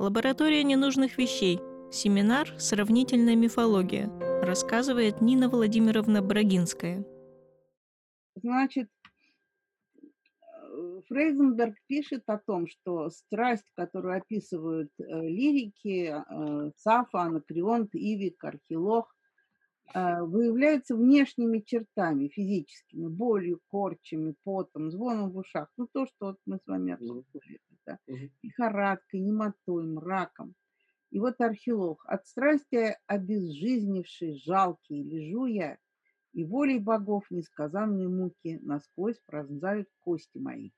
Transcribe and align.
Лаборатория 0.00 0.64
ненужных 0.64 1.18
вещей. 1.18 1.60
Семинар 1.92 2.58
«Сравнительная 2.58 3.36
мифология», 3.36 4.08
рассказывает 4.42 5.20
Нина 5.20 5.50
Владимировна 5.50 6.22
Брагинская. 6.22 7.04
Значит, 8.34 8.88
Фрейзенберг 11.06 11.74
пишет 11.86 12.22
о 12.28 12.38
том, 12.38 12.66
что 12.66 13.10
страсть, 13.10 13.66
которую 13.76 14.16
описывают 14.16 14.90
э, 14.98 15.02
лирики, 15.04 16.14
э, 16.14 16.70
Сафа, 16.78 17.20
Анакреонт, 17.20 17.94
Ивик, 17.94 18.42
Архилох, 18.42 19.14
э, 19.92 20.22
выявляются 20.22 20.96
внешними 20.96 21.58
чертами, 21.58 22.28
физическими, 22.28 23.06
болью, 23.06 23.60
корчами, 23.68 24.34
потом, 24.44 24.90
звоном 24.90 25.30
в 25.32 25.36
ушах. 25.36 25.68
Ну, 25.76 25.86
то, 25.92 26.06
что 26.06 26.28
вот 26.28 26.36
мы 26.46 26.56
с 26.56 26.66
вами 26.66 26.94
обсуждали. 26.94 27.60
Да? 27.90 28.14
Лихорадкой, 28.42 29.20
немотой, 29.20 29.84
мраком. 29.84 30.54
И 31.10 31.18
вот 31.18 31.40
Архилох. 31.40 32.04
От 32.06 32.26
страсти 32.26 32.96
обезжизневший, 33.06 34.38
жалкий, 34.38 35.02
лежу 35.02 35.46
я, 35.46 35.78
и 36.32 36.44
волей 36.44 36.78
богов 36.78 37.24
несказанные 37.30 38.08
муки 38.08 38.58
насквозь 38.62 39.18
пронзают 39.26 39.88
кости 39.98 40.38
мои. 40.38 40.70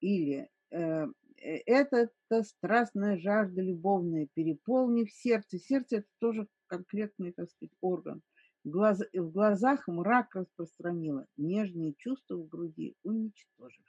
Или 0.00 0.48
э, 0.70 1.06
э 1.36 1.58
это 1.66 2.08
страстная 2.42 3.18
жажда 3.18 3.60
любовная, 3.60 4.28
переполнив 4.32 5.12
сердце. 5.12 5.58
Сердце– 5.58 5.96
это 5.98 6.08
тоже 6.18 6.48
конкретный, 6.66 7.32
так 7.32 7.50
сказать, 7.50 7.74
орган. 7.82 8.22
В, 8.64 8.70
глаз, 8.70 9.00
в 9.12 9.30
глазах 9.30 9.86
мрак 9.86 10.34
распространила, 10.34 11.26
нежные 11.36 11.94
чувства 11.98 12.36
в 12.36 12.48
груди 12.48 12.96
уничтожившие. 13.04 13.85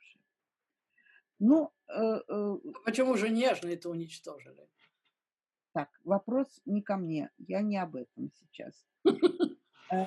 Ну, 1.39 1.71
э, 1.87 1.93
э, 1.93 2.21
а 2.27 2.79
почему 2.83 3.15
же 3.15 3.29
нежные-то 3.29 3.89
уничтожили? 3.89 4.67
Так, 5.73 5.89
вопрос 6.03 6.59
не 6.65 6.81
ко 6.81 6.97
мне, 6.97 7.29
я 7.37 7.61
не 7.61 7.77
об 7.77 7.95
этом 7.95 8.31
сейчас. 8.33 8.85
Э, 9.89 10.03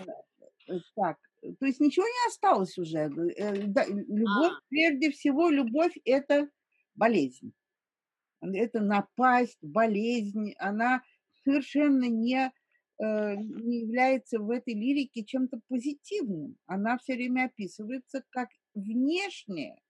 э, 0.69 0.79
так, 0.95 1.17
то 1.59 1.65
есть 1.65 1.81
ничего 1.81 2.05
не 2.05 2.29
осталось 2.29 2.77
уже. 2.77 2.99
Э, 2.99 3.55
любовь, 3.55 4.53
а. 4.53 4.61
прежде 4.69 5.11
всего, 5.11 5.49
любовь– 5.49 5.97
это 6.05 6.51
болезнь. 6.95 7.55
Это 8.43 8.81
напасть, 8.83 9.57
болезнь. 9.63 10.53
Она 10.59 11.03
совершенно 11.45 12.11
не, 12.11 12.53
не 12.99 13.81
является 13.81 14.39
в 14.39 14.51
этой 14.51 14.75
лирике 14.75 15.25
чем-то 15.25 15.61
позитивным. 15.69 16.59
Она 16.67 16.99
все 16.99 17.15
время 17.15 17.47
описывается 17.47 18.23
как 18.29 18.51
внешняя, 18.75 19.81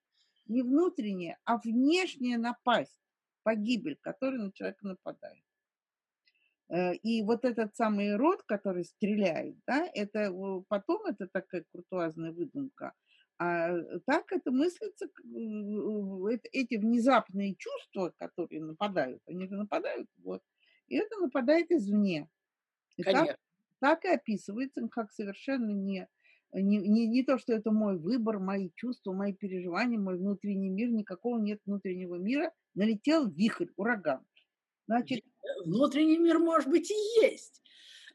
не 0.51 0.63
внутренняя, 0.63 1.39
а 1.45 1.59
внешняя 1.59 2.39
напасть, 2.39 2.99
погибель, 3.43 3.97
которая 4.01 4.41
на 4.41 4.53
человека 4.53 4.87
нападает. 4.87 5.45
Э, 6.69 6.95
и 6.95 7.23
вот 7.23 7.45
этот 7.45 7.75
самый 7.75 8.17
род, 8.17 8.43
который 8.43 8.85
стреляет, 8.85 9.57
да, 9.67 9.89
это 9.95 10.33
потом 10.69 11.07
это 11.07 11.27
такая 11.29 11.65
куртуазная 11.73 12.33
выдумка. 12.33 12.93
А 13.39 13.75
так 14.05 14.31
это 14.33 14.51
мыслится, 14.51 15.09
эти 16.53 16.77
внезапные 16.77 17.55
чувства, 17.57 18.13
которые 18.19 18.63
нападают, 18.63 19.23
они 19.27 19.49
же 19.49 19.57
нападают, 19.57 20.09
вот. 20.19 20.43
И 20.89 20.97
это 20.97 21.17
нападает 21.17 21.71
извне. 21.71 22.29
И 22.97 23.03
так, 23.03 23.39
так 23.79 24.05
и 24.05 24.09
описывается, 24.09 24.87
как 24.89 25.11
совершенно 25.13 25.71
не, 25.71 26.07
не, 26.53 26.79
не, 26.79 27.07
не 27.07 27.23
то, 27.23 27.39
что 27.39 27.53
это 27.53 27.71
мой 27.71 27.99
выбор, 27.99 28.39
мои 28.39 28.71
чувства, 28.75 29.13
мои 29.13 29.33
переживания, 29.33 29.99
мой 29.99 30.17
внутренний 30.17 30.71
мир, 30.71 30.91
никакого 30.91 31.39
нет 31.39 31.61
внутреннего 31.65 32.17
мира. 32.17 32.53
Налетел 32.75 33.29
вихрь, 33.29 33.69
ураган. 33.77 34.25
Значит, 34.87 35.25
внутренний 35.65 36.19
мир, 36.19 36.39
может 36.39 36.69
быть, 36.69 36.91
и 36.91 37.23
есть. 37.23 37.63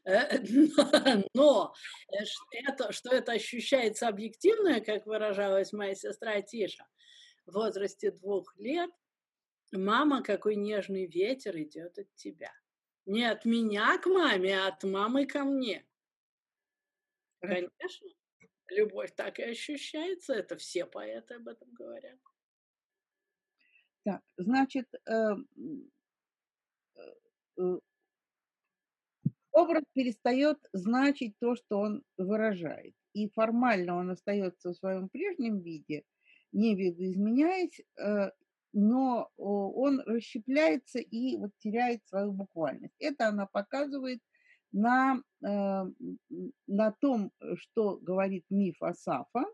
Э, 0.04 0.38
но 1.34 1.74
э, 2.08 2.24
это, 2.50 2.92
что 2.92 3.10
это 3.10 3.32
ощущается 3.32 4.08
объективно, 4.08 4.80
как 4.80 5.06
выражалась 5.06 5.72
моя 5.72 5.94
сестра 5.94 6.40
Тиша, 6.42 6.86
в 7.46 7.54
возрасте 7.54 8.10
двух 8.10 8.54
лет, 8.58 8.90
мама, 9.72 10.22
какой 10.22 10.56
нежный 10.56 11.06
ветер 11.06 11.56
идет 11.56 11.98
от 11.98 12.14
тебя. 12.14 12.52
Не 13.06 13.24
от 13.24 13.44
меня 13.44 13.96
к 13.98 14.06
маме, 14.06 14.58
а 14.58 14.68
от 14.68 14.82
мамы 14.84 15.26
ко 15.26 15.44
мне. 15.44 15.86
Конечно, 17.40 18.08
любовь 18.70 19.14
так 19.14 19.38
и 19.38 19.42
ощущается, 19.42 20.34
это 20.34 20.56
все 20.56 20.86
поэты 20.86 21.34
об 21.34 21.48
этом 21.48 21.72
говорят. 21.72 22.18
Так, 24.04 24.22
значит, 24.36 24.86
э, 25.08 25.34
Э, 27.58 27.78
образ 29.52 29.84
перестает 29.94 30.58
значить 30.72 31.34
то, 31.40 31.56
что 31.56 31.78
он 31.78 32.02
выражает. 32.18 32.94
И 33.14 33.30
формально 33.30 33.96
он 33.96 34.10
остается 34.10 34.70
в 34.70 34.76
своем 34.76 35.08
прежнем 35.08 35.60
виде, 35.60 36.02
не 36.52 36.74
видоизменяясь, 36.74 37.80
э, 37.98 38.30
но 38.74 39.30
он 39.38 40.00
расщепляется 40.00 40.98
и 40.98 41.36
вот 41.38 41.50
теряет 41.58 42.06
свою 42.06 42.32
буквальность. 42.32 42.94
Это 42.98 43.28
она 43.28 43.46
показывает 43.46 44.20
на, 44.72 45.16
э, 45.16 45.35
на 45.46 46.92
том, 47.00 47.30
что 47.56 47.98
говорит 47.98 48.44
миф 48.50 48.82
Асафа, 48.82 49.44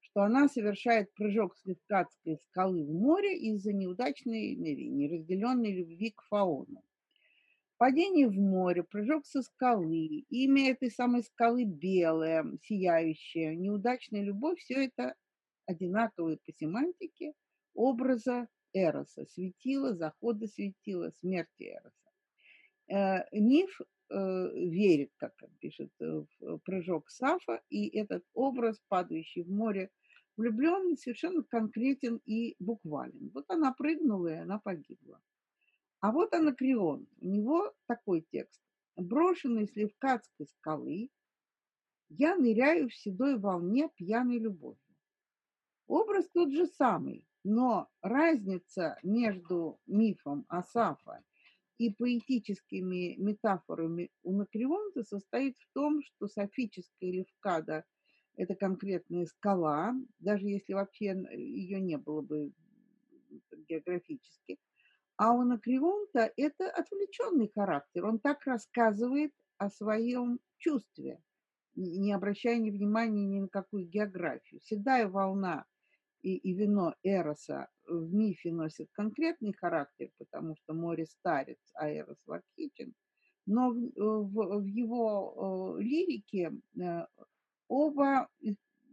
что 0.00 0.22
она 0.22 0.48
совершает 0.48 1.12
прыжок 1.14 1.56
с 1.56 1.64
Левкатской 1.64 2.38
скалы 2.38 2.84
в 2.84 2.92
море 2.92 3.36
из-за 3.36 3.72
неудачной, 3.72 4.54
неразделенной 4.54 5.72
любви 5.72 6.10
к 6.10 6.22
фаону. 6.28 6.84
Падение 7.78 8.28
в 8.28 8.38
море, 8.38 8.84
прыжок 8.84 9.26
со 9.26 9.42
скалы, 9.42 10.24
имя 10.28 10.70
этой 10.70 10.90
самой 10.90 11.24
скалы 11.24 11.64
белое, 11.64 12.44
сияющее, 12.62 13.56
неудачная 13.56 14.22
любовь, 14.22 14.60
все 14.60 14.84
это 14.84 15.14
одинаковые 15.66 16.38
по 16.44 16.52
семантике 16.52 17.32
образа 17.74 18.46
Эроса, 18.72 19.24
светила, 19.26 19.94
захода 19.94 20.46
светила, 20.46 21.10
смерти 21.20 21.74
Эроса. 21.74 22.02
Э, 22.88 23.24
миф 23.32 23.80
э, 23.80 23.84
верит, 24.12 25.10
как 25.16 25.32
он 25.42 25.50
пишет, 25.60 25.90
в 25.98 26.58
прыжок 26.64 27.10
Сафа, 27.10 27.62
и 27.70 27.88
этот 27.88 28.24
образ, 28.34 28.80
падающий 28.88 29.42
в 29.42 29.50
море, 29.50 29.90
влюбленный, 30.36 30.96
совершенно 30.96 31.42
конкретен 31.42 32.20
и 32.26 32.56
буквален. 32.58 33.30
Вот 33.34 33.46
она 33.48 33.72
прыгнула, 33.72 34.28
и 34.28 34.38
она 34.38 34.58
погибла. 34.58 35.20
А 36.00 36.10
вот 36.12 36.34
анакреон. 36.34 37.06
У 37.20 37.26
него 37.26 37.72
такой 37.86 38.26
текст. 38.30 38.60
Брошенный 38.96 39.66
с 39.66 39.76
Левкадской 39.76 40.46
скалы, 40.46 41.10
я 42.08 42.36
ныряю 42.36 42.88
в 42.88 42.94
седой 42.94 43.38
волне 43.38 43.88
пьяной 43.96 44.38
любовью. 44.38 44.78
Образ 45.86 46.28
тот 46.28 46.52
же 46.52 46.66
самый, 46.66 47.24
но 47.44 47.88
разница 48.02 48.98
между 49.02 49.78
мифом 49.86 50.44
Асафа 50.48 51.22
и 51.86 51.94
поэтическими 51.94 53.16
метафорами 53.16 54.10
у 54.22 54.36
Накреонта 54.36 55.04
состоит 55.04 55.56
в 55.58 55.72
том, 55.72 56.02
что 56.02 56.28
софическая 56.28 57.10
Левкада– 57.10 57.84
это 58.36 58.54
конкретная 58.54 59.26
скала, 59.26 59.94
даже 60.18 60.46
если 60.46 60.72
вообще 60.74 61.14
ее 61.32 61.80
не 61.80 61.98
было 61.98 62.22
бы 62.22 62.52
географически– 63.68 64.58
а 65.16 65.32
у 65.32 65.42
Анакреонта 65.42 66.32
это 66.36 66.68
отвлеченный 66.70 67.50
характер. 67.54 68.06
Он 68.06 68.18
так 68.18 68.44
рассказывает 68.44 69.32
о 69.56 69.70
своем 69.70 70.40
чувстве, 70.58 71.22
не 71.76 72.12
обращая 72.12 72.58
ни 72.58 72.70
внимания 72.70 73.24
ни 73.24 73.38
на 73.38 73.48
какую 73.48 73.86
географию. 73.86 74.60
Седая 74.62 75.08
волна 75.08 75.64
и, 76.22 76.36
и 76.36 76.54
вино 76.54 76.94
Эроса 77.04 77.68
в 77.86 78.12
мифе 78.12 78.52
носят 78.52 78.88
конкретный 78.92 79.52
характер, 79.52 80.10
потому 80.18 80.56
что 80.56 80.74
море 80.74 81.06
старец, 81.06 81.58
а 81.74 81.90
Эрос 81.90 82.18
лакхичен. 82.26 82.94
Но 83.46 83.70
в, 83.70 83.90
в, 83.96 84.60
в 84.60 84.66
его 84.66 85.76
э, 85.78 85.82
лирике 85.82 86.52
э, 86.80 87.06
оба 87.68 88.28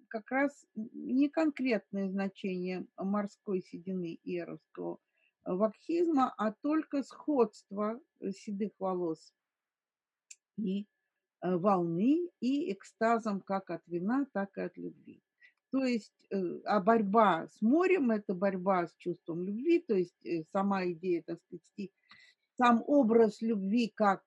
как 0.07 0.31
раз 0.31 0.65
не 0.75 1.29
конкретное 1.29 2.09
значение 2.09 2.85
морской 2.97 3.61
седины 3.61 4.19
и 4.23 4.39
эровского 4.39 4.99
вакхизма, 5.45 6.33
а 6.37 6.51
только 6.51 7.03
сходство 7.03 7.99
э, 8.19 8.31
седых 8.31 8.71
волос 8.79 9.33
и 10.57 10.87
э, 11.41 11.55
волны 11.55 12.29
и 12.39 12.71
экстазом 12.71 13.41
как 13.41 13.69
от 13.69 13.81
вина, 13.87 14.25
так 14.33 14.57
и 14.57 14.61
от 14.61 14.77
любви. 14.77 15.21
То 15.71 15.85
есть, 15.85 16.13
э, 16.31 16.59
а 16.65 16.79
борьба 16.79 17.47
с 17.47 17.61
морем– 17.61 18.11
это 18.11 18.33
борьба 18.33 18.87
с 18.87 18.95
чувством 18.97 19.43
любви, 19.43 19.79
то 19.79 19.95
есть 19.95 20.15
сама 20.51 20.85
идея, 20.91 21.23
так 21.25 21.39
сказать, 21.43 21.91
сам 22.57 22.83
образ 22.87 23.41
любви 23.41 23.91
как 23.95 24.21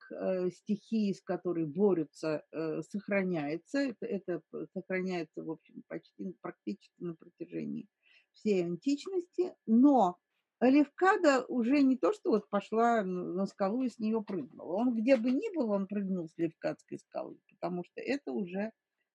стихии, 0.54 1.12
с 1.12 1.20
которой 1.20 1.66
борются, 1.66 2.42
сохраняется. 2.88 3.78
Это, 3.80 4.06
это 4.06 4.42
сохраняется, 4.72 5.44
в 5.44 5.50
общем, 5.50 5.82
почти 5.86 6.34
практически 6.40 7.02
на 7.02 7.14
протяжении 7.14 7.88
всей 8.32 8.64
античности. 8.64 9.54
Но 9.66 10.16
Левкада 10.62 11.44
уже 11.48 11.82
не 11.82 11.96
то, 11.96 12.12
что 12.12 12.30
вот 12.30 12.48
пошла 12.48 13.02
на 13.02 13.46
скалу 13.46 13.82
и 13.82 13.88
с 13.88 13.98
нее 13.98 14.22
прыгнула. 14.22 14.74
Он 14.74 14.94
где 14.94 15.16
бы 15.16 15.32
ни 15.32 15.54
был, 15.54 15.70
он 15.70 15.86
прыгнул 15.86 16.28
с 16.28 16.38
Левкадской 16.38 16.98
скалы, 16.98 17.36
потому 17.50 17.84
что 17.84 18.00
это 18.00 18.32
уже 18.32 18.70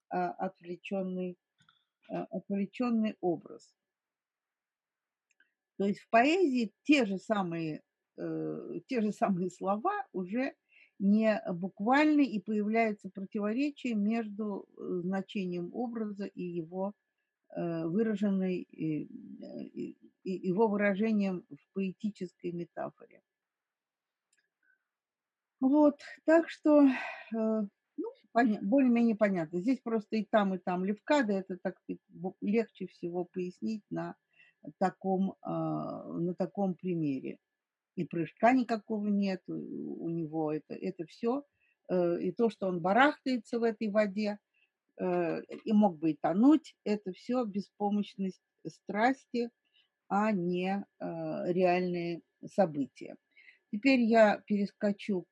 а, 0.09 0.31
отвлеченный, 0.31 1.37
отвлеченный 2.09 3.15
образ. 3.21 3.73
То 5.77 5.85
есть 5.85 5.99
в 5.99 6.09
поэзии 6.09 6.73
те 6.83 7.05
же 7.05 7.17
самые, 7.17 7.83
э, 8.17 8.79
те 8.87 9.01
же 9.01 9.11
самые 9.11 9.49
слова 9.49 10.05
уже 10.11 10.55
не 10.99 11.39
буквальны 11.51 12.25
и 12.25 12.41
появляется 12.41 13.09
противоречие 13.09 13.93
между 13.93 14.65
э, 14.65 15.01
значением 15.03 15.69
образа 15.73 16.25
и 16.25 16.41
его 16.41 16.93
э, 17.55 17.85
выраженной, 17.85 18.67
его 20.23 20.67
выражением 20.67 21.45
в 21.49 21.73
поэтической 21.73 22.51
метафоре. 22.51 23.21
Вот, 25.59 25.99
так 26.25 26.49
что, 26.49 26.87
ну, 28.43 28.59
более-менее 28.61 29.15
понятно. 29.15 29.59
Здесь 29.59 29.79
просто 29.79 30.17
и 30.17 30.25
там, 30.25 30.55
и 30.55 30.57
там 30.57 30.85
левкада, 30.85 31.33
это 31.33 31.57
так 31.57 31.75
легче 32.41 32.87
всего 32.87 33.25
пояснить 33.25 33.83
на 33.89 34.15
таком, 34.79 35.35
а, 35.41 36.03
на 36.13 36.33
таком 36.35 36.75
примере. 36.75 37.37
И 37.95 38.03
прыжка 38.03 38.53
никакого 38.53 39.07
нет 39.07 39.41
у 39.47 40.09
него. 40.09 40.51
Это, 40.53 40.75
это 40.75 41.05
все. 41.05 41.43
Э, 41.89 42.17
и 42.19 42.31
то, 42.31 42.49
что 42.49 42.67
он 42.67 42.81
барахтается 42.81 43.59
в 43.59 43.63
этой 43.63 43.89
воде, 43.89 44.39
э, 44.99 45.41
и 45.63 45.73
мог 45.73 45.97
бы 45.97 46.11
и 46.11 46.17
тонуть, 46.21 46.75
это 46.83 47.11
все 47.13 47.43
беспомощность 47.45 48.41
страсти, 48.67 49.49
а 50.09 50.31
не 50.31 50.77
э, 50.77 50.83
реальные 50.99 52.21
события. 52.45 53.15
Теперь 53.71 54.01
я 54.01 54.41
перескочу 54.45 55.25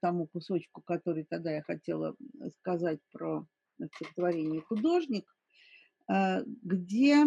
тому 0.00 0.26
кусочку, 0.26 0.82
который 0.82 1.24
тогда 1.24 1.52
я 1.52 1.62
хотела 1.62 2.16
сказать 2.60 3.00
про 3.12 3.46
стихотворение 3.78 4.60
«Художник», 4.62 5.24
где 6.08 7.24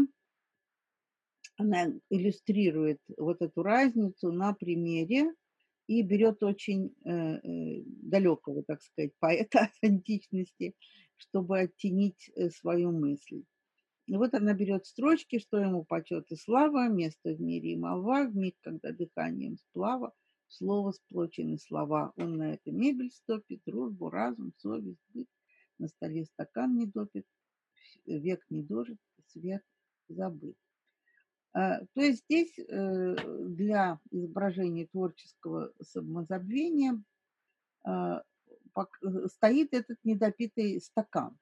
она 1.57 1.91
иллюстрирует 2.09 2.99
вот 3.17 3.41
эту 3.41 3.63
разницу 3.63 4.31
на 4.31 4.53
примере 4.53 5.33
и 5.87 6.01
берет 6.03 6.43
очень 6.43 6.93
э, 7.03 7.11
э, 7.11 7.83
далекого, 7.85 8.63
так 8.63 8.81
сказать, 8.81 9.11
поэта 9.19 9.61
от 9.61 9.71
античности, 9.81 10.75
чтобы 11.17 11.59
оттенить 11.59 12.29
э, 12.35 12.49
свою 12.49 12.91
мысль. 12.91 13.43
И 14.05 14.15
вот 14.15 14.33
она 14.33 14.53
берет 14.53 14.85
строчки, 14.85 15.39
что 15.39 15.57
ему 15.57 15.83
почет 15.83 16.31
и 16.31 16.35
слава, 16.35 16.87
место 16.87 17.33
в 17.33 17.41
мире 17.41 17.73
и 17.73 17.77
молва, 17.77 18.23
в 18.23 18.35
миг, 18.35 18.55
когда 18.61 18.91
дыханием 18.91 19.57
сплава, 19.57 20.13
слово 20.49 20.91
сплочены 20.91 21.57
слова. 21.57 22.13
Он 22.15 22.37
на 22.37 22.53
это 22.53 22.71
мебель 22.71 23.11
стопит, 23.11 23.61
дружбу, 23.65 24.09
разум, 24.09 24.53
совесть, 24.57 25.01
быт, 25.13 25.27
на 25.79 25.87
столе 25.87 26.25
стакан 26.25 26.75
не 26.75 26.85
допит, 26.85 27.25
век 28.05 28.43
не 28.49 28.63
дожит, 28.63 28.99
свет 29.27 29.63
забыт. 30.09 30.55
А, 31.53 31.79
то 31.93 32.01
есть 32.01 32.23
здесь 32.25 32.53
э, 32.59 33.15
для 33.47 33.99
изображения 34.11 34.87
творческого 34.87 35.73
самозабвения 35.81 37.01
а, 37.83 38.21
э, 38.75 38.81
стоит 39.27 39.73
этот 39.73 39.97
недопитый 40.03 40.79
стакан. 40.81 41.37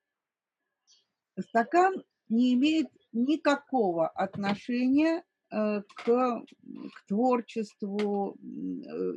Стакан 1.38 2.04
не 2.30 2.54
имеет 2.54 2.88
никакого 3.12 4.08
отношения 4.08 5.18
э, 5.18 5.24
к, 5.50 5.86
к 6.06 7.08
творчеству, 7.08 8.38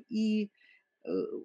и 0.08 0.50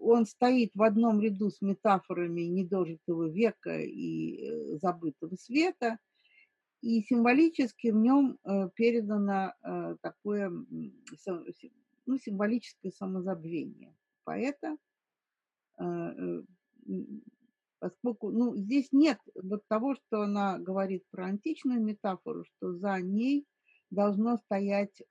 он 0.01 0.25
стоит 0.25 0.71
в 0.75 0.83
одном 0.83 1.21
ряду 1.21 1.49
с 1.49 1.61
метафорами 1.61 2.41
недожитого 2.41 3.29
века 3.29 3.79
и 3.79 4.77
забытого 4.77 5.35
света– 5.35 5.97
и 6.83 7.01
символически 7.01 7.91
в 7.91 7.95
нем 7.95 8.37
э, 8.43 8.69
передано 8.75 9.53
э, 9.63 9.95
такое 10.01 10.49
ну, 10.49 12.17
символическое 12.17 12.91
самозабвение 12.91 13.95
поэта, 14.25 14.75
э, 15.79 16.41
поскольку 17.79 18.31
ну, 18.31 18.57
здесь 18.57 18.89
нет 18.91 19.17
вот 19.33 19.65
того, 19.69 19.95
что 19.95 20.23
она 20.23 20.59
говорит 20.59 21.05
про 21.09 21.27
античную 21.27 21.81
метафору, 21.81 22.43
что 22.43 22.73
за 22.73 22.99
ней 22.99 23.45
должно 23.93 24.37
стоять 24.37 25.01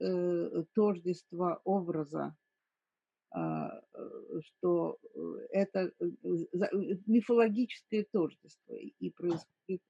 тождество 0.75 1.61
образа 1.65 2.35
а, 3.35 3.81
э, 3.95 4.41
что 4.43 4.99
э, 5.15 5.19
это 5.53 5.91
э, 6.01 6.05
мифологическое 7.07 8.07
тождество 8.13 8.75
и 8.75 9.11
происходит 9.11 9.81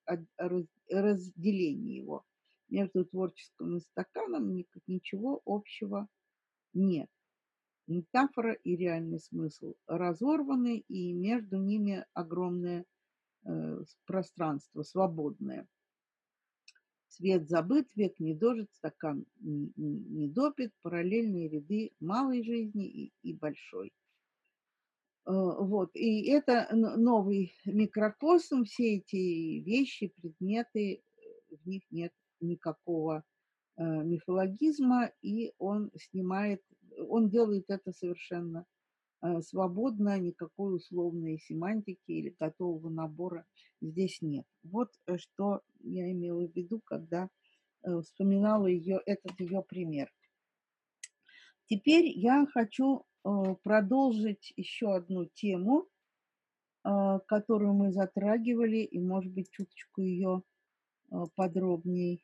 разделение 0.89 1.97
его. 1.97 2.25
Между 2.69 3.05
творческим 3.05 3.77
и 3.77 3.81
стаканом 3.81 4.55
ничего 4.87 5.43
общего 5.44 6.06
нет. 6.73 7.11
Метафора 7.89 8.53
и 8.53 8.77
реальный 8.77 9.19
смысл 9.19 9.75
разорваны, 9.89 10.79
и 10.89 11.12
между 11.12 11.56
ними 11.56 12.06
огромное 12.15 12.87
пространство, 14.06 14.83
свободное. 14.85 15.67
Свет 17.17 17.47
забыт, 17.47 17.88
век 17.94 18.19
не 18.20 18.35
дожит, 18.35 18.73
стакан 18.73 19.26
не, 19.41 19.70
не, 19.76 20.29
допит, 20.29 20.73
параллельные 20.81 21.49
ряды 21.49 21.93
малой 22.00 22.43
жизни 22.43 22.87
и, 22.87 23.12
и 23.23 23.35
большой. 23.35 23.93
Э, 25.26 25.31
вот. 25.31 25.91
И 25.94 26.26
это 26.31 26.69
новый 26.73 27.55
микрокосм, 27.67 28.64
все 28.64 28.97
эти 28.97 29.61
вещи, 29.61 30.09
предметы, 30.09 31.03
э, 31.03 31.56
в 31.62 31.67
них 31.67 31.82
нет 31.91 32.14
никакого 32.41 33.25
э, 33.76 33.82
мифологизма, 33.82 35.12
и 35.20 35.53
он 35.58 35.91
снимает, 35.97 36.62
он 36.97 37.29
делает 37.29 37.67
это 37.69 37.93
совершенно 37.93 38.65
свободно, 39.43 40.19
никакой 40.19 40.77
условной 40.77 41.39
семантики 41.39 42.11
или 42.11 42.35
готового 42.39 42.89
набора 42.89 43.47
здесь 43.81 44.21
нет. 44.21 44.47
Вот 44.63 44.91
э, 45.07 45.17
что 45.19 45.61
я 45.81 46.11
имела 46.11 46.47
в 46.47 46.55
виду, 46.55 46.81
когда 46.85 47.29
э, 47.83 48.01
вспоминала 48.01 48.67
ее, 48.67 49.01
этот 49.07 49.39
ее 49.41 49.63
пример. 49.63 50.13
Теперь 51.67 52.07
я 52.07 52.47
хочу 52.53 53.05
продолжить 53.63 54.53
еще 54.56 54.96
одну 54.96 55.27
тему, 55.27 55.87
которую 56.82 57.73
мы 57.73 57.93
затрагивали, 57.93 58.79
и, 58.79 58.99
может 58.99 59.32
быть, 59.32 59.49
чуточку 59.53 60.03
ее 60.03 60.43
подробнее 61.37 62.19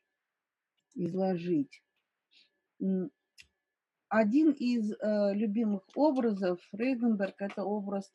изложить. 0.96 1.82
Один 4.08 4.52
из 4.52 4.90
э, 4.90 5.34
любимых 5.34 5.82
образов 5.94 6.60
Фрейденберг– 6.70 7.34
это 7.38 7.64
образ 7.64 8.10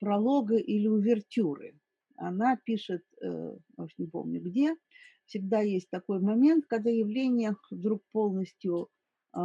пролога 0.00 0.56
или 0.56 0.88
увертюры. 0.88 1.78
Она 2.16 2.56
пишет, 2.56 3.02
э, 3.20 3.56
уж 3.76 3.90
не 3.98 4.06
помню 4.06 4.40
где, 4.40 4.74
всегда 5.26 5.60
есть 5.60 5.90
такой 5.90 6.20
момент, 6.20 6.64
когда 6.66 6.88
явление 6.88 7.56
вдруг 7.70 8.02
полностью 8.10 8.88
э, 9.36 9.38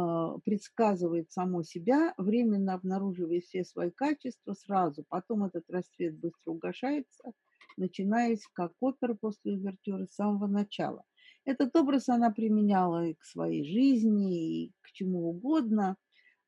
предсказывает 0.44 1.30
само 1.32 1.62
себя, 1.64 2.14
временно 2.16 2.72
обнаруживая 2.72 3.40
все 3.40 3.62
свои 3.62 3.90
качества 3.90 4.54
сразу. 4.54 5.04
Потом 5.06 5.44
этот 5.44 5.68
расцвет 5.68 6.18
быстро 6.18 6.52
угошается, 6.52 7.32
начинаясь 7.76 8.46
как 8.54 8.72
опера 8.80 9.12
после 9.20 9.52
увертюры 9.52 10.06
с 10.06 10.14
самого 10.14 10.46
начала. 10.46 11.04
Этот 11.44 11.74
образ 11.74 12.08
она 12.08 12.30
применяла 12.30 13.06
и 13.06 13.14
к 13.14 13.24
своей 13.24 13.64
жизни, 13.64 14.64
и 14.64 14.72
к 14.82 14.92
чему 14.92 15.30
угодно, 15.30 15.96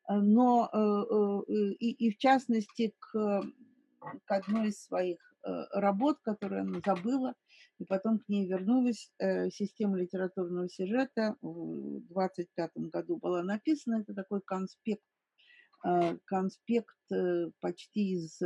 э, 0.09 0.15
но 0.15 0.69
э, 0.73 0.79
э, 0.79 1.73
и, 1.79 1.91
и 2.07 2.11
в 2.11 2.19
частности 2.19 2.95
к, 2.99 3.43
к 4.25 4.31
одной 4.31 4.69
из 4.69 4.83
своих 4.83 5.19
работ, 5.73 6.19
которую 6.23 6.61
она 6.61 6.81
забыла, 6.87 7.35
и 7.81 7.85
потом 7.85 8.21
к 8.21 8.29
ней 8.29 8.47
вернулась. 8.47 9.11
Система 9.51 9.99
литературного 9.99 10.69
сюжета 10.69 11.35
в 11.43 11.99
25 12.11 12.71
году 12.77 13.17
была 13.17 13.43
написана. 13.43 14.03
Это 14.03 14.15
такой 14.15 14.41
конспект, 14.41 15.03
конспект 16.27 16.95
почти 17.59 18.13
из 18.13 18.41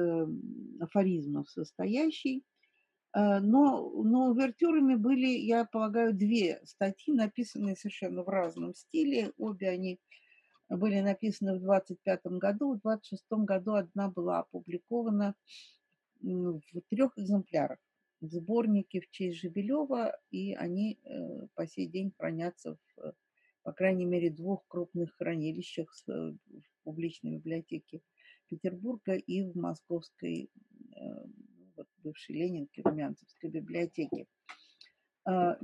афоризмов 0.81 1.51
состоящий. 1.51 2.47
Э, 3.17 3.41
но, 3.41 3.91
но 4.05 4.29
увертюрами 4.29 4.95
были, 4.95 5.27
я 5.27 5.65
полагаю, 5.65 6.13
две 6.13 6.61
статьи, 6.65 7.15
написанные 7.15 7.75
совершенно 7.75 8.23
в 8.23 8.29
разном 8.29 8.75
стиле. 8.75 9.33
Обе 9.39 9.71
они 9.71 9.99
были 10.69 11.01
написаны 11.01 11.57
в 11.59 11.63
25 11.63 12.27
году. 12.27 12.75
В 12.75 12.81
26 12.81 13.25
году 13.31 13.75
одна 13.75 14.11
была 14.11 14.41
опубликована 14.41 15.35
в 16.21 16.61
трех 16.91 17.17
экземплярах 17.17 17.79
в 18.21 18.29
сборнике 18.29 19.01
в 19.01 19.11
честь 19.11 19.39
Жебелева, 19.39 20.19
и 20.31 20.55
они 20.55 20.99
э, 21.03 21.47
по 21.55 21.67
сей 21.67 21.87
день 21.87 22.13
хранятся 22.17 22.77
в 22.97 23.15
по 23.63 23.73
крайней 23.73 24.05
мере, 24.05 24.31
двух 24.31 24.65
крупных 24.69 25.17
хранилищах 25.17 25.93
э, 26.07 26.13
в 26.13 26.85
публичной 26.85 27.39
библиотеке 27.39 28.01
Петербурга 28.49 29.15
и 29.15 29.43
в 29.43 29.57
московской, 29.57 30.51
э, 32.07 32.09
бывшей 32.09 32.37
Ленинке, 32.37 32.83
Румянцевской 32.83 33.51
библиотеке. 33.51 34.27
А, 35.25 35.59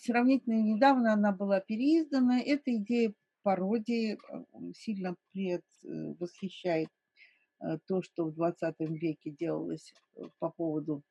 сравнительно 0.00 0.60
недавно 0.62 1.12
она 1.12 1.32
была 1.32 1.60
переиздана. 1.60 2.40
Эта 2.40 2.74
идея 2.76 3.12
пародии 3.42 4.18
сильно 4.74 5.14
предвосхищает 5.32 6.88
то, 7.86 8.02
что 8.02 8.24
в 8.24 8.34
20 8.34 8.74
веке 8.80 9.30
делалось 9.30 9.92
по 10.38 10.50
поводу 10.50 11.02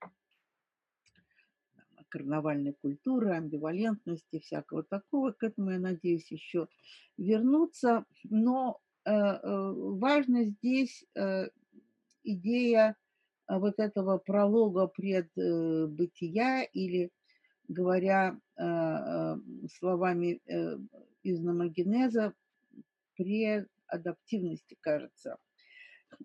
карнавальной 2.14 2.74
культуры, 2.74 3.32
амбивалентности, 3.32 4.40
всякого 4.40 4.84
такого. 4.84 5.32
К 5.32 5.44
этому, 5.44 5.72
я 5.72 5.80
надеюсь, 5.80 6.32
еще 6.32 6.68
вернуться. 7.18 8.06
Но 8.24 8.80
э, 9.04 9.12
э, 9.12 9.40
важно 9.44 10.46
здесь 10.46 11.04
э, 11.16 11.50
идея 12.24 12.96
вот 13.48 13.80
этого 13.80 14.18
пролога 14.18 14.88
предбытия 14.88 16.64
или, 16.74 17.12
говоря 17.68 18.38
словами 18.56 20.42
из 21.24 21.40
номогенеза, 21.40 22.34
преадаптивности, 23.16 24.78
кажется. 24.82 25.38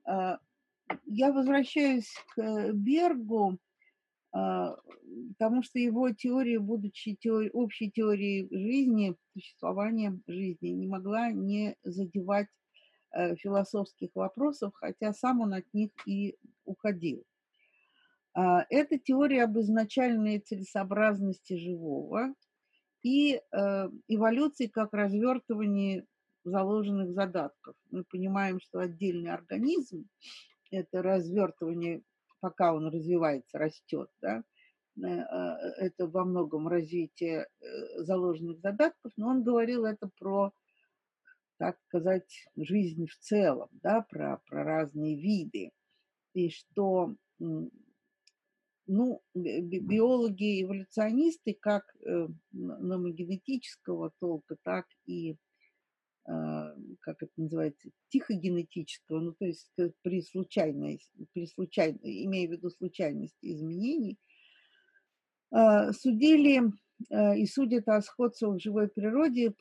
Я 0.05 1.33
возвращаюсь 1.33 2.13
к 2.35 2.73
Бергу, 2.73 3.59
а, 4.33 4.77
потому 5.39 5.63
что 5.63 5.79
его 5.79 6.11
теория, 6.11 6.59
будучи 6.59 7.15
теорией, 7.15 7.51
общей 7.53 7.91
теорией 7.91 8.49
жизни, 8.51 9.17
существования 9.33 10.19
жизни, 10.27 10.69
не 10.69 10.87
могла 10.87 11.31
не 11.31 11.77
задевать 11.83 12.47
э, 12.47 12.58
философских 13.37 14.11
вопросов, 14.15 14.73
хотя 14.75 15.13
сам 15.13 15.41
он 15.41 15.55
от 15.55 15.73
них 15.73 15.91
и 16.07 16.37
уходил. 16.65 17.25
А, 18.35 18.65
это 18.71 18.99
теория 18.99 19.45
об 19.45 19.59
изначальной 19.59 20.39
целесообразности 20.39 21.55
живого 21.55 22.35
и 23.03 23.35
э, 23.37 23.89
эволюции 24.09 24.67
как 24.67 24.93
развертывании 24.93 26.05
заложенных 26.45 27.13
задатков. 27.13 27.77
Мы 27.91 28.05
понимаем, 28.05 28.61
что 28.61 28.81
отдельный 28.81 29.33
организм– 29.33 30.09
это 30.71 31.03
развертывание 31.03 32.03
пока 32.41 32.75
он 32.75 32.89
развивается, 32.89 33.59
растет, 33.59 34.09
да, 34.21 34.43
э, 34.97 35.07
это 35.79 36.07
во 36.07 36.25
многом 36.25 36.69
развитие 36.69 37.47
э, 37.61 38.03
заложенных 38.03 38.61
задатков, 38.61 39.13
но 39.17 39.29
он 39.29 39.43
говорил 39.43 39.85
это 39.85 40.09
про, 40.19 40.53
так 41.59 41.79
сказать, 41.87 42.47
жизнь 42.57 43.07
в 43.07 43.17
целом, 43.19 43.69
да, 43.83 44.03
про, 44.03 44.41
про 44.47 44.65
разные 44.65 45.21
виды. 45.21 45.71
И 46.35 46.51
что 46.51 47.15
ну, 48.87 49.23
биологи, 49.35 50.63
эволюционисты, 50.63 51.57
как 51.61 51.85
э, 52.05 52.29
номогенетического 52.53 54.13
толка, 54.19 54.57
так 54.63 54.87
и 55.07 55.37
а, 56.29 56.75
как 57.01 57.23
это 57.23 57.33
называется, 57.39 57.89
тихогенетического, 58.11 59.21
ну 59.21 59.33
то 59.33 59.47
есть 59.47 59.73
при 60.03 60.21
случайной, 60.21 61.01
при 61.33 61.47
случайной, 61.47 62.25
имея 62.27 62.49
в 62.49 62.53
виду 62.53 62.69
случайность 62.69 63.39
изменений, 63.41 64.19
а, 65.51 65.91
судили 65.95 66.61
а, 67.11 67.35
и 67.35 67.47
судят 67.47 67.89
о 67.89 68.03
сходствах 68.03 68.57
в 68.57 68.63
живой 68.63 68.89
природе 68.89 69.55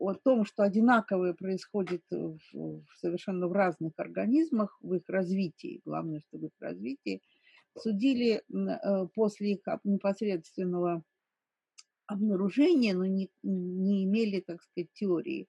о 0.00 0.14
том, 0.14 0.46
что 0.46 0.62
одинаковое 0.62 1.34
происходит 1.34 2.02
в, 2.10 2.38
в 2.52 2.84
совершенно 2.96 3.48
в 3.48 3.52
разных 3.52 3.92
организмах, 3.98 4.78
в 4.80 4.94
их 4.94 5.02
развитии, 5.08 5.82
главное, 5.84 6.20
что 6.20 6.38
в 6.38 6.46
их 6.46 6.52
развитии, 6.58 7.22
судили 7.78 8.42
после 9.14 9.52
их 9.52 9.60
непосредственного 9.84 11.04
обнаружения, 12.06 12.94
но 12.94 13.04
не, 13.04 13.30
не 13.42 14.04
имели, 14.04 14.40
так 14.40 14.62
сказать, 14.62 14.88
теории, 14.94 15.48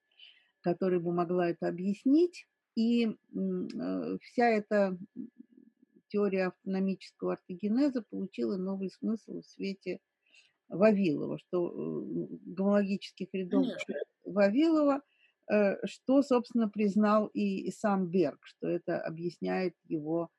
которая 0.60 1.00
бы 1.00 1.14
могла 1.14 1.50
это 1.50 1.68
объяснить. 1.68 2.46
И 2.76 3.08
э, 3.08 4.18
вся 4.22 4.48
эта 4.48 4.98
теория 6.10 6.48
автономического 6.48 7.34
ортогенеза 7.34 8.04
получила 8.04 8.58
новый 8.58 8.92
смысл 8.92 9.42
в 9.42 9.46
свете 9.46 10.00
Вавилова, 10.68 11.40
что 11.40 11.68
э, 11.70 12.28
гомологических 12.46 13.30
рядов 13.34 13.66
Конечно. 13.66 13.96
Вавилова, 14.32 15.02
э, 15.52 15.86
что, 15.86 16.22
собственно, 16.22 16.70
признал 16.70 17.28
и 17.28 17.72
сам 17.72 18.08
Берг, 18.08 18.40
что 18.44 18.68
это 18.68 19.00
объясняет 19.00 19.76
его, 19.88 20.30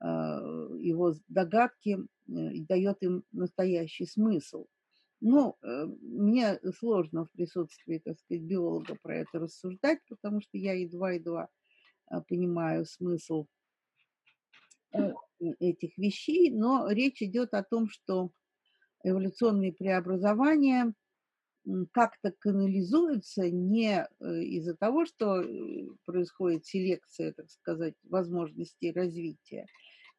его 0.00 1.12
догадки 1.26 1.98
и 2.28 2.64
дает 2.64 3.02
им 3.02 3.24
настоящий 3.32 4.06
смысл. 4.06 4.66
Ну, 5.20 5.56
э, 5.62 5.86
мне 6.00 6.60
сложно 6.78 7.24
в 7.24 7.32
присутствии, 7.32 7.98
так 7.98 8.18
сказать, 8.20 8.44
биолога 8.44 8.96
про 9.02 9.16
это 9.18 9.40
рассуждать, 9.40 9.98
потому 10.08 10.40
что 10.40 10.56
я 10.56 10.74
едва-едва 10.74 11.48
понимаю 12.28 12.84
смысл 12.84 13.46
э, 14.92 15.12
этих 15.58 15.98
вещей, 15.98 16.50
но 16.50 16.88
речь 16.90 17.20
идет 17.20 17.52
о 17.54 17.64
том, 17.64 17.88
что 17.88 18.30
эволюционные 19.02 19.72
преобразования 19.72 20.94
как-то 21.92 22.32
канализуются 22.38 23.50
не 23.50 24.06
э, 24.20 24.42
из-за 24.42 24.74
того, 24.76 25.04
что 25.04 25.42
происходит 26.04 26.66
селекция, 26.66 27.32
так 27.32 27.50
сказать, 27.50 27.94
возможностей 28.04 28.92
развития, 28.92 29.66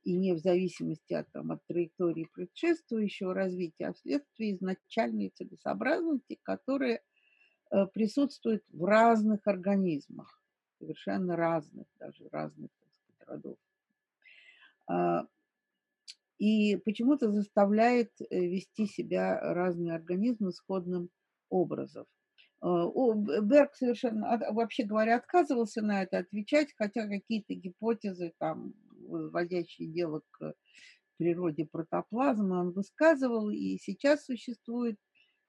и 0.03 0.15
не 0.15 0.33
в 0.33 0.39
зависимости 0.39 1.13
от, 1.13 1.31
там, 1.31 1.51
от 1.51 1.65
траектории 1.67 2.29
предшествующего 2.33 3.33
развития, 3.33 3.87
а 3.87 3.93
вследствие 3.93 4.55
изначальной 4.55 5.29
целесообразности, 5.29 6.39
которая 6.43 7.01
э, 7.71 7.85
присутствует 7.93 8.63
в 8.69 8.83
разных 8.85 9.45
организмах, 9.45 10.41
совершенно 10.79 11.35
разных, 11.35 11.87
даже 11.99 12.29
разных 12.31 12.69
так 12.79 12.89
сказать, 12.95 13.27
родов. 13.27 13.57
А, 14.87 15.27
и 16.37 16.77
почему-то 16.77 17.31
заставляет 17.31 18.11
э, 18.21 18.39
вести 18.39 18.85
себя 18.87 19.39
разные 19.41 19.93
организмы 19.93 20.53
сходным 20.53 21.09
образом. 21.49 22.05
А, 22.61 22.87
Берг 23.41 23.75
совершенно, 23.75 24.37
вообще 24.51 24.83
говоря, 24.83 25.17
отказывался 25.17 25.81
на 25.81 26.03
это 26.03 26.19
отвечать, 26.19 26.73
хотя 26.77 27.07
какие-то 27.07 27.53
гипотезы 27.53 28.33
там 28.37 28.73
возводящие 29.07 29.87
дело 29.87 30.21
к 30.31 30.53
природе 31.17 31.65
протоплазмы, 31.65 32.59
он 32.59 32.71
высказывал, 32.71 33.49
и 33.49 33.77
сейчас 33.77 34.25
существует 34.25 34.97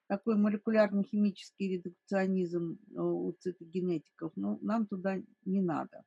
такой 0.09 0.37
молекулярно-химический 0.37 1.76
редукционизм 1.76 2.78
э, 2.90 3.00
у 3.00 3.33
цитогенетиков, 3.38 4.33
но 4.35 4.59
нам 4.61 4.87
туда 4.87 5.19
не 5.45 5.61
надо. 5.61 6.02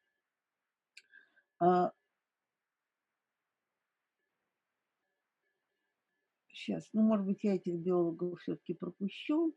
Сейчас, 6.51 6.89
ну, 6.93 7.01
может 7.01 7.25
быть, 7.25 7.43
я 7.43 7.55
этих 7.55 7.75
биологов 7.75 8.39
все-таки 8.39 8.73
пропущу. 8.73 9.55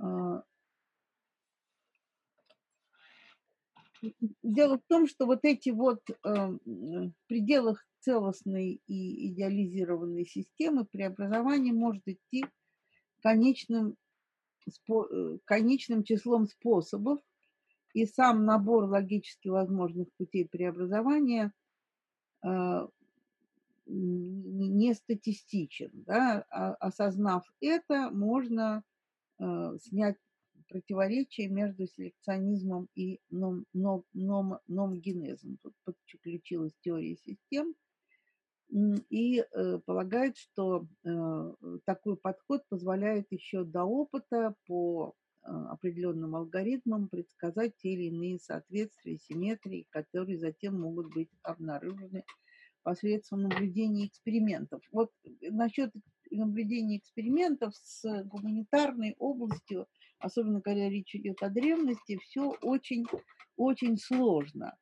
А, 0.00 0.42
Дело 4.42 4.78
в 4.78 4.82
том, 4.88 5.06
что 5.06 5.26
вот 5.26 5.40
эти 5.42 5.70
вот 5.70 6.00
э, 6.08 6.14
в 6.24 7.12
пределах 7.26 7.84
целостной 8.00 8.80
и 8.86 9.28
идеализированной 9.28 10.24
системы 10.24 10.86
преобразование 10.86 11.74
может 11.74 12.02
идти 12.06 12.46
конечным, 13.20 13.96
э, 14.88 15.38
конечным 15.44 16.02
числом 16.02 16.46
способов, 16.46 17.20
и 17.92 18.06
сам 18.06 18.46
набор 18.46 18.84
логически 18.84 19.48
возможных 19.48 20.08
путей 20.16 20.48
преобразования 20.48 21.52
э, 22.42 22.88
не 23.86 24.94
статистичен. 24.94 25.90
Да? 25.92 26.46
А, 26.48 26.74
осознав 26.74 27.44
это, 27.60 28.10
можно 28.10 28.82
снять 29.80 30.16
противоречие 30.70 31.48
между 31.48 31.86
селекционизмом 31.86 32.88
и 32.94 33.20
ном, 33.30 33.64
ном, 33.72 34.04
ном, 34.14 34.58
номгенезом. 34.68 35.58
Тут 35.62 35.74
подключилась 35.84 36.72
теория 36.80 37.16
систем 37.16 37.74
и 38.70 39.40
э, 39.40 39.78
полагает, 39.84 40.36
что 40.36 40.86
э, 41.04 41.54
такой 41.84 42.16
подход 42.16 42.62
позволяет 42.68 43.26
еще 43.30 43.64
до 43.64 43.82
опыта 43.84 44.54
по 44.66 45.14
э, 45.42 45.50
определенным 45.50 46.36
алгоритмам 46.36 47.08
предсказать 47.08 47.76
те 47.78 47.94
или 47.94 48.04
иные 48.04 48.38
соответствия, 48.38 49.18
симметрии, 49.18 49.88
которые 49.90 50.38
затем 50.38 50.80
могут 50.80 51.12
быть 51.12 51.30
обнаружены 51.42 52.24
посредством 52.82 53.42
наблюдения 53.42 54.06
экспериментов. 54.06 54.82
Вот 54.92 55.10
насчет 55.42 55.92
наблюдения 56.30 56.98
экспериментов 56.98 57.74
с 57.76 58.24
гуманитарной 58.24 59.14
областью 59.18 59.86
особенно 60.20 60.60
когда 60.60 60.88
речь 60.88 61.14
идет 61.14 61.42
о 61.42 61.48
древности, 61.48 62.18
все 62.18 62.54
очень, 62.62 63.04
очень 63.56 63.96
сложно. 63.96 64.76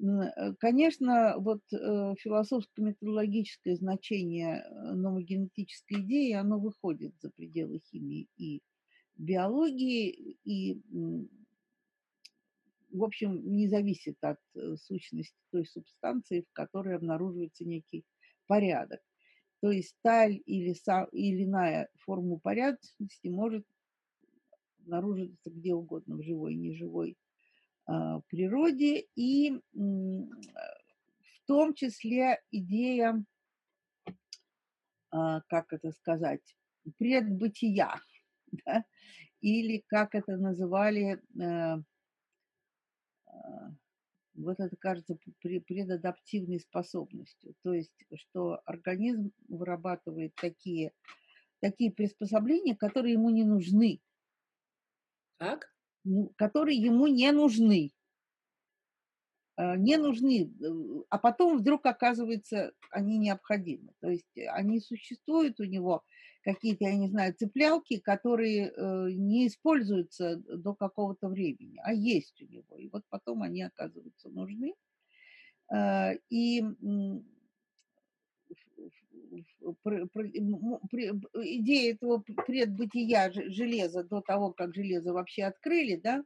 Э, 0.00 0.54
конечно, 0.58 1.34
вот 1.38 1.60
э, 1.72 2.14
философско-методологическое 2.18 3.76
значение 3.76 4.62
э, 4.62 4.92
номогенетической 4.92 6.00
идеи, 6.00 6.32
оно 6.32 6.58
выходит 6.58 7.14
за 7.20 7.30
пределы 7.30 7.80
химии 7.90 8.28
и 8.36 8.62
биологии, 9.16 10.38
и, 10.44 10.80
в 12.90 13.04
общем, 13.04 13.54
не 13.54 13.68
зависит 13.68 14.16
от 14.22 14.38
сущности 14.78 15.36
той 15.50 15.66
субстанции, 15.66 16.46
в 16.48 16.52
которой 16.54 16.96
обнаруживается 16.96 17.66
некий 17.66 18.06
порядок. 18.46 19.00
То 19.60 19.70
есть 19.70 19.94
та 20.02 20.26
или, 20.26 20.74
или 21.12 21.44
иная 21.44 21.88
форма 22.04 22.38
порядочности 22.38 23.28
может 23.28 23.66
обнаруживаться 24.80 25.50
где 25.50 25.74
угодно, 25.74 26.16
в 26.16 26.22
живой 26.22 26.54
и 26.54 26.56
неживой 26.56 27.16
а, 27.86 28.20
природе, 28.28 29.06
и 29.14 29.60
в 29.72 31.46
том 31.46 31.74
числе 31.74 32.40
идея, 32.50 33.22
а, 35.10 35.42
как 35.42 35.72
это 35.72 35.92
сказать, 35.92 36.56
предбытия, 36.96 38.00
да? 38.64 38.84
или 39.40 39.84
как 39.86 40.14
это 40.14 40.36
называли, 40.36 41.20
э, 41.40 41.82
а, 43.26 43.74
вот 44.42 44.60
это 44.60 44.76
кажется 44.76 45.18
предадаптивной 45.40 46.60
способностью. 46.60 47.54
То 47.62 47.72
есть, 47.72 47.92
что 48.14 48.60
организм 48.64 49.32
вырабатывает 49.48 50.34
такие, 50.34 50.92
такие 51.60 51.92
приспособления, 51.92 52.76
которые 52.76 53.14
ему 53.14 53.30
не 53.30 53.44
нужны. 53.44 54.00
Как? 55.38 55.70
которые 56.36 56.78
ему 56.78 57.06
не 57.06 57.30
нужны. 57.32 57.92
Э, 59.56 59.76
не 59.76 59.96
нужны, 59.96 60.50
э, 60.50 61.02
а 61.10 61.18
потом 61.18 61.58
вдруг 61.58 61.84
оказывается, 61.86 62.72
они 62.90 63.18
необходимы. 63.18 63.92
То 64.00 64.08
есть 64.08 64.26
они 64.52 64.80
существуют 64.80 65.60
у 65.60 65.64
него, 65.64 66.02
какие-то, 66.42 66.84
я 66.84 66.96
не 66.96 67.08
знаю, 67.08 67.34
цеплялки, 67.34 67.98
которые 67.98 68.70
э, 68.70 69.10
не 69.12 69.46
используются 69.46 70.36
до 70.36 70.74
какого-то 70.74 71.28
времени, 71.28 71.80
а 71.84 71.92
есть 71.92 72.40
у 72.42 72.46
него. 72.46 72.76
И 72.76 72.88
вот 72.88 73.04
потом 73.08 73.42
они 73.42 73.62
оказываются 73.62 74.28
нужны. 74.28 74.74
И 76.30 76.64
идея 81.32 81.94
этого 81.94 82.18
предбытия 82.46 83.30
железа 83.32 84.02
до 84.04 84.20
того, 84.20 84.52
как 84.52 84.74
железо 84.74 85.12
вообще 85.12 85.44
открыли, 85.44 85.96
да, 85.96 86.24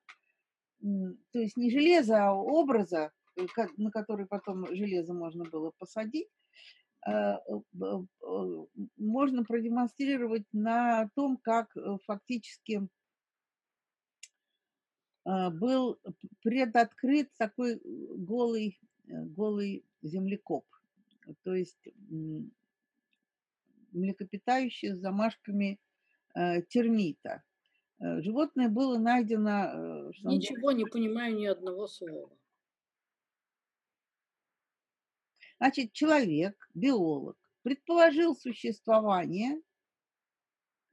то 0.81 1.39
есть 1.39 1.57
не 1.57 1.71
железа, 1.71 2.29
а 2.29 2.33
образа, 2.35 3.11
э, 3.37 3.47
на 3.77 3.91
который 3.91 4.27
потом 4.27 4.67
железо 4.75 5.15
можно 5.15 5.45
было 5.45 5.73
посадить, 5.79 6.29
э, 6.29 6.44
можно 8.97 9.45
продемонстрировать 9.45 10.47
на 10.53 11.11
том, 11.15 11.37
как 11.37 11.77
э, 11.77 11.99
фактически 12.07 12.89
был 15.27 15.99
предоткрыт 16.43 17.31
такой 17.39 17.81
голый, 17.83 18.79
голый 19.07 19.85
землекоп. 20.03 20.67
То 21.45 21.55
есть 21.55 21.89
млекопитающее 23.95 24.95
с 24.95 24.99
замашками 24.99 25.81
э, 26.35 26.63
термита. 26.63 27.43
Э, 28.01 28.21
животное 28.21 28.69
было 28.69 28.99
найдено... 28.99 30.11
Э, 30.11 30.11
Ничего 30.25 30.73
не 30.73 30.85
понимаю 30.85 31.37
ни 31.37 31.47
одного 31.47 31.87
слова. 31.87 32.31
Значит, 35.65 35.95
человек, 35.95 36.69
биолог, 36.75 37.39
предположил 37.63 38.37
существование 38.37 39.63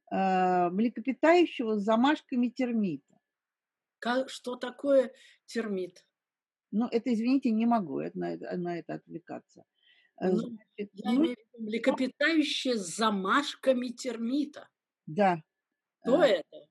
э, 0.09 0.69
млекопитающего 0.69 1.77
с 1.77 1.83
замашками 1.83 2.47
термита. 2.47 3.19
Как, 3.99 4.29
что 4.29 4.55
такое 4.55 5.11
термит? 5.45 6.05
Ну, 6.71 6.87
это, 6.87 7.13
извините, 7.13 7.51
не 7.51 7.65
могу 7.65 7.99
на, 8.13 8.37
на 8.37 8.79
это 8.79 8.93
отвлекаться. 8.93 9.65
Э, 10.21 10.29
ну, 10.29 10.37
Значит, 10.37 10.89
я 10.93 11.11
ну, 11.11 11.17
имею 11.17 11.35
в 11.35 11.53
виду 11.53 11.69
млекопитающее 11.69 12.77
с 12.77 12.95
замашками 12.95 13.89
термита. 13.89 14.69
Да. 15.05 15.43
Кто 15.99 16.23
э, 16.23 16.27
это? 16.27 16.67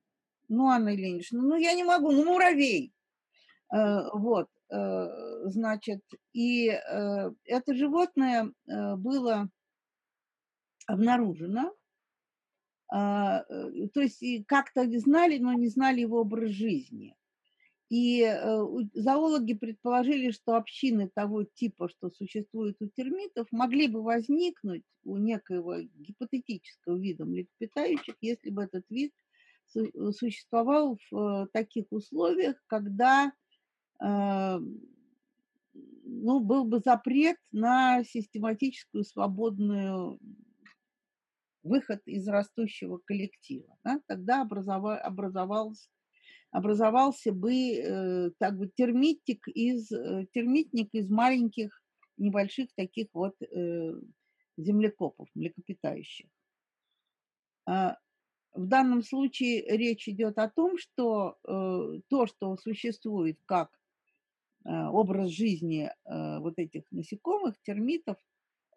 Ну, 0.48 0.68
Анна 0.68 0.94
Ильинична, 0.94 1.42
ну 1.42 1.56
я 1.56 1.74
не 1.74 1.84
могу, 1.84 2.12
ну 2.12 2.24
муравей. 2.24 2.94
Э, 3.70 4.08
вот, 4.14 4.48
значит, 4.70 6.00
и 6.32 6.68
э, 6.68 7.30
это 7.44 7.74
животное 7.74 8.52
э, 8.68 8.96
было 8.96 9.48
обнаружено, 10.86 11.74
а, 12.92 13.44
э, 13.48 13.88
то 13.94 14.00
есть 14.00 14.22
как-то 14.46 14.86
знали, 14.98 15.38
но 15.38 15.52
не 15.52 15.68
знали 15.68 16.00
его 16.00 16.20
образ 16.20 16.50
жизни. 16.50 17.14
И 17.88 18.22
э, 18.22 18.66
зоологи 18.94 19.54
предположили, 19.54 20.30
что 20.30 20.54
общины 20.54 21.10
того 21.12 21.44
типа, 21.44 21.88
что 21.88 22.10
существует 22.10 22.76
у 22.80 22.86
термитов, 22.88 23.48
могли 23.50 23.88
бы 23.88 24.02
возникнуть 24.02 24.84
у 25.04 25.16
некоего 25.16 25.80
гипотетического 25.80 26.96
вида 26.96 27.24
млекопитающих, 27.24 28.14
если 28.20 28.50
бы 28.50 28.62
этот 28.62 28.84
вид 28.90 29.12
существовал 30.12 30.98
в 31.10 31.16
э, 31.16 31.46
таких 31.52 31.86
условиях, 31.90 32.56
когда 32.66 33.26
э, 33.26 33.30
ну, 34.00 34.64
был 36.40 36.64
бы 36.64 36.80
запрет 36.80 37.36
на 37.52 38.02
систематическую 38.04 39.04
свободную 39.04 40.18
выход 41.62 42.00
из 42.06 42.26
растущего 42.26 42.98
коллектива. 43.04 43.76
Да? 43.84 44.00
Тогда 44.06 44.42
образовалась 44.42 45.88
образовался 46.50 47.32
бы 47.32 47.52
э, 47.54 48.30
так 48.38 48.56
бы 48.58 48.68
термитик 48.68 49.46
из, 49.48 49.90
э, 49.92 50.26
термитник 50.32 50.88
из 50.92 51.08
маленьких 51.08 51.80
небольших 52.16 52.74
таких 52.74 53.08
вот 53.12 53.40
э, 53.40 53.92
землекопов, 54.56 55.28
млекопитающих. 55.34 56.28
А 57.66 57.96
в 58.52 58.66
данном 58.66 59.02
случае 59.02 59.62
речь 59.76 60.08
идет 60.08 60.38
о 60.38 60.48
том, 60.48 60.76
что 60.76 61.38
э, 61.46 62.00
то, 62.08 62.26
что 62.26 62.56
существует 62.56 63.38
как 63.46 63.70
э, 63.72 63.79
образ 64.68 65.30
жизни 65.30 65.88
э, 65.88 66.38
вот 66.38 66.58
этих 66.58 66.82
насекомых, 66.90 67.54
термитов, 67.62 68.16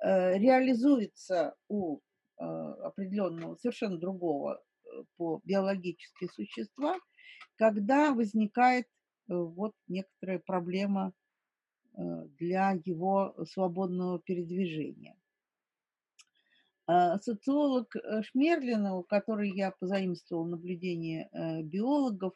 э, 0.02 0.38
реализуется 0.38 1.56
у 1.68 1.98
э, 1.98 2.44
определенного, 2.44 3.56
совершенно 3.56 3.98
другого 3.98 4.62
э, 4.86 5.04
по 5.18 5.42
биологически 5.44 6.28
существа– 6.34 6.98
когда 7.56 8.14
возникает 8.14 8.86
э, 8.86 9.34
вот 9.34 9.74
некоторая 9.88 10.40
проблема 10.40 11.14
э, 11.96 12.02
для 12.40 12.80
его 12.86 13.36
свободного 13.46 14.20
передвижения. 14.20 15.16
А 16.86 17.18
социолог 17.20 17.96
э, 17.96 18.22
Шмерлина, 18.24 18.96
у 18.96 19.04
которой 19.04 19.52
я 19.56 19.72
позаимствовал 19.72 20.46
наблюдение 20.46 21.30
биологов, 21.64 22.34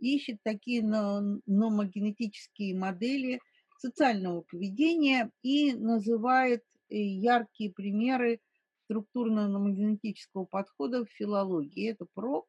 ищет 0.00 0.38
такие 0.42 0.82
номогенетические 0.82 2.76
модели 2.76 3.40
социального 3.78 4.42
поведения 4.42 5.30
и 5.42 5.72
называет 5.74 6.64
яркие 6.88 7.72
примеры 7.72 8.40
структурно-номогенетического 8.84 10.44
подхода 10.44 11.04
в 11.04 11.10
филологии. 11.10 11.90
Это 11.90 12.06
ПРОП, 12.14 12.46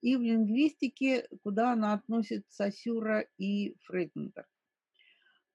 и 0.00 0.16
в 0.16 0.22
лингвистике, 0.22 1.28
куда 1.42 1.72
она 1.72 1.94
относит 1.94 2.44
Сосюра 2.48 3.26
и 3.38 3.76
Фрейденберг. 3.84 4.48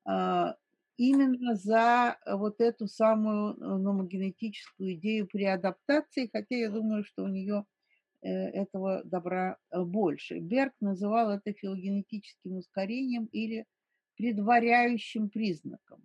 А, 0.05 0.55
именно 0.97 1.55
за 1.55 2.17
вот 2.25 2.59
эту 2.59 2.87
самую 2.87 3.53
э, 3.53 3.57
номогенетическую 3.59 4.95
идею 4.95 5.27
при 5.27 5.43
адаптации, 5.43 6.29
хотя 6.31 6.55
я 6.55 6.69
думаю, 6.69 7.03
что 7.03 7.23
у 7.23 7.27
нее 7.27 7.59
э, 7.59 7.76
этого 8.25 9.03
добра 9.03 9.57
э, 9.69 9.81
больше. 9.83 10.39
Берг 10.39 10.73
называл 10.79 11.31
это 11.31 11.53
филогенетическим 11.53 12.57
ускорением 12.57 13.25
или 13.25 13.65
предваряющим 14.15 15.29
признаком. 15.29 16.03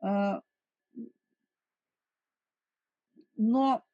А, 0.00 0.42
но 3.36 3.84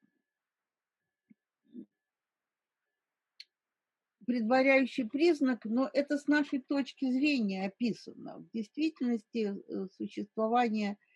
предваряющий 4.29 5.09
признак, 5.09 5.65
но 5.65 5.89
это 5.91 6.19
с 6.19 6.27
нашей 6.27 6.61
точки 6.61 7.11
зрения 7.11 7.65
описано. 7.65 8.37
В 8.37 8.49
действительности 8.51 9.55
э, 9.57 9.87
существование 9.97 10.91
э, 10.91 10.95
э, 10.95 11.08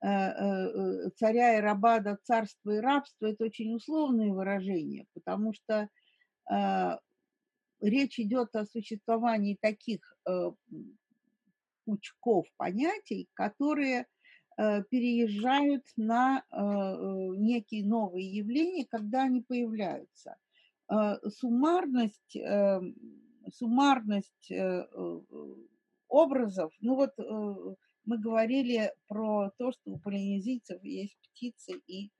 царя 0.00 1.58
и 1.58 1.60
раба 1.60 2.00
до 2.00 2.16
царства 2.22 2.70
и 2.70 2.80
рабства– 2.80 3.26
это 3.26 3.44
очень 3.44 3.74
условные 3.74 4.32
выражения, 4.32 5.04
потому 5.12 5.52
что 5.52 5.88
речь 7.80 8.18
идет 8.18 8.54
о 8.56 8.66
существовании 8.66 9.58
таких 9.60 10.00
э, 10.26 10.50
пучков 11.84 12.46
понятий, 12.56 13.28
которые 13.34 14.06
э, 14.56 14.82
переезжают 14.84 15.84
на 15.96 16.44
э, 16.50 16.56
э 16.56 17.36
некие 17.36 17.86
новые 17.86 18.30
явления, 18.30 18.86
когда 18.88 19.22
они 19.22 19.42
появляются. 19.42 20.36
Э, 20.90 21.16
суммарность, 21.28 22.36
э, 22.36 22.80
суммарность 23.52 24.50
э, 24.50 24.56
э 24.56 25.20
образов, 26.08 26.72
ну 26.80 26.96
вот 26.96 27.12
э, 27.18 27.74
мы 28.04 28.18
говорили 28.18 28.92
про 29.08 29.50
то, 29.58 29.72
что 29.72 29.90
у 29.92 29.98
полинезийцев 29.98 30.82
есть 30.82 31.16
птицы 31.22 31.80
и, 31.86 32.10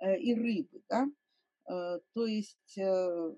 э, 0.00 0.18
и 0.18 0.34
рыбы, 0.34 0.82
да, 0.88 1.06
Э, 1.70 2.00
то 2.14 2.26
есть 2.26 2.78
э, 2.78 3.32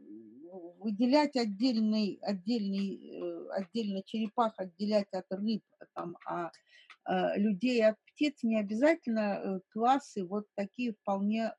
выделять 0.78 1.36
отдельный, 1.36 2.18
отдельный, 2.22 3.50
отдельно 3.50 4.02
черепах, 4.04 4.54
отделять 4.56 5.08
от 5.12 5.26
рыб, 5.30 5.62
там, 5.94 6.16
а 6.26 6.50
людей 7.36 7.84
от 7.84 7.96
птиц 8.06 8.44
не 8.44 8.60
обязательно 8.60 9.60
классы 9.70 10.24
вот 10.24 10.46
такие 10.54 10.92
вполне 10.92 11.52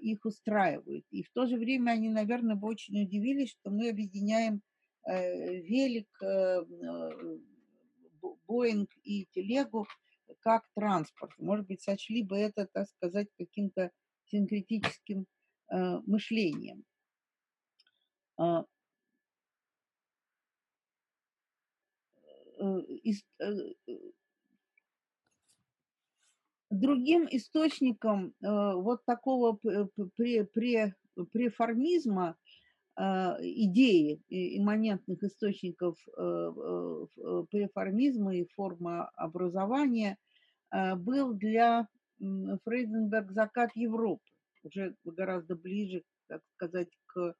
их 0.00 0.24
устраивают. 0.24 1.04
И 1.10 1.24
в 1.24 1.32
то 1.32 1.46
же 1.46 1.56
время 1.56 1.92
они, 1.92 2.10
наверное, 2.10 2.54
бы 2.54 2.68
очень 2.68 3.02
удивились, 3.02 3.50
что 3.50 3.70
мы 3.70 3.88
объединяем 3.88 4.62
велик, 5.04 6.06
Боинг 8.52 8.90
и 9.02 9.26
телегу 9.32 9.86
как 10.40 10.64
транспорт. 10.74 11.32
Может 11.38 11.66
быть, 11.66 11.82
сочли 11.82 12.22
бы 12.22 12.36
это, 12.36 12.68
так 12.72 12.88
сказать, 12.88 13.28
каким-то 13.38 13.90
синкретическим 14.26 15.26
Э, 15.72 16.00
мышлением. 16.06 16.84
А, 18.36 18.64
э, 22.60 22.80
э, 23.40 23.52
другим 26.68 27.26
источником 27.30 28.34
вот 28.40 29.02
такого 29.06 29.58
преформизма 31.32 32.36
идеи 32.96 34.20
имманентных 34.28 35.22
источников 35.22 35.96
преформизма 37.50 38.36
и 38.36 38.46
форма 38.54 39.08
образования 39.16 40.18
был 40.96 41.32
для 41.32 41.88
Фрейденберг 42.18 43.32
закат 43.32 43.70
Европы 43.74 44.32
уже 44.64 44.94
гораздо 45.04 45.56
ближе, 45.56 46.02
так 46.28 46.42
сказать, 46.54 46.88
к, 47.06 47.34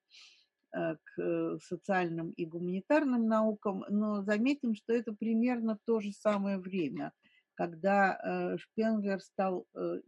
э, 0.75 0.97
к 1.05 1.59
социальным 1.61 2.31
и 2.31 2.45
гуманитарным 2.45 3.27
наукам, 3.27 3.85
но 3.89 4.23
заметим, 4.23 4.75
что 4.75 4.93
это 4.93 5.13
примерно 5.13 5.79
то 5.85 6.01
же 6.01 6.13
самое 6.13 6.59
время, 6.59 7.13
когда 7.55 8.19
э, 8.19 8.57
Шпенглер 8.59 9.21
стал 9.21 9.67
э, 9.75 10.01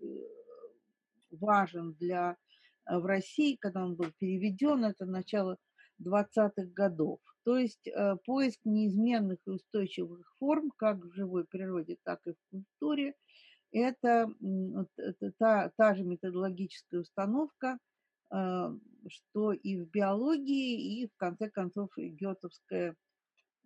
важен 1.31 1.93
для 1.95 2.37
в 2.87 3.05
России, 3.05 3.57
когда 3.57 3.85
он 3.85 3.95
был 3.95 4.13
переведен, 4.19 4.85
это 4.85 5.07
начало 5.07 5.59
20-х 6.03 6.67
годов. 6.75 7.21
То 7.45 7.59
есть 7.59 7.89
поиск 8.25 8.61
неизменных 8.65 9.39
и 9.47 9.51
устойчивых 9.51 10.35
форм 10.39 10.71
как 10.77 10.99
в 10.99 11.13
живой 11.13 11.45
природе, 11.45 11.97
так 12.05 12.21
и 12.27 12.33
в 12.33 12.37
культуре– 12.51 13.15
это, 13.75 14.33
та, 15.39 15.71
та 15.77 15.95
же 15.95 16.05
методологическая 16.05 17.01
установка, 17.01 17.79
а, 18.31 18.73
что 19.09 19.53
и 19.53 19.77
в 19.77 19.91
биологии, 19.91 21.03
и 21.03 21.09
в 21.09 21.17
конце 21.17 21.51
концов 21.51 21.91
гетовская, 21.97 22.95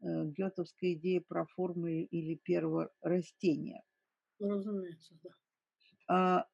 э, 0.03 0.25
гетовская 0.25 0.95
идея 0.95 1.21
про 1.21 1.45
формы 1.47 2.03
или 2.05 2.37
первого 2.37 2.91
растения. 3.03 3.83
Разумеется, 4.41 5.15
да. 6.07 6.47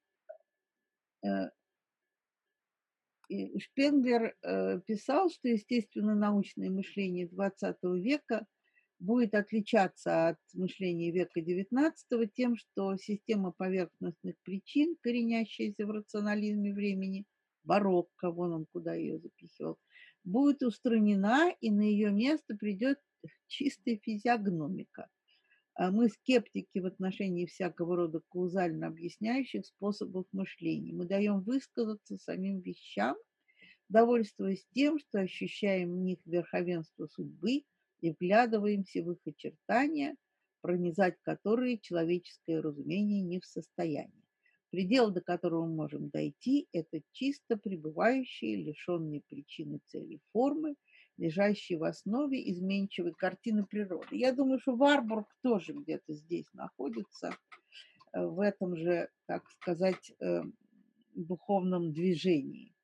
Шпенглер 3.29 4.35
э, 4.41 4.79
писал, 4.85 5.29
что 5.29 5.47
естественно-научное 5.47 6.69
мышление 6.69 7.27
XX 7.27 7.99
века 7.99 8.45
будет 8.99 9.33
отличаться 9.35 10.29
от 10.29 10.37
мышления 10.53 11.11
века 11.11 11.39
XIX 11.41 11.93
тем, 12.33 12.55
что 12.55 12.95
система 12.97 13.51
поверхностных 13.51 14.35
причин, 14.43 14.95
коренящаяся 15.01 15.85
в 15.85 15.91
рационализме 15.91 16.73
времени, 16.73 17.25
барокко, 17.63 18.31
вон 18.31 18.53
он 18.53 18.65
куда 18.71 18.93
ее 18.93 19.19
запихивал, 19.19 19.77
будет 20.23 20.63
устранена, 20.63 21.53
и 21.61 21.71
на 21.71 21.81
ее 21.81 22.11
место 22.11 22.55
придет 22.55 22.99
чистая 23.47 23.97
физиогномика. 23.97 25.09
А 25.75 25.91
мы 25.91 26.09
скептики 26.09 26.79
в 26.79 26.85
отношении 26.85 27.45
всякого 27.45 27.95
рода 27.95 28.21
каузально 28.31 28.87
объясняющих 28.87 29.65
способов 29.65 30.25
мышления. 30.31 30.93
Мы 30.93 31.05
даем 31.05 31.41
высказаться 31.41 32.17
самим 32.17 32.61
вещам, 32.61 33.15
довольствуясь 33.89 34.65
тем, 34.73 34.99
что 34.99 35.19
ощущаем 35.19 35.91
в 35.91 35.99
них 35.99 36.19
верховенство 36.25 37.07
судьбы– 37.07 37.63
и 38.05 38.11
вглядываемся 38.11 39.03
в 39.03 39.11
их 39.11 39.19
очертания, 39.25 40.15
пронизать 40.61 41.15
которые 41.21 41.79
человеческое 41.79 42.61
разумение 42.61 43.21
не 43.21 43.39
в 43.39 43.45
состоянии. 43.45 44.23
Предел, 44.69 45.09
до 45.11 45.21
которого 45.21 45.65
мы 45.65 45.75
можем 45.75 46.09
дойти, 46.09 46.67
это 46.71 47.01
чисто 47.11 47.57
пребывающие, 47.57 48.57
лишенные 48.57 49.21
причины 49.27 49.79
цели 49.87 50.19
формы, 50.31 50.75
лежащие 51.17 51.77
в 51.77 51.83
основе 51.83 52.51
изменчивой 52.51 53.13
картины 53.13 53.65
природы. 53.65 54.17
Я 54.17 54.33
думаю, 54.33 54.59
что 54.59 54.75
Варбург 54.75 55.27
тоже 55.41 55.73
где-то 55.73 56.13
здесь 56.13 56.47
находится, 56.53 57.35
э, 58.13 58.25
в 58.25 58.39
этом 58.39 58.75
же, 58.75 59.09
так 59.25 59.49
сказать, 59.49 60.11
э, 60.19 60.41
духовном 61.15 61.93
движении. 61.93 62.75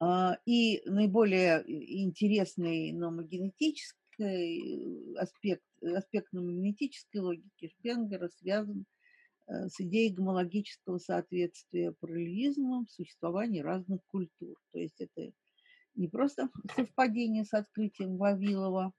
А, 0.00 0.38
и 0.44 0.82
наиболее 0.86 1.64
интересный 1.66 2.92
номогенетический 2.92 3.94
э, 4.18 5.16
аспект, 5.16 5.64
аспект 5.80 6.32
номогенетической 6.32 7.18
логики 7.18 7.68
Шпенгера 7.68 8.28
связан 8.28 8.84
э, 9.46 9.68
с 9.68 9.80
идеей 9.80 10.12
гомологического 10.12 10.98
соответствия 10.98 11.92
параллелизму 11.92 12.84
в 12.84 12.90
существовании 12.90 13.60
разных 13.60 14.00
культур. 14.08 14.56
То 14.72 14.78
есть 14.80 15.00
это 15.00 15.32
не 15.94 16.08
просто 16.08 16.50
совпадение 16.76 17.44
с 17.44 17.54
открытием 17.54 18.16
Вавилова, 18.16 18.92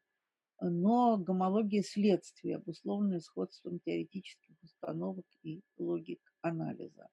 но 0.62 1.18
гомология 1.18 1.84
следствия, 1.84 2.58
обусловленная 2.58 3.20
сходством 3.20 3.80
теоретических 3.80 4.56
установок 4.64 5.26
и 5.44 5.62
логик 5.78 6.22
анализа. 6.42 7.10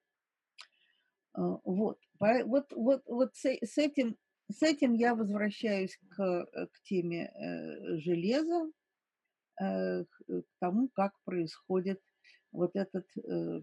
А, 1.34 1.58
вот, 1.64 1.98
вот, 2.20 2.72
вот, 2.72 3.02
вот 3.06 3.34
с, 3.34 3.78
этим, 3.78 4.16
с 4.50 4.62
этим 4.62 4.94
я 4.94 5.14
возвращаюсь 5.14 5.98
к, 6.10 6.22
э, 6.22 6.66
к 6.66 6.82
теме 6.82 7.32
э, 7.34 7.96
железа, 7.98 8.70
э, 9.60 10.04
к 10.04 10.44
тому, 10.60 10.88
как 10.88 11.14
происходит 11.24 12.00
вот 12.52 12.72
этот 12.74 13.06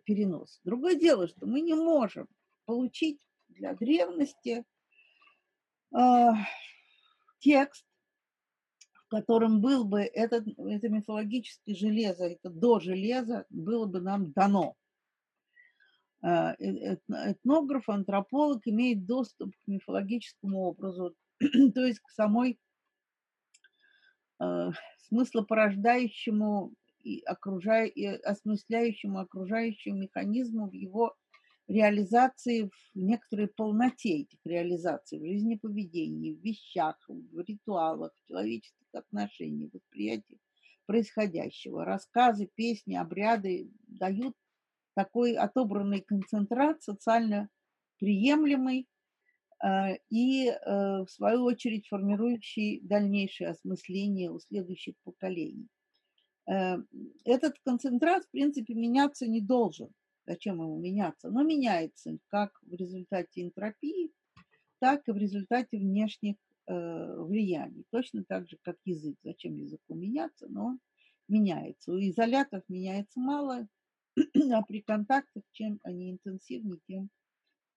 перенос. 0.03 0.59
Другое 0.63 0.95
дело, 0.95 1.27
что 1.27 1.45
мы 1.45 1.61
не 1.61 1.75
можем 1.75 2.27
получить 2.65 3.21
для 3.49 3.75
древности 3.75 4.65
э, 5.97 6.27
текст, 7.39 7.85
в 8.93 9.07
котором 9.09 9.61
был 9.61 9.85
бы 9.85 10.01
этот, 10.01 10.47
это 10.57 10.89
мифологическое 10.89 11.75
железо, 11.75 12.25
это 12.25 12.49
до 12.49 12.79
железа 12.79 13.45
было 13.49 13.85
бы 13.85 14.01
нам 14.01 14.31
дано. 14.31 14.75
А, 16.21 16.53
э, 16.59 16.97
этнограф, 17.07 17.87
антрополог 17.87 18.67
имеет 18.67 19.05
доступ 19.05 19.55
к 19.55 19.67
мифологическому 19.67 20.59
образу, 20.59 21.15
то 21.39 21.85
есть 21.85 22.01
к 22.01 22.09
самой 22.09 22.59
э, 24.41 24.69
смыслопорождающему 25.07 26.73
и, 27.03 27.21
окружая, 27.21 27.85
и 27.85 28.05
осмысляющему 28.05 29.19
окружающему 29.19 29.97
механизму 29.97 30.69
в 30.69 30.73
его 30.73 31.15
реализации 31.69 32.63
в 32.63 32.99
некоторой 32.99 33.47
полноте 33.47 34.21
этих 34.21 34.39
реализаций 34.43 35.19
в 35.19 35.25
жизни 35.25 35.55
поведении, 35.55 36.33
в 36.33 36.41
вещах, 36.41 36.97
в 37.07 37.39
ритуалах, 37.41 38.11
в 38.15 38.27
человеческих 38.27 38.87
отношениях, 38.93 39.71
восприятии 39.73 40.39
происходящего. 40.87 41.85
Рассказы, 41.85 42.49
песни, 42.55 42.95
обряды 42.95 43.69
дают 43.87 44.35
такой 44.95 45.35
отобранный 45.35 46.01
концентрат, 46.01 46.81
социально 46.81 47.49
приемлемый 47.99 48.87
э, 49.63 49.97
и, 50.09 50.47
э, 50.47 50.55
в 51.03 51.07
свою 51.07 51.43
очередь, 51.43 51.87
формирующий 51.87 52.81
дальнейшее 52.81 53.51
осмысление 53.51 54.31
у 54.31 54.39
следующих 54.39 54.95
поколений. 55.03 55.67
Э, 56.49 56.77
этот 57.25 57.59
концентрат, 57.63 58.25
в 58.25 58.31
принципе, 58.31 58.73
меняться 58.73 59.27
не 59.27 59.41
должен. 59.41 59.93
Зачем 60.29 60.61
ему 60.61 60.77
меняться? 60.77 61.31
Но 61.31 61.41
меняется 61.41 62.19
как 62.27 62.51
в 62.61 62.75
результате 62.75 63.41
энтропии, 63.41 64.11
так 64.77 65.01
и 65.07 65.11
в 65.11 65.17
результате 65.17 65.79
внешних 65.79 66.35
э, 66.67 67.15
влияний. 67.23 67.83
Точно 67.89 68.23
так 68.23 68.47
же, 68.47 68.59
как 68.61 68.77
язык. 68.85 69.17
Зачем 69.23 69.55
языку 69.55 69.95
меняться, 69.95 70.45
но 70.47 70.65
он 70.65 70.79
меняется. 71.27 71.91
У 71.91 71.97
изолятов 71.97 72.61
меняется 72.67 73.19
мало, 73.19 73.67
а 74.53 74.61
при 74.61 74.81
контактах, 74.83 75.41
чем 75.51 75.79
они 75.83 76.11
интенсивнее, 76.11 76.79
тем 76.85 77.09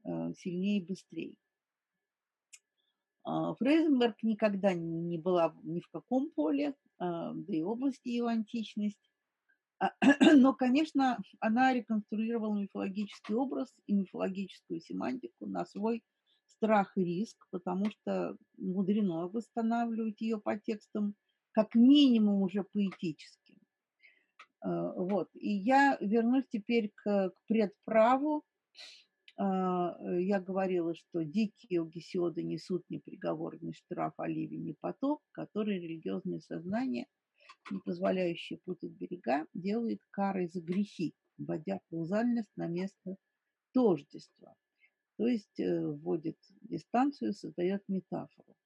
э, 0.05 0.35
сильнее 0.35 0.81
и 0.81 0.85
быстрее. 0.85 1.37
А, 3.25 3.55
Фрейзенберг 3.55 4.23
никогда 4.23 4.75
не 4.75 5.17
была 5.17 5.55
ни 5.62 5.81
в 5.81 5.88
каком 5.88 6.31
поле, 6.31 6.75
а, 6.99 7.33
да 7.33 7.55
и 7.55 7.62
области 7.62 8.11
его 8.11 8.27
античность. 8.27 9.12
Но, 10.37 10.55
конечно, 10.55 11.18
она 11.40 11.75
реконструировала 11.75 12.57
мифологический 12.57 13.35
образ 13.35 13.75
и 13.87 13.95
мифологическую 13.95 14.81
семантику 14.81 15.47
на 15.47 15.64
свой 15.64 16.03
страх 16.47 16.92
и 16.97 17.05
риск, 17.05 17.37
потому 17.51 17.90
что 17.90 18.37
мудрено 18.57 19.29
восстанавливать 19.29 20.21
ее 20.21 20.38
по 20.38 20.57
текстам 20.59 21.14
как 21.53 21.75
минимум 21.75 22.42
уже 22.42 22.62
поэтическим. 22.62 23.59
Вот. 24.64 25.29
И 25.35 25.51
я 25.51 25.99
вернусь 26.01 26.47
теперь 26.51 26.92
к, 26.95 27.31
к 27.31 27.35
предправу 27.49 28.45
а, 29.38 29.97
э, 29.99 30.23
я 30.23 30.40
говорила, 30.40 30.95
что 30.95 31.25
дикие 31.25 31.81
у 31.81 31.87
Гесиода 31.87 32.42
несут 32.42 32.85
не 32.90 32.99
приговор, 32.99 33.57
не 33.62 33.73
штраф, 33.73 34.12
а 34.18 34.29
ливень, 34.29 34.64
не 34.64 34.75
поток, 34.75 35.23
который 35.33 35.81
религиозное 35.81 36.40
сознание, 36.40 37.07
не 37.71 37.81
позволяющее 37.81 38.59
путать 38.65 38.93
берега, 38.93 39.47
делает 39.55 40.01
карой 40.11 40.49
за 40.49 40.61
грехи, 40.61 41.15
вводя 41.38 41.81
каузальность 41.91 42.51
на 42.57 42.67
место 42.67 43.17
тождества. 43.73 44.55
То 45.17 45.27
есть 45.27 45.61
э, 45.61 45.87
вводит 45.87 46.37
дистанцию, 46.62 47.33
создает 47.33 47.83
метафору. 47.88 48.57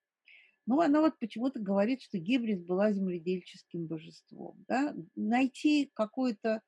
Ну, 0.66 0.80
она 0.80 1.00
вот 1.00 1.18
почему-то 1.18 1.60
говорит, 1.60 2.02
что 2.02 2.18
Гибрис 2.18 2.60
была 2.60 2.92
земледельческим 2.92 3.86
божеством. 3.86 4.64
Да? 4.66 4.94
Найти 5.14 5.90
какое-то, 5.94 6.60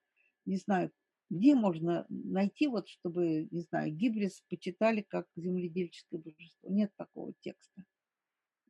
не 0.44 0.56
знаю, 0.56 0.92
где 1.30 1.54
можно 1.54 2.06
найти, 2.08 2.68
вот, 2.68 2.88
чтобы, 2.88 3.48
не 3.50 3.60
знаю, 3.62 3.92
Гибрис 3.92 4.42
почитали 4.48 5.02
как 5.02 5.26
земледельческое 5.36 6.20
божество? 6.20 6.70
Нет 6.70 6.92
такого 6.96 7.34
текста. 7.40 7.84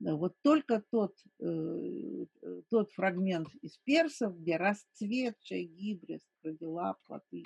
Вот 0.00 0.37
только 0.42 0.82
тот, 0.90 1.14
э, 1.40 1.44
э, 1.44 2.62
тот 2.70 2.92
фрагмент 2.92 3.48
из 3.62 3.76
персов, 3.78 4.38
где 4.38 4.56
расцветшая 4.56 5.64
гибрис 5.64 6.20
родила 6.42 6.96
плоды, 7.06 7.42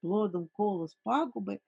плодом 0.00 0.48
колос 0.48 0.96
пагубы, 1.02 1.60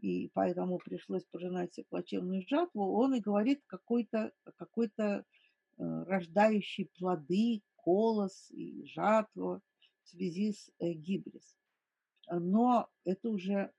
и 0.00 0.28
поэтому 0.34 0.78
пришлось 0.78 1.24
пожинать 1.24 1.74
себе 1.74 1.86
плачевную 1.88 2.44
жатву, 2.48 2.96
он 2.96 3.14
и 3.14 3.20
говорит 3.20 3.62
какой-то 3.66 4.32
какой 4.56 4.90
э, 4.98 5.22
рождающий 5.76 6.90
плоды, 6.98 7.62
колос 7.76 8.50
и 8.50 8.84
жатву 8.86 9.60
в 10.02 10.08
связи 10.08 10.52
с 10.52 10.68
э, 10.80 10.92
гибрис. 10.92 11.56
Но 12.28 12.88
это 13.04 13.30
уже, 13.30 13.70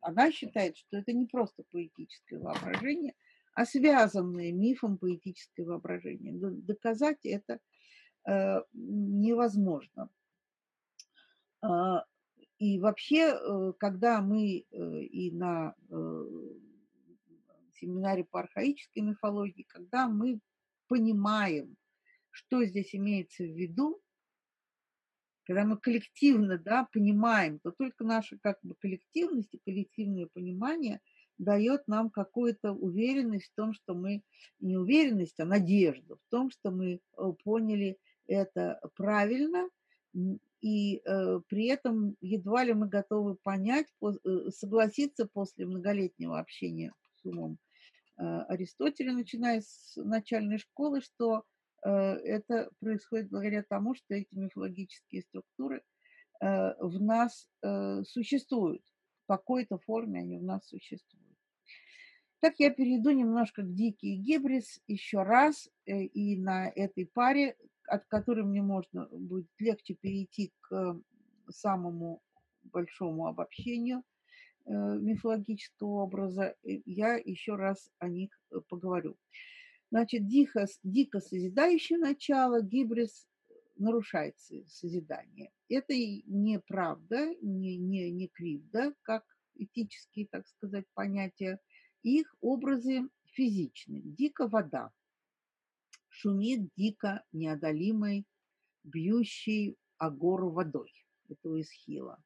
она 0.00 0.30
считает, 0.30 0.76
что 0.76 0.98
это 0.98 1.12
не 1.12 1.26
просто 1.26 1.64
поэтическое 1.72 2.38
воображение, 2.38 3.14
а 3.56 3.64
связанное 3.64 4.52
мифом 4.52 4.98
поэтическое 4.98 5.64
воображение. 5.64 6.34
Доказать 6.34 7.24
это 7.24 7.58
э, 8.28 8.60
невозможно. 8.74 10.10
Э, 11.62 12.00
и 12.58 12.78
вообще, 12.78 13.32
э, 13.32 13.72
когда 13.78 14.20
мы 14.20 14.66
э, 14.70 15.00
и 15.04 15.30
на 15.32 15.74
семинаре 17.72 18.24
по 18.24 18.40
архаической 18.40 19.02
мифологии, 19.02 19.64
когда 19.68 20.06
мы 20.06 20.38
понимаем, 20.86 21.76
что 22.28 22.62
здесь 22.62 22.94
имеется 22.94 23.42
в 23.42 23.56
виду, 23.56 24.02
когда 25.44 25.64
мы 25.64 25.78
коллективно 25.78 26.58
да, 26.58 26.86
понимаем, 26.92 27.58
то 27.60 27.70
только 27.70 28.04
наша 28.04 28.36
как 28.38 28.58
бы 28.62 28.74
коллективность 28.74 29.54
и 29.54 29.62
коллективное 29.64 30.26
понимание 30.26 31.00
дает 31.38 31.86
нам 31.86 32.10
какую-то 32.10 32.72
уверенность 32.72 33.50
в 33.52 33.54
том, 33.54 33.72
что 33.72 33.94
мы, 33.94 34.22
не 34.60 34.76
уверенность, 34.76 35.38
а 35.40 35.44
надежду 35.44 36.16
в 36.16 36.30
том, 36.30 36.50
что 36.50 36.70
мы 36.70 36.94
э, 36.94 37.32
поняли 37.44 37.98
это 38.26 38.80
правильно, 38.96 39.68
и 40.60 41.02
э, 41.04 41.40
при 41.48 41.66
этом 41.66 42.16
едва 42.20 42.64
ли 42.64 42.72
мы 42.72 42.88
готовы 42.88 43.36
понять, 43.36 43.86
по, 43.98 44.12
э, 44.12 44.50
согласиться 44.50 45.26
после 45.26 45.66
многолетнего 45.66 46.38
общения 46.38 46.92
с 47.16 47.24
умом 47.24 47.58
э, 48.18 48.22
Аристотеля, 48.22 49.12
начиная 49.12 49.60
с 49.60 49.92
начальной 49.96 50.58
школы, 50.58 51.00
что 51.00 51.44
Э, 51.86 52.14
это 52.24 52.68
происходит 52.80 53.30
благодаря 53.30 53.62
тому, 53.62 53.94
что 53.94 54.14
эти 54.14 54.34
мифологические 54.34 55.22
структуры 55.22 55.82
э, 56.40 56.74
в 56.80 57.00
нас 57.00 57.48
э, 57.62 58.02
существуют. 58.02 58.82
В 59.24 59.26
какой-то 59.28 59.78
форме 59.78 60.20
они 60.20 60.38
в 60.38 60.42
нас 60.42 60.66
существуют. 60.66 61.15
Так 62.46 62.60
я 62.60 62.70
перейду 62.70 63.10
немножко 63.10 63.62
к 63.62 63.74
Дикий 63.74 64.14
Гибрис 64.14 64.80
еще 64.86 65.24
раз, 65.24 65.68
и 65.84 66.36
на 66.36 66.68
этой 66.68 67.04
паре, 67.04 67.56
от 67.88 68.06
которой 68.06 68.44
мне 68.44 68.62
можно 68.62 69.08
будет 69.10 69.48
легче 69.58 69.94
перейти 69.94 70.52
к 70.60 70.96
самому 71.48 72.22
большому 72.62 73.26
обобщению 73.26 74.04
мифологического 74.64 76.04
образа, 76.04 76.54
я 76.62 77.16
еще 77.16 77.56
раз 77.56 77.90
о 77.98 78.08
них 78.08 78.30
поговорю. 78.68 79.16
Значит, 79.90 80.28
дико, 80.28 80.66
дико 80.84 81.18
созидающее 81.18 81.98
начало, 81.98 82.62
гибрис 82.62 83.26
нарушает 83.74 84.38
созидание. 84.68 85.50
Это 85.68 85.94
неправда, 85.96 87.34
не, 87.42 87.76
не, 87.76 88.08
не 88.12 88.28
кривда, 88.28 88.94
как 89.02 89.24
этические, 89.56 90.28
так 90.30 90.46
сказать, 90.46 90.84
понятия. 90.94 91.58
Их 92.06 92.36
образы 92.40 93.08
физичны. 93.32 94.00
Дико 94.00 94.46
вода. 94.46 94.92
Шумит 96.08 96.70
дико 96.76 97.24
неодолимой, 97.32 98.24
бьющей 98.84 99.76
о 99.98 100.10
гору 100.10 100.50
водой. 100.50 100.92
Это 101.28 101.48
у 101.48 101.60
Исхила. 101.60 102.22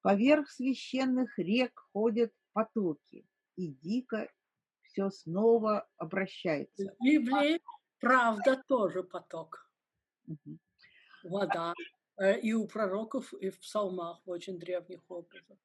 Поверх 0.00 0.48
священных 0.48 1.36
рек 1.40 1.76
ходят 1.92 2.32
потоки, 2.52 3.26
и 3.56 3.72
дико 3.82 4.30
все 4.82 5.10
снова 5.10 5.88
обращается. 5.96 6.94
В 7.00 7.04
Библии 7.04 7.60
правда 7.98 8.62
тоже 8.68 9.02
поток. 9.02 9.68
Угу. 10.28 10.58
Вода. 11.24 11.74
Э, 12.16 12.38
и 12.38 12.52
у 12.52 12.68
пророков, 12.68 13.34
и 13.34 13.50
в 13.50 13.58
псалмах 13.58 14.20
в 14.24 14.30
очень 14.30 14.56
древних 14.56 15.00
образах. 15.08 15.58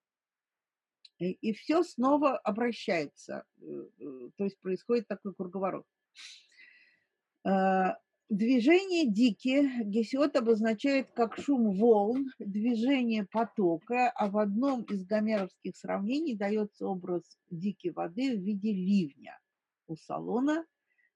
И, 1.19 1.53
все 1.53 1.84
снова 1.84 2.38
обращается. 2.38 3.43
Э, 3.62 3.84
э, 3.99 4.29
то 4.38 4.45
есть 4.45 4.60
происходит 4.60 5.08
такой 5.08 5.34
круговорот. 5.34 5.86
Движение 8.29 9.08
дики 9.10 9.84
Гесиот 9.86 10.36
обозначает 10.36 11.10
как 11.13 11.36
шум 11.39 11.71
волн, 11.71 12.32
движение 12.38 13.25
потока, 13.25 14.12
а 14.12 14.29
в 14.29 14.38
одном 14.38 14.84
из 14.84 15.03
гомеровских 15.03 15.75
сравнений 15.75 16.36
дается 16.36 16.86
образ 16.86 17.23
дикой 17.49 17.89
воды 17.89 18.38
в 18.38 18.41
виде 18.43 18.71
ливня. 18.71 19.39
У 19.88 19.95
салона 19.95 20.63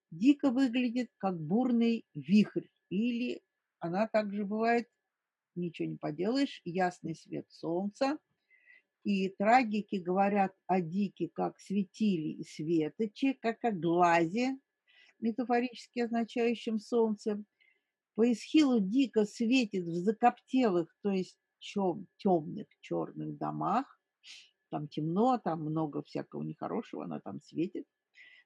дико 0.10 0.50
выглядит 0.50 1.10
как 1.18 1.40
бурный 1.40 2.04
вихрь, 2.16 2.66
или 2.90 3.44
она 3.78 4.08
также 4.08 4.44
бывает, 4.44 4.88
ничего 5.54 5.90
не 5.90 5.98
поделаешь, 5.98 6.62
ясный 6.66 7.14
свет 7.14 7.46
солнца. 7.48 8.18
И 9.04 9.30
трагики 9.30 9.96
говорят 9.96 10.54
о 10.68 10.80
дике 10.80 11.30
как 11.34 11.60
светили 11.60 12.30
и 12.30 12.44
светочи, 12.44 13.34
как 13.34 13.64
о 13.64 13.72
глазе, 13.72 14.58
метафорически 15.20 16.00
означающим 16.00 16.80
солнце, 16.80 17.44
по 18.16 18.32
исхилу 18.32 18.80
дико 18.80 19.26
светит 19.26 19.86
в 19.86 19.96
закоптелых, 19.96 20.96
то 21.02 21.10
есть 21.10 21.38
темных 22.18 22.68
черных 22.82 23.38
домах. 23.38 23.86
Там 24.70 24.88
темно, 24.88 25.40
там 25.44 25.62
много 25.62 26.02
всякого 26.04 26.44
нехорошего, 26.44 27.06
она 27.06 27.20
там 27.20 27.42
светит. 27.42 27.86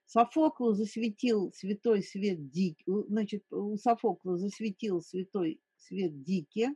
Софоклу 0.06 0.72
засветил 0.72 1.52
святой 1.52 2.02
свет 2.02 2.50
дик, 2.50 2.78
значит, 2.86 3.44
у 3.50 3.76
Софокла 3.76 4.38
засветил 4.38 5.02
святой 5.02 5.60
свет 5.76 6.22
дики 6.22 6.68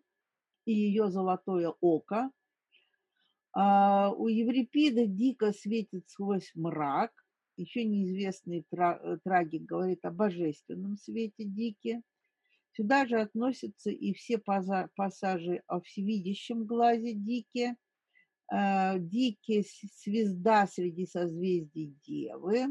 и 0.66 0.72
ее 0.72 1.10
золотое 1.10 1.72
око. 1.80 2.30
А 3.54 4.10
у 4.10 4.28
Еврипида 4.28 5.06
дико 5.06 5.52
светит 5.52 6.08
сквозь 6.08 6.50
мрак, 6.54 7.12
еще 7.56 7.84
неизвестный 7.84 8.66
э, 8.70 9.18
трагик 9.22 9.62
говорит 9.62 10.04
о 10.04 10.10
божественном 10.10 10.96
свете 10.96 11.44
Дике. 11.44 12.02
Сюда 12.72 13.06
же 13.06 13.20
относятся 13.20 13.90
и 13.90 14.14
все 14.14 14.38
пассажи 14.38 15.62
о 15.66 15.80
всевидящем 15.82 16.64
глазе 16.64 17.12
Дике, 17.12 17.76
э, 18.50 18.98
Дике– 18.98 19.64
звезда 20.02 20.66
среди 20.66 21.06
созвездий 21.06 21.94
Девы. 22.06 22.68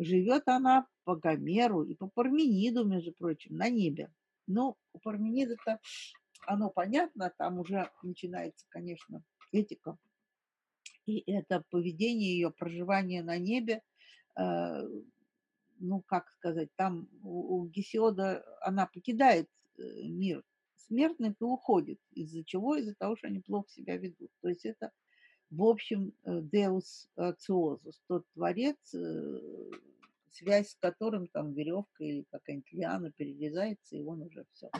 Живет 0.00 0.48
она 0.48 0.88
по 1.04 1.14
Гомеру 1.14 1.84
и 1.84 1.94
по 1.94 2.08
Пармениду, 2.08 2.84
между 2.84 3.12
прочим, 3.12 3.56
на 3.56 3.70
небе. 3.70 4.12
Но 4.48 4.76
у 4.92 4.98
Парменида-то 4.98 5.78
оно 6.46 6.70
понятно, 6.70 7.32
там 7.38 7.60
уже 7.60 7.90
начинается, 8.02 8.66
конечно, 8.68 9.22
этика. 9.52 9.96
И 11.06 11.22
это 11.30 11.64
поведение 11.70 12.32
ее, 12.32 12.50
проживание 12.50 13.22
на 13.22 13.38
небе, 13.38 13.82
э, 14.36 14.88
ну, 15.78 16.00
как 16.02 16.30
сказать, 16.30 16.68
там 16.76 17.08
у, 17.22 17.66
Гесиода 17.66 18.44
она 18.60 18.86
покидает 18.86 19.48
э, 19.78 19.82
мир 20.02 20.42
смертных 20.76 21.34
и 21.40 21.44
уходит. 21.44 22.00
Из-за 22.12 22.44
чего? 22.44 22.76
Из-за 22.76 22.94
того, 22.94 23.16
что 23.16 23.28
они 23.28 23.40
плохо 23.40 23.68
себя 23.70 23.96
ведут. 23.96 24.30
То 24.40 24.48
есть 24.48 24.64
это, 24.64 24.90
в 25.50 25.62
общем, 25.62 26.12
Deus 26.24 27.08
Циозус, 27.38 28.02
тот 28.08 28.24
творец, 28.34 28.76
э, 28.94 29.40
связь 30.36 30.70
с 30.70 30.76
которым 30.76 31.28
там 31.28 31.52
веревка 31.52 32.04
или 32.04 32.24
какая-нибудь 32.30 32.72
лиана 32.72 33.10
перерезается, 33.10 33.96
и 33.96 34.02
он 34.02 34.22
уже 34.22 34.44
все 34.52 34.70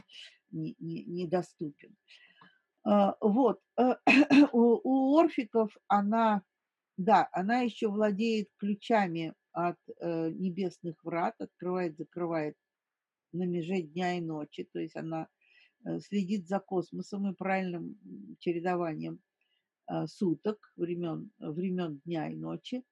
не, 0.50 0.74
не, 0.78 1.04
недоступен. 1.04 1.96
А, 2.86 3.16
вот. 3.20 3.60
У, 4.52 4.80
у 4.84 5.18
орфиков 5.18 5.76
она, 5.88 6.42
да, 6.96 7.28
она 7.32 7.60
еще 7.60 7.88
владеет 7.88 8.48
ключами 8.58 9.34
от 9.52 9.78
э, 10.00 10.30
небесных 10.30 11.02
врат, 11.02 11.34
открывает, 11.38 11.96
закрывает 11.96 12.54
на 13.32 13.44
меже 13.44 13.82
дня 13.82 14.18
и 14.18 14.20
ночи, 14.20 14.68
то 14.72 14.78
есть 14.78 14.96
она 14.96 15.28
Э, 15.86 16.00
следит 16.00 16.48
за 16.48 16.58
космосом 16.58 17.30
и 17.30 17.34
правильным 17.34 17.96
чередованием 18.40 19.20
э, 19.88 20.06
суток, 20.06 20.72
времен, 20.76 21.30
времен 21.38 22.00
дня 22.04 22.28
и 22.28 22.34
ночи. 22.34 22.82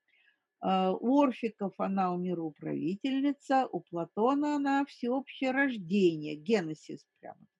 Э, 0.63 0.91
у 0.91 1.21
Орфиков 1.21 1.75
она 1.79 2.13
у 2.13 2.19
мироуправительница, 2.19 3.67
у 3.67 3.81
Платона 3.81 4.57
она 4.57 4.85
всеобщее 4.85 5.51
рождение, 5.51 6.37
генесис 6.37 7.05
прямо-таки, 7.21 7.54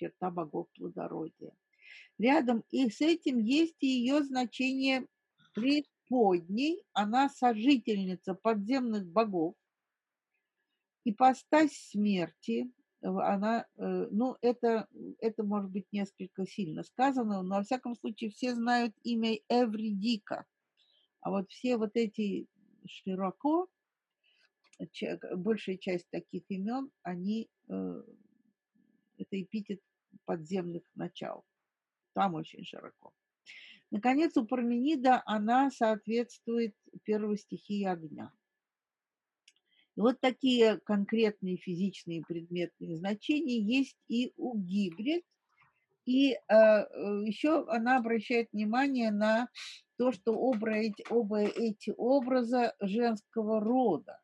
черта 0.00 0.30
богов 0.30 0.68
плодородия. 0.74 1.52
Рядом 2.18 2.64
и 2.70 2.88
с 2.90 3.00
этим 3.00 3.38
есть 3.38 3.76
и 3.80 3.86
ее 3.86 4.22
значение 4.22 5.06
преисподней, 5.54 6.82
она 6.92 7.28
сожительница 7.28 8.34
подземных 8.34 9.06
богов, 9.06 9.54
ипостась 11.04 11.90
смерти, 11.90 12.70
она, 13.02 13.66
э, 13.76 14.08
ну, 14.10 14.36
это, 14.42 14.86
это 15.18 15.42
может 15.42 15.70
быть 15.70 15.86
несколько 15.92 16.46
сильно 16.46 16.82
сказано, 16.82 17.42
но 17.42 17.56
во 17.56 17.62
всяком 17.62 17.96
случае 17.96 18.30
все 18.30 18.54
знают 18.54 18.94
имя 19.02 19.38
Эвридика. 19.48 20.44
А 21.22 21.30
вот 21.30 21.50
все 21.50 21.78
вот 21.78 21.92
эти 21.94 22.46
широко, 22.86 23.68
большая 25.36 25.78
часть 25.78 26.08
таких 26.10 26.42
имен, 26.48 26.90
они, 27.02 27.48
э, 27.68 28.02
это 29.16 29.42
эпитет 29.42 29.80
подземных 30.24 30.82
начал. 30.94 31.44
Там 32.14 32.34
очень 32.34 32.64
широко. 32.64 33.12
Наконец, 33.90 34.36
у 34.36 34.46
Парменида 34.46 35.22
она 35.26 35.70
соответствует 35.70 36.74
первой 37.04 37.38
стихии 37.38 37.84
огня. 37.84 38.32
И 39.96 40.00
вот 40.00 40.20
такие 40.20 40.78
конкретные 40.80 41.56
физичные 41.56 42.22
предметные 42.22 42.96
значения 42.96 43.58
есть 43.58 43.98
и 44.08 44.32
у 44.36 44.56
гибрид. 44.56 45.24
И 46.06 46.32
э, 46.32 46.38
э 46.48 46.86
еще 47.26 47.68
она 47.68 47.98
обращает 47.98 48.48
внимание 48.52 49.10
на 49.10 49.48
то, 49.96 50.12
что 50.12 50.32
оба 50.32 50.70
эти, 50.70 51.04
оба 51.10 51.40
эти 51.40 51.92
образа 51.96 52.74
женского 52.80 53.60
рода. 53.60 54.20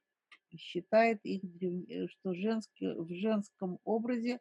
Считает 0.57 1.20
их, 1.25 1.42
э, 1.61 2.07
что 2.09 2.35
женский, 2.35 2.92
в 2.94 3.12
женском 3.12 3.79
образе 3.85 4.40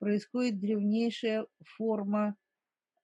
происходит 0.00 0.58
древнейшая 0.58 1.46
форма 1.76 2.34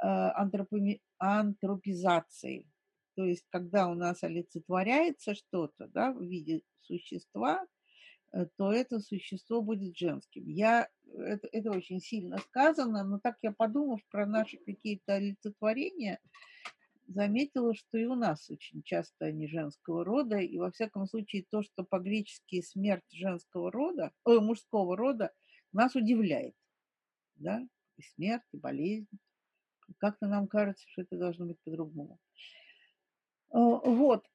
э, 0.03 0.07
антропоми, 0.07 1.01
антропизации. 1.19 2.67
То 3.15 3.25
есть, 3.25 3.45
когда 3.51 3.89
у 3.89 3.95
нас 3.95 4.23
олицетворяется 4.25 5.35
что-то 5.35 5.89
да, 5.89 6.13
в 6.13 6.23
виде 6.23 6.63
существа, 6.81 7.65
э, 8.33 8.47
то 8.57 8.73
это 8.73 8.99
существо 8.99 9.63
будет 9.63 9.97
женским. 9.97 10.49
Я, 10.49 10.89
это, 11.15 11.49
это 11.53 11.71
очень 11.71 12.01
сильно 12.01 12.39
сказано, 12.39 13.05
но 13.05 13.21
так 13.21 13.37
я 13.43 13.53
подумав 13.53 14.01
про 14.11 14.27
наши 14.27 14.57
какие-то 14.59 15.15
олицетворения, 15.15 16.19
заметила, 17.09 17.75
что 17.75 17.99
и 17.99 18.05
у 18.05 18.15
нас 18.15 18.51
очень 18.51 18.83
часто 18.83 19.27
они 19.27 19.47
женского 19.47 20.05
рода, 20.05 20.39
и 20.39 20.59
во 20.59 20.71
всяком 20.71 21.07
случае 21.07 21.45
то, 21.51 21.63
что 21.63 21.85
по-гречески 21.85 22.61
смерть 22.63 23.05
женского 23.13 23.71
рода, 23.71 24.13
э, 24.27 24.39
мужского 24.41 24.97
рода, 24.97 25.33
нас 25.73 25.95
удивляет. 25.95 26.55
Да? 27.37 27.67
И 27.97 28.03
смерть, 28.03 28.43
и 28.53 28.57
болезнь. 28.59 29.09
Как-то 29.99 30.27
нам 30.27 30.49
кажется, 30.49 30.85
что 30.89 31.03
это 31.03 31.17
должно 31.17 31.47
быть 31.47 31.61
по-другому. 31.63 32.19
Э, 33.53 33.59
вот. 33.59 34.27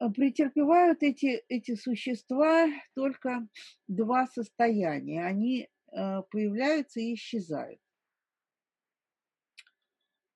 А, 0.00 0.10
претерпевают 0.10 1.02
эти, 1.02 1.44
эти 1.48 1.74
существа 1.74 2.68
только 2.94 3.48
два 3.88 4.26
состояния. 4.28 5.24
Они 5.24 5.68
э, 5.90 6.22
появляются 6.30 7.00
и 7.00 7.14
исчезают. 7.14 7.80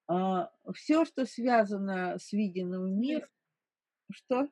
А, 0.09 0.51
Все, 0.75 1.05
что 1.05 1.27
связано 1.27 2.19
с 2.19 2.33
виденным 2.33 3.01
миром, 3.01 3.29
что? 4.11 4.49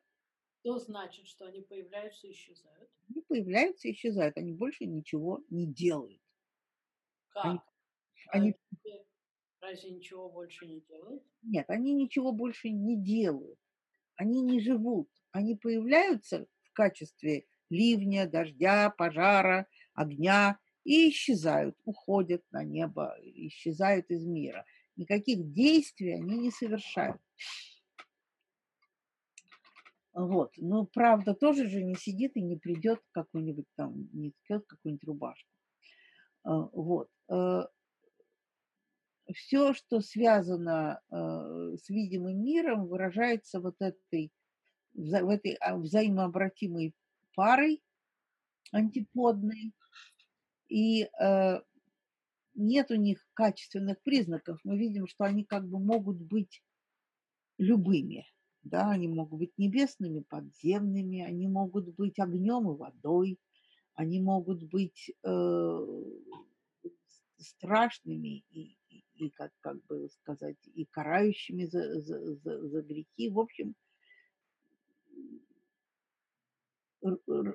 Что 0.60 0.78
значит, 0.78 1.26
что 1.26 1.46
они 1.46 1.62
появляются 1.62 2.26
и 2.26 2.32
исчезают? 2.32 2.90
Они 3.08 3.22
появляются 3.22 3.88
и 3.88 3.92
исчезают. 3.92 4.36
Они 4.36 4.52
больше 4.52 4.84
ничего 4.84 5.42
не 5.50 5.66
делают. 5.66 6.20
Как? 7.30 7.44
Они, 7.44 7.60
а 8.28 8.30
они... 8.32 8.54
Разве 9.60 9.90
ничего 9.90 10.30
больше 10.30 10.66
не 10.66 10.80
делают? 10.80 11.22
Нет, 11.42 11.68
они 11.68 11.92
ничего 11.92 12.32
больше 12.32 12.70
не 12.70 12.96
делают 12.96 13.58
они 14.20 14.42
не 14.42 14.60
живут, 14.60 15.08
они 15.32 15.54
появляются 15.54 16.46
в 16.62 16.72
качестве 16.74 17.46
ливня, 17.70 18.28
дождя, 18.28 18.90
пожара, 18.90 19.66
огня 19.94 20.58
и 20.84 21.08
исчезают, 21.08 21.78
уходят 21.86 22.42
на 22.50 22.62
небо, 22.62 23.16
исчезают 23.22 24.10
из 24.10 24.26
мира. 24.26 24.66
Никаких 24.96 25.54
действий 25.54 26.12
они 26.12 26.36
не 26.36 26.50
совершают. 26.50 27.18
Вот. 30.12 30.52
Но 30.56 30.86
правда 30.86 31.34
тоже 31.34 31.68
же 31.68 31.82
не 31.82 31.94
сидит 31.94 32.36
и 32.36 32.42
не 32.42 32.56
придет 32.56 33.00
какой-нибудь 33.12 33.66
там, 33.76 34.08
не 34.12 34.32
ткет 34.32 34.66
какую-нибудь 34.66 35.04
рубашку. 35.04 35.48
А, 36.42 36.68
вот. 36.72 37.08
Э, 37.28 37.62
все, 39.34 39.72
что 39.74 40.00
связано 40.00 41.00
э, 41.10 41.76
с 41.76 41.88
видимым 41.88 42.42
миром, 42.42 42.86
выражается 42.86 43.60
вот 43.60 43.76
этой, 43.78 44.32
в 44.94 45.28
этой 45.28 45.54
а, 45.54 45.76
взаимообратимой 45.76 46.94
парой 47.34 47.82
антиподной. 48.72 49.72
И 50.68 51.02
э, 51.02 51.60
нет 52.54 52.90
у 52.90 52.96
них 52.96 53.24
качественных 53.34 54.02
признаков. 54.02 54.60
Мы 54.64 54.78
видим, 54.78 55.06
что 55.06 55.24
они 55.24 55.44
как 55.44 55.68
бы 55.68 55.78
могут 55.78 56.16
быть 56.16 56.62
любыми. 57.58 58.26
Да, 58.62 58.90
они 58.90 59.08
могут 59.08 59.38
быть 59.38 59.52
небесными, 59.56 60.20
подземными, 60.20 61.20
они 61.22 61.48
могут 61.48 61.94
быть 61.94 62.18
огнем 62.18 62.70
и 62.70 62.76
водой, 62.76 63.38
они 63.94 64.20
могут 64.20 64.62
быть 64.64 65.12
э, 65.24 65.86
страшными 67.38 68.44
и, 68.50 68.76
и 69.14 69.30
как, 69.30 69.52
как 69.60 69.82
бы 69.86 70.08
сказать, 70.10 70.58
и 70.74 70.84
карающими 70.84 71.64
за, 71.64 72.00
за, 72.00 72.34
за, 72.36 72.68
за 72.68 72.82
грехи. 72.82 73.30
В 73.30 73.38
общем, 73.38 73.74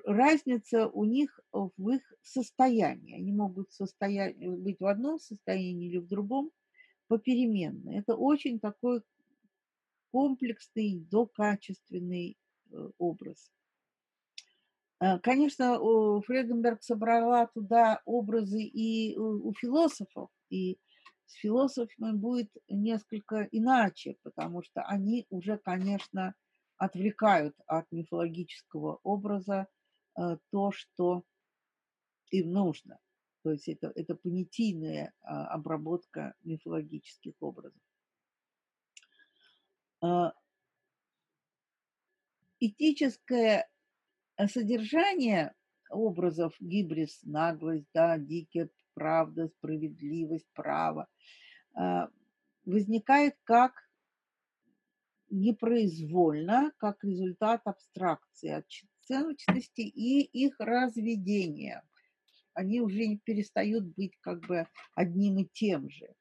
разница 0.04 0.88
у 0.88 1.04
них 1.04 1.38
в 1.52 1.90
их 1.90 2.02
состоянии. 2.22 3.16
Они 3.16 3.32
могут 3.32 3.72
состоять, 3.72 4.36
быть 4.38 4.80
в 4.80 4.86
одном 4.86 5.18
состоянии 5.18 5.88
или 5.88 5.98
в 5.98 6.08
другом 6.08 6.50
попеременно. 7.08 7.90
Это 7.90 8.16
очень 8.16 8.58
такой 8.58 9.02
комплексный, 10.10 11.06
докачественный 11.10 12.36
э, 12.70 12.90
образ. 12.98 13.50
Э, 15.00 15.18
конечно, 15.20 15.78
Фреденберг 16.22 16.82
собрала 16.82 17.46
туда 17.46 18.00
образы 18.04 18.62
и 18.62 19.16
у 19.16 19.52
философов, 19.54 20.30
и 20.50 20.78
с 21.26 21.34
философами 21.34 22.12
будет 22.12 22.50
несколько 22.68 23.48
иначе, 23.50 24.16
потому 24.22 24.62
что 24.62 24.82
они 24.82 25.26
уже, 25.30 25.58
конечно, 25.58 26.34
отвлекают 26.78 27.56
от 27.66 27.90
мифологического 27.90 29.00
образа 29.02 29.66
э, 30.16 30.38
то, 30.50 30.72
что 30.72 31.24
им 32.30 32.52
нужно. 32.52 32.98
То 33.42 33.52
есть 33.52 33.68
это, 33.68 33.92
это 33.94 34.14
понятийная 34.14 35.06
э, 35.06 35.26
обработка 35.26 36.34
мифологических 36.42 37.34
образов. 37.40 37.80
Э, 40.02 40.30
и 42.60 42.68
этическое 42.68 43.68
содержание 44.48 45.54
образов 45.90 46.54
гибрис, 46.60 47.20
наглость, 47.22 47.86
да, 47.94 48.18
дикая 48.18 48.70
правда, 48.94 49.48
справедливость, 49.48 50.48
право, 50.54 51.06
а, 51.74 52.08
возникает 52.64 53.36
как 53.44 53.72
непроизвольно, 55.28 56.72
как 56.78 57.04
результат 57.04 57.62
абстракции 57.64 58.50
от 58.50 58.64
ценностей 59.02 59.88
и 59.88 60.22
их 60.22 60.56
разведения. 60.58 61.82
Они 62.54 62.80
уже 62.80 63.16
перестают 63.24 63.84
быть 63.96 64.16
как 64.20 64.40
бы 64.46 64.66
одним 64.94 65.38
и 65.38 65.48
тем 65.52 65.90
же. 65.90 66.14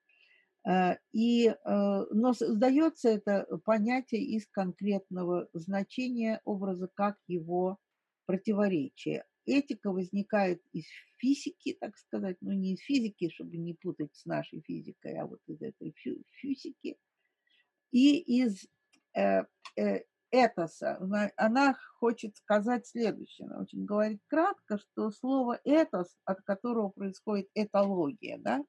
А, 0.67 0.97
и, 1.11 1.47
э, 1.47 1.55
но 1.63 2.33
создается 2.33 3.09
это 3.09 3.45
понятие 3.65 4.23
из 4.23 4.47
конкретного 4.47 5.47
значения 5.53 6.41
образа 6.43 6.89
как 6.95 7.17
его 7.27 7.77
противоречие. 8.25 9.25
Этика 9.45 9.91
возникает 9.91 10.63
из 10.73 10.85
физики, 11.17 11.77
так 11.79 11.95
сказать, 11.97 12.37
ну 12.41 12.51
не 12.51 12.73
из 12.73 12.79
физики, 12.79 13.29
чтобы 13.29 13.57
не 13.57 13.75
путать 13.75 14.15
с 14.15 14.25
нашей 14.25 14.61
физикой, 14.61 15.19
а 15.19 15.27
вот 15.27 15.39
из 15.45 15.61
этой 15.61 15.93
физики, 16.41 16.97
и 17.91 18.17
из 18.17 18.65
э, 19.15 19.43
э, 19.77 20.03
этоса. 20.31 20.99
Она 21.37 21.75
хочет 21.99 22.37
сказать 22.37 22.87
следующее, 22.87 23.47
она 23.47 23.61
очень 23.61 23.85
говорит 23.85 24.19
кратко, 24.25 24.79
что 24.79 25.11
слово 25.11 25.59
этос, 25.63 26.17
от 26.25 26.41
которого 26.41 26.89
происходит 26.89 27.49
этология, 27.53 28.39
да, 28.39 28.63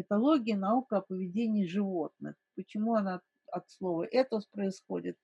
этология– 0.00 0.56
наука 0.58 0.98
о 0.98 1.02
поведении 1.02 1.66
животных. 1.66 2.34
Почему 2.54 2.94
она 2.94 3.20
от 3.50 3.70
слова 3.70 4.06
этос 4.10 4.46
происходит? 4.46 5.16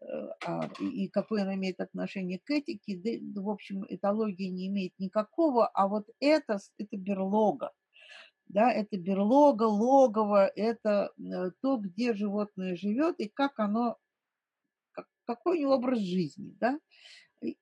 Э, 0.00 0.28
а, 0.46 0.68
и 0.80 1.08
какое 1.08 1.42
она 1.42 1.54
имеет 1.54 1.80
отношение 1.80 2.38
к 2.38 2.50
этике, 2.50 2.96
да, 2.96 3.40
в 3.40 3.48
общем, 3.48 3.84
этология 3.88 4.50
не 4.50 4.68
имеет 4.68 4.92
никакого, 4.98 5.68
а 5.68 5.88
вот 5.88 6.08
это, 6.20 6.58
это 6.78 6.96
берлога. 6.96 7.72
Да, 8.46 8.70
это 8.70 8.98
берлога, 8.98 9.64
логово, 9.64 10.46
это 10.46 11.12
э, 11.18 11.50
то, 11.62 11.76
где 11.78 12.14
животное 12.14 12.76
живет 12.76 13.18
и 13.18 13.28
как 13.28 13.58
оно, 13.58 13.96
какой 15.24 15.58
у 15.58 15.60
него 15.60 15.74
образ 15.76 16.00
жизни. 16.00 16.54
Да? 16.60 16.78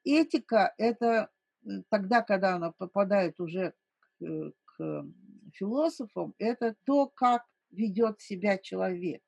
Этика– 0.04 0.74
это 0.78 1.30
э, 1.64 1.82
тогда, 1.90 2.22
когда 2.22 2.56
она 2.56 2.72
попадает 2.72 3.38
уже 3.38 3.74
к, 4.18 4.52
к 4.64 5.04
философам, 5.50 6.34
это 6.38 6.74
то, 6.84 7.06
как 7.08 7.44
ведет 7.70 8.20
себя 8.20 8.58
человек. 8.58 9.22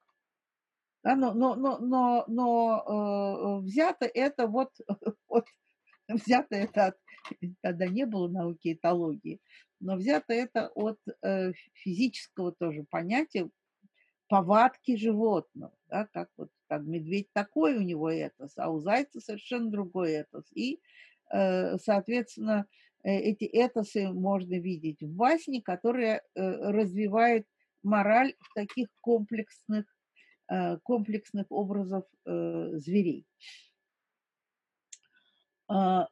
Да, 1.05 1.17
но 1.17 1.35
но, 1.35 1.57
но, 1.57 1.79
но, 1.79 2.25
но 2.29 3.61
э, 3.61 3.65
взято 3.65 4.07
это 4.07 4.47
вот, 4.47 4.71
вот 5.29 5.47
взято 6.09 6.55
это 6.55 6.87
от, 6.87 6.97
тогда 7.61 7.87
не 7.87 8.07
было 8.07 8.29
науки 8.29 8.75
этологии, 8.75 9.41
но 9.81 9.97
взято 9.97 10.33
это 10.33 10.69
от 10.75 10.99
э, 11.23 11.53
физического 11.75 12.53
тоже 12.53 12.85
понятия 12.89 13.51
повадки 14.29 14.97
животного, 14.97 15.75
да, 15.89 16.07
как 16.13 16.31
вот 16.37 16.51
как 16.67 16.85
медведь 16.85 17.31
такой 17.35 17.77
у 17.77 17.83
него 17.83 18.11
этос, 18.11 18.57
а 18.57 18.71
у 18.71 18.81
зайца 18.81 19.21
совершенно 19.21 19.71
другой 19.71 20.13
этос. 20.13 20.51
И, 20.55 20.81
э, 21.31 21.77
соответственно, 21.77 22.67
эти 23.03 23.45
этосы 23.45 24.09
можно 24.09 24.59
видеть 24.59 25.03
в 25.03 25.09
басне, 25.09 25.63
которая 25.63 26.23
э, 26.35 26.41
развивает 26.41 27.47
мораль 27.83 28.35
в 28.39 28.55
таких 28.55 28.89
комплексных 29.01 29.87
Э, 30.53 30.77
комплексных 30.83 31.47
образов 31.49 32.05
э, 32.27 32.71
зверей. 32.75 33.25
А, 35.67 36.09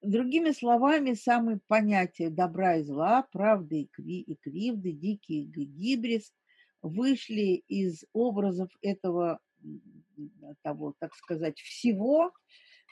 другими 0.00 0.50
словами, 0.50 1.12
самые 1.12 1.60
понятия 1.68 2.28
добра 2.28 2.78
и 2.78 2.82
зла, 2.82 3.22
правды 3.30 3.82
и, 3.82 3.86
кри, 3.86 4.20
и 4.22 4.34
кривды, 4.34 4.90
дикий 4.90 5.44
гибрис 5.44 6.32
вышли 6.80 7.62
из 7.68 8.04
образов 8.12 8.70
этого, 8.80 9.38
того, 10.62 10.94
так 10.98 11.14
сказать, 11.14 11.60
всего, 11.60 12.28
э, 12.28 12.30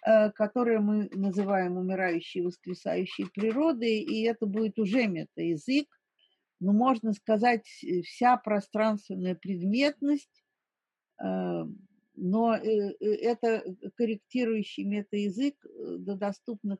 которое 0.02 0.80
мы 0.80 1.08
называем 1.12 1.76
умирающей 1.76 2.40
воскресающей 2.40 3.26
природой, 3.28 3.98
и 3.98 4.22
это 4.22 4.46
будет 4.46 4.78
уже 4.78 5.06
метаязык, 5.06 5.86
но 6.58 6.72
можно 6.72 7.12
сказать, 7.12 7.66
вся 8.04 8.36
пространственная 8.36 9.34
предметность 9.34 10.42
Э, 11.20 11.64
но 12.16 12.54
э, 12.54 12.94
э, 13.00 13.14
это 13.22 13.62
корректирующий 13.96 14.84
метаязык 14.84 15.54
до 15.98 16.16
доступных 16.16 16.78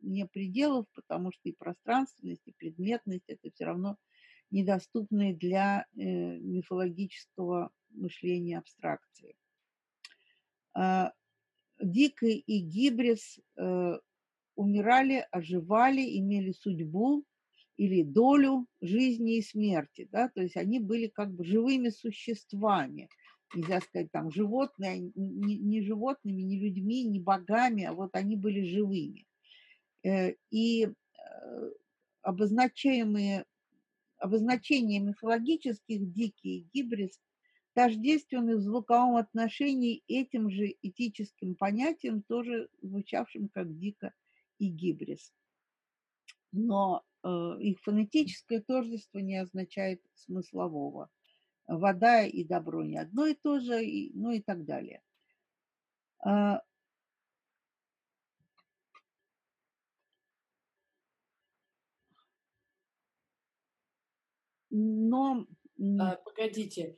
мне 0.00 0.26
пределов, 0.26 0.86
потому 0.94 1.30
что 1.32 1.48
и 1.48 1.52
пространственность, 1.52 2.42
и 2.46 2.52
предметность– 2.52 3.24
это 3.28 3.50
все 3.50 3.66
равно 3.66 3.96
недоступные 4.50 5.34
для 5.34 5.86
мифологического 5.94 7.70
мышления 7.90 8.58
абстракции. 8.58 9.36
Дикий 11.82 12.38
и 12.38 12.60
Гибрис 12.60 13.40
умирали, 14.54 15.26
оживали, 15.30 16.18
имели 16.18 16.52
судьбу 16.52 17.24
или 17.76 18.02
долю 18.02 18.66
жизни 18.80 19.38
и 19.38 19.42
смерти. 19.42 20.08
Да? 20.12 20.28
То 20.28 20.42
есть 20.42 20.56
они 20.56 20.78
были 20.78 21.08
как 21.08 21.32
бы 21.32 21.44
живыми 21.44 21.88
существами– 21.88 23.08
нельзя 23.54 23.80
сказать, 23.80 24.10
там, 24.10 24.30
животные, 24.30 25.12
не, 25.14 25.82
животными, 25.82 26.42
не 26.42 26.58
людьми, 26.58 27.04
не 27.04 27.20
богами, 27.20 27.84
а 27.84 27.92
вот 27.92 28.14
они 28.14 28.36
были 28.36 28.62
живыми. 28.64 29.26
Э, 30.04 30.34
и 30.50 30.86
э, 30.86 31.70
обозначаемые, 32.22 33.44
обозначения 34.18 35.00
мифологических 35.00 36.12
дикий 36.12 36.68
гибрис 36.72 37.20
тождественны 37.74 38.56
в 38.56 38.60
звуковом 38.60 39.16
отношении 39.16 40.02
этим 40.06 40.50
же 40.50 40.74
этическим 40.82 41.54
понятием, 41.54 42.22
тоже 42.22 42.68
звучавшим 42.80 43.48
как 43.48 43.78
дико 43.78 44.12
и 44.58 44.68
гибрис. 44.68 45.32
Но 46.52 47.02
э, 47.22 47.28
их 47.60 47.80
фонетическое 47.80 48.60
тождество 48.60 49.18
не 49.18 49.36
означает 49.36 50.02
смыслового 50.14 51.10
вода 51.66 52.24
и 52.24 52.44
добро 52.44 52.82
не 52.84 52.98
одно 52.98 53.26
и 53.26 53.34
то 53.34 53.60
же, 53.60 53.84
и, 53.84 54.12
ну 54.14 54.30
и 54.32 54.40
так 54.40 54.64
далее. 54.64 55.02
А, 56.24 56.62
но... 64.70 65.46
А, 65.98 66.16
погодите, 66.16 66.96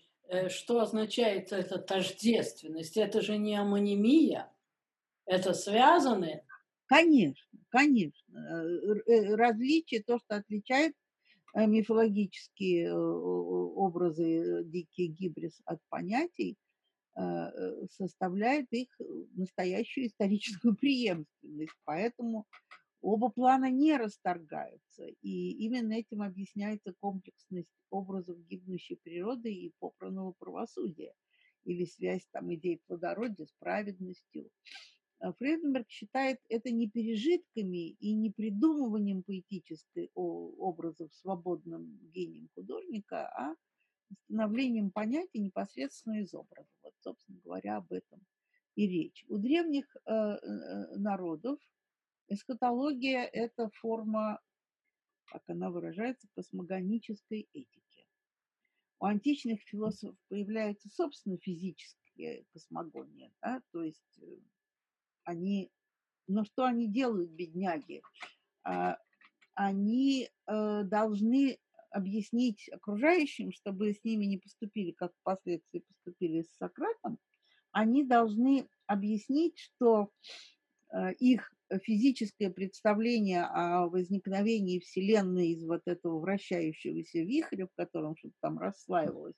что 0.49 0.81
означает 0.81 1.53
эта 1.53 1.79
тождественность? 1.79 2.97
Это 2.97 3.21
же 3.21 3.37
не 3.37 3.57
амонимия, 3.57 4.51
это 5.27 5.55
связаны? 5.55 6.43
Конечно, 6.87 7.59
конечно. 7.71 8.35
Э, 8.37 9.13
э, 9.13 9.35
различие, 9.35 10.03
то, 10.03 10.19
что 10.19 10.37
отличает 10.37 10.95
Э, 11.55 11.67
мифологические 11.67 12.87
э, 12.87 12.93
образы 12.93 14.25
э, 14.25 14.65
дикий 14.65 15.07
гибрис 15.07 15.61
от 15.65 15.79
понятий 15.89 16.57
составляет 17.93 18.67
их 18.73 18.89
настоящую 19.37 20.09
историческую 20.09 20.75
преемственность. 20.81 21.77
Поэтому 21.85 22.45
оба 23.05 23.29
плана 23.29 23.71
не 23.71 23.97
расторгаются. 23.97 25.07
И 25.21 25.51
именно 25.65 25.93
этим 25.93 26.23
объясняется 26.23 26.95
комплексность 27.01 27.77
образов 27.91 28.39
гибнущей 28.47 28.97
природы 28.97 29.53
и 29.53 29.73
попранного 29.79 30.33
правосудия 30.33 31.13
или 31.65 31.85
связь 31.85 32.27
там 32.33 32.53
идей 32.55 32.81
плодородия 32.87 33.47
с 33.47 33.53
праведностью. 33.59 34.51
А 35.21 35.33
Фрейденберг 35.35 35.89
считает 35.89 36.41
это 36.49 36.71
не 36.71 36.89
пережитками 36.89 37.91
и 37.91 38.15
не 38.15 38.31
придумыванием 38.31 39.23
поэтической 39.23 40.11
образов 40.15 41.15
свободным 41.15 41.99
гением 42.13 42.49
художника, 42.55 43.29
а 43.29 43.55
становлением 44.25 44.91
понятий 44.91 45.41
непосредственно 45.41 46.21
из 46.21 46.35
образа. 46.35 46.69
Вот, 46.83 46.95
собственно 47.01 47.41
говоря, 47.43 47.77
об 47.77 47.93
этом 47.93 48.21
и 48.77 48.87
речь. 48.87 49.25
У 49.29 49.39
древних 49.39 49.85
э, 49.97 50.13
э, 50.13 50.97
народов 50.97 51.59
эскатология– 52.29 53.25
это 53.33 53.71
форма, 53.81 54.41
как 55.27 55.43
она 55.49 55.71
выражается, 55.71 56.29
космогонической 56.35 57.49
этики. 57.53 58.07
У 59.01 59.07
античных 59.07 59.61
философов 59.63 60.17
появляется, 60.29 60.89
собственно, 60.89 61.37
физическая 61.39 62.45
космогония, 62.53 63.33
да, 63.43 63.61
то 63.73 63.83
есть 63.83 64.19
э, 64.23 64.37
они, 65.25 65.71
но 66.27 66.45
что 66.45 66.65
они 66.65 66.87
делают, 66.87 67.31
бедняги? 67.31 68.03
А, 68.63 68.97
они 69.55 70.31
э, 70.47 70.83
должны 70.85 71.59
объяснить 71.91 72.69
окружающим, 72.71 73.53
чтобы 73.53 73.93
с 73.93 74.03
ними 74.05 74.25
не 74.25 74.39
поступили, 74.39 74.91
как 74.93 75.13
впоследствии 75.21 75.81
поступили 75.81 76.43
с 76.43 76.57
Сократом, 76.57 77.19
они 77.71 78.05
должны 78.05 78.69
объяснить, 78.87 79.59
что 79.59 80.11
их 81.19 81.53
физическое 81.83 82.51
представление 82.51 83.45
о 83.45 83.89
возникновении 83.89 84.81
Вселенной 84.81 85.49
из 85.49 85.65
вот 85.65 85.83
этого 85.87 86.21
вращающегося 86.21 87.19
вихря, 87.21 87.67
в 87.67 87.75
котором 87.75 88.17
что-то 88.17 88.35
там 88.41 88.59
расслаивалось, 88.59 89.35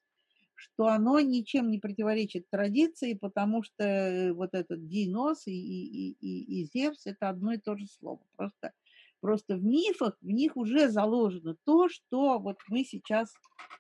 что 0.54 0.88
оно 0.88 1.20
ничем 1.20 1.70
не 1.70 1.78
противоречит 1.78 2.48
традиции, 2.50 3.14
потому 3.14 3.62
что 3.62 3.84
э, 3.84 4.32
вот 4.32 4.54
этот 4.54 4.88
Динос 4.88 5.46
и, 5.46 5.52
и, 5.52 6.16
и, 6.20 6.62
и 6.62 6.64
Зевс– 6.72 7.02
это 7.06 7.28
одно 7.28 7.52
и 7.52 7.58
то 7.58 7.76
же 7.76 7.86
слово. 7.86 8.20
Просто, 8.36 8.72
просто 9.20 9.56
в 9.56 9.64
мифах, 9.64 10.16
в 10.20 10.30
них 10.30 10.56
уже 10.56 10.88
заложено 10.88 11.56
то, 11.64 11.88
что 11.88 12.38
вот 12.38 12.58
мы 12.68 12.84
сейчас 12.84 13.32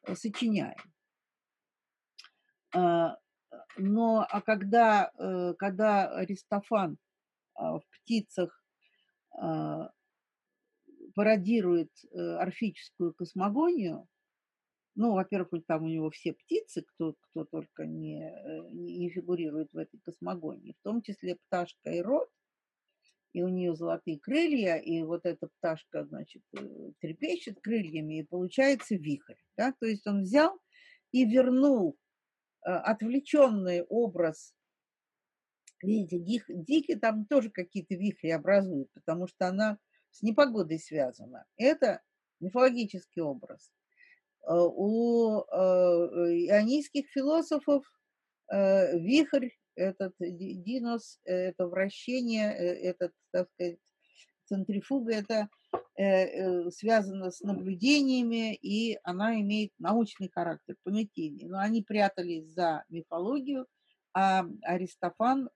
э, 0.06 0.14
сочиняем. 0.14 0.78
Но 3.78 4.26
а 4.28 4.40
когда, 4.42 5.10
э, 5.18 5.54
когда 5.58 6.10
Аристофан 6.10 6.98
в 7.58 7.82
птицах 7.90 8.62
пародирует 11.14 11.90
орфическую 12.12 13.14
космогонию, 13.14 14.08
ну, 14.96 15.12
во-первых, 15.12 15.64
там 15.66 15.84
у 15.84 15.88
него 15.88 16.10
все 16.10 16.32
птицы, 16.32 16.82
кто, 16.82 17.14
кто 17.20 17.44
только 17.44 17.84
не, 17.84 18.30
э, 18.30 18.70
не 18.70 19.10
фигурирует 19.10 19.70
в 19.72 19.76
этой 19.76 20.00
космогонии, 20.00 20.74
в 20.80 20.82
том 20.82 21.02
числе 21.02 21.36
пташка 21.36 21.90
и 21.90 22.00
рот, 22.00 22.30
и 23.34 23.42
у 23.42 23.48
нее 23.48 23.76
золотые 23.76 24.18
крылья, 24.18 24.76
и 24.76 25.02
вот 25.02 25.26
эта 25.26 25.48
пташка, 25.48 26.06
значит, 26.06 26.42
э, 26.58 26.92
трепещет 27.00 27.60
крыльями, 27.60 28.20
и 28.20 28.26
получается 28.26 28.94
вихрь. 28.94 29.36
Да? 29.58 29.74
То 29.78 29.86
есть 29.86 30.06
он 30.06 30.22
взял 30.22 30.58
и 31.12 31.26
вернул 31.26 31.98
э, 32.64 32.70
отвлеченный 32.70 33.82
образ 33.82 34.54
Видите, 35.82 36.18
дик, 36.18 36.44
Дики 36.48 36.96
там 36.96 37.26
тоже 37.26 37.50
какие-то 37.50 37.94
вихри 37.94 38.30
образуют, 38.30 38.90
потому 38.94 39.26
что 39.26 39.48
она 39.48 39.78
с 40.10 40.22
непогодой 40.22 40.78
связана. 40.78 41.44
Это 41.56 42.00
мифологический 42.40 43.22
образ. 43.22 43.70
Э, 44.46 44.54
у 44.54 45.40
э, 45.40 45.54
ионийских 46.48 47.08
философов 47.10 47.84
э, 48.50 48.98
вихрь, 48.98 49.50
этот 49.74 50.14
динос, 50.18 51.20
это 51.24 51.66
вращение, 51.66 52.50
этот, 52.54 53.12
так 53.30 53.50
сказать, 53.50 53.78
центрифуга, 54.46 55.12
это 55.12 55.48
связано 56.70 57.30
с 57.30 57.40
наблюдениями, 57.40 58.54
и 58.54 58.98
она 59.02 59.38
имеет 59.40 59.72
научный 59.78 60.30
характер, 60.30 60.76
понятийный. 60.82 61.46
Но 61.46 61.58
они 61.58 61.82
прятались 61.82 62.46
за 62.52 62.84
мифологию, 62.88 63.66
а 64.18 64.46
Аристофан 64.62 65.50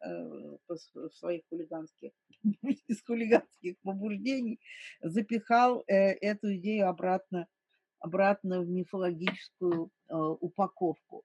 в 0.69 1.11
своих 1.15 1.43
хулиганских, 1.49 2.11
из 2.89 3.03
хулиганских 3.03 3.77
побуждений 3.83 4.61
запихал 5.01 5.83
эту 5.87 6.55
идею 6.57 6.91
обратно 6.91 7.47
обратно 8.01 8.61
в 8.61 8.69
мифологическую 8.69 9.91
э, 10.09 10.15
упаковку. 10.17 11.23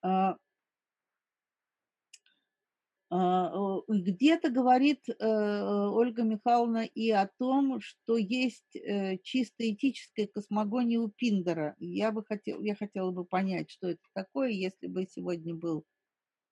А, 0.00 0.36
а, 3.10 3.80
где-то 3.88 4.50
говорит 4.50 5.08
э, 5.08 5.14
Ольга 5.18 6.22
Михайловна 6.22 6.84
и 6.84 7.10
о 7.10 7.28
том, 7.38 7.80
что 7.80 8.16
есть 8.16 8.76
э, 8.76 9.18
чисто 9.22 9.68
этическая 9.68 10.26
космогония 10.26 11.00
у 11.00 11.08
Пиндера. 11.08 11.74
Я 11.78 12.12
бы 12.12 12.24
хотел, 12.24 12.62
я 12.62 12.76
хотела 12.76 13.10
бы 13.10 13.24
понять, 13.24 13.70
что 13.70 13.88
это 13.88 14.02
такое. 14.14 14.50
Если 14.50 14.86
бы 14.86 15.06
сегодня 15.06 15.54
был 15.54 15.84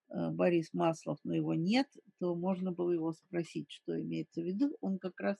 Борис 0.08 0.72
Маслов, 0.72 1.18
но 1.24 1.34
его 1.34 1.54
нет, 1.54 1.88
то 2.18 2.34
можно 2.34 2.72
было 2.72 2.92
его 2.92 3.12
спросить, 3.12 3.70
что 3.70 4.00
имеется 4.00 4.40
в 4.40 4.44
виду. 4.44 4.76
Он 4.80 4.98
как 4.98 5.18
раз 5.20 5.36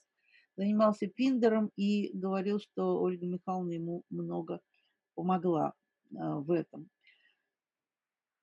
занимался 0.57 1.07
Пиндером 1.07 1.71
и 1.75 2.11
говорил, 2.13 2.59
что 2.59 2.99
Ольга 2.99 3.25
Михайловна 3.25 3.71
ему 3.71 4.03
много 4.09 4.59
помогла 5.15 5.73
а, 6.15 6.39
в 6.39 6.51
этом. 6.51 6.89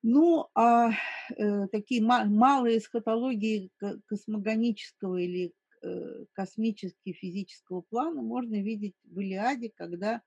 Ну, 0.07 0.49
а 0.55 0.91
э, 1.35 1.67
такие 1.69 2.03
малые 2.03 2.77
эсхатологии 2.77 3.71
космогонического 4.07 5.17
или 5.17 5.55
э, 5.83 6.25
космически 6.35 7.13
физического 7.13 7.81
плана 7.81 8.21
можно 8.21 8.57
видеть 8.57 8.95
в 9.05 9.19
Илиаде, 9.19 9.73
когда 9.75 10.21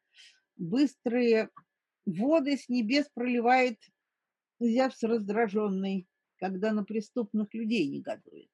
быстрые 0.55 1.51
воды 2.07 2.57
с 2.57 2.69
небес 2.69 3.07
проливает 3.13 3.77
Зевс 4.59 5.03
раздраженный, 5.03 6.07
когда 6.37 6.71
на 6.73 6.83
преступных 6.83 7.53
людей 7.53 7.87
негодует. 7.87 8.49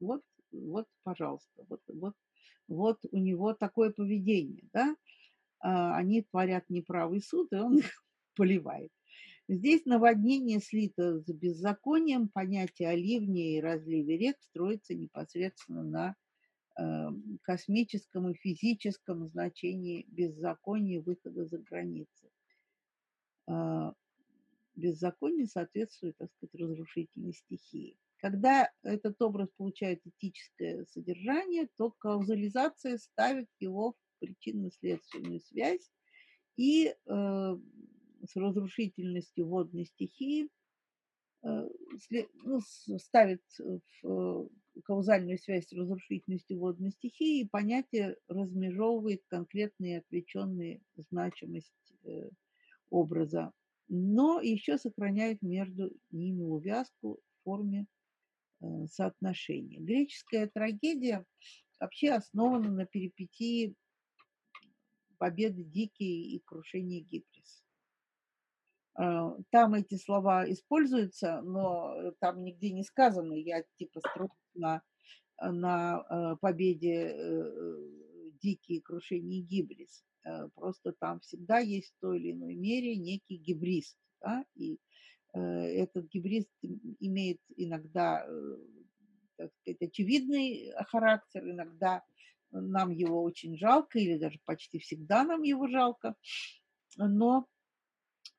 Вот, 0.00 0.22
вот, 0.52 0.86
пожалуйста, 1.02 1.64
вот, 1.68 1.80
вот 1.88 2.14
вот 2.68 2.98
у 3.12 3.18
него 3.18 3.54
такое 3.54 3.90
поведение, 3.90 4.68
да, 4.72 4.94
а, 5.60 5.96
они 5.96 6.22
творят 6.22 6.64
неправый 6.68 7.20
суд, 7.22 7.52
и 7.52 7.56
он 7.56 7.78
их 7.78 7.90
поливает. 8.36 8.90
Здесь 9.48 9.86
наводнение 9.86 10.60
слито 10.60 11.20
с 11.20 11.26
беззаконием, 11.26 12.28
понятие 12.28 12.90
о 12.90 12.94
ливне 12.94 13.56
и 13.56 13.60
разливе 13.60 14.18
рек 14.18 14.36
строится 14.42 14.94
непосредственно 14.94 15.82
на 15.82 16.16
эм, 16.78 17.38
космическом 17.42 18.30
и 18.30 18.34
физическом 18.34 19.28
значении 19.28 20.06
беззакония 20.08 21.00
выхода 21.00 21.46
за 21.46 21.58
границы. 21.58 22.30
Беззаконие 24.78 25.46
соответствует, 25.46 26.16
так 26.18 26.30
сказать, 26.32 26.54
разрушительной 26.54 27.32
стихии. 27.32 27.96
Когда 28.18 28.70
этот 28.82 29.20
образ 29.20 29.48
получает 29.56 30.00
этическое 30.04 30.84
содержание, 30.86 31.68
то 31.76 31.90
каузализация 31.90 32.98
ставит 32.98 33.48
его 33.58 33.92
в 33.92 33.96
причинно-следственную 34.20 35.40
связь 35.40 35.90
и 36.56 36.88
э, 36.88 36.94
с 37.06 38.36
разрушительностью 38.36 39.46
водной 39.46 39.86
стихии 39.86 40.48
э, 41.44 41.68
ну, 42.44 42.60
ставит 42.98 43.42
в 43.58 43.80
э, 44.04 44.48
каузальную 44.84 45.38
связь 45.38 45.68
с 45.68 45.72
разрушительностью 45.72 46.58
водной 46.58 46.90
стихии, 46.90 47.40
и 47.40 47.48
понятие 47.48 48.16
размежевывает 48.28 49.22
конкретные 49.28 49.98
отвлеченные 49.98 50.82
значимость 50.96 51.72
э, 52.04 52.30
образа, 52.90 53.52
но 53.88 54.40
еще 54.40 54.78
сохраняет 54.78 55.42
между 55.42 55.90
ними 56.10 56.42
увязку 56.42 57.18
в 57.18 57.44
форме 57.44 57.86
Э, 58.60 58.86
соотношение. 58.90 59.80
Греческая 59.80 60.48
трагедия 60.48 61.24
вообще 61.78 62.10
основана 62.10 62.70
на 62.70 62.86
перипетии 62.86 63.74
победы 65.18 65.62
Дикий 65.62 66.34
и 66.34 66.40
крушения 66.40 67.00
Гиприс. 67.02 67.62
Э, 68.98 69.30
там 69.50 69.74
эти 69.74 69.94
слова 69.94 70.50
используются, 70.50 71.40
но 71.42 72.12
там 72.18 72.42
нигде 72.42 72.72
не 72.72 72.82
сказано, 72.82 73.34
я 73.34 73.62
типа 73.78 74.00
строю 74.00 74.32
на, 74.54 74.82
на 75.40 76.04
э, 76.10 76.36
победе 76.40 77.16
Дикий 78.42 78.76
и 78.76 78.80
крушении 78.80 79.40
Гибрис. 79.40 80.04
Просто 80.54 80.92
там 80.92 81.20
всегда 81.20 81.58
есть 81.58 81.92
в 81.94 82.00
той 82.00 82.18
или 82.18 82.32
иной 82.32 82.54
мере 82.54 82.96
некий 82.96 83.36
гибрист. 83.36 83.96
Да? 84.20 84.44
И 84.54 84.78
Э, 85.34 85.40
этот 85.40 86.08
гибрид 86.08 86.48
имеет 87.00 87.40
иногда, 87.56 88.24
э, 88.26 88.56
так 89.36 89.50
сказать, 89.60 89.82
очевидный 89.82 90.72
характер, 90.88 91.48
иногда 91.48 92.02
нам 92.50 92.90
его 92.90 93.22
очень 93.22 93.58
жалко, 93.58 93.98
или 93.98 94.16
даже 94.16 94.38
почти 94.44 94.78
всегда 94.78 95.24
нам 95.24 95.42
его 95.42 95.68
жалко, 95.68 96.14
но 96.96 97.46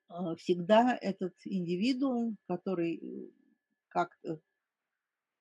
э, 0.10 0.36
всегда 0.38 0.98
этот 1.00 1.36
индивидуум, 1.46 2.38
который 2.48 3.02
как-то 3.88 4.40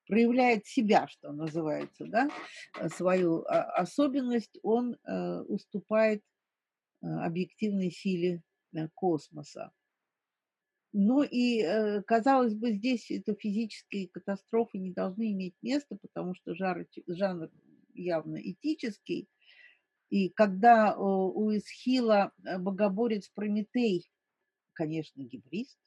проявляет 0.06 0.66
себя, 0.66 1.06
что 1.08 1.32
называется, 1.32 2.06
да, 2.06 2.30
свою 2.88 3.42
а, 3.42 3.64
особенность, 3.72 4.58
он 4.62 4.96
уступает 5.48 6.22
объективной 7.00 7.90
силе 7.90 8.42
космоса. 8.94 9.72
Ну 10.92 11.22
и, 11.22 11.60
э, 11.60 12.02
казалось 12.02 12.54
бы, 12.54 12.72
здесь 12.72 13.10
это 13.10 13.34
физические 13.34 14.08
катастрофы 14.08 14.78
не 14.78 14.92
должны 14.92 15.32
иметь 15.32 15.54
места, 15.60 15.98
потому 16.00 16.34
что 16.34 16.54
жанр, 16.54 16.86
жанр 17.06 17.50
явно 17.94 18.36
этический. 18.36 19.28
И 20.08 20.30
когда 20.30 20.96
у 20.96 21.54
Исхила 21.54 22.32
э, 22.44 22.58
богоборец 22.58 23.28
Прометей, 23.28 24.10
конечно, 24.72 25.22
гибрист, 25.22 25.78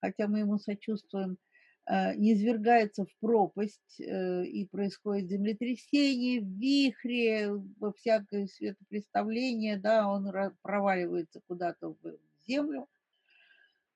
хотя 0.00 0.28
мы 0.28 0.40
ему 0.40 0.58
сочувствуем, 0.58 1.32
э, 1.32 1.51
не 1.88 2.34
извергается 2.34 3.04
в 3.04 3.16
пропасть, 3.20 3.98
и 3.98 4.68
происходит 4.70 5.28
землетрясение, 5.28 6.40
вихри, 6.40 7.48
во 7.80 7.92
всякое 7.92 8.46
светопреставление, 8.46 9.76
да, 9.76 10.08
он 10.08 10.30
проваливается 10.62 11.40
куда-то 11.46 11.96
в 12.02 12.18
землю– 12.46 12.88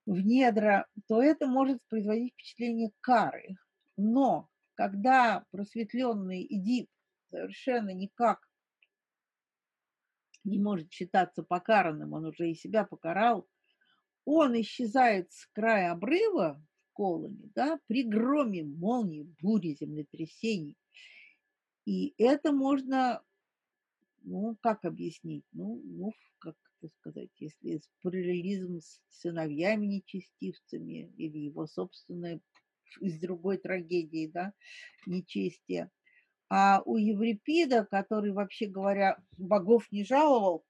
в 0.07 0.21
недра, 0.21 0.87
то 1.09 1.21
это 1.21 1.47
может 1.47 1.83
производить 1.89 2.33
впечатление 2.33 2.93
кары. 3.01 3.57
Но 3.97 4.49
когда 4.75 5.45
просветленный 5.51 6.47
Эдип 6.49 6.89
совершенно 7.31 7.91
никак 7.91 8.49
не 10.45 10.61
может 10.61 10.93
считаться 10.93 11.43
покаранным, 11.43 12.13
он 12.13 12.27
уже 12.27 12.51
и 12.51 12.55
себя 12.55 12.85
покарал, 12.85 13.49
он 14.25 14.59
исчезает 14.61 15.33
с 15.33 15.47
края 15.47 15.91
обрыва 15.91 16.63
Колоне, 16.97 17.51
да, 17.55 17.79
при 17.87 18.05
громе, 18.05 18.65
молнии, 18.65 19.29
буре, 19.43 19.75
землетрясений. 19.75 20.77
И 21.85 22.15
это 22.17 22.53
можно, 22.53 23.23
ну, 24.23 24.57
как 24.63 24.85
объяснить? 24.85 25.45
Ну, 25.53 25.83
ну 25.85 26.13
как 26.39 26.57
это 26.81 26.93
сказать, 26.95 27.31
если 27.39 27.81
параллелизм 28.03 28.81
с 28.81 29.01
сыновьями-нечестивцами 29.11 31.13
или 31.17 31.39
его 31.39 31.67
собственное 31.67 32.41
из 33.01 33.21
другой 33.21 33.59
трагедии, 33.59 34.31
да, 34.33 34.55
нечестие. 35.07 35.91
А 36.49 36.81
у 36.85 36.97
Еврипида, 36.97 37.85
который, 37.85 38.33
вообще 38.33 38.67
говоря, 38.67 39.19
богов 39.37 39.91
не 39.91 40.05
жаловал, 40.05 40.65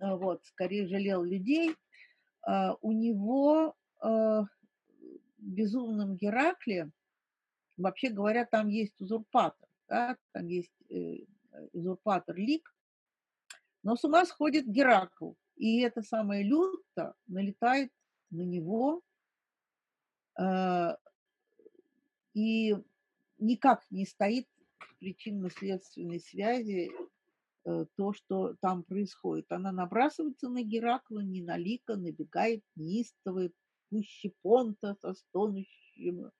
э, 0.00 0.16
вот, 0.16 0.44
скорее 0.44 0.88
жалел 0.88 1.22
людей, 1.22 1.70
э, 1.70 2.70
у 2.80 2.92
него 2.92 3.74
э, 4.02 4.42
безумном 5.42 6.16
Геракле, 6.16 6.90
вообще 7.76 8.10
говоря, 8.10 8.44
там 8.46 8.68
есть 8.68 8.94
узурпатор, 9.00 9.68
да, 9.88 10.16
там 10.32 10.46
есть 10.46 10.72
узурпатор 11.72 12.36
Лик, 12.36 12.74
но 13.82 13.96
с 13.96 14.04
ума 14.04 14.24
сходит 14.24 14.66
Геракл, 14.66 15.32
и 15.56 15.80
это 15.80 16.02
самое 16.02 16.44
люто 16.44 17.14
налетает 17.26 17.90
на 18.30 18.42
него, 18.42 19.02
и 22.34 22.76
никак 23.38 23.84
не 23.90 24.06
стоит 24.06 24.46
причинно-следственной 24.98 26.20
связи 26.20 26.90
э, 27.64 27.86
то, 27.96 28.12
что 28.12 28.54
там 28.60 28.84
происходит. 28.84 29.50
Она 29.50 29.72
набрасывается 29.72 30.48
на 30.48 30.62
Геракла, 30.62 31.20
не 31.20 31.42
на 31.42 31.56
Лика, 31.56 31.96
набегает 31.96 32.62
неистовый, 32.76 33.52
пуще 33.92 34.32
понта 34.40 34.96
со 35.02 35.12
стонущими 35.12 36.30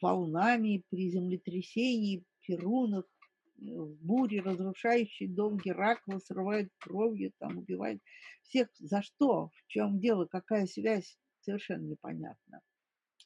волнами 0.00 0.84
при 0.90 1.10
землетрясении, 1.10 2.24
перунах, 2.40 3.04
э, 3.04 3.64
в 3.64 3.96
буре, 3.96 4.40
разрушающий 4.40 5.26
дом 5.26 5.58
Геракла, 5.58 6.20
срывает 6.20 6.70
кровью, 6.78 7.32
там 7.38 7.58
убивает 7.58 8.00
всех. 8.42 8.68
За 8.78 9.02
что? 9.02 9.48
В 9.48 9.66
чем 9.66 9.98
дело? 9.98 10.26
Какая 10.26 10.66
связь? 10.66 11.18
Совершенно 11.40 11.86
непонятно. 11.88 12.60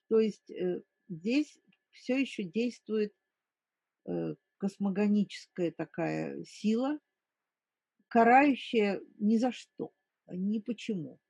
То 0.08 0.18
есть 0.18 0.50
э, 0.50 0.80
здесь 1.10 1.58
все 1.90 2.16
еще 2.16 2.44
действует 2.44 3.12
э, 4.06 4.34
космогоническая 4.56 5.72
такая 5.72 6.42
сила, 6.44 6.98
карающая 8.08 9.02
ни 9.18 9.36
за 9.36 9.52
что, 9.52 9.92
ни 10.28 10.58
почему. 10.58 11.20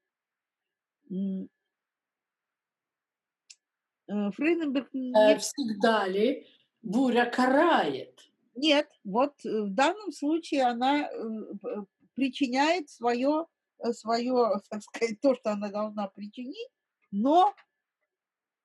Э, 4.09 4.31
Фрейденберг... 4.33 4.93
Не... 4.93 5.39
Всегда 5.39 6.07
ли 6.09 6.47
буря 6.83 7.27
карает? 7.27 8.21
Нет, 8.55 8.89
вот 9.05 9.35
в 9.45 9.71
данном 9.71 10.13
случае 10.13 10.65
она 10.65 11.09
причиняет 12.15 12.91
свое, 12.91 13.47
свое, 13.93 14.61
так 14.71 14.83
сказать, 14.83 15.21
то, 15.21 15.35
что 15.35 15.53
она 15.53 15.69
должна 15.69 16.09
причинить, 16.09 16.71
но 17.11 17.55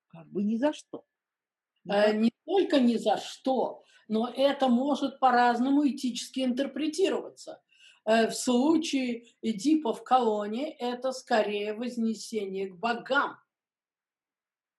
как 0.08 0.28
бы 0.32 0.44
ни 0.44 0.56
за 0.56 0.74
что. 0.74 1.06
Э, 1.90 2.14
не 2.14 2.32
только 2.46 2.80
ни 2.80 2.96
за 2.96 3.18
что, 3.18 3.84
но 4.08 4.30
это 4.30 4.68
может 4.68 5.20
по-разному 5.20 5.88
этически 5.88 6.42
интерпретироваться. 6.42 7.62
Э, 8.06 8.28
в 8.28 8.34
случае 8.34 9.26
Эдипа 9.42 9.94
в 9.94 10.04
колонии 10.04 10.70
это 10.80 11.12
скорее 11.12 11.74
вознесение 11.74 12.70
к 12.70 12.76
богам. 12.76 13.38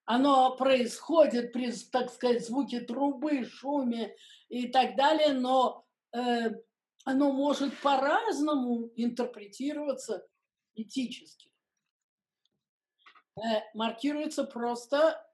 Оно 0.07 0.57
происходит 0.57 1.53
при, 1.53 1.73
так 1.73 2.11
сказать, 2.11 2.47
звуке 2.47 2.81
трубы, 2.81 3.45
шуме 3.45 4.15
и 4.49 4.69
так 4.69 4.97
далее, 4.97 5.33
но 5.33 5.87
э, 6.13 6.51
оно 7.05 7.33
может 7.33 7.79
по-разному 7.81 8.91
интерпретироваться 8.97 10.27
этически. 10.75 11.51
Э, 13.37 13.63
маркируется 13.73 14.45
просто 14.45 15.27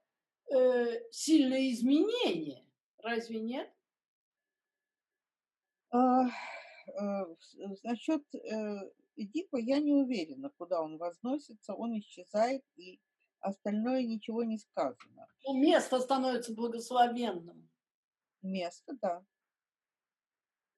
э, 0.53 1.11
сильное 1.11 1.71
изменение. 1.71 2.64
Разве 2.99 3.41
нет? 3.41 3.73
А, 5.91 6.27
э, 6.27 7.37
насчет 7.83 8.23
э, 8.35 8.91
Эдипа 9.16 9.57
я 9.57 9.81
не 9.81 9.93
уверена, 9.93 10.51
куда 10.51 10.81
он 10.81 10.97
возносится, 10.97 11.75
он 11.75 11.99
исчезает, 11.99 12.64
и 12.77 13.01
остальное 13.41 14.05
ничего 14.05 14.45
не 14.45 14.59
сказано. 14.59 15.26
Ну, 15.45 15.59
место 15.59 16.01
становится 16.01 16.55
благословенным. 16.55 17.68
Место, 18.43 18.97
да. 19.01 19.24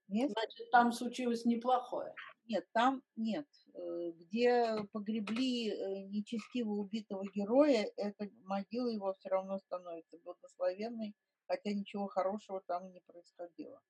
Место. 0.08 0.32
Значит, 0.40 0.70
там 0.70 0.92
случилось 0.92 1.44
неплохое. 1.44 2.14
Нет, 2.46 2.66
там 2.72 3.02
нет. 3.16 3.46
Э, 3.74 4.12
где 4.12 4.84
погребли 4.92 5.70
э, 5.70 6.02
нечестиво 6.08 6.72
убитого 6.72 7.24
героя, 7.34 7.90
эта 7.96 8.28
могила 8.44 8.88
его 8.88 9.12
все 9.14 9.28
равно 9.28 9.58
становится 9.58 10.18
благословенной, 10.18 11.14
хотя 11.46 11.72
ничего 11.72 12.08
хорошего 12.08 12.60
там 12.66 12.92
не 12.92 13.00
происходило. 13.00 13.80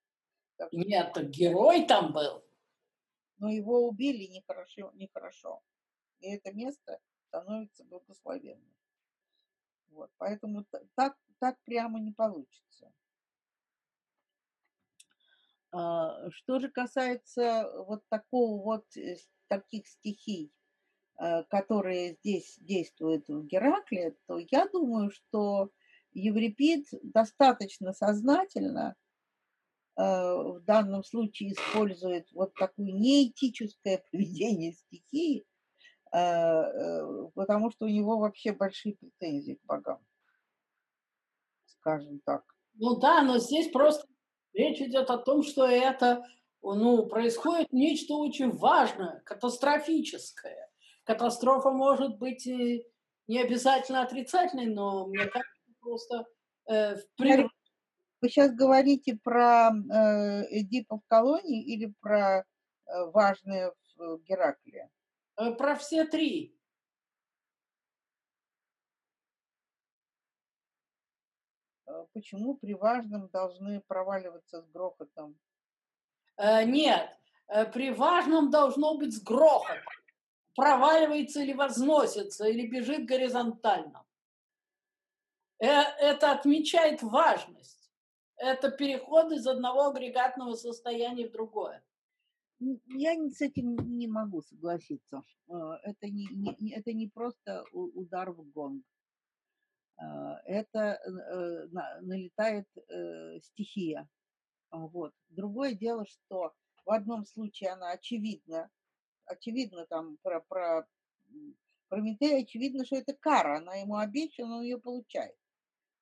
Так 0.56 0.68
что... 0.68 0.78
Нет, 0.78 1.12
так 1.12 1.30
герой 1.30 1.86
там 1.86 2.12
был. 2.12 2.44
Но 3.38 3.50
его 3.50 3.88
убили 3.88 4.26
нехорошо, 4.26 4.92
нехорошо. 4.94 5.62
И 6.20 6.32
это 6.32 6.52
место 6.52 7.00
становится 7.32 7.84
благословенным. 7.84 8.76
Вот, 9.88 10.10
поэтому 10.18 10.66
так, 10.94 11.16
так 11.38 11.58
прямо 11.64 11.98
не 11.98 12.12
получится. 12.12 12.92
А, 15.70 16.30
что 16.30 16.58
же 16.58 16.70
касается 16.70 17.70
вот 17.86 18.06
такого 18.08 18.62
вот 18.62 18.96
э, 18.96 19.16
таких 19.48 19.86
стихий, 19.86 20.52
э, 21.18 21.44
которые 21.44 22.14
здесь 22.14 22.58
действуют 22.60 23.28
в 23.28 23.46
Геракле, 23.46 24.16
то 24.26 24.38
я 24.38 24.66
думаю, 24.68 25.10
что 25.10 25.70
Еврипид 26.12 26.88
достаточно 27.02 27.94
сознательно 27.94 28.94
э, 29.96 30.02
в 30.02 30.60
данном 30.66 31.04
случае 31.04 31.52
использует 31.52 32.30
вот 32.32 32.52
такое 32.54 32.92
неэтическое 32.92 34.04
поведение 34.10 34.72
стихии, 34.72 35.46
потому 36.12 37.70
что 37.70 37.86
у 37.86 37.88
него 37.88 38.18
вообще 38.18 38.52
большие 38.52 38.96
претензии 38.96 39.54
к 39.54 39.64
богам, 39.64 39.98
скажем 41.66 42.20
так. 42.20 42.44
Ну 42.74 42.96
да, 42.96 43.22
но 43.22 43.38
здесь 43.38 43.70
просто 43.70 44.06
Речь 44.52 44.80
идет 44.80 45.08
о 45.10 45.18
том, 45.18 45.42
что 45.42 45.66
это 45.66 46.24
ну, 46.62 47.06
происходит 47.06 47.72
нечто 47.72 48.14
очень 48.14 48.50
важное, 48.50 49.20
катастрофическое. 49.24 50.68
Катастрофа 51.04 51.70
может 51.70 52.18
быть 52.18 52.46
не 52.46 53.40
обязательно 53.40 54.02
отрицательной, 54.02 54.66
но 54.66 55.06
мне 55.06 55.26
кажется, 55.26 55.72
просто 55.80 56.26
э, 56.66 56.96
в 56.96 57.16
природе. 57.16 57.48
Вы 58.20 58.28
сейчас 58.28 58.52
говорите 58.54 59.18
про 59.20 59.70
э, 59.70 60.60
Эдипа 60.60 60.98
в 60.98 61.02
колонии 61.08 61.64
или 61.64 61.92
про 62.00 62.40
э, 62.40 62.44
важное 63.12 63.72
в 63.96 64.18
Геракле? 64.18 64.90
Э, 65.36 65.52
про 65.52 65.76
все 65.76 66.04
три. 66.04 66.56
Э, 71.86 72.06
почему 72.12 72.54
при 72.56 72.74
важном 72.74 73.28
должны 73.28 73.80
проваливаться 73.80 74.62
с 74.62 74.68
грохотом? 74.68 75.38
Э, 76.36 76.64
нет, 76.64 77.10
э, 77.48 77.64
при 77.66 77.90
важном 77.90 78.50
должно 78.50 78.96
быть 78.96 79.14
с 79.14 79.22
грохотом. 79.22 79.82
Проваливается 80.54 81.40
или 81.40 81.54
возносится, 81.54 82.46
или 82.46 82.66
бежит 82.66 83.06
горизонтально. 83.06 84.04
Это 85.58 86.32
отмечает 86.32 87.02
важность. 87.02 87.90
Это 88.36 88.70
переход 88.70 89.32
из 89.32 89.46
одного 89.46 89.86
агрегатного 89.86 90.54
состояния 90.56 91.28
в 91.28 91.32
другое. 91.32 91.82
Я 92.86 93.14
с 93.30 93.40
этим 93.40 93.76
не 93.98 94.06
могу 94.06 94.42
согласиться. 94.42 95.22
Это 95.48 96.08
не, 96.08 96.26
не, 96.60 96.72
это 96.72 96.92
не 96.92 97.08
просто 97.08 97.64
удар 97.72 98.30
в 98.30 98.42
гонг. 98.52 98.84
А, 99.96 100.40
это 100.44 101.00
э, 101.04 101.68
налетает 102.00 102.66
э, 102.76 103.40
стихия. 103.40 104.08
А, 104.70 104.86
вот. 104.86 105.12
Другое 105.28 105.74
дело, 105.74 106.06
что 106.06 106.52
в 106.84 106.90
одном 106.90 107.26
случае 107.26 107.70
она 107.70 107.90
очевидна, 107.90 108.70
очевидно 109.26 109.86
там 109.86 110.18
про, 110.22 110.40
про 110.40 110.86
Прометей, 111.88 112.42
очевидно, 112.42 112.86
что 112.86 112.96
это 112.96 113.12
кара, 113.12 113.58
она 113.58 113.74
ему 113.74 113.96
обещана, 113.96 114.56
он 114.56 114.62
ее 114.62 114.78
получает 114.78 115.36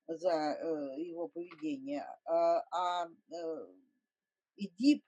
за 0.06 0.30
э, 0.30 1.00
его 1.00 1.28
поведение. 1.28 2.06
А, 2.24 2.64
а 2.70 3.08
э, 3.08 3.66
Эдип 4.56 5.02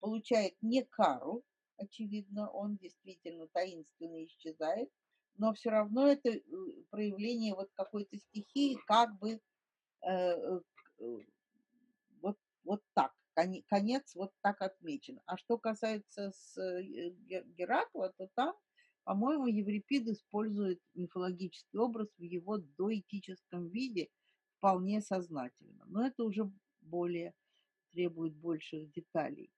получает 0.00 0.54
не 0.62 0.82
кару, 0.82 1.44
очевидно, 1.76 2.50
он 2.50 2.76
действительно 2.76 3.46
таинственно 3.48 4.24
исчезает, 4.24 4.90
но 5.36 5.52
все 5.54 5.70
равно 5.70 6.06
это 6.08 6.28
э, 6.30 6.40
проявление 6.90 7.54
вот 7.54 7.70
какой-то 7.74 8.16
стихии, 8.18 8.78
как 8.86 9.18
бы 9.18 9.40
э, 10.02 10.10
э, 10.10 10.60
вот, 12.20 12.36
вот 12.64 12.82
так, 12.94 13.12
конец 13.34 14.14
вот 14.14 14.32
так 14.42 14.60
отмечен. 14.60 15.20
А 15.26 15.36
что 15.38 15.56
касается 15.56 16.32
с 16.32 16.56
Геракла, 17.56 18.12
то 18.18 18.28
там, 18.34 18.54
по-моему, 19.04 19.46
Еврипид 19.46 20.08
использует 20.08 20.80
мифологический 20.94 21.78
образ 21.78 22.08
в 22.18 22.22
его 22.22 22.58
доэтическом 22.58 23.68
виде 23.68 24.10
вполне 24.58 25.00
сознательно. 25.00 25.84
Но 25.86 26.06
это 26.06 26.24
уже 26.24 26.50
более 26.82 27.32
требует 27.92 28.34
больших 28.34 28.92
деталей 28.92 29.50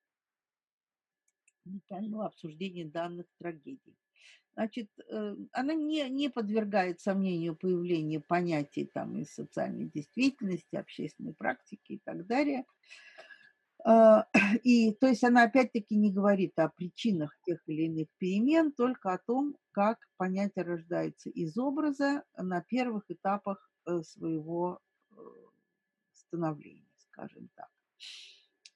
детального 1.64 2.26
обсуждения 2.26 2.84
данных 2.84 3.26
трагедий. 3.38 3.96
Значит, 4.54 4.90
э, 5.08 5.36
она 5.52 5.74
не, 5.74 6.08
не 6.10 6.28
подвергает 6.28 7.00
сомнению 7.00 7.56
появления 7.56 8.20
понятий 8.20 8.84
там 8.84 9.18
из 9.18 9.32
социальной 9.32 9.88
действительности, 9.88 10.76
общественной 10.76 11.32
практики 11.32 11.92
и 11.92 12.00
так 12.04 12.26
далее. 12.26 12.64
А, 13.84 14.26
и 14.62 14.92
то 14.92 15.06
есть 15.06 15.24
она 15.24 15.44
опять-таки 15.44 15.96
не 15.96 16.12
говорит 16.12 16.58
о 16.58 16.68
причинах 16.68 17.36
тех 17.44 17.60
или 17.66 17.84
иных 17.84 18.08
перемен, 18.18 18.72
только 18.72 19.12
о 19.12 19.18
том, 19.18 19.56
как 19.72 19.98
понятие 20.18 20.64
рождается 20.64 21.30
из 21.30 21.56
образа 21.56 22.24
на 22.36 22.60
первых 22.60 23.04
этапах 23.08 23.70
э, 23.86 24.02
своего 24.02 24.80
э, 25.10 25.14
становления, 26.12 26.86
скажем 26.98 27.48
так. 27.56 27.70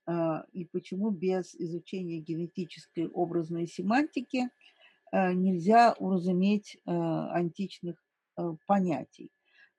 А, 0.06 0.44
и 0.52 0.64
почему 0.64 1.10
без 1.10 1.54
изучения 1.56 2.18
генетической 2.18 3.08
образной 3.08 3.66
семантики 3.66 4.48
а, 5.10 5.32
нельзя 5.32 5.94
уразуметь 5.98 6.78
а, 6.86 7.32
античных 7.32 8.02
понятий. 8.66 9.30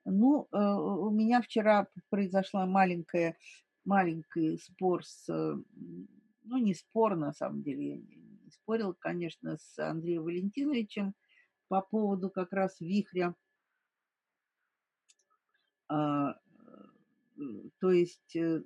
Ну, 0.04 0.48
у 0.52 1.12
меня 1.12 1.44
вчера 1.44 1.88
произошла 2.10 2.66
маленькая, 2.66 3.38
маленький 3.86 4.58
спор 4.58 5.06
с, 5.06 5.28
ну, 5.28 6.58
не 6.58 6.74
спор, 6.74 7.16
на 7.18 7.34
самом 7.34 7.62
деле, 7.62 7.90
я 7.90 7.98
не 7.98 8.50
спорил, 8.50 8.96
конечно, 8.98 9.58
с 9.58 9.78
Андреем 9.78 10.24
Валентиновичем 10.24 11.14
по 11.68 11.82
поводу 11.82 12.32
как 12.32 12.52
раз 12.52 12.80
вихря. 12.80 13.36
То 15.88 16.36
есть 17.92 18.36
э, 18.36 18.64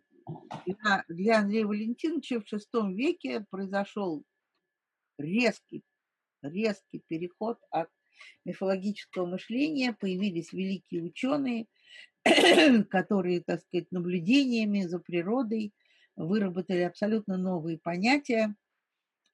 для, 0.66 1.04
для 1.08 1.40
Андрея 1.40 1.66
Валентиновича 1.66 2.40
в 2.40 2.54
VI 2.54 2.94
веке 2.94 3.46
произошел 3.50 4.24
резкий, 5.18 5.84
резкий 6.42 7.04
переход 7.08 7.60
от 7.70 7.90
мифологического 8.46 9.26
мышления, 9.26 9.94
появились 10.00 10.54
великие 10.54 11.04
ученые, 11.04 11.68
которые, 12.90 13.42
так 13.42 13.62
сказать, 13.62 13.92
наблюдениями 13.92 14.82
за 14.82 15.00
природой 15.00 15.74
выработали 16.16 16.82
абсолютно 16.82 17.38
новые 17.38 17.80
понятия, 17.80 18.56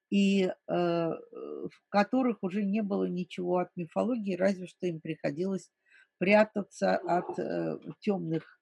и 0.09 0.43
э, 0.43 0.53
в 0.69 1.89
которых 1.89 2.43
уже 2.43 2.63
не 2.63 2.81
было 2.81 3.05
ничего 3.05 3.57
от 3.57 3.75
мифологии, 3.75 4.35
разве 4.35 4.67
что 4.67 4.87
им 4.87 5.01
приходилось 5.01 5.69
прятаться 6.17 6.95
от 6.95 7.37
э, 7.37 7.77
темных 7.99 8.56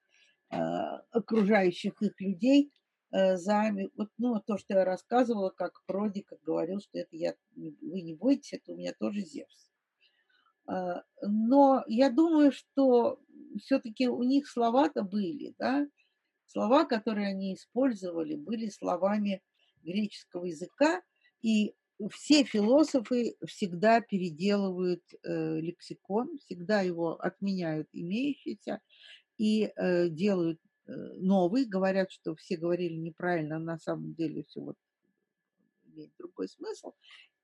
окружающих 1.12 2.02
их 2.02 2.20
людей 2.20 2.72
э, 3.12 3.38
за 3.38 3.72
вот, 3.96 4.10
ну, 4.18 4.40
то, 4.46 4.58
что 4.58 4.76
я 4.76 4.86
рассказывала, 4.86 5.50
как 5.50 5.84
Продик 5.86 6.32
говорил, 6.44 6.80
что 6.82 7.00
это 7.00 7.16
я, 7.16 7.36
вы 7.56 8.02
не 8.02 8.14
бойтесь, 8.14 8.54
это 8.54 8.74
у 8.74 8.76
меня 8.76 8.94
тоже 8.94 9.22
Зевс. 9.22 9.72
Э, 10.68 11.02
но 11.22 11.84
я 11.88 12.10
думаю, 12.10 12.52
что 12.52 13.20
все-таки 13.62 14.08
у 14.08 14.24
них 14.24 14.48
слова-то 14.48 15.04
были, 15.04 15.56
да, 15.58 15.88
слова, 16.48 16.86
которые 16.86 17.28
они 17.30 17.56
использовали, 17.56 18.36
были 18.36 18.70
словами 18.70 19.42
греческого 19.84 20.46
языка, 20.46 21.02
и 21.42 21.76
все 22.12 22.44
философы 22.44 23.38
всегда 23.46 24.02
переделывают 24.02 25.04
э, 25.24 25.60
лексикон, 25.60 26.38
всегда 26.40 26.82
его 26.82 27.14
отменяют 27.22 27.88
имеющийся, 27.94 28.82
и 29.38 29.72
э, 29.76 30.10
делают 30.10 30.60
э, 30.88 30.92
новый, 31.18 31.66
говорят, 31.66 32.12
что 32.12 32.36
все 32.36 32.58
говорили 32.58 32.96
неправильно, 32.96 33.58
а 33.58 33.60
на 33.60 33.78
самом 33.78 34.14
деле 34.14 34.44
все 34.44 34.62
вот 34.62 34.76
имеет 35.86 36.12
другой 36.18 36.48
смысл. 36.48 36.94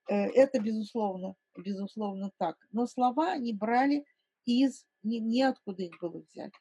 Э, 0.10 0.28
это 0.28 0.60
безусловно, 0.60 1.36
безусловно 1.58 2.32
так. 2.38 2.58
Но 2.72 2.88
слова 2.88 3.32
они 3.32 3.54
брали 3.54 4.06
из, 4.46 4.86
ни, 5.04 5.18
неоткуда 5.18 5.84
их 5.84 6.00
было 6.00 6.20
взять. 6.20 6.54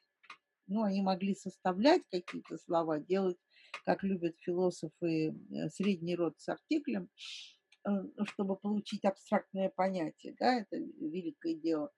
Ну, 0.67 0.83
они 0.83 1.01
могли 1.01 1.35
составлять 1.35 2.01
какие-то 2.09 2.57
слова, 2.57 2.99
делать, 2.99 3.37
как 3.83 4.03
любят 4.03 4.37
философы, 4.39 5.29
э, 5.29 5.69
средний 5.69 6.15
род 6.15 6.35
с 6.37 6.49
артиклем, 6.49 7.09
э, 7.85 7.89
чтобы 8.25 8.55
получить 8.55 9.03
абстрактное 9.03 9.69
понятие, 9.69 10.35
да, 10.39 10.59
это 10.59 10.77
великое 10.77 11.55
дело. 11.55 11.91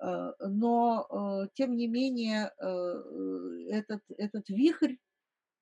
Э, 0.00 0.32
но, 0.40 1.06
э, 1.10 1.48
тем 1.54 1.76
не 1.76 1.88
менее, 1.88 2.52
э, 2.58 3.70
этот, 3.70 4.02
этот 4.16 4.48
вихрь 4.48 4.96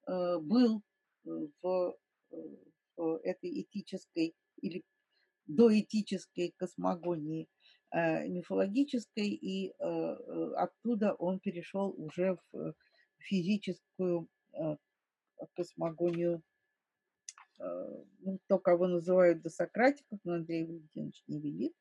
был 0.07 0.83
в, 1.25 1.97
в 2.31 3.21
этой 3.25 3.63
этической 3.63 4.37
или 4.63 4.85
доэтической 5.47 6.55
космогонии 6.57 7.49
мифологической, 7.93 9.31
и 9.31 9.73
оттуда 10.55 11.15
он 11.15 11.41
перешел 11.41 11.93
уже 11.99 12.39
в 12.53 12.75
физическую 13.19 14.29
космогонию, 15.55 16.41
ну, 17.59 18.39
то, 18.47 18.61
кого 18.61 18.87
называют 18.87 19.43
досократиков, 19.43 20.21
но 20.23 20.35
Андрей 20.35 20.67
Валентинович 20.67 21.25
не 21.27 21.41
велит, 21.41 21.75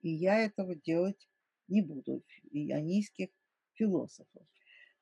и 0.00 0.08
я 0.08 0.40
этого 0.40 0.74
делать 0.76 1.28
не 1.68 1.82
буду, 1.82 2.22
ионийских 2.50 3.28
философов. 3.74 4.46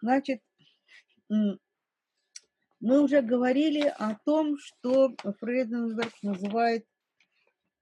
Значит, 0.01 0.41
мы 1.29 3.01
уже 3.03 3.23
говорили 3.23 3.93
о 3.99 4.15
том, 4.25 4.59
что 4.59 5.15
Фрейденберг 5.41 6.12
называет 6.23 6.87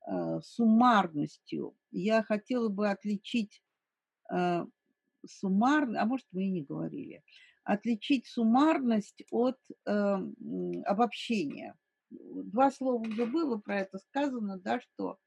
э, 0.06 0.40
суммарностью. 0.42 1.74
Я 1.90 2.22
хотела 2.22 2.68
бы 2.68 2.88
отличить 2.88 3.62
э, 4.32 4.64
суммарно, 5.26 6.02
а 6.02 6.06
может 6.06 6.26
мы 6.30 6.44
и 6.44 6.50
не 6.50 6.62
говорили, 6.62 7.22
отличить 7.64 8.26
суммарность 8.26 9.24
от 9.30 9.58
э, 9.86 10.16
обобщения. 10.84 11.76
Два 12.10 12.70
слова 12.70 13.02
уже 13.02 13.26
было 13.26 13.56
про 13.58 13.80
это 13.80 13.98
сказано, 13.98 14.58
да, 14.58 14.80
что 14.80 15.18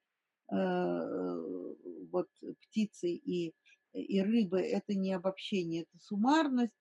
вот 0.50 2.28
птицы 2.62 3.10
и, 3.10 3.54
и 3.94 4.22
рыбы– 4.22 4.62
это 4.62 4.94
не 4.96 5.14
обобщение, 5.14 5.84
это 5.84 5.98
суммарность, 6.00 6.74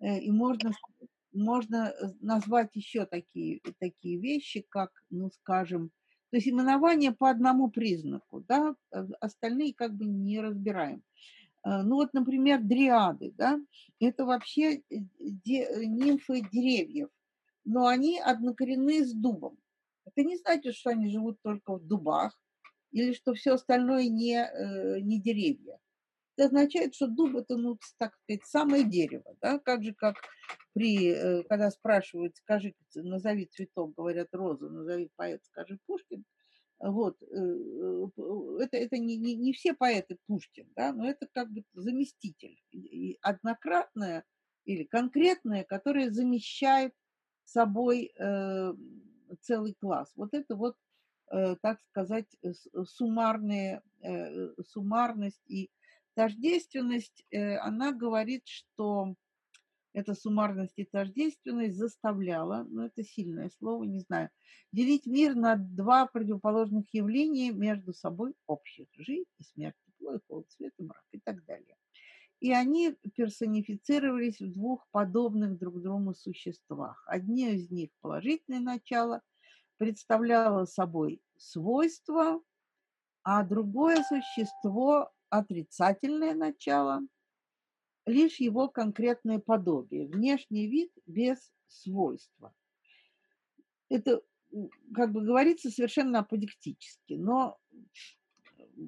э, 0.00 0.20
и 0.20 0.30
можно, 0.30 0.72
можно 1.32 1.92
назвать 2.20 2.70
еще 2.74 3.06
такие, 3.06 3.60
такие 3.78 4.18
вещи, 4.18 4.64
как, 4.68 4.90
ну, 5.10 5.30
скажем, 5.30 5.90
то 6.30 6.36
есть 6.36 6.48
именование 6.48 7.12
по 7.12 7.30
одному 7.30 7.70
признаку, 7.70 8.44
да, 8.46 8.74
э, 8.92 9.06
остальные 9.20 9.74
как 9.74 9.94
бы 9.94 10.04
не 10.04 10.40
разбираем. 10.40 11.02
Ну 11.64 11.96
вот, 11.96 12.14
например, 12.14 12.62
дриады, 12.62 13.32
да, 13.36 13.60
это 13.98 14.24
вообще 14.24 14.80
де, 14.88 15.68
нимфы 15.86 16.40
деревьев, 16.52 17.08
но 17.64 17.88
они 17.88 18.20
однокоренные 18.20 19.04
с 19.04 19.12
дубом. 19.12 19.58
Это 20.06 20.22
не 20.22 20.36
значит, 20.36 20.76
что 20.76 20.90
они 20.90 21.10
живут 21.10 21.42
только 21.42 21.74
в 21.74 21.84
дубах, 21.84 22.40
или 22.90 23.12
что 23.12 23.34
все 23.34 23.54
остальное 23.54 24.08
не, 24.08 24.36
э, 24.36 25.00
не 25.00 25.20
деревья. 25.20 25.78
Это 26.36 26.46
означает, 26.46 26.94
что 26.94 27.08
дуб 27.08 27.36
это, 27.36 27.56
ну, 27.56 27.78
так 27.98 28.14
сказать, 28.14 28.44
самое 28.46 28.84
дерево, 28.84 29.36
да, 29.40 29.58
как 29.58 29.82
же, 29.82 29.92
как 29.92 30.16
при, 30.72 31.10
э, 31.10 31.42
когда 31.44 31.70
спрашивают, 31.70 32.36
скажи, 32.36 32.74
назови 32.94 33.46
цветок, 33.46 33.94
говорят 33.94 34.28
роза, 34.32 34.68
назови 34.68 35.10
поэт, 35.16 35.44
скажи 35.44 35.78
Пушкин, 35.86 36.24
вот, 36.78 37.20
э, 37.22 38.56
это, 38.60 38.76
это 38.76 38.98
не, 38.98 39.16
не, 39.16 39.34
не 39.34 39.52
все 39.52 39.74
поэты 39.74 40.16
Пушкин, 40.26 40.70
да, 40.76 40.92
но 40.92 41.08
это 41.08 41.26
как 41.32 41.50
бы 41.50 41.64
заместитель, 41.74 42.56
однократное 43.20 44.24
или 44.64 44.84
конкретное, 44.84 45.64
которое 45.64 46.10
замещает 46.10 46.92
собой 47.44 48.12
целый 49.40 49.74
класс. 49.74 50.12
Вот 50.16 50.30
это 50.32 50.56
вот 50.56 50.74
э, 50.74 50.87
так 51.30 51.80
сказать, 51.90 52.26
суммарные, 52.86 53.82
суммарность 54.66 55.42
и 55.46 55.70
тождественность, 56.14 57.24
она 57.32 57.92
говорит, 57.92 58.42
что 58.46 59.14
эта 59.92 60.14
суммарность 60.14 60.78
и 60.78 60.84
тождественность 60.84 61.76
заставляла, 61.76 62.64
ну 62.68 62.82
это 62.82 63.02
сильное 63.02 63.50
слово, 63.58 63.84
не 63.84 64.00
знаю, 64.00 64.30
делить 64.70 65.06
мир 65.06 65.34
на 65.34 65.56
два 65.56 66.06
противоположных 66.06 66.84
явления 66.92 67.52
между 67.52 67.92
собой 67.92 68.34
общих. 68.46 68.86
Жизнь 68.94 69.28
и 69.38 69.42
смерть, 69.44 69.76
тепло 69.86 70.14
и 70.14 70.18
холод, 70.28 70.50
свет 70.50 70.72
и 70.78 70.82
мрак 70.82 71.04
и 71.12 71.18
так 71.18 71.44
далее. 71.46 71.74
И 72.40 72.52
они 72.52 72.94
персонифицировались 73.16 74.40
в 74.40 74.52
двух 74.52 74.86
подобных 74.92 75.58
друг 75.58 75.80
другу 75.82 76.14
существах. 76.14 77.02
Одни 77.08 77.54
из 77.54 77.70
них, 77.70 77.90
положительное 78.00 78.60
начало, 78.60 79.22
представляло 79.78 80.64
собой 80.66 81.22
свойство, 81.36 82.42
а 83.22 83.42
другое 83.44 84.02
существо, 84.04 85.10
отрицательное 85.30 86.34
начало– 86.34 87.00
лишь 88.08 88.40
его 88.40 88.68
конкретное 88.68 89.38
подобие, 89.38 90.08
внешний 90.08 90.66
вид 90.66 90.90
без 91.06 91.52
свойства. 91.68 92.52
Это, 93.90 94.22
как 94.94 95.12
бы 95.12 95.22
говорится, 95.22 95.70
совершенно 95.70 96.20
аподектически, 96.20 97.14
но 97.14 97.58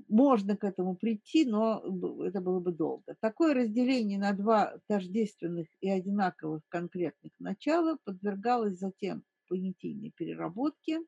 можно 0.09 0.57
к 0.57 0.65
этому 0.65 0.97
прийти, 0.97 1.45
но 1.45 1.83
это 2.25 2.41
было 2.41 2.61
бы 2.61 2.73
долго. 2.73 3.17
Такое 3.21 3.55
разделение 3.55 4.19
на 4.19 4.33
два 4.33 4.79
тождественных 4.87 5.69
и 5.81 5.91
одинаковых 5.91 6.63
конкретных 6.69 7.33
начала 7.39 7.99
подвергалось 8.05 8.79
затем 8.79 9.23
понятийной 9.51 10.13
переработке, 10.17 11.01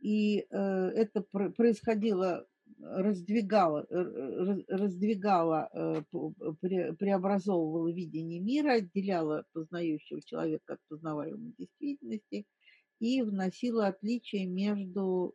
и 0.00 0.40
э, 0.40 0.44
это 0.50 1.22
происходило 1.22 2.46
раздвигала, 2.80 3.86
раздвигала, 4.68 5.70
э, 5.72 6.02
преобразовывала 6.98 7.90
видение 7.92 8.40
мира, 8.40 8.74
отделяла 8.74 9.44
познающего 9.52 10.20
человека 10.22 10.74
от 10.74 10.80
познаваемой 10.88 11.54
действительности 11.58 12.46
и 13.00 13.22
вносила 13.22 13.86
отличия 13.86 14.46
между 14.46 15.34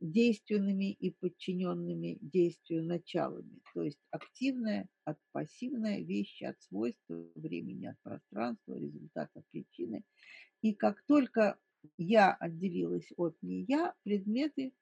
действенными 0.00 0.92
и 0.92 1.10
подчиненными 1.10 2.18
действию 2.20 2.84
началами, 2.84 3.58
то 3.74 3.82
есть 3.82 3.98
активная 4.10 4.88
от 5.04 5.18
пассивная, 5.32 6.00
вещи 6.00 6.44
от 6.44 6.60
свойства, 6.62 7.26
времени 7.34 7.86
от 7.86 7.96
пространства, 8.02 8.74
результат 8.74 9.30
от 9.34 9.44
причины. 9.50 10.04
И 10.62 10.74
как 10.74 11.02
только 11.02 11.58
я 11.96 12.34
отделилась 12.34 13.12
от 13.16 13.36
не 13.42 13.64
я, 13.64 13.94
предметы 14.02 14.72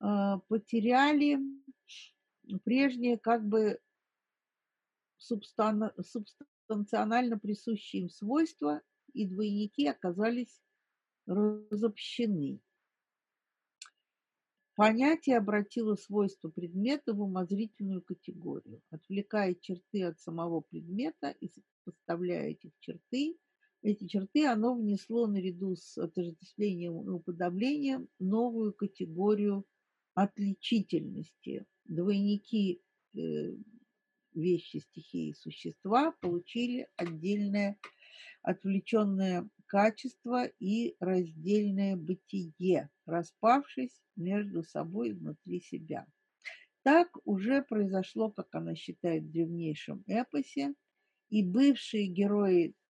а, 0.00 0.38
потеряли 0.48 1.38
прежние 2.64 3.18
как 3.18 3.46
бы 3.46 3.80
субстан... 5.18 5.92
субстанционально 6.00 7.38
присущие 7.38 8.02
им 8.02 8.10
свойства, 8.10 8.82
и 9.14 9.26
двойники 9.26 9.86
оказались 9.86 10.62
разобщены. 11.26 12.60
Понятие 14.74 15.38
обратило 15.38 15.96
свойство 15.96 16.50
предмета 16.50 17.12
в 17.12 17.20
умозрительную 17.20 18.00
категорию, 18.00 18.80
отвлекая 18.90 19.54
черты 19.54 20.04
от 20.04 20.20
самого 20.20 20.60
предмета 20.60 21.30
и 21.30 21.48
сопоставляя 21.48 22.50
этих 22.50 22.70
черты. 22.78 23.36
Эти 23.88 24.06
черты 24.06 24.44
оно 24.46 24.74
внесло 24.74 25.26
наряду 25.26 25.74
с 25.74 25.96
отождествлением 25.96 27.00
и 27.06 27.08
уподоблением 27.08 28.10
новую 28.18 28.74
категорию 28.74 29.64
отличительности. 30.12 31.64
Двойники 31.86 32.82
э, 33.16 33.54
вещи, 34.34 34.76
стихии, 34.76 35.32
существа 35.32 36.12
получили 36.20 36.86
отдельное 36.96 37.78
отвлеченное 38.42 39.48
качество 39.64 40.44
и 40.60 40.94
раздельное 41.00 41.96
бытие, 41.96 42.90
распавшись 43.06 44.02
между 44.16 44.64
собой 44.64 45.14
внутри 45.14 45.62
себя. 45.62 46.06
Так 46.82 47.08
уже 47.24 47.62
произошло, 47.62 48.30
как 48.30 48.54
она 48.54 48.74
считает 48.74 49.22
в 49.22 49.30
древнейшем 49.30 50.04
эпосе, 50.06 50.74
и 51.30 51.42
бывшие 51.42 52.08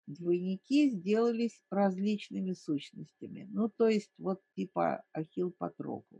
герои-двойники 0.09 0.89
сделались 0.89 1.61
различными 1.69 2.53
сущностями. 2.53 3.47
Ну, 3.51 3.69
то 3.69 3.87
есть 3.87 4.11
вот 4.17 4.41
типа 4.55 5.03
Ахилл 5.13 5.51
Патрокл. 5.51 6.17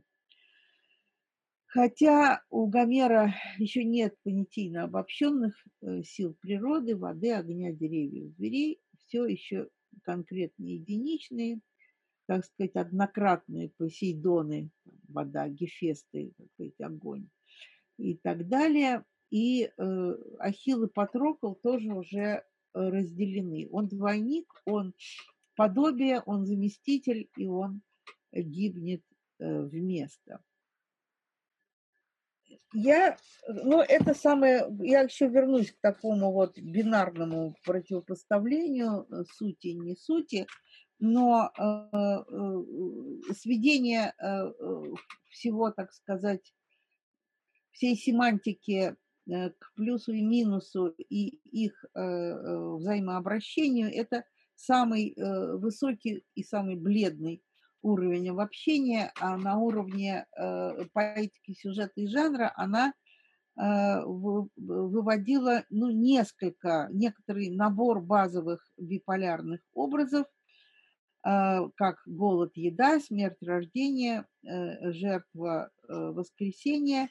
Хотя 1.65 2.41
у 2.49 2.67
Гомера 2.67 3.35
еще 3.57 3.83
нет 3.83 4.15
понятийно 4.23 4.83
обобщенных 4.83 5.53
э, 5.81 6.01
сил 6.03 6.35
природы, 6.41 6.95
воды, 6.95 7.31
огня, 7.31 7.71
деревьев, 7.71 8.33
зверей, 8.35 8.79
все 8.97 9.25
еще 9.25 9.69
конкретные 10.03 10.77
единичные, 10.77 11.59
так 12.25 12.45
сказать, 12.45 12.75
однократные 12.75 13.69
Посейдоны, 13.77 14.71
вода, 15.07 15.47
Гефесты, 15.47 16.31
так 16.37 16.47
сказать, 16.53 16.81
огонь 16.81 17.29
и 17.97 18.15
так 18.15 18.47
далее. 18.47 19.03
И 19.29 19.65
э, 19.65 20.15
Ахилл 20.39 20.85
и 20.85 20.89
Патрокл 20.89 21.53
тоже 21.53 21.93
уже 21.93 22.43
разделены. 22.73 23.67
Он 23.71 23.87
двойник, 23.87 24.51
он 24.65 24.93
подобие, 25.55 26.21
он 26.25 26.45
заместитель, 26.45 27.29
и 27.35 27.47
он 27.47 27.81
гибнет 28.31 29.03
э, 29.39 29.61
вместо 29.63 30.41
я, 32.73 33.17
ну, 33.47 33.81
это 33.81 34.13
самое, 34.13 34.67
я 34.79 35.01
еще 35.01 35.27
вернусь 35.27 35.71
к 35.71 35.79
такому 35.81 36.31
вот 36.31 36.57
бинарному 36.57 37.55
противопоставлению 37.65 39.07
э, 39.09 39.23
сути 39.33 39.67
не 39.69 39.95
сути, 39.95 40.45
но 40.99 41.51
э, 41.57 41.63
э, 41.63 43.33
сведение 43.33 44.13
э, 44.17 44.27
э, 44.27 44.83
всего, 45.29 45.71
так 45.71 45.93
сказать, 45.93 46.53
всей 47.71 47.95
семантики 47.95 48.71
э, 48.71 48.95
к 49.29 49.73
плюсу 49.75 50.13
и 50.13 50.21
минусу 50.21 50.87
и 50.97 51.39
их 51.51 51.83
э, 51.83 51.99
э, 51.99 52.75
взаимообращению, 52.75 53.91
это 53.93 54.23
самый 54.55 55.13
э, 55.13 55.57
высокий 55.57 56.25
и 56.35 56.43
самый 56.43 56.75
бледный 56.75 57.41
уровень 57.81 58.29
обобщения, 58.29 59.11
а 59.19 59.37
на 59.37 59.57
уровне 59.57 60.25
э, 60.37 60.85
поэтики 60.93 61.53
сюжета 61.53 61.93
и 61.95 62.07
жанра 62.07 62.51
она 62.55 62.93
э, 63.57 64.01
выводила 64.05 65.63
ну, 65.69 65.89
несколько, 65.89 66.89
некоторый 66.91 67.49
набор 67.49 68.01
базовых 68.01 68.69
биполярных 68.77 69.61
образов, 69.73 70.25
э, 71.25 71.69
как 71.75 72.01
голод, 72.05 72.51
еда, 72.55 72.99
смерть, 72.99 73.41
рождение, 73.41 74.25
э, 74.43 74.91
жертва, 74.91 75.69
э, 75.87 75.93
воскресение 75.93 77.09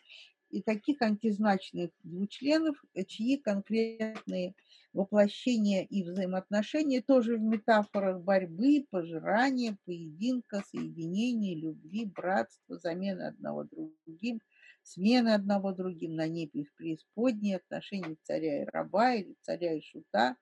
и 0.50 0.62
таких 0.62 1.02
антизначных 1.02 1.90
двучленов, 2.02 2.82
чьи 3.06 3.36
конкретные 3.36 4.54
воплощение 4.92 5.84
и 5.84 6.02
взаимоотношения 6.02 7.02
тоже 7.02 7.36
в 7.36 7.40
метафорах 7.40 8.20
борьбы, 8.22 8.86
пожирания, 8.90 9.76
поединка, 9.84 10.62
соединения, 10.70 11.56
любви, 11.56 12.06
братства, 12.06 12.78
замены 12.78 13.22
одного 13.22 13.64
другим, 13.64 14.40
смены 14.82 15.34
одного 15.34 15.72
другим 15.72 16.16
на 16.16 16.26
небе 16.26 16.62
и 16.62 16.64
в 16.64 16.74
преисподней, 16.74 17.56
отношения 17.56 18.16
царя 18.22 18.62
и 18.62 18.66
раба 18.66 19.14
или 19.14 19.36
царя 19.42 19.74
и 19.74 19.80
шута, 19.82 20.36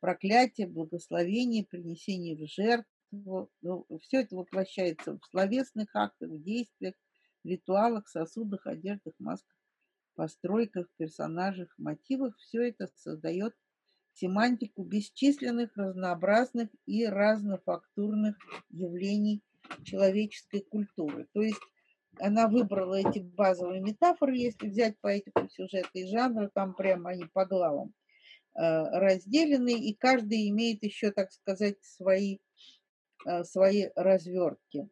проклятие, 0.00 0.66
благословение, 0.66 1.64
принесение 1.64 2.36
в 2.36 2.48
жертву. 2.48 3.50
Ну, 3.60 3.86
все 4.00 4.22
это 4.22 4.36
воплощается 4.36 5.18
в 5.18 5.26
словесных 5.30 5.94
актах, 5.94 6.30
в 6.30 6.42
действиях, 6.42 6.94
ритуалах, 7.44 8.08
сосудах, 8.08 8.66
одеждах, 8.66 9.14
масках, 9.18 9.56
постройках, 10.14 10.88
персонажах, 10.96 11.68
мотивах. 11.78 12.36
Все 12.38 12.68
это 12.68 12.88
создает 12.96 13.54
семантику 14.14 14.84
бесчисленных 14.84 15.76
разнообразных 15.76 16.68
и 16.86 17.06
разнофактурных 17.06 18.36
явлений 18.70 19.42
человеческой 19.84 20.60
культуры. 20.60 21.28
То 21.32 21.40
есть 21.42 21.60
она 22.20 22.48
выбрала 22.48 22.96
эти 22.96 23.20
базовые 23.20 23.80
метафоры, 23.80 24.36
если 24.36 24.68
взять 24.68 24.96
поэтику 25.00 25.48
сюжета 25.48 25.88
и 25.94 26.06
жанра, 26.06 26.50
там 26.54 26.74
прямо 26.74 27.10
они 27.10 27.24
по 27.32 27.46
главам 27.46 27.94
э, 28.54 28.60
разделены, 28.60 29.80
и 29.80 29.94
каждый 29.94 30.48
имеет 30.50 30.82
еще, 30.82 31.10
так 31.10 31.32
сказать, 31.32 31.82
свои, 31.82 32.38
э, 33.26 33.44
свои 33.44 33.88
развертки. 33.96 34.88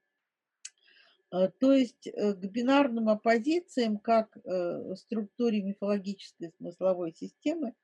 Э, 1.33 1.49
то 1.59 1.73
есть 1.73 2.09
к 2.11 2.45
бинарным 2.45 3.09
оппозициям, 3.09 3.99
как 3.99 4.37
структуре 4.97 5.63
мифологической 5.63 6.51
смысловой 6.59 7.13
системы, 7.13 7.75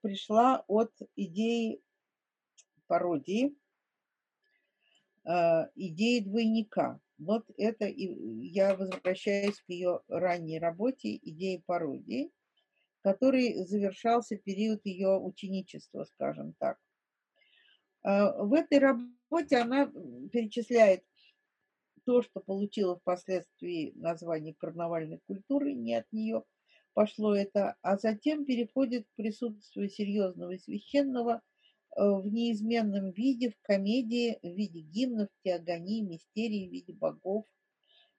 пришла 0.00 0.64
от 0.66 0.92
идеи 1.16 1.80
пародии, 2.88 3.56
э, 5.24 5.68
идеи 5.76 6.20
двойника. 6.20 7.00
Вот 7.18 7.44
это 7.56 7.86
и 7.86 8.06
я 8.48 8.76
возвращаюсь 8.76 9.60
к 9.60 9.68
ее 9.68 10.00
ранней 10.08 10.58
работе 10.58 11.16
«Идеи 11.16 11.62
пародии», 11.66 12.30
который 13.02 13.64
завершался 13.64 14.36
период 14.36 14.84
ее 14.84 15.18
ученичества, 15.18 16.04
скажем 16.04 16.54
так. 16.58 16.78
Э, 18.04 18.32
в 18.42 18.52
этой 18.54 18.78
работе 18.78 19.56
она 19.56 19.86
перечисляет 20.32 21.04
то, 22.08 22.22
что 22.22 22.40
получило 22.40 22.96
впоследствии 22.96 23.92
название 23.94 24.54
карнавальной 24.54 25.20
культуры, 25.26 25.74
не 25.74 25.94
от 25.94 26.10
нее 26.10 26.42
пошло 26.94 27.36
это, 27.36 27.76
а 27.82 27.98
затем 27.98 28.46
переходит 28.46 29.06
к 29.06 29.14
присутствию 29.14 29.90
серьезного 29.90 30.52
и 30.52 30.58
священного 30.58 31.34
э, 31.34 32.00
в 32.00 32.26
неизменном 32.32 33.10
виде, 33.10 33.50
в 33.50 33.60
комедии, 33.60 34.38
в 34.42 34.56
виде 34.56 34.80
гимнов, 34.80 35.28
теогонии, 35.44 36.00
мистерии, 36.00 36.66
в 36.66 36.72
виде 36.72 36.94
богов, 36.94 37.44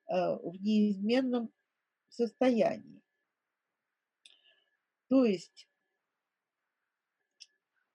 э, 0.07 0.13
в 0.13 0.61
неизменном 0.61 1.49
состоянии. 2.09 3.01
То 5.07 5.25
есть 5.25 5.67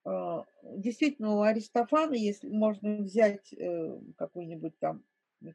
а, 0.05 0.45
действительно, 0.61 1.37
у 1.37 1.43
Аристофана, 1.43 2.15
если 2.15 2.49
можно 2.49 2.97
взять 2.97 3.53
э, 3.53 4.01
какой-нибудь 4.17 4.77
там 4.81 5.05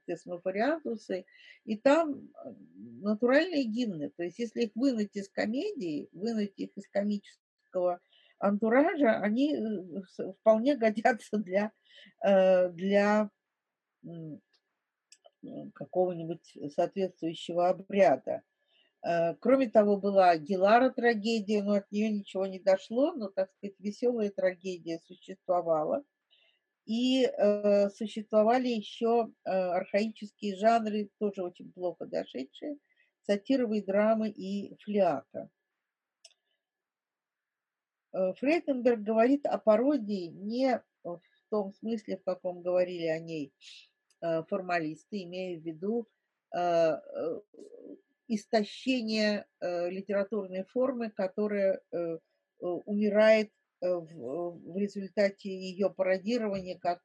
Тесмофариатусы, 0.06 1.26
и 1.66 1.78
там 1.78 2.30
э, 2.46 2.54
натуральные 3.02 3.64
гимны. 3.66 4.10
То 4.16 4.24
есть, 4.24 4.40
если 4.40 4.64
их 4.64 4.72
вынуть 4.76 5.16
из 5.16 5.30
комедии, 5.30 6.10
вынуть 6.12 6.54
их 6.58 6.78
из 6.78 6.88
комического 6.90 8.00
антуража, 8.40 9.20
они 9.20 9.56
э, 9.56 10.32
вполне 10.40 10.76
годятся 10.78 11.38
для, 11.38 11.72
для 12.22 13.30
какого-нибудь 15.74 16.58
соответствующего 16.74 17.70
обряда. 17.70 18.44
Э, 19.02 19.36
кроме 19.36 19.70
того, 19.70 19.98
была 19.98 20.36
Гелара 20.38 20.90
трагедия, 20.90 21.64
но 21.64 21.76
от 21.76 21.92
нее 21.92 22.10
ничего 22.10 22.46
не 22.46 22.60
дошло, 22.60 23.14
но, 23.14 23.30
так 23.30 23.52
сказать, 23.54 23.76
веселая 23.80 24.30
трагедия 24.30 25.00
существовала. 25.06 26.04
И 26.90 27.24
э, 27.24 27.90
существовали 27.92 28.68
еще 28.68 29.30
э, 29.46 29.52
архаические 29.52 30.58
жанры, 30.58 31.12
тоже 31.20 31.44
очень 31.44 31.72
плохо 31.72 32.08
дошедшие, 32.08 32.78
сатировые 33.22 33.84
драмы 33.84 34.30
и 34.30 34.76
флиака. 34.84 35.52
Э, 38.12 38.34
Фрейденберг 38.34 39.02
говорит 39.02 39.46
о 39.46 39.60
пародии 39.60 40.30
не 40.30 40.82
в 41.04 41.22
том 41.52 41.74
смысле, 41.74 42.18
в 42.18 42.24
каком 42.24 42.64
говорили 42.64 43.06
о 43.06 43.20
ней 43.20 43.54
э, 44.22 44.42
формалисты, 44.46 45.22
имея 45.26 45.60
в 45.60 45.64
виду 45.64 46.08
э, 46.58 47.00
истощение 48.28 49.46
э, 49.60 49.92
литературной 49.92 50.64
формы, 50.64 51.12
которая 51.12 51.82
умирает 52.60 53.54
в, 53.88 54.74
в 54.74 54.78
результате 54.78 55.50
ее 55.50 55.90
пародирования, 55.90 56.78
как 56.78 57.02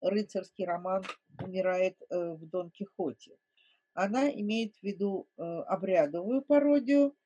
рыцарский 0.00 0.64
роман 0.64 1.04
умирает 1.42 1.96
э, 2.08 2.32
в 2.34 2.46
Дон 2.46 2.70
Кихоте. 2.70 3.36
Она 3.92 4.30
имеет 4.30 4.74
в 4.76 4.82
виду 4.82 5.28
э, 5.36 5.42
обрядовую 5.42 6.42
пародию, 6.42 7.16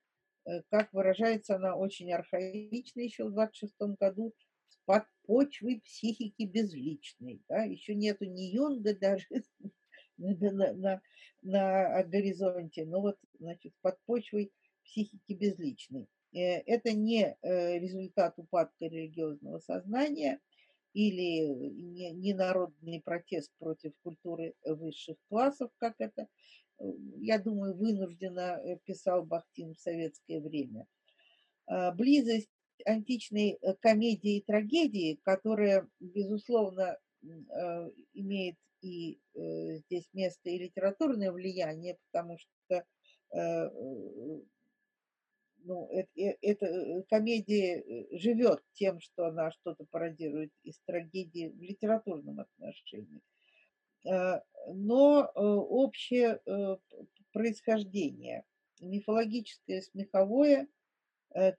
э, 0.47 0.63
как 0.71 0.93
выражается 0.93 1.57
она 1.57 1.77
очень 1.77 2.13
архаично 2.13 3.01
еще 3.01 3.25
в 3.25 3.33
26 3.33 3.75
году, 4.01 4.35
под 4.87 5.05
почвой 5.27 5.81
психики 5.81 6.43
безличной. 6.45 7.43
Да? 7.49 7.63
Еще 7.63 7.95
нету 7.95 8.25
ни 8.25 8.43
Юнга 8.43 8.95
даже, 8.95 9.27
на, 10.17 10.73
на, 10.75 11.03
на 11.43 12.03
горизонте, 12.05 12.85
но 12.85 13.01
вот, 13.01 13.19
значит, 13.39 13.73
под 13.81 13.99
почвой 14.05 14.53
психики 14.85 15.33
безличной. 15.33 16.09
Э, 16.35 16.63
это 16.67 16.93
не 16.93 17.37
э, 17.43 17.79
результат 17.79 18.35
упадка 18.39 18.87
религиозного 18.87 19.61
сознания 19.61 20.41
или 20.93 21.47
не, 22.13 22.35
народный 22.35 23.01
протест 23.01 23.53
против 23.59 23.93
культуры 24.03 24.55
высших 24.65 25.17
классов, 25.29 25.71
как 25.79 25.95
это, 25.99 26.27
э, 26.81 26.85
я 27.19 27.39
думаю, 27.39 27.77
вынужденно 27.77 28.61
писал 28.85 29.25
Бахтин 29.25 29.75
в 29.75 29.81
советское 29.81 30.41
время. 30.41 30.87
А, 31.67 31.93
близость 31.93 32.51
античной 32.85 33.59
комедии 33.81 34.39
и 34.39 34.43
трагедии, 34.43 35.21
которая, 35.23 35.89
безусловно, 36.01 36.99
имеет 38.13 38.57
и 38.83 39.21
здесь 39.33 40.09
место 40.13 40.51
и 40.51 40.59
литературное 40.59 41.31
влияние, 41.31 41.97
потому 42.11 42.37
что 42.37 42.85
ну, 45.65 45.89
э, 45.91 46.07
это 46.41 46.67
э, 46.67 47.03
комедия 47.09 47.81
э, 47.81 48.19
живет 48.19 48.63
тем, 48.75 49.01
что 49.01 49.27
она 49.27 49.51
что-то 49.51 49.85
пародирует 49.91 50.53
из 50.63 50.79
трагедии 50.87 51.49
в 51.49 51.61
литературном 51.61 52.41
отношении. 52.41 53.21
Но 54.07 55.31
общее 55.35 56.39
происхождение, 57.33 58.45
мифологическое, 58.83 59.81
смеховое, 59.81 60.69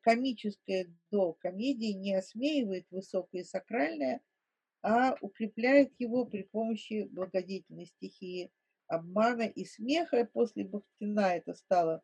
комическое 0.01 0.93
до 1.09 1.33
комедии 1.33 1.93
не 1.93 2.13
осмеивает 2.13 2.85
высокое 2.91 3.41
и 3.41 3.45
сакральное– 3.45 4.21
а 4.87 5.15
укрепляет 5.19 5.93
его 5.97 6.25
при 6.25 6.43
помощи 6.43 7.07
благодетельной 7.09 7.87
стихии 7.87 8.51
обмана 8.85 9.41
и 9.41 9.65
смеха. 9.65 10.29
После 10.31 10.63
Бахтина 10.63 11.35
это 11.35 11.55
стало 11.55 12.03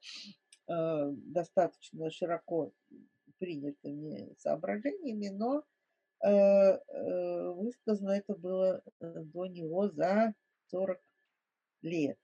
достаточно 1.14 2.10
широко 2.12 2.72
принятыми 3.42 4.34
соображениями, 4.38 5.30
но 5.30 5.64
э, 6.24 6.30
э, 6.30 7.50
высказано 7.54 8.12
это 8.12 8.36
было 8.36 8.84
э, 9.00 9.14
до 9.24 9.48
него 9.48 9.90
за 9.90 10.34
40 10.68 11.00
лет. 11.82 12.18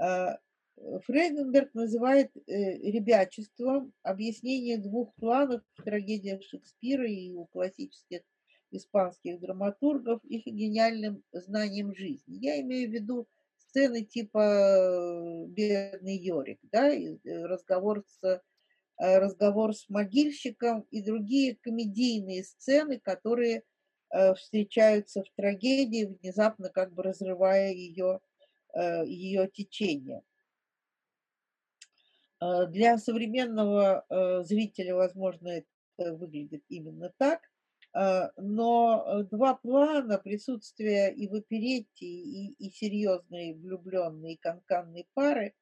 Э, 0.00 0.36
Фрейденберг 0.76 1.74
называет 1.74 2.30
э, 2.36 2.42
ребячеством 2.90 3.92
объяснение 4.02 4.78
двух 4.78 5.14
планов 5.14 5.62
в 5.74 5.82
трагедиях 5.82 6.42
Шекспира 6.42 7.08
и 7.08 7.32
у 7.32 7.46
классических 7.46 8.22
испанских 8.70 9.40
драматургов 9.40 10.22
их 10.24 10.46
гениальным 10.46 11.22
знанием 11.32 11.94
жизни. 11.94 12.38
Я 12.38 12.60
имею 12.60 12.88
в 12.88 12.92
виду 12.92 13.28
сцены 13.74 14.04
типа 14.04 14.38
э, 14.38 15.46
«Бедный 15.48 16.16
Йорик», 16.16 16.60
да, 16.70 16.94
э, 16.94 17.18
разговор 17.24 18.04
с, 18.06 18.22
э, 18.22 18.38
разговор 19.18 19.74
с 19.74 19.88
могильщиком 19.88 20.86
и 20.92 21.02
другие 21.02 21.56
комедийные 21.56 22.44
сцены, 22.44 23.00
которые 23.00 23.64
встречаются 24.36 25.24
в 25.24 25.30
трагедии, 25.34 26.04
внезапно 26.04 26.68
как 26.68 26.94
бы 26.94 27.02
разрывая 27.02 27.72
ее, 27.72 28.20
ее 29.06 29.50
течение. 29.52 30.22
Для 32.40 32.96
современного 32.98 34.04
зрителя, 34.44 34.94
возможно, 34.94 35.48
это 35.48 36.14
выглядит 36.14 36.62
именно 36.68 37.12
так, 37.16 37.40
но 37.94 39.04
э, 39.06 39.22
два 39.30 39.54
плана 39.54 40.18
присутствия 40.18 41.12
и 41.12 41.28
в 41.28 41.34
оперетте, 41.34 42.06
и, 42.06 42.52
и 42.58 42.70
серьезной 42.70 43.54
влюбленной 43.54 44.32
и 44.32 44.36
канканной 44.36 45.06
пары, 45.14 45.54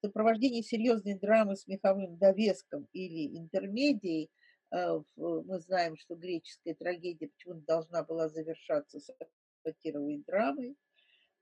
сопровождение 0.00 0.64
серьезной 0.64 1.14
драмы 1.14 1.54
с 1.54 1.68
меховым 1.68 2.18
довеском 2.18 2.88
или 2.92 3.38
интермедией, 3.38 4.28
э, 4.72 5.00
мы 5.16 5.60
знаем, 5.60 5.96
что 5.96 6.16
греческая 6.16 6.74
трагедия 6.74 7.28
почему-то 7.28 7.64
должна 7.64 8.02
была 8.02 8.28
завершаться 8.28 8.98
сатировой 9.62 10.24
драмой, 10.26 10.74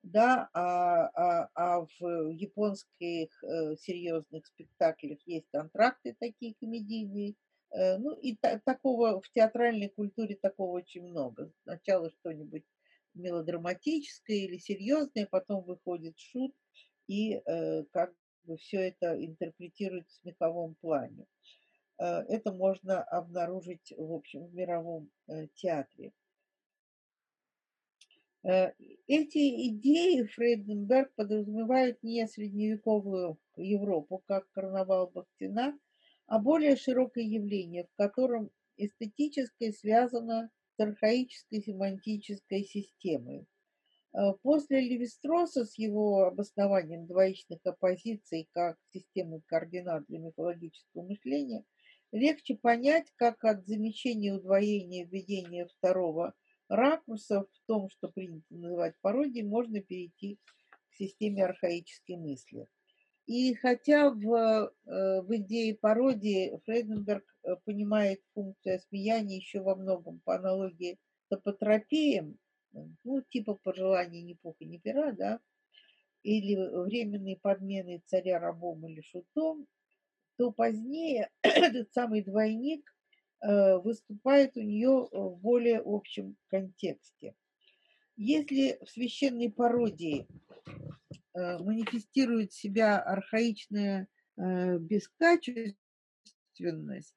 да, 0.03 0.51
а, 0.53 1.09
а, 1.14 1.49
а 1.55 1.86
в 1.99 2.30
японских 2.30 3.30
серьезных 3.80 4.47
спектаклях 4.47 5.18
есть 5.26 5.49
контракты 5.51 6.14
такие 6.20 6.55
комедийные, 6.61 7.34
Э, 7.34 7.48
ну 7.73 8.14
и 8.14 8.37
та, 8.37 8.59
такого 8.64 9.21
в 9.21 9.31
театральной 9.31 9.89
культуре 9.89 10.37
такого 10.37 10.73
очень 10.79 11.03
много. 11.03 11.53
Сначала 11.64 12.11
что-нибудь 12.11 12.64
мелодраматическое 13.14 14.37
или 14.37 14.59
серьезное, 14.59 15.27
потом 15.27 15.64
выходит 15.64 16.19
шут 16.19 16.55
и 17.07 17.35
э, 17.35 17.85
как 17.91 18.14
бы 18.45 18.57
все 18.57 18.89
это 18.89 19.23
интерпретирует 19.23 20.09
в 20.09 20.12
смеховом 20.12 20.75
плане. 20.77 21.27
Э, 21.99 22.21
это 22.29 22.53
можно 22.53 23.03
обнаружить 23.03 23.93
в 23.97 24.12
общем 24.12 24.47
в 24.47 24.55
мировом 24.55 25.11
э, 25.27 25.49
театре. 25.55 26.12
Э, 28.45 28.73
эти 29.07 29.69
идеи 29.69 30.23
Фрейденберг 30.23 31.12
подразумевает 31.14 32.03
не 32.03 32.27
средневековую 32.27 33.39
Европу, 33.57 34.23
как 34.27 34.51
карнавал 34.53 35.09
Бахтина, 35.09 35.79
а 36.29 36.39
более 36.39 36.76
широкое 36.76 37.24
явление, 37.24 37.85
в 37.85 37.97
котором 37.97 38.51
эстетическое 38.76 39.72
связано 39.72 40.51
с 40.76 40.81
архаической 40.81 41.62
семантической 41.62 42.64
системой. 42.64 43.47
Э, 44.12 44.35
после 44.43 44.81
Левистроса 44.81 45.64
с 45.64 45.76
его 45.79 46.24
обоснованием 46.24 47.07
двоичных 47.07 47.61
оппозиций 47.64 48.49
как 48.53 48.76
системы 48.93 49.41
координат 49.47 50.05
для 50.07 50.18
мифологического 50.18 51.03
мышления 51.03 51.64
легче 52.12 52.57
понять, 52.57 53.11
как 53.16 53.43
от 53.45 53.66
замечения 53.66 54.35
удвоения 54.35 55.07
введения 55.07 55.66
второго 55.66 56.35
ракурса 56.68 57.45
в 57.45 57.66
том, 57.66 57.89
что 57.89 58.09
принято 58.09 58.47
называть 58.51 58.95
пародией, 59.01 59.47
можно 59.47 59.81
перейти 59.81 60.39
к 60.91 60.95
системе 60.95 61.47
архаической 61.47 62.16
мысли. 62.16 62.66
И 63.29 63.55
хотя 63.57 64.09
в, 64.09 64.72
э, 64.87 65.20
в 65.20 65.37
идее 65.37 65.74
пародии 65.74 66.59
Фрейденберг 66.64 67.24
э, 67.43 67.57
понимает 67.66 68.22
функцию 68.33 68.76
осмеяния 68.76 69.37
еще 69.37 69.61
во 69.61 69.76
многом 69.76 70.20
по 70.24 70.37
аналогии 70.37 70.99
с 71.29 71.33
апотропием, 71.33 72.39
ну, 72.72 73.20
типа 73.20 73.59
пожелания 73.62 74.22
ни 74.22 74.33
пуха, 74.33 74.64
ни 74.64 74.79
пера, 74.79 75.12
да, 75.12 75.41
или 76.22 76.57
временные 76.57 77.37
подмены 77.37 78.03
царя 78.07 78.39
рабом 78.39 78.89
или 78.89 79.03
шутом, 79.03 79.66
то 80.39 80.51
позднее 80.51 81.29
этот 81.43 81.93
самый 81.93 82.22
двойник 82.22 82.91
э, 83.43 83.76
выступает 83.76 84.57
у 84.57 84.62
нее 84.62 85.07
в 85.12 85.37
более 85.37 85.83
общем 85.85 86.35
контексте. 86.47 87.35
Если 88.16 88.79
в 88.83 88.89
священной 88.89 89.53
пародии 89.53 90.26
манифестирует 91.59 92.53
себя 92.53 92.99
архаичная 92.99 94.09
э, 94.36 94.78
бескачественность, 94.78 97.14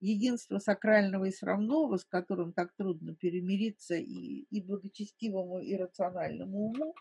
единство 0.00 0.58
сакрального 0.58 1.24
и 1.24 1.30
срамного, 1.30 1.96
с 1.96 2.04
которым 2.04 2.52
так 2.52 2.74
трудно 2.76 3.14
перемириться 3.14 3.94
и, 3.94 4.46
и 4.50 4.60
благочестивому, 4.60 5.60
и 5.60 5.74
рациональному 5.76 6.68
уму, 6.68 6.94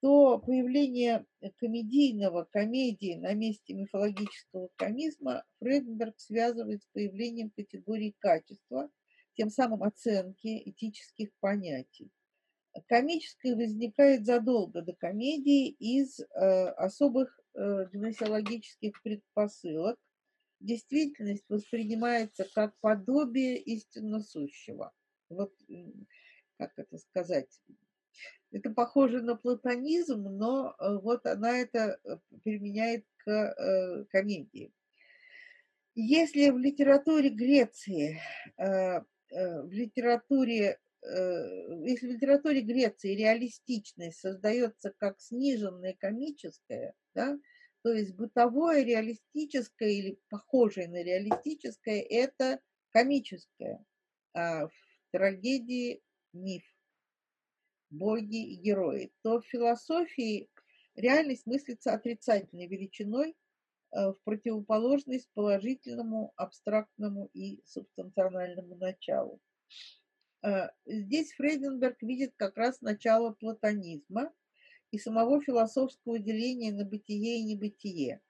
то 0.00 0.38
появление 0.38 1.24
комедийного, 1.58 2.44
комедии 2.44 3.14
на 3.14 3.32
месте 3.34 3.74
мифологического 3.74 4.68
комизма 4.76 5.44
Фрейденберг 5.60 6.18
связывает 6.18 6.82
с 6.82 6.86
появлением 6.92 7.50
категории 7.50 8.14
качества, 8.18 8.90
тем 9.34 9.50
самым 9.50 9.82
оценки 9.82 10.68
этических 10.68 11.30
понятий. 11.40 12.10
Комическое 12.88 13.56
возникает 13.56 14.26
задолго 14.26 14.82
до 14.82 14.92
комедии 14.94 15.68
из 15.68 16.20
э, 16.20 16.24
особых 16.24 17.40
э, 17.54 17.86
гносеологических 17.92 19.02
предпосылок, 19.02 19.98
действительность 20.60 21.44
воспринимается 21.48 22.46
как 22.54 22.78
подобие 22.80 23.58
истинно 23.58 24.20
сущего. 24.20 24.92
Вот 25.28 25.54
как 26.58 26.72
это 26.76 26.98
сказать? 26.98 27.60
Это 28.52 28.70
похоже 28.70 29.22
на 29.22 29.36
платонизм, 29.36 30.22
но 30.22 30.74
э, 30.78 30.98
вот 30.98 31.26
она 31.26 31.58
это 31.58 31.98
применяет 32.42 33.04
к 33.18 34.06
комедии. 34.10 34.72
Если 35.94 36.50
в 36.50 36.58
литературе 36.58 37.30
Греции, 37.30 38.20
в 38.56 39.68
литературе, 39.70 40.78
если 41.08 42.08
в 42.08 42.10
литературе 42.10 42.62
Греции 42.62 43.14
реалистичность 43.14 44.18
создается 44.18 44.92
как 44.98 45.20
сниженная 45.20 45.94
комическая, 45.98 46.94
да, 47.14 47.38
то 47.82 47.92
есть 47.92 48.16
бытовое, 48.16 48.82
реалистическое 48.82 49.90
или 49.90 50.18
похожее 50.28 50.88
на 50.88 51.04
реалистическое– 51.04 52.04
это 52.10 52.60
комическое. 52.90 53.84
А 54.34 54.66
в 54.66 54.72
трагедии 55.12 56.02
миф, 56.32 56.64
боги 57.90 58.54
и 58.54 58.56
герои. 58.56 59.12
То 59.22 59.40
в 59.40 59.46
философии 59.46 60.48
реальность 60.96 61.46
мыслится 61.46 61.92
отрицательной 61.92 62.66
величиной 62.66 63.36
э, 63.92 64.10
в 64.10 64.18
противоположность 64.24 65.30
положительному, 65.34 66.32
абстрактному 66.36 67.30
и 67.34 67.62
субстанциональному 67.66 68.74
началу. 68.76 69.40
Э, 70.46 70.70
здесь 70.86 71.32
Фрейденберг 71.34 72.00
видит 72.02 72.34
как 72.36 72.56
раз 72.56 72.80
начало 72.80 73.32
платонизма– 73.32 74.32
и 74.90 74.98
самого 74.98 75.42
философского 75.42 76.18
деления 76.18 76.72
на 76.72 76.84
бытие 76.84 77.38
и 77.38 77.44
небытие. 77.44 78.20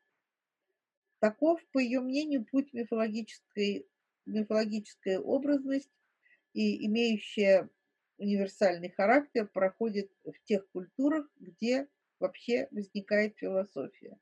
Таков, 1.19 1.61
по 1.73 1.79
ее 1.79 2.01
мнению, 2.01 2.45
путь 2.45 2.73
мифологической, 2.73 3.89
мифологическая 4.27 5.19
образность 5.19 5.91
и 6.53 6.87
имеющая 6.87 7.69
универсальный 8.19 8.91
характер 8.91 9.47
проходит 9.47 10.11
в 10.25 10.35
тех 10.45 10.69
культурах, 10.71 11.31
где 11.39 11.89
вообще 12.19 12.69
возникает 12.71 13.37
философия. 13.37 14.19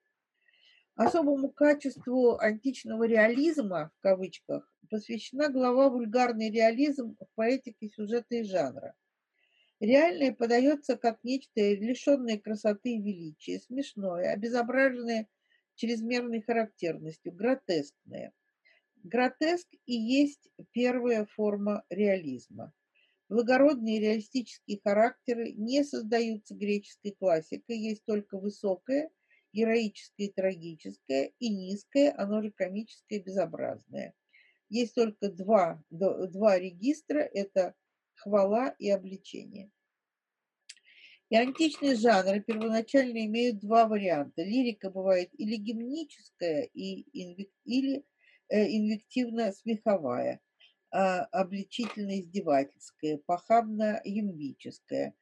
Особому 0.97 1.51
качеству 1.51 2.39
античного 2.39 3.05
реализма, 3.05 3.91
в 3.99 4.01
кавычках, 4.01 4.73
посвящена 4.89 5.49
глава 5.49 5.89
«Вульгарный 5.89 6.53
реализм 6.53 7.17
в 7.19 7.27
поэтике 7.35 7.89
сюжета 7.89 8.37
и 8.37 8.45
жанра». 8.45 8.95
Реальное 9.81 10.33
подается 10.33 10.97
как 10.97 11.19
нечто 11.25 11.61
лишенное 11.61 12.39
красоты 12.39 12.95
и 12.95 13.03
величия, 13.03 13.59
смешное, 13.59 14.33
обезображенное 14.33 15.29
чрезмерной 15.75 16.43
характерностью, 16.43 17.33
гротескное. 17.33 18.33
Гротеск 19.03 19.67
и 19.87 19.95
есть 19.95 20.49
первая 20.71 21.27
форма 21.27 21.85
реализма. 21.91 22.73
Благородные 23.29 23.99
реалистические 23.99 24.79
характеры 24.81 25.51
не 25.55 25.83
создаются 25.83 26.55
греческой 26.55 27.17
классикой, 27.19 27.79
есть 27.79 28.05
только 28.05 28.39
высокое, 28.39 29.11
героическое 29.55 30.27
и 30.27 30.33
трагическое, 30.33 31.33
и 31.39 31.49
низкое, 31.49 32.15
оно 32.19 32.43
же 32.43 32.51
комическое 32.51 33.21
и 33.21 33.23
безобразное. 33.23 34.15
Есть 34.69 34.95
только 34.95 35.31
два, 35.31 35.83
два 35.91 36.59
регистра, 36.59 37.21
это 37.21 37.75
хвала 38.15 38.75
и 38.79 38.91
обличение. 38.91 39.71
И 41.31 41.37
античные 41.37 41.95
жанры 41.97 42.41
первоначально 42.41 43.25
имеют 43.27 43.61
два 43.61 43.87
варианта. 43.87 44.43
Лирика 44.43 44.91
бывает 44.91 45.31
или 45.33 45.57
гимническая, 45.57 46.69
и 46.75 47.07
инвек... 47.13 47.51
или 47.65 48.05
э, 48.49 48.67
инвективно-смеховая, 48.77 50.41
а, 50.91 51.25
обличительно-издевательская, 51.33 53.21
похабно-ямбическая. 53.27 55.15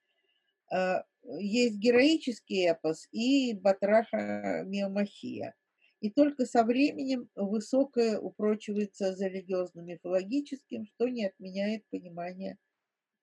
А, 0.71 1.05
есть 1.25 1.77
героический 1.79 2.67
эпос 2.67 3.09
и 3.13 3.55
батраха 3.55 4.63
миомахия. 4.67 5.55
И 6.01 6.11
только 6.11 6.47
со 6.47 6.65
временем 6.65 7.29
высокое 7.37 8.19
упрочивается 8.19 9.15
за 9.15 9.29
религиозно-мифологическим, 9.29 10.87
что 10.87 11.09
не 11.09 11.27
отменяет 11.27 11.85
понимание 11.91 12.59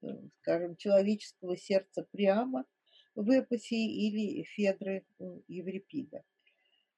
Э, 0.01 0.07
скажем, 0.41 0.75
человеческого 0.77 1.57
сердца 1.57 2.07
прямо 2.11 2.65
в 3.15 3.29
эпосе 3.29 3.75
или 3.75 4.43
Федры 4.43 5.05
Еврипида. 5.47 6.23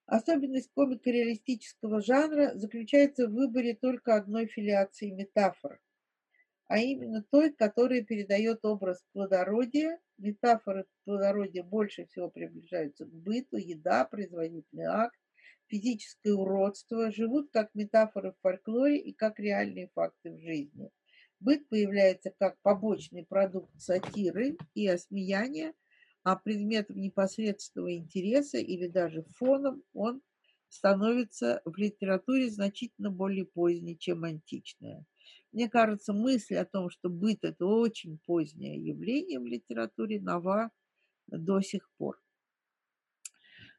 Особенность 0.05 0.71
комико-реалистического 0.76 2.01
жанра 2.01 2.51
заключается 2.55 3.27
в 3.27 3.31
выборе 3.31 3.76
только 3.76 4.15
одной 4.15 4.45
филиации 4.45 5.09
метафор, 5.09 5.80
а 6.72 6.77
именно 6.77 7.22
той, 7.31 7.52
которая 7.52 8.02
передает 8.02 8.64
образ 8.64 9.03
плодородия. 9.11 9.99
Метафоры 10.18 10.85
плодородия 11.03 11.64
больше 11.64 12.06
всего 12.06 12.30
приближаются 12.30 13.06
к 13.06 13.11
быту, 13.11 13.57
еда, 13.57 14.06
производительный 14.06 14.85
акт, 14.85 15.19
физическое 15.68 16.34
уродство, 16.34 17.11
живут 17.11 17.49
как 17.52 17.69
метафоры 17.73 18.31
в 18.31 18.41
фольклоре 18.41 18.98
и 18.98 19.11
как 19.14 19.39
реальные 19.39 19.89
факты 19.93 20.31
в 20.31 20.39
жизни– 20.39 20.89
Быт 21.41 21.68
появляется 21.69 22.30
как 22.30 22.61
побочный 22.61 23.26
продукт 23.26 23.72
сатиры 23.80 24.57
и 24.76 24.88
осмеяния, 24.88 25.73
а 26.22 26.35
предметом 26.35 27.02
непосредственного 27.02 27.95
интереса 27.95 28.60
или 28.60 28.88
даже 28.88 29.23
фоном 29.23 29.81
он 29.93 30.22
становится 30.69 31.64
в 31.65 31.76
литературе 31.77 32.48
значительно 32.48 33.10
более 33.10 33.45
поздней, 33.45 33.98
чем 33.98 34.23
античная. 34.23 35.03
Мне 35.52 35.69
кажется, 35.69 36.14
мысль 36.14 36.56
о 36.56 36.65
том, 36.65 36.90
что 36.90 37.10
быт– 37.10 37.40
это 37.44 37.65
очень 37.65 38.19
позднее 38.26 38.82
явление 38.82 39.40
в 39.40 39.45
литературе, 39.45 40.22
нова 40.22 40.72
до 41.28 41.61
сих 41.61 41.90
пор. 41.98 42.22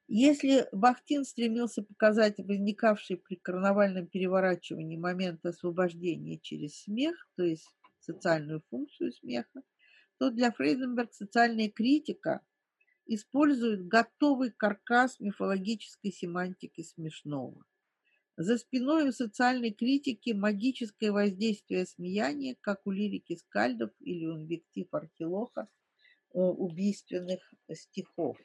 Если 0.09 0.66
Бахтин 0.73 1.24
стремился 1.24 1.82
показать 1.82 2.39
возникавший 2.39 3.16
при 3.16 3.36
карнавальном 3.36 4.07
переворачивании 4.07 4.99
момент 4.99 5.44
освобождения 5.47 6.39
через 6.39 6.82
смех, 6.82 7.28
то 7.36 7.44
есть 7.44 7.66
социальную 8.01 8.62
функцию 8.69 9.12
смеха, 9.12 9.62
то 10.19 10.31
для 10.31 10.53
Фрейденберг 10.53 11.15
социальная 11.15 11.70
критика 11.70 12.43
использует 13.07 13.86
готовый 13.86 14.51
каркас 14.51 15.19
мифологической 15.19 16.12
семантики 16.12 16.82
смешного. 16.82 17.65
За 18.36 18.56
спиной 18.56 19.09
у 19.09 19.12
социальной 19.12 19.72
критики 19.72 20.30
магическое 20.30 21.12
воздействие 21.12 21.86
смеяния, 21.86 22.56
как 22.60 22.80
у 22.86 22.90
лирики 22.90 23.36
Скальдов 23.36 23.90
или 24.00 24.24
инвектив 24.24 24.86
Архилоха, 24.92 25.68
убийственных 26.32 27.40
стихов. 27.74 28.38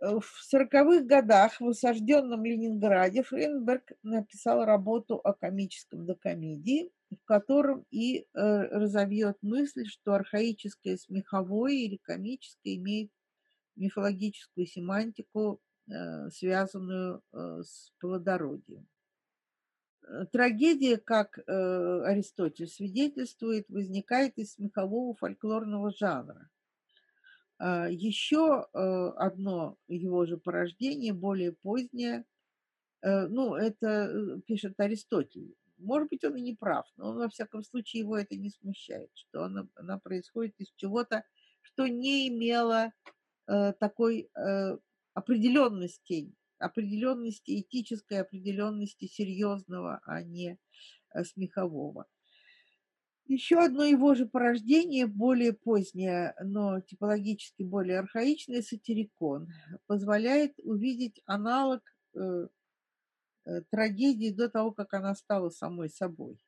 В 0.00 0.24
сороковых 0.42 1.06
годах 1.06 1.60
в 1.60 1.68
осажденном 1.68 2.44
Ленинграде 2.44 3.22
Фрейнберг 3.22 3.92
написал 4.02 4.64
работу 4.64 5.14
о 5.14 5.32
комическом 5.32 6.06
докомедии, 6.06 6.90
в 7.12 7.24
котором 7.24 7.86
и 7.92 8.18
э, 8.18 8.24
разовьет 8.34 9.36
мысль, 9.42 9.84
что 9.86 10.14
архаическое 10.14 10.96
смеховое 10.96 11.74
или 11.74 11.98
комическое 12.02 12.74
имеет 12.74 13.12
мифологическую 13.76 14.66
семантику, 14.66 15.60
э, 15.60 15.71
связанную 16.30 17.22
э, 17.32 17.62
с 17.62 17.92
плодородием. 17.98 18.86
Трагедия, 20.32 20.96
как 20.96 21.38
Аристотель 21.46 22.66
свидетельствует, 22.66 23.68
возникает 23.68 24.36
из 24.36 24.54
смехового 24.54 25.14
фольклорного 25.14 25.92
жанра. 25.92 26.50
А, 27.58 27.88
Еще 27.88 28.64
одно 28.72 29.78
его 29.86 30.26
же 30.26 30.38
порождение, 30.38 31.12
более 31.12 31.52
позднее, 31.52 32.24
ну, 33.00 33.54
это 33.54 34.40
пишет 34.46 34.78
Аристотель, 34.78 35.54
может 35.82 36.08
быть, 36.08 36.24
он 36.24 36.36
и 36.36 36.40
не 36.40 36.54
прав, 36.54 36.86
но 36.96 37.12
во 37.12 37.28
всяком 37.28 37.62
случае 37.62 38.00
его 38.00 38.16
это 38.16 38.36
не 38.36 38.50
смущает, 38.50 39.10
что 39.14 39.44
она, 39.44 39.68
она 39.74 39.98
происходит 39.98 40.54
из 40.58 40.70
чего-то, 40.76 41.24
что 41.60 41.86
не 41.86 42.28
имело 42.28 42.92
э, 43.48 43.72
такой 43.74 44.30
определенности, 45.14 46.32
определенности, 46.58 47.60
этической 47.60 48.20
определенности 48.20 49.06
серьезного, 49.06 50.00
а 50.04 50.22
не 50.22 50.58
э, 51.14 51.24
смехового. 51.24 52.06
Еще 53.26 53.58
одно 53.58 53.84
его 53.84 54.14
же 54.14 54.26
порождение, 54.26 55.06
более 55.06 55.52
позднее, 55.52 56.34
но 56.42 56.80
типологически 56.80 57.62
более 57.62 58.00
архаичное, 58.00 58.62
сатирикон, 58.62 59.48
позволяет 59.86 60.54
увидеть 60.58 61.22
аналог 61.24 61.82
э, 62.14 62.48
Э, 63.44 63.60
трагедии 63.70 64.30
до 64.30 64.48
того, 64.48 64.70
как 64.72 64.94
она 64.94 65.14
стала 65.14 65.50
самой 65.50 65.90
собой. 65.90 66.38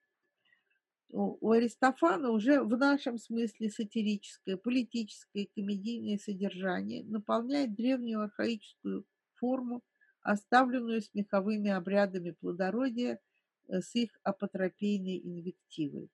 У 1.10 1.50
Аристофана 1.50 2.30
уже 2.30 2.60
в 2.62 2.76
нашем 2.76 3.18
смысле 3.18 3.70
сатирическое, 3.70 4.56
политическое, 4.56 5.48
комедийное 5.54 6.18
содержание 6.18 7.04
наполняет 7.04 7.74
древнюю 7.74 8.22
архаическую 8.22 9.04
форму, 9.34 9.82
оставленную 10.22 11.02
смеховыми 11.02 11.70
обрядами 11.70 12.32
плодородия 12.32 13.20
э, 13.68 13.80
с 13.80 13.94
их 13.94 14.10
апотропейной 14.22 15.20
инвективой. 15.22 16.10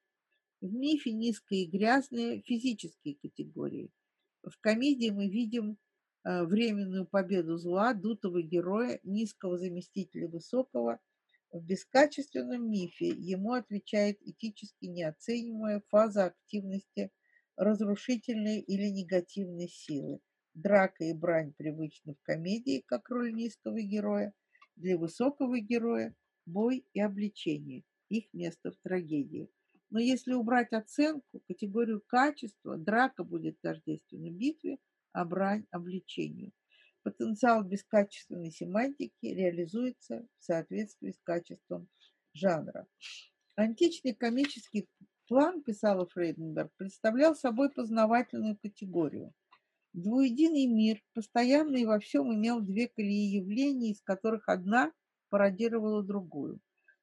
В 0.61 0.73
мифе 0.73 1.13
низкие 1.13 1.65
и 1.65 1.71
грязные 1.71 2.43
физические 2.43 3.17
категории. 3.17 3.91
В 4.43 4.59
комедии 4.61 5.11
мы 5.11 5.29
видим 5.29 5.79
Э, 6.23 6.45
временную 6.45 7.07
победу 7.07 7.57
зла, 7.57 7.95
дутого 7.95 8.43
героя, 8.43 9.01
низкого 9.05 9.57
заместителя 9.57 10.29
высокого. 10.29 10.99
В 11.53 11.65
бескачественном 11.65 12.71
мифе 12.71 13.09
ему 13.09 13.55
отвечает 13.55 14.21
этически 14.23 14.87
неоценимая 14.87 15.83
фаза 15.89 16.27
активности 16.27 17.11
разрушительной 17.57 18.61
или 18.61 18.89
негативной 18.89 19.69
силы. 19.69 20.21
Драка 20.55 21.05
и 21.05 21.13
брань 21.13 21.53
привычны 21.53 22.15
в 22.15 22.23
комедии, 22.23 22.85
как 22.87 23.09
роль 23.11 23.33
низкого 23.33 23.81
героя. 23.81 24.33
Для 24.77 24.97
высокого 24.97 25.59
героя 25.59 26.15
бой 26.47 26.87
и 26.93 27.01
обличение. 27.01 27.83
Их 28.09 28.33
место 28.33 28.71
в 28.71 28.77
трагедии. 28.77 29.51
Но 29.91 29.99
если 29.99 30.35
убрать 30.35 30.73
оценку, 30.73 31.41
категорию 31.49 32.01
качества, 32.07 32.77
драка 32.77 33.25
будет 33.25 33.61
тождественна 33.61 34.31
битве– 34.31 34.79
а 35.13 35.25
брань 35.25 35.67
обличению. 35.71 36.53
Потенциал 37.03 37.65
бескачественной 37.65 38.51
семантики 38.51 39.27
реализуется 39.27 40.27
в 40.39 40.45
соответствии 40.45 41.13
с 41.13 41.21
качеством 41.23 41.89
жанра. 42.35 42.87
Античный 43.57 44.15
комический 44.15 44.89
план, 45.27 45.63
писала 45.63 46.07
Фрейденберг, 46.07 46.71
представлял 46.77 47.35
собой 47.35 47.71
познавательную 47.71 48.59
категорию. 48.59 49.33
Двуединый 49.93 50.67
мир, 50.67 51.03
постоянный 51.15 51.85
во 51.85 51.99
всем, 51.99 52.33
имел 52.35 52.61
две 52.61 52.89
колеи 52.89 53.37
явлений, 53.37 53.93
из 53.93 54.03
которых 54.03 54.49
одна 54.49 54.93
пародировала 55.31 56.03
другую. 56.03 56.61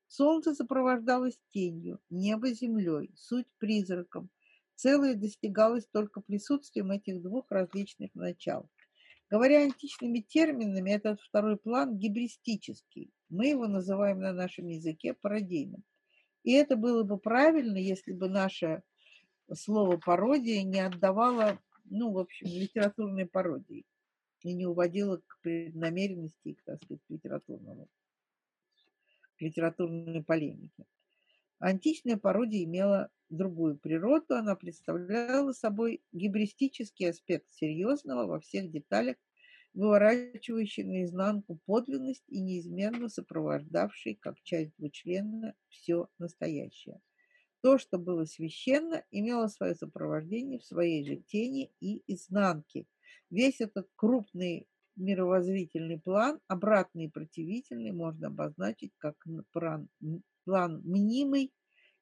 Солнце 0.08 0.54
сопровождалось 0.54 1.38
тенью, 1.50 2.00
небо 2.10 2.54
землей, 2.54 3.12
суть 3.16 3.48
призраком, 3.58 4.30
Целое 4.78 5.16
достигалось 5.16 5.88
только 5.88 6.22
присутствием 6.22 6.92
этих 6.92 7.24
двух 7.24 7.50
различных 7.50 8.14
начал. 8.14 8.70
Говоря 9.30 9.64
античными 9.64 10.20
терминами, 10.20 10.92
этот 10.92 11.20
второй 11.20 11.58
план 11.58 11.98
гибристический. 11.98 13.12
Мы 13.30 13.48
его 13.48 13.68
называем 13.68 14.20
на 14.20 14.32
нашем 14.32 14.68
языке 14.68 15.14
пародийным. 15.14 15.84
И 16.44 16.54
это 16.54 16.78
было 16.78 17.04
бы 17.04 17.18
правильно, 17.18 17.78
если 17.78 18.14
бы 18.14 18.30
наше 18.30 18.84
слово 19.54 19.98
пародия 19.98 20.64
не 20.64 20.80
отдавало, 20.80 21.60
ну, 21.86 22.12
в 22.14 22.20
общем, 22.20 22.48
литературной 22.48 23.26
пародии 23.26 23.86
и 24.44 24.54
не 24.54 24.66
уводило 24.66 25.18
к 25.18 25.40
преднамеренности, 25.42 26.58
так 26.64 26.82
сказать, 26.84 27.02
к 27.06 27.10
литературному, 27.10 27.90
к 29.38 29.42
литературной 29.42 30.24
полемике. 30.24 30.86
Античная 31.60 32.18
пародия 32.18 32.64
имела 32.64 33.10
другую 33.30 33.78
природу, 33.78 34.36
она 34.36 34.56
представляла 34.56 35.52
собой 35.54 36.02
гибристический 36.12 37.10
аспект 37.10 37.50
серьезного 37.52 38.26
во 38.26 38.40
всех 38.40 38.72
деталях, 38.72 39.18
выворачивающий 39.74 40.84
наизнанку 40.84 41.60
подлинность 41.66 42.24
и 42.28 42.40
неизменно 42.40 43.10
сопровождавший, 43.10 44.16
как 44.16 44.42
часть 44.42 44.74
двучлена, 44.78 45.56
все 45.70 46.10
настоящее. 46.20 47.02
То, 47.62 47.78
что 47.78 47.98
было 47.98 48.26
священно, 48.26 49.04
имело 49.12 49.48
свое 49.48 49.76
сопровождение 49.76 50.60
в 50.60 50.66
своей 50.66 51.06
же 51.06 51.18
тени 51.18 51.72
и 51.80 52.02
изнанке. 52.08 52.86
Весь 53.30 53.62
этот 53.62 53.88
крупный 53.96 54.68
мировоззрительный 54.96 56.00
план, 56.00 56.40
обратный 56.48 57.06
и 57.06 57.10
противительный, 57.10 57.92
можно 57.92 58.28
обозначить 58.28 58.94
как 58.98 59.16
план, 60.48 60.82
мнимый 60.86 61.52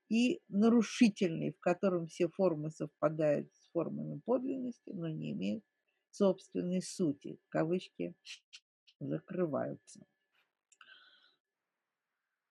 и 0.08 0.40
нарушительный, 0.50 1.52
в 1.52 1.60
котором 1.60 2.06
все 2.06 2.30
формы 2.30 2.70
совпадают 2.70 3.52
с 3.52 3.72
формами 3.74 4.22
подлинности, 4.24 4.92
но 4.92 5.10
не 5.10 5.32
имеют 5.32 5.64
собственной 6.12 6.84
сути. 6.84 7.40
Кавычки 7.50 8.14
закрываются. 9.00 10.06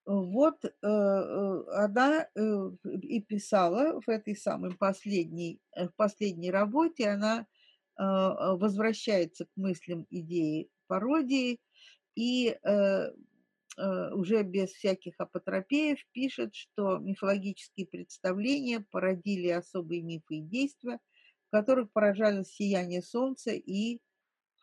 Вот 0.04 0.64
э, 0.64 0.70
э 0.82 1.64
она 1.76 2.28
э, 2.34 2.70
и 3.02 3.22
писала 3.22 4.00
в 4.00 4.08
этой 4.10 4.36
самой 4.36 4.76
последней, 4.76 5.60
э, 5.76 5.88
в 5.88 5.94
последней 5.94 6.50
работе, 6.50 7.08
она 7.08 7.40
э, 7.40 7.44
возвращается 8.02 9.46
к 9.46 9.50
мыслям 9.56 10.06
идеи 10.10 10.68
пародии 10.88 11.60
и 12.16 12.48
э, 12.48 12.58
Э, 12.64 13.12
уже 13.76 14.42
без 14.42 14.70
всяких 14.70 15.14
апотропеев 15.18 15.98
пишет, 16.12 16.54
что 16.54 16.98
мифологические 16.98 17.86
представления 17.86 18.84
породили 18.90 19.48
особые 19.48 20.02
мифы 20.02 20.36
и 20.36 20.42
действия, 20.42 20.98
в 21.48 21.50
которых 21.50 21.92
поражалось 21.92 22.48
сияние 22.48 23.02
солнца 23.02 23.50
и 23.52 24.00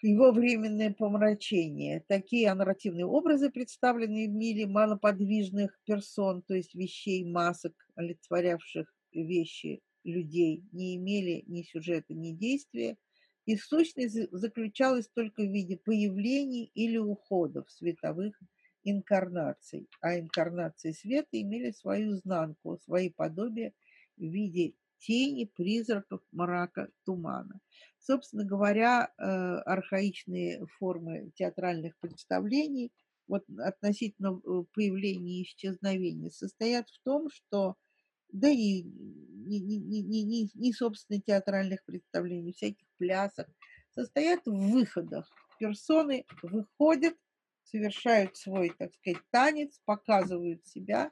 его 0.01 0.31
временное 0.31 0.93
помрачение. 0.93 2.03
Такие 2.07 2.53
нарративные 2.53 3.05
образы, 3.05 3.49
представленные 3.49 4.27
в 4.27 4.31
мире 4.31 4.65
малоподвижных 4.65 5.79
персон, 5.85 6.41
то 6.41 6.55
есть 6.55 6.73
вещей, 6.73 7.23
масок, 7.23 7.73
олицетворявших 7.95 8.91
вещи 9.13 9.81
людей, 10.03 10.63
не 10.71 10.95
имели 10.95 11.43
ни 11.47 11.61
сюжета, 11.63 12.13
ни 12.13 12.31
действия. 12.31 12.97
Их 13.45 13.63
сущность 13.63 14.17
заключалась 14.31 15.07
только 15.07 15.43
в 15.43 15.51
виде 15.51 15.77
появлений 15.77 16.71
или 16.73 16.97
уходов 16.97 17.69
световых 17.69 18.39
инкарнаций, 18.83 19.87
а 20.01 20.19
инкарнации 20.19 20.91
света 20.91 21.29
имели 21.33 21.71
свою 21.71 22.15
знанку, 22.15 22.79
свои 22.83 23.09
подобия 23.09 23.73
в 24.17 24.21
виде 24.21 24.73
тени, 24.99 25.45
призраков, 25.45 26.21
мрака, 26.31 26.89
тумана. 27.05 27.59
Собственно 27.99 28.45
говоря, 28.45 29.11
э, 29.17 29.23
архаичные 29.23 30.65
формы 30.77 31.31
театральных 31.35 31.97
представлений 31.99 32.91
вот 33.27 33.43
относительно 33.59 34.39
э, 34.39 34.63
появления 34.73 35.39
и 35.39 35.43
исчезновения 35.43 36.29
состоят 36.29 36.89
в 36.89 36.99
том, 37.03 37.29
что 37.31 37.75
да 38.31 38.49
и 38.49 38.83
не, 38.83 39.59
не, 39.59 39.77
не, 39.79 40.23
не, 40.23 40.49
не 40.53 40.73
собственно 40.73 41.19
театральных 41.19 41.83
представлений, 41.85 42.53
всяких 42.53 42.87
плясок, 42.97 43.47
состоят 43.93 44.45
в 44.45 44.71
выходах. 44.71 45.29
Персоны 45.59 46.25
выходят 46.41 47.15
совершают 47.71 48.37
свой, 48.37 48.73
так 48.77 48.93
сказать, 48.93 49.21
танец, 49.31 49.79
показывают 49.85 50.65
себя, 50.67 51.11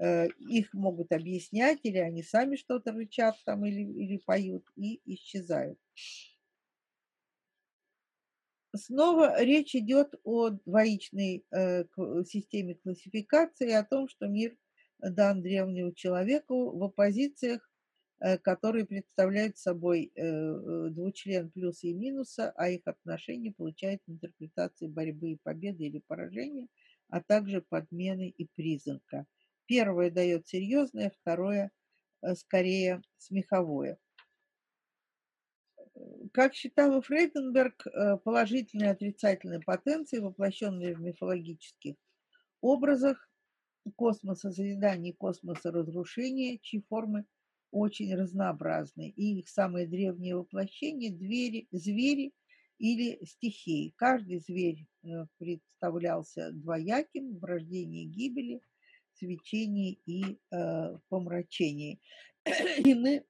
э, 0.00 0.28
их 0.38 0.72
могут 0.74 1.12
объяснять, 1.12 1.80
или 1.82 1.98
они 1.98 2.22
сами 2.22 2.56
что-то 2.56 2.92
рычат 2.92 3.36
там 3.44 3.64
или, 3.66 3.82
или 3.82 4.18
поют 4.18 4.64
и 4.76 5.00
исчезают. 5.04 5.78
Снова 8.76 9.42
речь 9.42 9.74
идет 9.74 10.14
о 10.24 10.50
двоичной 10.50 11.44
э, 11.50 11.84
системе 12.26 12.74
классификации, 12.74 13.72
о 13.72 13.84
том, 13.84 14.08
что 14.08 14.26
мир 14.26 14.56
дан 14.98 15.42
древнему 15.42 15.92
человеку 15.92 16.76
в 16.76 16.84
оппозициях, 16.84 17.62
э, 17.62 17.67
которые 18.42 18.84
представляют 18.84 19.58
собой 19.58 20.10
э, 20.14 20.22
э, 20.22 20.88
двучлен 20.90 21.50
плюса 21.50 21.86
и 21.86 21.94
минуса, 21.94 22.52
а 22.56 22.68
их 22.68 22.82
отношения 22.86 23.52
получают 23.52 24.02
интерпретации 24.08 24.88
борьбы 24.88 25.32
и 25.32 25.38
победы 25.40 25.84
или 25.84 26.02
поражения, 26.04 26.66
а 27.10 27.22
также 27.22 27.62
подмены 27.62 28.28
и 28.28 28.48
признака. 28.56 29.26
Первое 29.66 30.10
дает 30.10 30.48
серьезное, 30.48 31.12
второе 31.20 31.70
скорее 32.34 33.02
смеховое. 33.18 33.98
Как 36.32 36.54
считал 36.54 37.00
Фрейденберг, 37.00 37.86
положительные 38.24 38.88
и 38.88 38.92
отрицательные 38.92 39.60
потенции, 39.60 40.18
воплощенные 40.18 40.96
в 40.96 41.00
мифологических 41.00 41.94
образах, 42.60 43.30
космоса 43.96 44.50
созидания 44.50 45.10
и 45.10 45.16
космоса 45.16 45.70
разрушения, 45.70 46.58
чьи 46.58 46.82
формы 46.88 47.24
очень 47.70 48.14
разнообразны. 48.14 49.10
И 49.10 49.38
их 49.38 49.48
самые 49.48 49.86
древние 49.86 50.36
воплощения– 50.36 51.10
двери, 51.12 51.68
звери 51.70 52.32
или 52.78 53.18
стихии. 53.24 53.92
Каждый 53.96 54.40
зверь 54.40 54.86
э, 55.04 55.26
представлялся 55.38 56.50
двояким 56.52 57.38
в 57.38 57.44
рождении 57.44 58.04
и 58.04 58.08
гибели, 58.08 58.60
свечении 59.14 60.00
и 60.06 60.38
э, 60.52 60.98
помрачении. 61.08 62.00
И 62.84 62.94
мы 62.94 63.24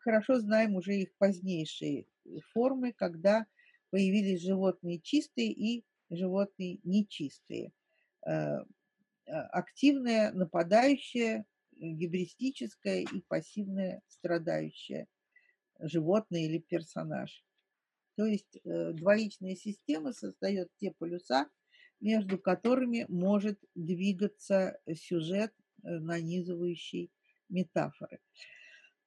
хорошо 0.00 0.40
знаем 0.40 0.74
уже 0.74 0.96
их 0.96 1.16
позднейшие 1.18 2.06
формы, 2.52 2.92
когда 2.92 3.46
появились 3.90 4.42
животные 4.42 5.00
чистые 5.00 5.52
и 5.52 5.84
животные 6.10 6.80
нечистые. 6.82 7.72
Э, 8.26 8.58
активное, 9.26 10.32
нападающее, 10.32 11.44
гибристическое 11.78 13.02
и 13.02 13.20
пассивное, 13.28 14.02
страдающее 14.08 15.06
животное 15.80 16.44
или 16.44 16.58
персонаж. 16.58 17.44
То 18.16 18.26
есть 18.26 18.58
э, 18.64 18.92
двоичная 18.92 19.56
система 19.56 20.12
создает 20.12 20.68
те 20.78 20.92
полюса, 20.92 21.48
между 22.00 22.38
которыми 22.38 23.06
может 23.08 23.58
двигаться 23.74 24.78
сюжет, 24.94 25.52
э, 25.82 25.98
нанизывающий 25.98 27.10
метафоры. 27.48 28.20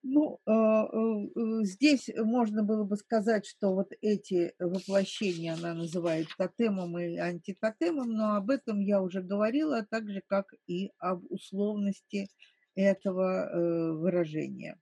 Ну, 0.03 0.39
э, 0.45 1.63
здесь 1.63 2.09
можно 2.15 2.63
было 2.63 2.83
бы 2.83 2.97
сказать, 2.97 3.45
что 3.45 3.73
вот 3.73 3.91
эти 4.01 4.53
воплощения 4.59 5.53
она 5.53 5.73
называет 5.73 6.27
тотемом 6.37 6.97
и 6.99 7.17
антитотемом, 7.17 8.11
но 8.11 8.35
об 8.35 8.49
этом 8.49 8.79
я 8.79 9.01
уже 9.01 9.21
говорила, 9.21 9.85
так 9.89 10.09
же, 10.09 10.21
как 10.27 10.53
и 10.67 10.91
об 10.97 11.23
условности 11.29 12.29
этого 12.77 13.49
э, 13.49 13.91
выражения. 13.93 14.79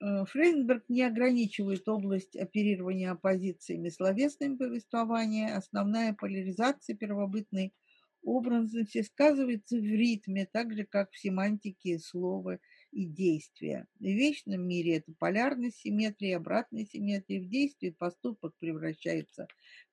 Фрейнберг 0.00 0.84
не 0.88 1.02
ограничивает 1.02 1.88
область 1.88 2.36
оперирования 2.36 3.10
оппозициями 3.10 3.88
словесными 3.88 4.56
повествования. 4.56 5.56
Основная 5.56 6.14
поляризация 6.14 6.94
первобытной 6.94 7.74
образности 8.22 9.02
сказывается 9.02 9.76
в 9.76 9.82
ритме, 9.82 10.48
так 10.52 10.72
же, 10.72 10.84
как 10.84 11.10
в 11.10 11.18
семантике 11.18 11.98
слова– 11.98 12.60
и 12.92 13.06
действия. 13.06 13.86
В 13.98 14.04
вечном 14.04 14.66
мире 14.66 14.96
это 14.96 15.12
полярность 15.18 15.78
симметрии, 15.78 16.32
обратная 16.32 16.84
симметрия. 16.84 17.40
В 17.40 17.48
действии 17.48 17.90
поступок 17.90 18.54
превращается 18.58 19.46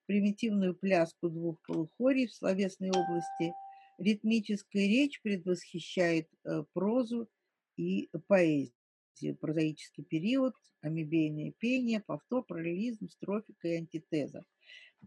в 0.04 0.06
примитивную 0.06 0.76
пляску 0.76 1.30
двух 1.30 1.62
полухорий 1.64 2.28
в 2.28 2.34
словесной 2.34 2.90
области. 2.90 3.54
Ритмическая 3.98 4.88
речь 4.88 5.22
предвосхищает 5.22 6.28
э, 6.44 6.64
прозу 6.74 7.30
и 7.78 8.10
поэзию. 8.28 8.74
Прозаический 9.40 10.04
период, 10.04 10.56
амебейное 10.82 11.54
пение, 11.58 12.02
повтор, 12.02 12.44
параллелизм, 12.44 13.10
строфика 13.10 13.70
и 13.70 13.78
антитеза. 13.78 14.44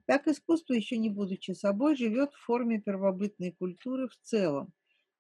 Так 0.07 0.27
искусство, 0.29 0.73
еще 0.75 0.97
не 0.97 1.11
будучи 1.11 1.51
собой, 1.53 1.97
живет 1.97 2.33
в 2.33 2.45
форме 2.45 2.81
первобытной 2.81 3.53
культуры 3.53 4.09
в 4.09 4.17
целом, 4.23 4.73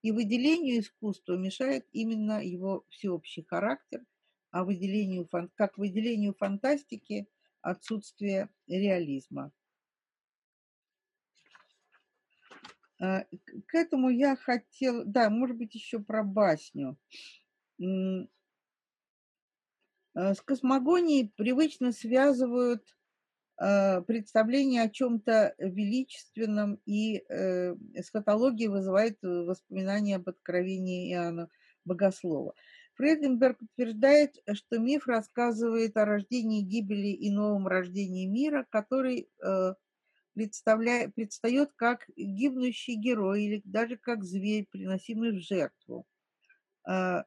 и 0.03 0.13
выделению 0.13 0.81
искусства 0.81 1.37
мешает 1.37 1.87
именно 1.93 2.43
его 2.45 2.87
всеобщий 2.89 3.43
характер, 3.43 4.05
а 4.51 4.65
выделению, 4.65 5.29
как 5.55 5.77
выделению 5.77 6.35
фантастики 6.35 7.29
отсутствие 7.61 8.49
реализма. 8.67 9.53
А, 12.63 12.88
к 12.99 13.75
этому 13.75 14.11
я 14.11 14.37
хотела, 14.37 15.05
да, 15.05 15.31
может 15.31 15.57
быть, 15.57 15.75
еще 15.75 16.01
про 16.01 16.23
басню. 16.23 16.99
А, 20.15 20.35
с 20.35 20.41
космогонией 20.41 21.33
привычно 21.37 21.93
связывают 21.93 22.83
Э, 23.61 24.03
представление 24.03 24.83
о 24.83 24.89
чем-то 24.89 25.55
величественном, 25.59 26.81
и 26.87 27.25
э, 27.29 27.75
эсхатология 27.95 28.71
вызывает 28.71 29.19
э, 29.25 29.27
воспоминания 29.27 30.17
об 30.17 30.29
откровении 30.29 31.13
Иоанна 31.13 31.49
Богослова. 31.85 32.55
Фрейденберг 32.95 33.61
утверждает, 33.61 34.37
что 34.53 34.79
миф 34.79 35.09
рассказывает 35.09 35.97
о 35.97 36.05
рождении, 36.05 36.63
гибели 36.63 37.09
и 37.09 37.31
новом 37.31 37.67
рождении 37.67 38.27
мира, 38.27 38.67
который 38.71 39.29
представляет, 40.39 41.17
предстает 41.17 41.73
как 41.75 42.09
гибнущий 42.17 42.95
герой 42.95 43.43
или 43.43 43.63
даже 43.65 43.97
как 43.97 44.23
зверь, 44.23 44.69
приносимый 44.71 45.33
в 45.33 45.41
жертву. 45.41 46.07
Э, 46.89 47.25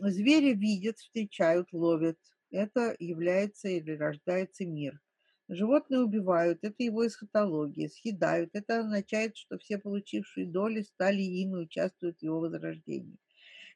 звери 0.00 0.52
видят, 0.54 0.98
встречают, 0.98 1.68
ловят. 1.72 2.18
Это 2.50 2.96
является 2.98 3.68
или 3.68 3.92
рождается 3.92 4.66
мир. 4.66 5.00
Животные 5.48 6.00
убивают, 6.00 6.64
это 6.64 6.82
его 6.82 7.06
эсхатология, 7.06 7.88
съедают. 7.88 8.50
Это 8.54 8.80
означает, 8.80 9.36
что 9.36 9.56
все 9.58 9.78
получившие 9.78 10.48
доли 10.48 10.80
стали 10.82 11.22
им 11.22 11.54
и 11.54 11.60
участвуют 11.60 12.18
в 12.18 12.22
его 12.24 12.40
возрождении. 12.40 13.18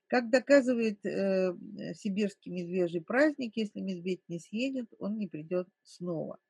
Как 0.09 0.29
доказывает 0.29 1.07
э, 1.07 1.55
сибирский 1.95 2.51
медвежий 2.51 3.01
праздник, 3.01 3.53
если 3.55 3.79
медведь 3.79 4.23
не 4.27 4.41
съедет, 4.41 4.89
он 4.99 5.19
не 5.19 5.29
придет 5.29 5.69
снова. 5.85 6.41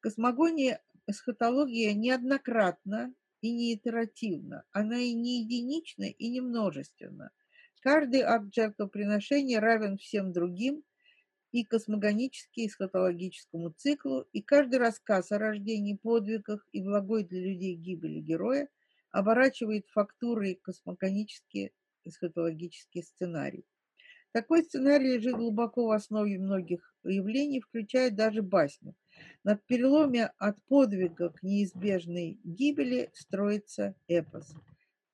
Космогония, 0.00 0.80
эсхатология 1.10 1.94
неоднократно 1.94 3.14
и 3.40 3.52
не 3.52 3.74
итеративна. 3.74 4.64
Она 4.72 4.98
и 4.98 5.12
не 5.12 5.42
единична, 5.42 6.04
и 6.04 6.28
не 6.28 6.40
множественна. 6.40 7.30
Каждый 7.80 8.20
акт 8.22 8.54
жертвоприношения 8.54 9.60
равен 9.60 9.96
всем 9.96 10.32
другим, 10.32 10.84
и 11.52 11.64
космогонически 11.64 12.66
эсхатологическому 12.66 13.70
циклу, 13.70 14.26
и 14.32 14.40
каждый 14.40 14.78
рассказ 14.78 15.32
о 15.32 15.38
рождении, 15.38 15.98
подвигах 16.00 16.66
и 16.72 16.82
благой 16.82 17.24
для 17.24 17.40
людей 17.40 17.74
гибели 17.74 18.20
героя 18.20 18.68
оборачивает 19.10 19.88
фактурой 19.88 20.54
космогонический 20.54 21.72
эсхатологический 22.04 23.02
сценарий. 23.02 23.64
Такой 24.32 24.62
сценарий 24.62 25.14
лежит 25.14 25.34
глубоко 25.34 25.88
в 25.88 25.90
основе 25.90 26.38
многих 26.38 26.94
явлений, 27.02 27.60
включая 27.60 28.10
даже 28.10 28.42
басню. 28.42 28.94
Над 29.44 29.64
переломе 29.66 30.26
от 30.38 30.62
подвига 30.64 31.30
к 31.30 31.42
неизбежной 31.42 32.38
гибели 32.44 33.10
строится 33.14 33.94
эпос. 34.06 34.54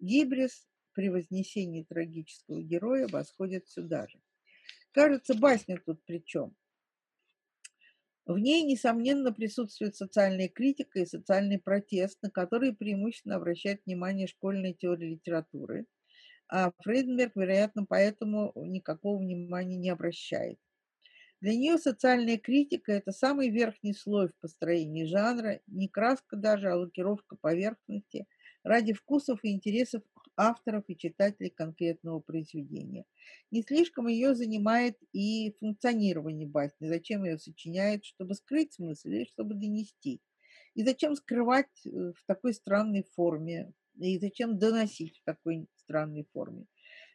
Гибрис 0.01 0.66
при 0.93 1.11
вознесении 1.11 1.85
трагического 1.85 2.62
героя 2.62 3.07
восходит 3.09 3.69
сюда 3.69 4.07
же. 4.09 4.19
Кажется, 4.93 5.35
басня 5.35 5.81
тут 5.85 6.03
при 6.05 6.24
чем? 6.24 6.57
В 8.24 8.39
ней, 8.39 8.65
несомненно, 8.65 9.33
присутствует 9.33 9.95
социальная 9.95 10.49
критика 10.49 10.99
и 10.99 11.07
социальный 11.07 11.61
протест, 11.61 12.20
на 12.23 12.31
которые 12.31 12.74
преимущественно 12.74 13.37
обращает 13.37 13.83
внимание 13.87 14.27
школьная 14.27 14.73
теория 14.73 15.11
литературы. 15.11 15.87
А 16.49 16.73
Фрейденберг, 16.81 17.37
вероятно, 17.37 17.85
поэтому 17.85 18.53
никакого 18.57 19.19
внимания 19.19 19.77
не 19.77 19.91
обращает. 19.91 20.59
Для 21.40 21.54
нее 21.54 21.78
социальная 21.78 22.38
критика– 22.38 22.92
это 22.94 23.12
самый 23.12 23.50
верхний 23.50 23.92
слой 23.94 24.28
в 24.28 24.34
построении 24.40 25.04
жанра, 25.04 25.60
не 25.66 25.88
краска 25.88 26.36
даже, 26.36 26.70
а 26.70 26.76
лакировка 26.76 27.36
поверхности 27.36 28.26
ради 28.64 28.92
вкусов 28.94 29.40
и 29.44 29.52
интересов 29.52 30.02
авторов 30.36 30.84
и 30.88 30.96
читателей 30.96 31.50
конкретного 31.50 32.20
произведения. 32.20 33.04
Не 33.50 33.62
слишком 33.62 34.06
ее 34.06 34.34
занимает 34.34 34.98
и 35.12 35.54
функционирование 35.60 36.46
басни. 36.46 36.88
Зачем 36.88 37.24
ее 37.24 37.38
сочиняет, 37.38 38.04
чтобы 38.04 38.34
скрыть 38.34 38.74
смысл 38.74 39.08
или 39.08 39.24
чтобы 39.24 39.54
донести? 39.54 40.20
И 40.74 40.84
зачем 40.84 41.14
скрывать 41.16 41.86
э, 41.86 42.12
в 42.14 42.24
такой 42.26 42.52
странной 42.54 43.04
форме 43.14 43.72
И 43.98 44.18
зачем 44.18 44.58
доносить 44.58 45.18
в 45.18 45.24
такой 45.24 45.66
странной 45.76 46.26
форме? 46.32 46.66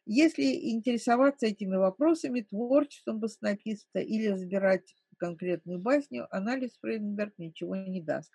Если 0.05 0.71
интересоваться 0.71 1.45
этими 1.47 1.75
вопросами, 1.75 2.41
творчеством 2.41 3.19
баснописца 3.19 3.99
или 3.99 4.27
разбирать 4.27 4.95
конкретную 5.17 5.79
басню, 5.79 6.27
анализ 6.35 6.71
Фрейденберг 6.81 7.37
ничего 7.37 7.75
не 7.75 8.01
даст. 8.01 8.31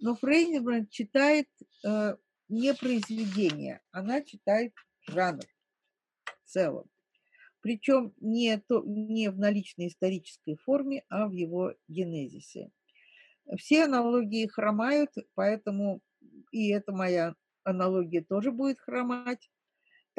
Но 0.00 0.16
Фрейденберг 0.16 0.90
читает 0.90 1.46
э, 1.84 2.16
не 2.48 2.74
произведение, 2.74 3.80
она 3.92 4.22
читает 4.22 4.74
жанр 5.06 5.44
в 6.24 6.50
целом. 6.50 6.90
Причем 7.60 8.14
не, 8.20 8.58
то, 8.58 8.82
не 8.84 9.30
в 9.30 9.38
наличной 9.38 9.88
исторической 9.88 10.56
форме, 10.56 11.04
а 11.08 11.28
в 11.28 11.32
его 11.32 11.74
генезисе. 11.88 12.70
Все 13.56 13.84
аналогии 13.84 14.46
хромают, 14.46 15.10
поэтому 15.34 16.00
и 16.50 16.68
эта 16.70 16.92
моя 16.92 17.34
аналогия 17.64 18.22
тоже 18.22 18.50
будет 18.50 18.80
хромать. 18.80 19.50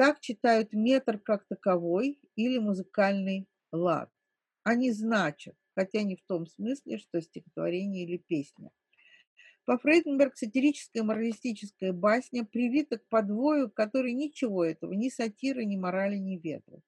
Так 0.02 0.18
читают 0.18 0.72
метр 0.72 1.16
как 1.20 1.46
таковой 1.46 2.18
или 2.34 2.58
музыкальный 2.58 3.46
лад. 3.70 4.10
Они 4.64 4.90
значат, 4.90 5.54
хотя 5.76 6.02
не 6.02 6.16
в 6.16 6.24
том 6.26 6.48
смысле, 6.48 6.98
что 6.98 7.22
стихотворение 7.22 8.02
или 8.02 8.16
песня. 8.16 8.72
По 9.64 9.78
Фрейденберг 9.78 10.36
сатирическая 10.36 11.04
моралистическая 11.04 11.92
басня 11.92 12.44
привита 12.44 12.98
к 12.98 13.06
подвою, 13.08 13.70
который 13.70 14.12
ничего 14.12 14.64
этого, 14.64 14.92
ни 14.92 15.08
сатиры, 15.08 15.64
ни 15.64 15.76
морали 15.76 16.16
ни 16.16 16.36
ветру. 16.36 16.82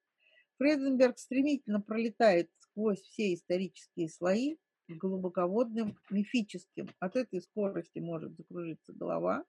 Фрейденберг 0.58 1.16
стремительно 1.16 1.80
пролетает 1.80 2.50
сквозь 2.58 3.00
все 3.00 3.32
исторические 3.32 4.08
слои 4.08 4.56
глубоководным 4.88 5.96
мифическим. 6.10 6.88
От 6.98 7.14
этой 7.14 7.40
скорости 7.42 8.00
может 8.00 8.36
закружиться 8.36 8.92
голова. 8.92 9.44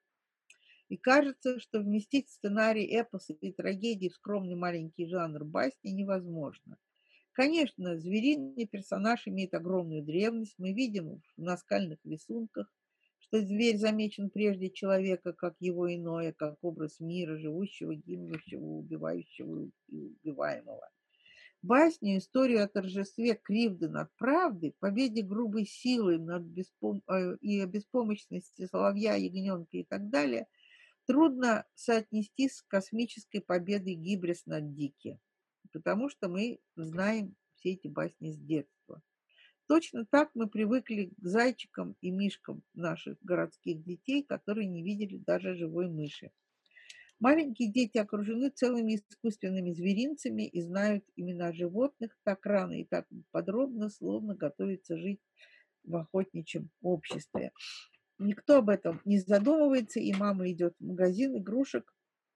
И 0.90 0.98
кажется, 0.98 1.60
что 1.60 1.80
вместить 1.80 2.30
сценарий 2.30 2.86
эпоса 2.86 3.34
и 3.34 3.52
трагедии 3.52 4.10
в 4.10 4.16
скромный 4.16 4.56
маленький 4.56 5.08
жанр 5.08 5.44
басни 5.44 5.90
невозможно. 5.90 6.78
Конечно, 7.32 7.98
звериный 7.98 8.66
персонаж 8.66 9.28
имеет 9.28 9.54
огромную 9.54 10.04
древность. 10.04 10.56
Мы 10.58 10.74
видим 10.74 11.22
в 11.36 11.42
наскальных 11.42 12.00
рисунках, 12.06 12.72
что 13.18 13.42
зверь 13.42 13.78
замечен 13.78 14.30
прежде 14.30 14.70
человека, 14.70 15.34
как 15.34 15.56
его 15.60 15.94
иное, 15.94 16.32
как 16.32 16.58
образ 16.62 17.00
мира, 17.00 17.38
живущего, 17.38 17.96
гибнущего, 17.96 18.64
убивающего 18.64 19.70
и 19.88 20.16
убиваемого. 20.24 20.90
Басню, 21.62 22.20
историю 22.20 22.64
о 22.64 22.68
торжестве 22.68 23.34
кривды 23.34 23.90
над 23.90 24.16
правдой, 24.18 24.76
победе 24.80 25.24
грубой 25.24 25.66
силы 25.66 26.20
над 26.20 26.44
беспом... 26.44 27.02
Э, 27.10 27.38
и 27.42 27.66
беспомощности 27.66 28.68
соловья, 28.68 29.16
ягненка 29.16 29.78
и 29.78 29.84
так 29.84 30.10
далее, 30.10 30.48
трудно 31.06 31.66
соотнести 31.76 32.50
с 32.50 32.62
космической 32.64 33.40
победой 33.40 33.96
Гибрис 33.96 34.46
над 34.46 34.74
Дики 34.74 35.20
потому 35.76 36.08
что 36.08 36.30
мы 36.30 36.60
знаем 36.78 37.36
все 37.56 37.74
эти 37.74 37.90
басни 37.90 38.32
с 38.32 38.38
детства. 38.38 39.02
Точно 39.68 40.06
так 40.06 40.32
мы 40.34 40.48
привыкли 40.48 41.12
к 41.18 41.28
зайчикам 41.28 41.98
и 42.00 42.12
мишкам 42.12 42.64
наших 42.74 43.18
городских 43.22 43.84
детей, 43.84 44.24
которые 44.24 44.68
не 44.68 44.84
видели 44.84 45.18
даже 45.18 45.54
живой 45.54 45.90
мыши. 45.90 46.32
Маленькие 47.20 47.74
дети 47.74 47.98
окружены 47.98 48.52
целыми 48.52 48.96
искусственными 48.96 49.74
зверинцами 49.74 50.48
и 50.48 50.62
знают 50.62 51.04
имена 51.18 51.52
животных 51.52 52.18
так 52.24 52.46
рано 52.46 52.80
и 52.80 52.86
так 52.86 53.06
подробно, 53.32 53.90
словно 53.90 54.34
готовятся 54.34 54.98
жить 54.98 55.20
в 55.84 55.94
охотничьем 55.98 56.70
обществе. 56.82 57.52
Никто 58.18 58.58
об 58.58 58.70
этом 58.70 59.02
не 59.04 59.20
задумывается, 59.20 60.00
и 60.00 60.14
мама 60.14 60.50
идет 60.50 60.76
в 60.80 60.86
магазин 60.86 61.38
игрушек, 61.38 61.94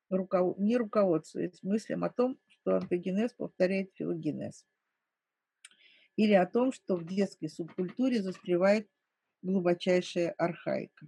не 0.10 0.78
руководствуясь 0.78 1.64
мыслям 1.64 2.04
о 2.04 2.10
том, 2.10 2.38
что 2.48 2.76
антогенез 2.76 3.34
повторяет 3.34 3.92
филогенез. 3.96 4.66
Или 6.18 6.34
о 6.34 6.46
том, 6.46 6.74
что 6.74 6.98
в 6.98 7.06
детской 7.06 7.48
субкультуре 7.48 8.22
застревает 8.22 8.90
глубочайшая 9.42 10.32
архаика. 10.32 11.08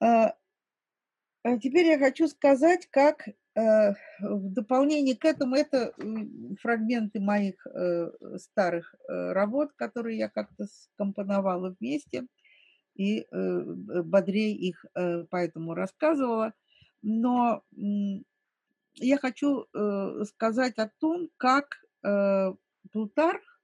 А, 0.00 0.34
а 1.44 1.58
теперь 1.58 1.86
я 1.86 1.98
хочу 1.98 2.26
сказать, 2.26 2.88
как 2.90 3.28
э, 3.28 3.32
в 4.20 4.52
дополнение 4.52 5.16
к 5.16 5.24
этому, 5.24 5.54
это 5.54 5.94
фрагменты 6.60 7.20
моих 7.20 7.64
э, 7.66 8.10
старых 8.38 8.94
э, 8.94 9.32
работ, 9.32 9.72
которые 9.74 10.18
я 10.18 10.28
как-то 10.28 10.66
скомпоновала 10.66 11.76
вместе 11.78 12.26
и 12.98 13.26
бодрее 13.30 14.54
их 14.54 14.84
поэтому 15.30 15.74
рассказывала. 15.74 16.52
Но 17.00 17.62
я 19.00 19.18
хочу 19.18 19.66
э, 19.72 20.24
сказать 20.24 20.78
о 20.78 20.90
том, 20.98 21.30
как 21.36 21.76
э, 22.04 22.52
Плутарх, 22.92 23.60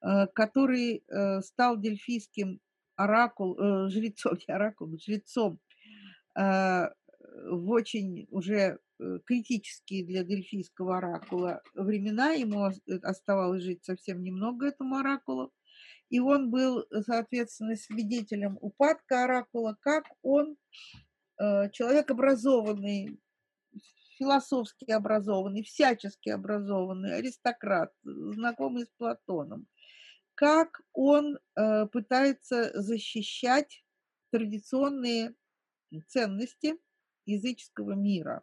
э, 0.00 0.26
который 0.34 1.04
э, 1.06 1.40
стал 1.42 1.78
дельфийским 1.78 2.60
оракул, 2.96 3.58
э, 3.58 3.88
жрецом, 3.90 4.38
не 4.46 4.54
оракул, 4.54 4.98
жрецом 4.98 5.60
э, 6.38 6.88
в 7.50 7.70
очень 7.70 8.26
уже 8.30 8.78
э, 8.98 9.18
критические 9.24 10.04
для 10.04 10.24
дельфийского 10.24 10.98
оракула 10.98 11.62
времена, 11.74 12.32
ему 12.32 12.66
э, 12.66 12.96
оставалось 13.02 13.62
жить 13.62 13.84
совсем 13.84 14.22
немного 14.22 14.66
этому 14.66 14.96
оракулу, 14.96 15.52
и 16.12 16.20
он 16.20 16.50
был, 16.50 16.84
соответственно, 17.06 17.74
свидетелем 17.74 18.58
упадка 18.60 19.24
оракула, 19.24 19.78
как 19.80 20.04
он, 20.20 20.58
человек 21.38 22.10
образованный, 22.10 23.18
философски 24.18 24.90
образованный, 24.90 25.62
всячески 25.62 26.28
образованный, 26.28 27.16
аристократ, 27.16 27.94
знакомый 28.02 28.84
с 28.84 28.90
Платоном, 28.98 29.66
как 30.34 30.82
он 30.92 31.38
э, 31.56 31.86
пытается 31.86 32.78
защищать 32.78 33.82
традиционные 34.30 35.34
ценности 36.08 36.74
языческого 37.24 37.92
мира, 37.92 38.42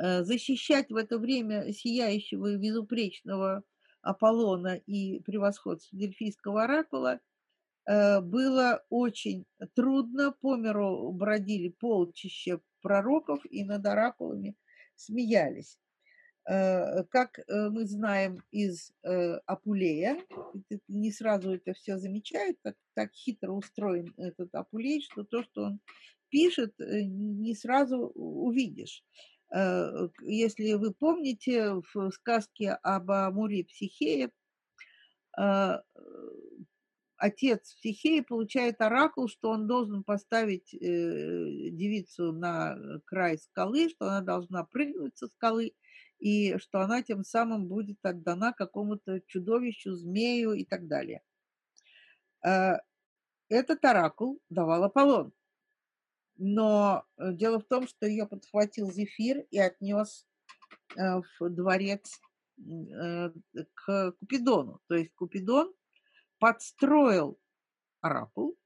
э, 0.00 0.22
защищать 0.22 0.92
в 0.92 0.96
это 0.96 1.18
время 1.18 1.72
сияющего 1.72 2.52
и 2.52 2.56
безупречного 2.56 3.64
Аполлона 4.04 4.76
и 4.76 5.20
превосходство 5.20 5.98
Дельфийского 5.98 6.64
оракула 6.64 7.20
э, 7.86 8.20
было 8.20 8.84
очень 8.90 9.46
трудно. 9.74 10.32
По 10.32 10.56
миру 10.56 11.10
бродили 11.12 11.68
полчища 11.68 12.60
пророков 12.82 13.40
и 13.50 13.64
над 13.64 13.86
оракулами 13.86 14.56
смеялись. 14.94 15.78
Э, 16.46 17.04
как 17.04 17.38
э, 17.38 17.70
мы 17.70 17.86
знаем 17.86 18.42
из 18.50 18.92
Апулея, 19.46 20.18
не 20.88 21.10
сразу 21.10 21.54
это 21.54 21.72
все 21.72 21.98
замечают, 21.98 22.58
так, 22.62 22.76
так 22.94 23.12
хитро 23.12 23.52
устроен 23.52 24.12
этот 24.18 24.54
Апулей, 24.54 25.00
что 25.00 25.24
то, 25.24 25.42
что 25.42 25.62
он 25.62 25.80
пишет, 26.28 26.74
не 26.78 27.54
сразу 27.54 28.12
увидишь. 28.14 29.02
Если 30.22 30.72
вы 30.72 30.92
помните, 30.92 31.74
в 31.92 32.10
сказке 32.10 32.72
об 32.72 33.10
Амуре 33.10 33.60
и 33.60 33.64
Психее 33.64 34.30
отец 37.24 37.74
Психеи 37.74 38.20
получает 38.20 38.80
оракул, 38.80 39.28
что 39.28 39.50
он 39.50 39.66
должен 39.66 40.04
поставить 40.04 40.74
э, 40.74 40.78
девицу 41.70 42.32
на 42.32 42.76
край 43.06 43.38
скалы, 43.38 43.88
что 43.88 44.06
она 44.08 44.20
должна 44.20 44.64
прыгнуть 44.64 45.16
со 45.16 45.28
скалы, 45.28 45.72
и 46.18 46.58
что 46.58 46.80
она 46.80 47.02
тем 47.02 47.24
самым 47.24 47.66
будет 47.66 47.98
отдана 48.04 48.52
какому-то 48.52 49.20
чудовищу, 49.26 49.92
змею 49.92 50.52
и 50.52 50.64
так 50.64 50.86
далее. 50.86 51.22
Э, 52.44 52.74
этот 53.48 53.84
оракул 53.84 54.40
давал 54.50 54.84
Аполлон. 54.84 55.32
Но 56.36 57.04
э, 57.16 57.32
дело 57.32 57.60
в 57.60 57.64
том, 57.64 57.86
что 57.86 58.06
ее 58.06 58.26
подхватил 58.26 58.90
Зефир 58.90 59.46
и 59.50 59.58
отнес 59.58 60.26
э, 60.96 61.20
в 61.20 61.50
дворец 61.50 62.20
э, 62.58 63.30
к 63.74 64.12
Купидону. 64.18 64.80
То 64.88 64.96
есть 64.96 65.14
Купидон 65.14 65.72
подстроил 66.38 67.38
оракул 68.00 68.58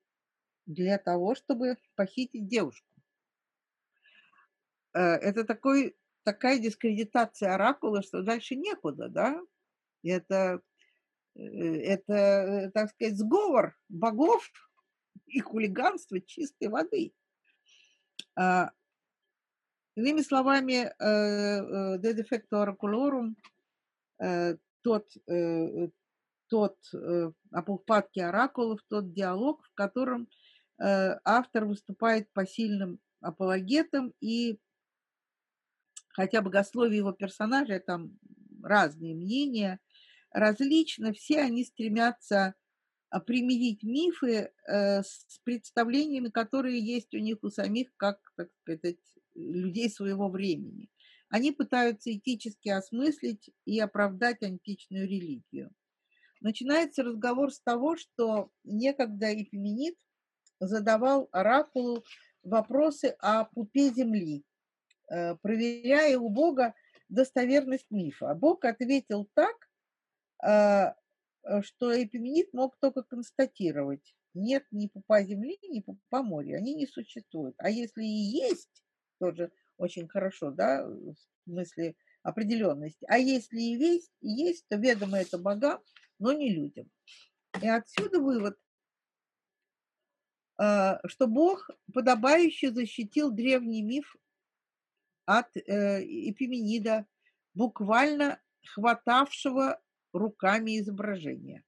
для 0.67 0.99
того, 0.99 1.35
чтобы 1.35 1.77
похитить 1.95 2.49
девушку. 2.49 2.87
Это 4.93 5.45
такой, 5.45 5.97
такая 6.25 6.59
дискредитация 6.59 7.55
оракула, 7.55 8.03
что 8.03 8.23
дальше 8.23 8.57
некуда, 8.57 9.09
да? 9.09 9.41
Это, 10.03 10.61
это, 11.35 12.71
так 12.75 12.91
сказать, 12.91 13.17
сговор 13.17 13.77
богов 13.89 14.51
и 15.27 15.41
хулиганство 15.41 16.21
чистой 16.21 16.69
воды. 16.69 17.13
А, 18.37 18.71
иными 19.97 20.21
словами, 20.23 20.93
de 20.99 22.15
defecto 22.15 22.61
oraculorum, 22.63 23.35
тот, 24.83 25.07
тот 26.49 26.77
э, 26.95 27.31
об 27.53 27.71
упадке 27.71 28.25
оракулов, 28.25 28.81
тот 28.89 29.13
диалог, 29.13 29.65
в 29.65 29.75
котором 29.75 30.29
э, 30.79 31.19
автор 31.25 31.67
выступает 31.67 32.33
посильным 32.33 33.01
апологетом, 33.21 34.15
и 34.21 34.59
хотя 36.09 36.43
богословие 36.43 36.99
его 36.99 37.13
персонажей, 37.13 37.81
там 37.81 38.19
разные 38.63 39.15
мнения, 39.15 39.79
различно, 40.31 41.13
все 41.13 41.41
они 41.41 41.65
стремятся 41.65 42.55
а, 43.11 43.21
примирить 43.21 43.83
мифы 43.83 44.53
э, 44.67 45.03
с 45.03 45.41
представлениями, 45.45 46.29
которые 46.29 46.79
есть 46.79 47.15
у 47.15 47.19
них 47.19 47.39
у 47.43 47.51
самих, 47.51 47.89
как, 47.97 48.19
так 48.37 48.49
сказать, 48.61 48.99
людей 49.35 49.89
своего 49.89 50.29
времени. 50.29 50.91
Они 51.31 51.53
пытаются 51.53 52.13
этически 52.13 52.69
осмыслить 52.69 53.51
и 53.65 53.81
оправдать 53.81 54.43
античную 54.43 55.07
религию. 55.07 55.71
Начинается 56.41 57.03
разговор 57.03 57.53
с 57.53 57.61
того, 57.61 57.97
что 57.97 58.51
некогда 58.65 59.33
Эпименид 59.35 59.97
задавал 60.61 61.29
оракулу 61.33 62.05
вопросы 62.43 63.17
о 63.21 63.45
пупе 63.45 63.91
земли, 63.91 64.45
э, 65.11 65.35
проверяя 65.37 66.19
у 66.19 66.29
Бога 66.29 66.75
достоверность 67.09 67.91
мифа. 67.91 68.35
Бог 68.35 68.65
ответил 68.65 69.29
так, 69.35 69.57
э, 70.45 70.93
что 71.63 72.03
Эпименид 72.03 72.53
мог 72.53 72.77
только 72.79 73.03
констатировать, 73.03 74.15
нет 74.35 74.65
ни 74.71 74.87
пупа 74.87 75.23
земли, 75.23 75.59
ни 75.63 75.81
пупа 75.81 76.23
моря, 76.23 76.57
они 76.57 76.75
не 76.75 76.87
существуют. 76.87 77.55
А 77.59 77.71
если 77.71 78.05
и 78.05 78.47
есть, 78.47 78.85
тоже 79.19 79.51
очень 79.77 80.09
хорошо, 80.09 80.51
да, 80.51 80.87
в 80.87 81.15
смысле 81.45 81.97
определенности. 82.23 83.07
А 83.09 83.19
если 83.19 83.59
и 83.59 83.77
есть, 83.77 84.13
и 84.21 84.29
есть, 84.29 84.67
то 84.69 84.77
ведомо 84.77 85.19
это 85.19 85.39
богам, 85.39 85.81
но 86.19 86.33
не 86.33 86.51
людям. 86.51 86.91
И 87.63 87.67
отсюда 87.67 88.21
вывод, 88.21 88.59
а, 90.59 91.01
что 91.07 91.27
Бог 91.27 91.71
подобающе 91.93 92.73
защитил 92.73 93.31
древний 93.31 93.83
миф 93.83 94.17
от 95.25 95.57
э, 95.57 96.03
Эпименида, 96.03 97.07
буквально 97.55 98.41
хватавшего 98.65 99.81
руками 100.13 100.79
изображения. 100.81 101.65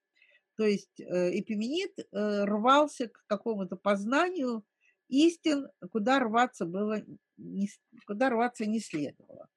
То 0.56 0.64
есть 0.64 1.00
э, 1.00 1.38
Эпименид 1.38 1.98
э, 1.98 2.44
рвался 2.44 3.08
к 3.08 3.24
какому-то 3.26 3.76
познанию 3.76 4.64
истин, 5.08 5.68
куда 5.90 6.20
рваться 6.20 6.66
было, 6.66 7.02
куда 8.06 8.30
рваться 8.30 8.66
не 8.66 8.80
следовало. 8.80 9.48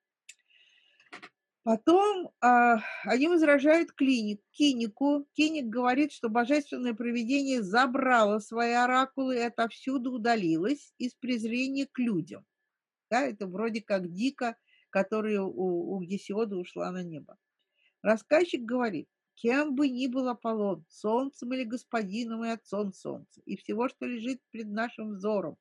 Потом 1.64 2.30
а, 2.42 2.82
они 3.06 3.30
возражают 3.30 3.94
клиник, 3.94 4.42
Кинику. 4.52 5.26
Киник 5.32 5.68
говорит, 5.68 6.12
что 6.12 6.28
божественное 6.28 6.94
провидение 6.94 7.64
забрало 7.64 8.40
свои 8.40 8.74
оракулы 8.74 9.38
и 9.38 9.40
отовсюду 9.42 10.12
удалилось 10.12 10.94
из 10.98 11.14
презрения 11.14 11.88
к 11.90 11.98
людям. 12.00 12.46
Да, 13.10 13.22
это 13.22 13.48
вроде 13.48 13.82
как 13.82 14.12
Дика, 14.12 14.58
которая 14.90 15.42
у, 15.42 15.96
у 15.96 16.02
Гесиода 16.02 16.58
ушла 16.58 16.92
на 16.92 17.02
небо. 17.02 17.38
Рассказчик 18.04 18.62
говорит, 18.62 19.08
кем 19.36 19.76
бы 19.76 19.90
ни 19.90 20.08
был 20.08 20.30
Аполлон, 20.30 20.86
солнцем 20.90 21.54
или 21.54 21.64
господином 21.64 22.46
и 22.46 22.50
отцом 22.50 22.94
солнца, 22.94 23.42
и 23.46 23.58
всего, 23.58 23.90
что 23.90 24.06
лежит 24.06 24.42
пред 24.52 24.68
нашим 24.70 25.16
взором, 25.16 25.58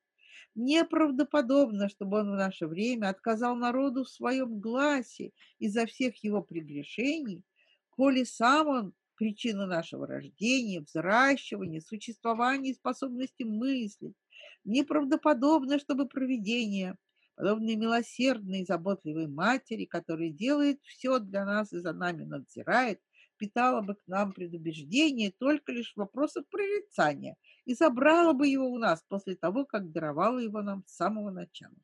Неправдоподобно, 0.54 1.88
чтобы 1.88 2.18
он 2.20 2.32
в 2.32 2.36
наше 2.36 2.66
время 2.66 3.08
отказал 3.08 3.56
народу 3.56 4.04
в 4.04 4.10
своем 4.10 4.60
гласе 4.60 5.32
из-за 5.58 5.86
всех 5.86 6.16
его 6.24 6.42
прегрешений, 6.42 7.42
коли 7.90 8.24
сам 8.24 8.68
он 8.68 8.94
причина 9.16 9.66
нашего 9.66 10.06
рождения, 10.06 10.80
взращивания, 10.80 11.80
существования 11.80 12.70
и 12.72 12.74
способности 12.74 13.44
мыслить. 13.44 14.16
Неправдоподобно, 14.64 15.78
чтобы 15.78 16.06
провидение, 16.06 16.96
подобные 17.34 17.76
милосердной 17.76 18.60
и 18.60 18.64
заботливой 18.66 19.26
матери, 19.26 19.84
которая 19.84 20.30
делает 20.30 20.80
все 20.82 21.18
для 21.18 21.44
нас 21.44 21.72
и 21.72 21.78
за 21.78 21.92
нами 21.92 22.24
надзирает, 22.24 23.00
питала 23.36 23.80
бы 23.80 23.94
к 23.94 24.06
нам 24.06 24.32
предубеждение 24.32 25.32
только 25.32 25.72
лишь 25.72 25.94
в 25.94 25.96
вопросах 25.96 26.46
прорицания 26.48 27.36
и 27.64 27.74
забрала 27.74 28.32
бы 28.32 28.46
его 28.46 28.70
у 28.70 28.78
нас 28.78 29.02
после 29.08 29.34
того, 29.34 29.64
как 29.64 29.90
даровала 29.90 30.38
его 30.38 30.62
нам 30.62 30.84
с 30.86 30.94
самого 30.94 31.30
начала. 31.30 31.74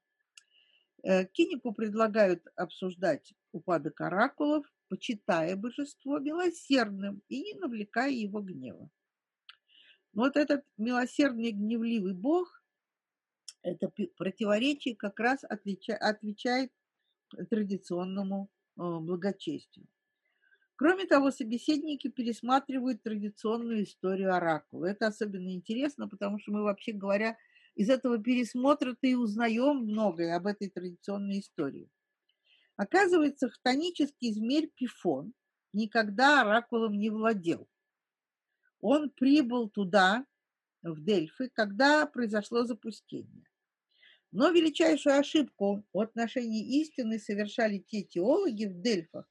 Э, 1.03 1.25
Кинику 1.27 1.73
предлагают 1.73 2.45
обсуждать 2.57 3.33
упадок 3.53 4.01
оракулов, 4.01 4.67
почитая 4.89 5.57
божество 5.57 6.19
милосердным 6.19 7.23
и 7.29 7.43
не 7.43 7.55
навлекая 7.55 8.11
его 8.11 8.41
гнева. 8.41 8.91
Но 10.13 10.23
вот 10.23 10.37
этот 10.37 10.65
милосердный 10.77 11.53
гневливый 11.53 12.15
бог, 12.15 12.58
это 13.69 13.93
противоречие 14.17 14.97
как 14.97 15.19
раз 15.21 15.45
отвечает 15.45 16.71
традиционному 17.51 18.49
э, 18.77 18.81
благочестию. 18.81 19.87
Кроме 20.77 21.07
того, 21.07 21.31
собеседники 21.31 22.09
пересматривают 22.09 23.03
традиционную 23.03 23.83
историю 23.83 24.35
оракула. 24.35 24.87
Это 24.87 25.09
особенно 25.09 25.51
интересно, 25.51 26.09
потому 26.09 26.39
что 26.39 26.53
мы, 26.53 26.63
вообще 26.63 26.93
говоря, 26.93 27.37
из 27.75 27.91
этого 27.91 28.19
пересмотра-то 28.19 29.07
и 29.07 29.15
узнаем 29.15 29.79
многое 29.79 30.37
об 30.37 30.47
этой 30.47 30.71
традиционной 30.71 31.41
истории. 31.41 31.91
Оказывается, 32.77 33.51
хтонический 33.51 34.33
змей 34.33 34.69
Пифон 34.69 35.35
никогда 35.73 36.43
оракулом 36.43 36.97
не 36.97 37.11
владел. 37.11 37.69
Он 38.81 39.11
прибыл 39.11 39.69
туда, 39.69 40.25
в 40.83 41.03
Дельфы, 41.03 41.51
когда 41.53 42.07
произошло 42.07 42.65
запустение. 42.65 43.48
Но 44.31 44.51
величайшую 44.51 45.19
ошибку 45.19 45.85
в 45.93 46.01
отношении 46.01 46.81
истины 46.81 47.19
совершали 47.19 47.79
те 47.79 48.03
теологи 48.03 48.67
в 48.67 48.81
Дельфах, 48.81 49.27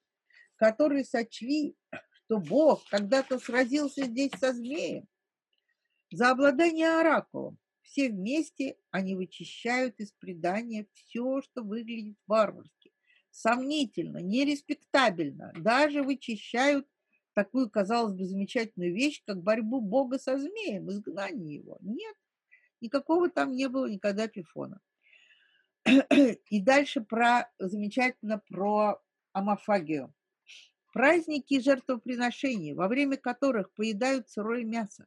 которые 0.56 1.06
сочли, 1.06 1.76
что 2.11 2.40
Бог 2.40 2.84
когда-то 2.90 3.40
сразился 3.40 4.06
здесь 4.06 4.32
со 4.40 4.53
змеем. 4.53 5.07
За 6.11 6.32
обладание 6.32 6.99
оракулом 6.99 7.60
все 7.82 8.10
вместе 8.10 8.78
они 8.91 9.15
вычищают 9.15 9.99
из 9.99 10.11
предания 10.14 10.88
все, 10.94 11.41
что 11.41 11.64
выглядит 11.64 12.18
варварски, 12.26 12.91
сомнительно, 13.30 14.18
нереспектабельно, 14.18 15.53
даже 15.56 16.02
вычищают 16.02 16.88
такую, 17.34 17.69
казалось 17.69 18.14
бы, 18.14 18.26
замечательную 18.26 18.95
вещь, 18.95 19.22
как 19.26 19.44
борьбу 19.44 19.80
Бога 19.80 20.18
со 20.18 20.38
змеем, 20.40 20.90
изгнание 20.90 21.56
его. 21.56 21.78
Нет, 21.82 22.15
никакого 22.82 23.30
там 23.30 23.52
не 23.52 23.68
было 23.70 23.88
никогда 23.88 24.28
пифона. 24.28 24.80
И 26.49 26.62
дальше 26.62 27.02
про 27.02 27.49
замечательно 27.60 28.40
про 28.40 29.02
амофагию. 29.34 30.14
Праздники 30.94 31.56
и 31.56 31.60
жертвоприношения, 31.60 32.74
во 32.74 32.88
время 32.88 33.18
которых 33.18 33.72
поедают 33.74 34.30
сырое 34.30 34.64
мясо, 34.64 35.06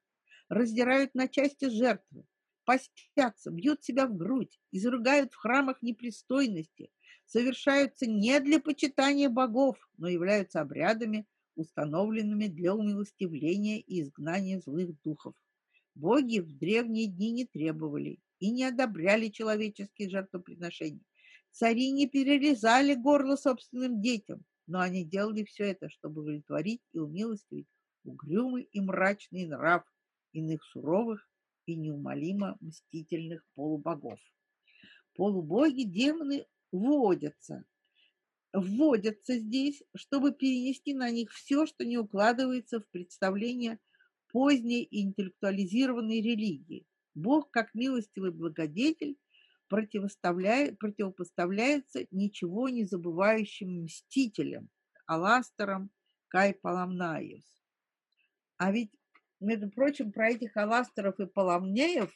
раздирают 0.49 1.15
на 1.15 1.27
части 1.27 1.69
жертвы, 1.69 2.25
постятся, 2.65 3.51
бьют 3.51 3.83
себя 3.83 4.07
в 4.07 4.17
грудь, 4.17 4.61
изругают 4.71 5.33
в 5.33 5.37
храмах 5.37 5.83
непристойности, 5.83 6.91
совершаются 7.27 8.07
не 8.07 8.39
для 8.41 8.61
почитания 8.61 9.29
богов, 9.29 9.77
но 9.97 10.09
являются 10.09 10.61
обрядами, 10.61 11.27
установленными 11.57 12.47
для 12.47 12.75
умилостивления 12.75 13.79
и 13.79 14.03
изгнания 14.03 14.61
злых 14.61 15.01
духов. 15.03 15.35
Боги 15.95 16.41
в 16.41 16.57
древние 16.57 17.07
дни 17.07 17.31
не 17.33 17.45
требовали 17.47 18.19
и 18.39 18.51
не 18.51 18.65
одобряли 18.65 19.29
человеческие 19.29 20.09
жертвоприношения. 20.09 21.05
Цари 21.51 21.91
не 21.91 22.09
перерезали 22.09 22.95
горло 22.95 23.37
собственным 23.37 24.01
детям, 24.01 24.45
но 24.67 24.81
они 24.81 25.05
делали 25.05 25.45
все 25.45 25.65
это, 25.65 25.89
чтобы 25.89 26.23
удовлетворить 26.23 26.83
и 26.93 26.99
умилостивить 26.99 27.67
угрюмый 28.05 28.69
и 28.73 28.81
мрачный 28.81 29.47
нрав 29.47 29.85
иных 30.33 30.65
суровых 30.65 31.29
и 31.67 31.75
неумолимо 31.77 32.57
мстительных 32.61 33.45
полубогов. 33.55 34.19
Полубоги, 35.15 35.83
демоны 35.83 36.47
вводятся, 36.73 37.65
вводятся 38.53 39.39
здесь, 39.39 39.83
чтобы 39.95 40.33
перенести 40.33 40.95
на 40.95 41.11
них 41.11 41.33
все, 41.33 41.67
что 41.67 41.85
не 41.85 41.99
укладывается 41.99 42.81
в 42.81 42.89
представление 42.91 43.79
поздней 44.33 44.87
интеллектуализированной 44.91 46.21
религии. 46.21 46.87
Бог, 47.15 47.51
как 47.51 47.75
милостивый 47.75 48.31
благодетель, 48.31 49.19
противопоставляется 49.69 52.07
ничего 52.11 52.69
не 52.69 52.85
забывающим 52.85 53.85
мстителям, 53.85 54.69
аластерам 55.07 55.91
Кай 56.29 56.55
Паламнаев. 56.55 57.43
А 58.57 58.73
ведь, 58.73 58.91
между 59.41 59.71
прочим, 59.71 60.13
про 60.13 60.31
этих 60.31 60.57
аластеров 60.57 61.21
и 61.21 61.27
Паламнеев 61.27 62.11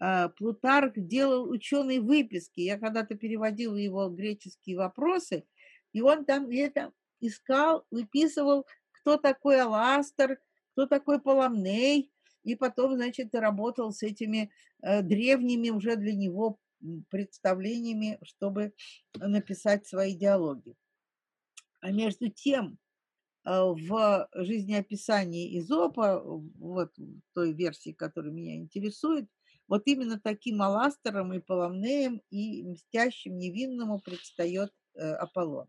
э, 0.00 0.28
Плутарх 0.30 0.94
делал 0.96 1.48
ученые 1.50 2.00
выписки. 2.00 2.60
Я 2.60 2.78
когда-то 2.78 3.14
переводила 3.14 3.76
его 3.76 4.08
греческие 4.08 4.78
вопросы, 4.78 5.44
и 5.92 6.00
он 6.00 6.24
там 6.24 6.48
где-то 6.48 6.92
искал, 7.20 7.86
выписывал, 7.90 8.66
кто 8.90 9.16
такой 9.16 9.60
Аластер, 9.60 10.40
кто 10.72 10.86
такой 10.86 11.20
Паламней, 11.20 12.12
и 12.44 12.56
потом, 12.56 12.94
значит, 12.94 13.34
работал 13.34 13.92
с 13.92 14.02
этими 14.02 14.50
э, 14.82 15.02
древними 15.02 15.70
уже 15.70 15.96
для 15.96 16.14
него 16.14 16.58
представлениями, 17.10 18.18
чтобы 18.22 18.74
написать 19.14 19.86
свои 19.86 20.16
диалоги. 20.16 20.74
А 21.80 21.90
между 21.92 22.28
тем, 22.28 22.78
а, 23.44 23.66
в 23.66 24.28
жизнеописании 24.34 25.58
Изопа, 25.58 26.22
вот 26.24 26.92
той 27.34 27.52
версии, 27.52 27.92
которая 27.92 28.32
меня 28.32 28.56
интересует, 28.56 29.28
вот 29.68 29.82
именно 29.86 30.20
таким 30.20 30.60
аластером 30.62 31.32
и 31.32 31.40
поломнеем 31.40 32.20
и 32.30 32.62
мстящим 32.62 33.38
невинному 33.38 34.00
предстает 34.00 34.72
э, 34.94 35.12
Аполлон. 35.14 35.68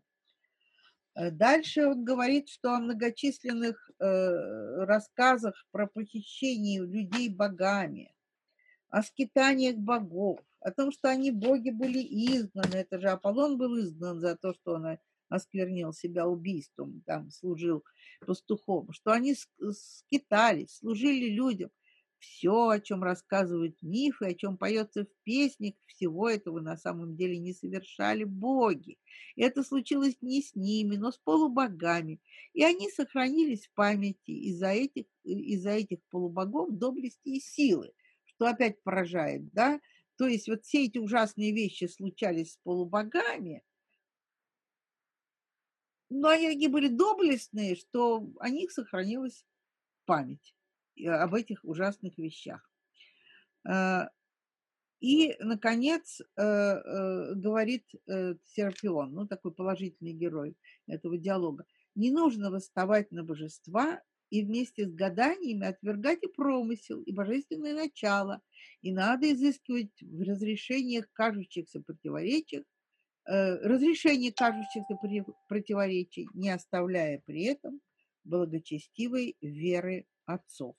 Э, 1.14 1.30
дальше 1.30 1.86
он 1.86 2.04
говорит, 2.04 2.48
что 2.48 2.74
о 2.74 2.80
многочисленных 2.80 3.90
э, 3.98 4.84
рассказах 4.84 5.54
про 5.70 5.86
похищение 5.86 6.80
людей 6.80 7.28
богами, 7.28 8.14
о 8.88 9.02
скитаниях 9.02 9.76
богов, 9.76 10.40
о 10.60 10.70
том, 10.72 10.92
что 10.92 11.08
они 11.08 11.30
боги 11.30 11.70
были 11.70 12.00
изгнаны. 12.00 12.76
Это 12.76 12.98
же 12.98 13.08
Аполлон 13.08 13.58
был 13.58 13.78
изгнан 13.78 14.20
за 14.20 14.36
то, 14.36 14.54
что 14.54 14.74
он 14.74 14.98
осквернил 15.28 15.92
себя 15.92 16.26
убийством, 16.26 17.02
там 17.06 17.30
служил 17.30 17.84
пастухом, 18.20 18.92
что 18.92 19.12
они 19.12 19.34
скитались, 19.72 20.78
служили 20.78 21.28
людям. 21.28 21.70
Все, 22.24 22.68
о 22.68 22.80
чем 22.80 23.02
рассказывают 23.02 23.76
мифы, 23.82 24.26
о 24.26 24.34
чем 24.34 24.56
поется 24.56 25.04
в 25.04 25.08
песнях, 25.24 25.74
всего 25.86 26.28
этого 26.28 26.60
на 26.60 26.76
самом 26.76 27.16
деле 27.16 27.38
не 27.38 27.52
совершали 27.52 28.24
боги. 28.24 28.98
Это 29.36 29.62
случилось 29.62 30.16
не 30.22 30.42
с 30.42 30.54
ними, 30.54 30.96
но 30.96 31.12
с 31.12 31.18
полубогами. 31.18 32.20
И 32.54 32.64
они 32.64 32.90
сохранились 32.90 33.66
в 33.66 33.74
памяти 33.74 34.30
из-за 34.30 34.68
этих, 34.68 35.04
из 35.22 35.66
этих 35.66 35.98
полубогов 36.10 36.70
доблести 36.70 37.28
и 37.28 37.40
силы, 37.40 37.92
что 38.24 38.46
опять 38.46 38.82
поражает, 38.82 39.52
да? 39.52 39.80
То 40.16 40.26
есть 40.26 40.48
вот 40.48 40.64
все 40.64 40.86
эти 40.86 40.96
ужасные 40.98 41.52
вещи 41.52 41.84
случались 41.84 42.54
с 42.54 42.58
полубогами– 42.62 43.62
но 46.10 46.28
они 46.28 46.46
такие 46.46 46.68
были 46.68 46.86
доблестные, 46.86 47.74
что 47.74 48.30
о 48.38 48.48
них 48.48 48.70
сохранилась 48.70 49.44
память 50.04 50.54
об 51.06 51.34
этих 51.34 51.64
ужасных 51.64 52.18
вещах. 52.18 52.68
Э, 53.68 54.08
и, 55.00 55.36
наконец, 55.40 56.20
э, 56.20 56.42
э, 56.42 57.34
говорит 57.34 57.84
Серапион, 58.06 59.12
ну, 59.12 59.26
такой 59.26 59.52
положительный 59.52 60.12
герой 60.12 60.56
этого 60.86 61.18
диалога, 61.18 61.64
не 61.94 62.10
нужно 62.10 62.50
восставать 62.50 63.10
на 63.12 63.22
божества 63.22 64.02
и 64.30 64.42
вместе 64.42 64.86
с 64.88 64.92
гаданиями 64.92 65.66
отвергать 65.66 66.22
и 66.22 66.28
промысел, 66.28 67.00
и 67.02 67.12
божественное 67.12 67.74
начало, 67.74 68.40
и 68.80 68.92
надо 68.92 69.32
изыскивать 69.32 69.92
в 70.00 70.22
разрешениях 70.22 71.06
кажущихся 71.12 71.80
противоречиях 71.80 72.64
Э, 73.26 73.54
разрешение 73.66 74.32
кажущихся 74.32 74.98
противоречий, 75.48 76.28
не 76.34 76.50
оставляя 76.50 77.22
при 77.24 77.44
этом 77.44 77.80
благочестивой 78.24 79.36
веры 79.40 80.06
отцов. 80.26 80.76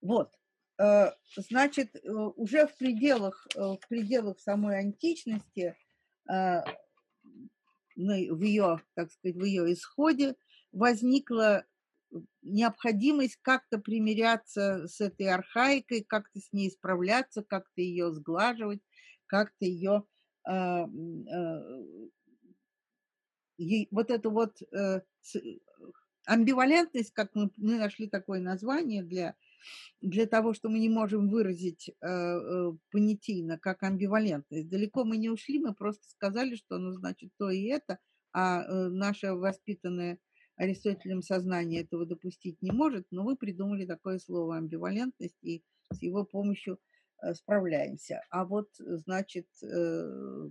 Вот, 0.00 0.32
э, 0.78 1.10
значит, 1.36 1.94
э, 1.96 2.08
уже 2.10 2.66
в 2.66 2.76
пределах, 2.76 3.46
в 3.54 3.80
пределах 3.88 4.40
самой 4.40 4.78
античности, 4.78 5.76
в 6.26 6.64
ее, 7.96 8.80
так 8.94 9.10
сказать, 9.10 9.36
в 9.36 9.44
ее 9.44 9.72
исходе 9.72 10.36
возникла 10.72 11.64
необходимость 12.42 13.38
как-то 13.42 13.78
примиряться 13.78 14.86
с 14.86 15.00
этой 15.00 15.28
архаикой, 15.28 16.04
как-то 16.04 16.38
с 16.38 16.52
ней 16.52 16.70
справляться, 16.70 17.42
как-то 17.42 17.80
ее 17.80 18.12
сглаживать, 18.12 18.80
как-то 19.26 19.64
ее 19.64 20.04
вот 23.90 24.10
эту 24.10 24.30
вот 24.30 24.62
э, 24.72 25.00
амбивалентность, 26.26 27.12
как 27.12 27.34
мы, 27.34 27.50
мы 27.56 27.78
нашли 27.78 28.08
такое 28.08 28.40
название 28.40 29.02
для, 29.02 29.34
для 30.00 30.26
того, 30.26 30.54
что 30.54 30.68
мы 30.68 30.78
не 30.78 30.88
можем 30.88 31.28
выразить 31.28 31.88
э, 31.88 31.92
э, 32.06 32.72
понятийно, 32.90 33.58
как 33.58 33.82
амбивалентность. 33.82 34.68
Далеко 34.68 35.04
мы 35.04 35.16
не 35.16 35.30
ушли, 35.30 35.58
мы 35.58 35.74
просто 35.74 36.08
сказали, 36.08 36.54
что 36.56 36.76
оно 36.76 36.92
значит 36.92 37.30
то 37.38 37.50
и 37.50 37.64
это, 37.64 37.98
а 38.32 38.62
наше 38.88 39.32
воспитанное 39.32 40.18
Аристотелем 40.56 41.22
сознание 41.22 41.82
этого 41.82 42.04
допустить 42.04 42.60
не 42.62 42.72
может, 42.72 43.06
но 43.10 43.24
вы 43.24 43.36
придумали 43.36 43.86
такое 43.86 44.18
слово 44.18 44.56
амбивалентность, 44.56 45.38
и 45.42 45.62
с 45.92 46.02
его 46.02 46.24
помощью 46.24 46.78
Э, 47.20 47.34
справляемся. 47.34 48.22
А 48.30 48.44
вот, 48.44 48.68
значит, 48.78 49.48
э, 49.62 50.50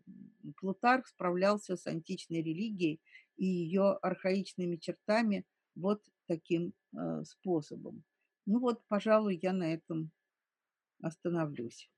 Плутарх 0.57 1.07
справлялся 1.07 1.77
с 1.77 1.87
античной 1.87 2.41
религией 2.41 2.99
и 3.37 3.45
ее 3.45 3.97
архаичными 4.01 4.75
чертами 4.75 5.45
вот 5.75 6.01
таким 6.27 6.73
э, 6.93 7.23
способом. 7.23 8.03
Ну 8.47 8.59
вот, 8.59 8.81
пожалуй, 8.87 9.37
я 9.41 9.51
на 9.51 9.73
этом 9.73 10.09
остановлюсь. 11.01 11.91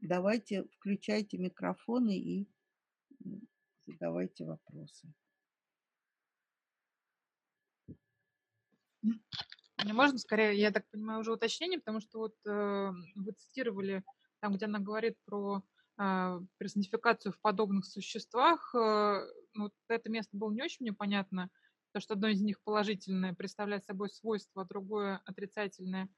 Давайте 0.00 0.64
включайте 0.64 1.38
микрофоны 1.38 2.18
и 2.18 2.46
задавайте 3.86 4.44
вопросы. 4.44 5.08
Мне 9.02 9.94
можно 9.94 10.18
скорее, 10.18 10.58
я 10.58 10.70
так 10.72 10.86
понимаю, 10.90 11.20
уже 11.20 11.32
уточнение, 11.32 11.78
потому 11.78 12.00
что 12.00 12.18
вот 12.18 12.34
э, 12.46 12.92
вы 13.16 13.32
цитировали 13.32 14.04
там, 14.40 14.54
где 14.54 14.66
она 14.66 14.78
говорит 14.78 15.16
про 15.24 15.64
э, 15.98 16.40
персонификацию 16.58 17.32
в 17.32 17.40
подобных 17.40 17.86
существах. 17.86 18.74
Э, 18.74 19.26
ну, 19.54 19.64
вот 19.64 19.72
это 19.88 20.10
место 20.10 20.36
было 20.36 20.52
не 20.52 20.62
очень 20.62 20.78
мне 20.80 20.92
понятно, 20.92 21.48
потому 21.92 22.02
что 22.02 22.14
одно 22.14 22.28
из 22.28 22.40
них 22.40 22.60
положительное 22.62 23.34
представляет 23.34 23.84
собой 23.84 24.10
свойство, 24.10 24.62
а 24.62 24.66
другое 24.66 25.20
отрицательное 25.24 26.08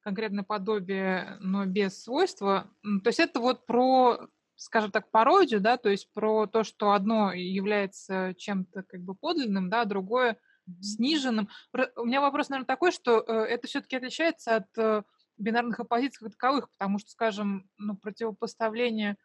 конкретное 0.00 0.44
подобие, 0.44 1.38
но 1.40 1.64
без 1.64 2.02
свойства. 2.02 2.70
То 2.82 3.08
есть 3.08 3.20
это 3.20 3.40
вот 3.40 3.66
про, 3.66 4.28
скажем 4.54 4.90
так, 4.90 5.10
пародию, 5.10 5.60
да, 5.60 5.76
то 5.76 5.88
есть 5.88 6.12
про 6.12 6.46
то, 6.46 6.62
что 6.62 6.92
одно 6.92 7.32
является 7.32 8.34
чем-то 8.36 8.82
как 8.82 9.00
бы 9.00 9.14
подлинным, 9.14 9.70
да, 9.70 9.82
а 9.82 9.86
другое– 9.86 10.38
сниженным. 10.80 11.48
У 11.96 12.04
меня 12.04 12.20
вопрос, 12.20 12.48
наверное, 12.48 12.66
такой, 12.66 12.92
что 12.92 13.20
э, 13.20 13.32
это 13.32 13.66
все-таки 13.66 13.96
отличается 13.96 14.56
от 14.56 14.78
э, 14.78 15.02
бинарных 15.36 15.80
оппозиций 15.80 16.24
как 16.24 16.32
таковых, 16.32 16.70
потому 16.70 16.98
что, 16.98 17.10
скажем, 17.10 17.68
ну, 17.76 17.96
противопоставление 17.96 19.16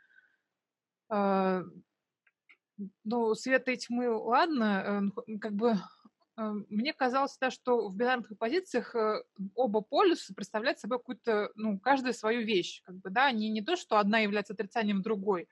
э, 1.09 1.63
ну, 3.03 3.35
света 3.35 3.71
и 3.71 3.77
тьмы, 3.77 4.09
ладно, 4.09 5.11
ну, 5.27 5.39
как 5.39 5.53
бы 5.53 5.77
мне 6.69 6.93
казалось, 6.93 7.37
да, 7.39 7.51
что 7.51 7.89
в 7.89 7.95
бинарных 7.95 8.31
оппозициях 8.31 8.95
оба 9.55 9.81
полюса 9.81 10.33
представляют 10.33 10.79
собой 10.79 10.99
какую-то, 10.99 11.51
ну, 11.55 11.79
каждая 11.79 12.13
свою 12.13 12.41
вещь, 12.41 12.81
как 12.83 12.95
бы, 12.95 13.09
да, 13.09 13.25
они 13.25 13.49
не 13.49 13.61
то, 13.61 13.75
что 13.75 13.97
одна 13.97 14.19
является 14.19 14.53
отрицанием 14.53 15.01
другой, 15.01 15.47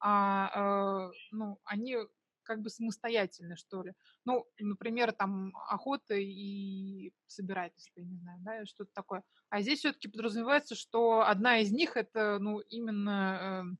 а, 0.00 1.10
ну, 1.30 1.58
они 1.64 1.96
как 2.42 2.60
бы 2.60 2.70
самостоятельны, 2.70 3.56
что 3.56 3.82
ли. 3.82 3.92
Ну, 4.24 4.46
например, 4.58 5.12
там 5.12 5.54
охота 5.68 6.14
и 6.14 7.12
собирательство, 7.26 8.00
я 8.00 8.06
не 8.06 8.16
знаю, 8.16 8.38
да, 8.42 8.66
что-то 8.66 8.90
такое. 8.92 9.22
А 9.48 9.60
здесь 9.60 9.78
все-таки 9.78 10.08
подразумевается, 10.08 10.74
что 10.74 11.20
одна 11.26 11.58
из 11.58 11.70
них 11.70 11.96
это, 11.96 12.38
ну, 12.40 12.60
именно 12.60 13.64
э, 13.64 13.76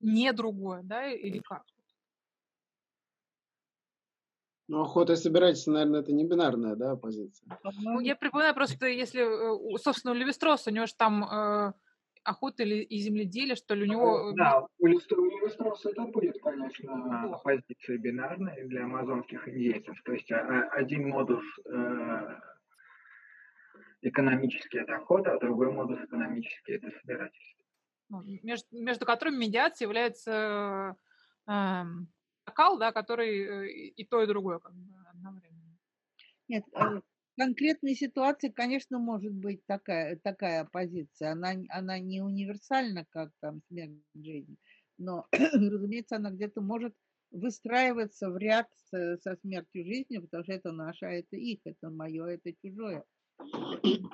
не 0.00 0.32
другое, 0.32 0.82
да, 0.82 1.08
или 1.10 1.38
как? 1.38 1.64
Ну, 4.68 4.82
охота 4.82 5.14
и 5.14 5.16
собирательство, 5.16 5.72
наверное, 5.72 6.00
это 6.00 6.12
не 6.12 6.26
бинарная, 6.26 6.76
да, 6.76 6.94
позиция. 6.94 7.58
Ну, 7.80 8.00
я 8.00 8.14
припоминаю 8.14 8.54
просто, 8.54 8.86
если, 8.86 9.22
э, 9.22 9.78
собственно, 9.78 10.12
у 10.12 10.16
Левистрос, 10.16 10.66
у 10.66 10.70
него 10.70 10.84
же 10.84 10.94
там 10.94 11.24
э, 11.24 11.72
охота 12.22 12.62
или 12.62 12.82
и 12.82 12.98
земледелие, 12.98 13.56
что 13.56 13.74
ли, 13.74 13.84
у 13.84 13.86
него... 13.86 14.30
Э, 14.30 14.34
да, 14.36 14.66
у 14.78 14.86
Листроса 14.86 15.88
это 15.88 16.02
будет, 16.02 16.38
конечно, 16.42 17.40
позиция 17.42 17.96
бинарная 17.96 18.66
для 18.66 18.84
амазонских 18.84 19.48
индейцев. 19.48 20.00
То 20.04 20.12
есть 20.12 20.30
а, 20.32 20.36
а, 20.36 20.68
один 20.76 21.08
модус 21.08 21.44
э, 21.64 22.40
экономический– 24.02 24.78
это 24.80 24.96
охота, 24.96 25.32
а 25.32 25.40
другой 25.40 25.72
модус 25.72 25.98
экономический– 26.00 26.72
это 26.74 26.90
собирательство. 27.00 27.64
Ну, 28.10 28.22
между, 28.42 28.66
между 28.72 29.06
которыми 29.06 29.36
медиация 29.36 29.86
является 29.86 30.96
э, 31.46 31.84
накал, 32.48 32.78
да, 32.78 32.92
который 32.92 33.68
э, 33.68 33.92
и 33.96 34.04
то, 34.04 34.22
и 34.22 34.26
другое 34.26 34.58
как 34.58 34.72
бы 34.74 34.94
одновременно. 35.10 35.78
Нет, 36.48 36.64
конкретной 37.36 37.94
ситуации, 37.94 38.48
конечно, 38.48 38.98
может 38.98 39.32
быть 39.32 39.60
такая, 39.66 40.16
такая 40.16 40.64
позиция. 40.64 41.32
Она, 41.32 41.54
она 41.68 41.98
не 41.98 42.22
универсальна, 42.22 43.04
как 43.10 43.30
там 43.40 43.60
смерть 43.68 44.02
жизни, 44.14 44.56
но, 44.98 45.26
разумеется, 45.32 46.16
она 46.16 46.30
где-то 46.30 46.60
может 46.60 46.94
выстраиваться 47.30 48.30
в 48.30 48.38
ряд 48.38 48.66
со, 48.90 49.18
со 49.18 49.36
смертью 49.36 49.84
жизни, 49.84 50.18
потому 50.18 50.44
что 50.44 50.52
это 50.54 50.72
наше, 50.72 51.04
а 51.04 51.10
это 51.10 51.36
их, 51.36 51.60
это 51.64 51.90
мое, 51.90 52.26
это 52.26 52.52
чужое. 52.62 53.04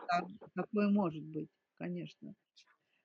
Так, 0.08 0.24
такое 0.54 0.88
может 0.90 1.22
быть, 1.22 1.48
конечно. 1.78 2.34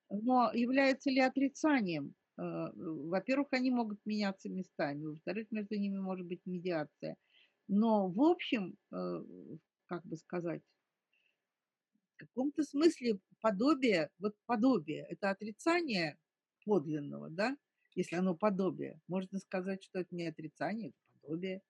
Но 0.10 0.52
является 0.54 1.12
ли 1.12 1.20
отрицанием? 1.20 2.16
Э, 2.40 2.72
во-первых, 2.74 3.50
они 3.52 3.70
могут 3.70 4.00
меняться 4.06 4.50
местами, 4.50 5.06
во-вторых, 5.06 5.48
между 5.52 5.76
ними 5.76 6.00
может 6.00 6.26
быть 6.26 6.42
медиация. 6.46 7.18
Но 7.68 8.08
в 8.10 8.22
общем, 8.22 8.78
э, 8.92 9.24
как 9.88 10.06
бы 10.06 10.16
сказать, 10.16 10.62
в 12.16 12.20
каком-то 12.20 12.64
смысле 12.64 13.20
подобие, 13.42 14.10
вот 14.20 14.36
подобие, 14.46 15.06
это 15.10 15.32
отрицание 15.32 16.18
подлинного, 16.66 17.30
да, 17.30 17.58
если 17.96 18.16
оно 18.16 18.36
подобие. 18.36 19.02
Можно 19.08 19.40
сказать, 19.40 19.84
что 19.84 20.00
это 20.00 20.16
не 20.16 20.28
отрицание, 20.28 20.90
это 20.90 20.98
подобие. 21.22 21.62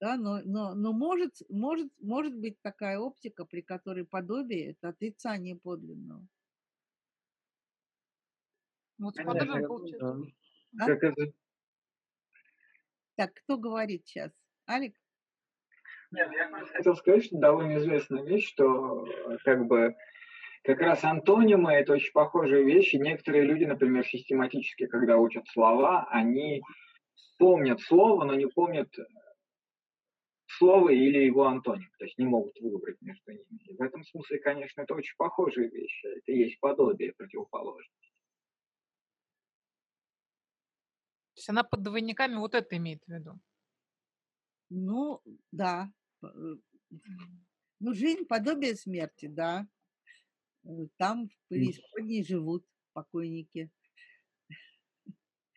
Да, 0.00 0.16
но, 0.16 0.40
но, 0.44 0.74
но 0.74 0.92
может, 0.92 1.42
может, 1.50 1.92
может 2.00 2.34
быть 2.38 2.60
такая 2.62 2.98
оптика, 2.98 3.44
при 3.44 3.60
которой 3.60 4.06
подобие– 4.06 4.70
это 4.80 4.90
отрицание 4.90 5.56
подлинного. 5.56 6.26
Вот 8.98 9.14
с 9.14 9.22
подобием 9.22 9.66
получается. 9.66 10.32
А? 10.80 10.86
Как 10.86 11.02
это? 11.02 11.32
Так, 13.16 13.34
кто 13.34 13.56
говорит 13.56 14.06
сейчас? 14.06 14.32
Алик? 14.68 14.94
Нет, 16.10 16.30
я 16.32 16.48
просто 16.48 16.74
хотел 16.74 16.96
сказать, 16.96 17.24
что 17.24 17.38
довольно 17.38 17.78
известная 17.78 18.22
вещь, 18.22 18.48
что 18.48 19.06
э, 19.06 19.36
как 19.44 19.66
бы 19.66 19.94
как 20.62 20.80
раз 20.80 21.04
антонимы– 21.04 21.72
это 21.74 21.94
очень 21.94 22.12
похожие 22.12 22.64
вещи. 22.64 22.96
Некоторые 22.96 23.44
люди, 23.44 23.64
например, 23.64 24.06
систематически, 24.06 24.86
когда 24.86 25.16
учат 25.18 25.46
слова, 25.48 26.06
они 26.10 26.62
помнят 27.38 27.80
слово, 27.80 28.24
но 28.24 28.34
не 28.34 28.46
помнят 28.46 28.88
слово 30.46 30.90
или 30.90 31.18
его 31.18 31.44
антоним, 31.46 31.90
то 31.98 32.04
есть 32.04 32.18
не 32.18 32.24
могут 32.24 32.58
выбрать 32.60 33.00
между 33.00 33.32
ними. 33.32 33.62
И 33.66 33.76
в 33.76 33.82
этом 33.82 34.02
смысле, 34.04 34.38
конечно, 34.38 34.82
это 34.82 34.94
очень 34.94 35.14
похожие 35.16 35.68
вещи. 35.68 36.06
Это 36.06 36.32
есть 36.32 36.58
подобие 36.60 37.12
противоположности. 37.12 38.07
Есть 41.48 41.50
она 41.50 41.64
под 41.64 41.82
двойниками 41.82 42.36
вот 42.36 42.54
это 42.54 42.76
имеет 42.76 43.02
в 43.06 43.12
виду. 43.12 43.38
Ну, 44.70 45.22
да. 45.50 45.90
Э, 46.22 46.26
ну, 47.80 47.94
жизнь 47.94 48.24
подобие 48.26 48.76
смерти, 48.76 49.26
да. 49.26 49.66
Э, 50.64 50.68
там 50.98 51.28
в 51.28 51.48
преисподней 51.48 52.24
живут 52.24 52.66
покойники. 52.92 53.70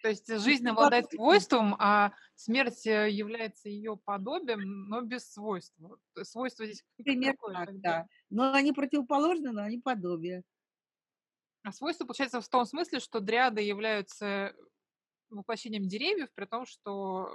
То 0.02 0.10
есть 0.10 0.28
жизнь 0.44 0.68
обладает 0.68 1.12
свойством, 1.12 1.76
а 1.78 2.14
смерть 2.36 2.88
э, 2.88 3.10
является 3.10 3.70
ее 3.70 3.98
подобием, 3.98 4.88
но 4.88 5.02
без 5.02 5.32
свойства. 5.32 6.00
Свойство 6.24 6.66
здесь 6.66 6.84
Пример 6.98 7.34
какое 7.34 7.54
так, 7.54 7.82
да. 7.82 8.08
Но 8.30 8.54
они 8.54 8.72
противоположны, 8.72 9.52
но 9.52 9.64
они 9.64 9.80
подобие. 9.80 10.44
А 11.64 11.72
свойство 11.72 12.06
получается 12.06 12.42
в 12.42 12.50
том 12.50 12.66
смысле, 12.66 13.00
что 13.00 13.20
дриады 13.20 13.62
являются 13.62 14.56
воплощением 15.38 15.88
деревьев, 15.88 16.30
при 16.34 16.46
том, 16.46 16.66
что 16.66 17.34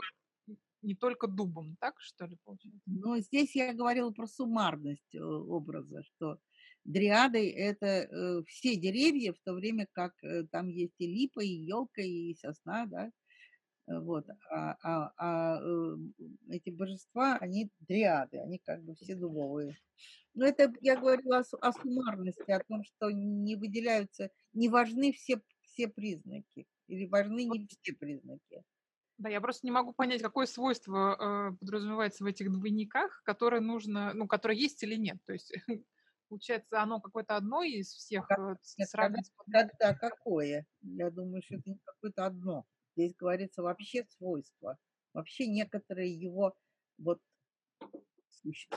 не 0.82 0.94
только 0.94 1.26
дубом, 1.26 1.76
так 1.80 1.94
что 2.00 2.26
ли, 2.26 2.36
получается? 2.44 2.80
Но 2.86 3.18
здесь 3.18 3.54
я 3.56 3.72
говорила 3.72 4.10
про 4.10 4.26
суммарность 4.26 5.14
э, 5.14 5.18
образа, 5.20 6.02
что 6.02 6.38
дриады– 6.84 7.50
это 7.56 7.86
э, 7.86 8.42
все 8.46 8.76
деревья, 8.76 9.32
в 9.32 9.40
то 9.40 9.54
время 9.54 9.88
как 9.92 10.12
э, 10.22 10.44
там 10.50 10.68
есть 10.68 10.94
и 10.98 11.06
липа, 11.06 11.40
и 11.40 11.48
елка, 11.48 12.02
и 12.02 12.34
сосна, 12.34 12.86
да, 12.86 13.10
вот, 13.88 14.26
а, 14.50 14.76
а, 14.82 15.12
а 15.16 15.60
эти 16.48 16.70
божества, 16.70 17.36
они 17.40 17.70
дриады, 17.80 18.38
они 18.38 18.58
как 18.58 18.82
бы 18.82 18.96
все 18.96 19.14
дубовые. 19.14 19.78
Но 20.34 20.44
это 20.44 20.72
я 20.80 20.96
говорила 20.96 21.38
о, 21.38 21.68
о 21.68 21.72
суммарности, 21.72 22.50
о 22.50 22.64
том, 22.64 22.82
что 22.82 23.10
не 23.10 23.54
выделяются, 23.54 24.30
не 24.52 24.68
важны 24.68 25.12
все, 25.12 25.40
все 25.62 25.88
признаки, 25.88 26.66
или 26.88 27.06
важны 27.06 27.44
не 27.44 27.66
все 27.66 27.92
признаки. 27.94 28.62
Да, 29.18 29.30
я 29.30 29.40
просто 29.40 29.66
не 29.66 29.70
могу 29.70 29.92
понять, 29.94 30.20
какое 30.20 30.46
свойство 30.46 31.16
э, 31.50 31.56
подразумевается 31.58 32.22
в 32.22 32.26
этих 32.26 32.52
двойниках, 32.52 33.22
которое 33.24 33.60
нужно, 33.60 34.12
ну, 34.12 34.26
которое 34.26 34.58
есть 34.58 34.82
или 34.82 34.94
нет. 34.96 35.16
То 35.24 35.32
есть, 35.32 35.52
получается, 36.28 36.82
оно 36.82 37.00
какое-то 37.00 37.36
одно 37.36 37.62
из 37.62 37.88
всех 37.88 38.26
как, 38.26 38.38
э, 38.38 38.84
сравнить. 38.84 39.32
Когда 39.50 39.94
какое? 39.94 40.66
Я 40.82 41.10
думаю, 41.10 41.42
что 41.42 41.54
это 41.54 41.70
не 41.70 41.78
какое-то 41.82 42.26
одно. 42.26 42.66
Здесь 42.94 43.14
говорится 43.14 43.62
вообще 43.62 44.04
свойства. 44.04 44.76
Вообще 45.14 45.46
некоторые 45.46 46.12
его 46.12 46.54
вот 46.98 47.20
суть. 48.30 48.68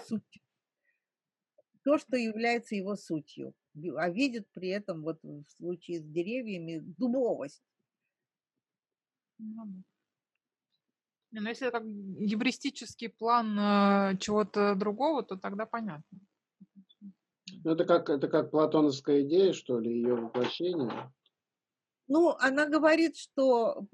То, 1.84 1.98
что 1.98 2.16
является 2.16 2.76
его 2.76 2.96
сутью. 2.96 3.54
А 3.98 4.10
видит 4.10 4.48
при 4.54 4.70
этом 4.70 5.02
вот 5.04 5.22
в 5.22 5.44
случае 5.58 6.00
с 6.00 6.04
деревьями 6.04 6.80
дубовость. 6.80 7.64
Ну, 9.40 9.66
не, 11.32 11.40
ну 11.40 11.50
если 11.50 11.68
это 11.68 11.80
как 11.80 11.88
евристический 11.88 13.10
план 13.10 13.58
э, 13.58 14.18
чего-то 14.20 14.76
другого, 14.76 15.24
то 15.24 15.38
тогда 15.38 15.66
понятно. 15.66 16.20
Ну, 17.64 17.72
это 17.72 17.86
как, 17.86 18.10
это 18.10 18.28
как 18.28 18.52
платоновская 18.52 19.22
идея, 19.24 19.54
что 19.54 19.80
ли, 19.80 19.92
ее 19.92 20.16
воплощение? 20.16 21.12
Ну, 22.08 22.36
она 22.40 22.68
говорит, 22.68 23.18
что 23.18 23.86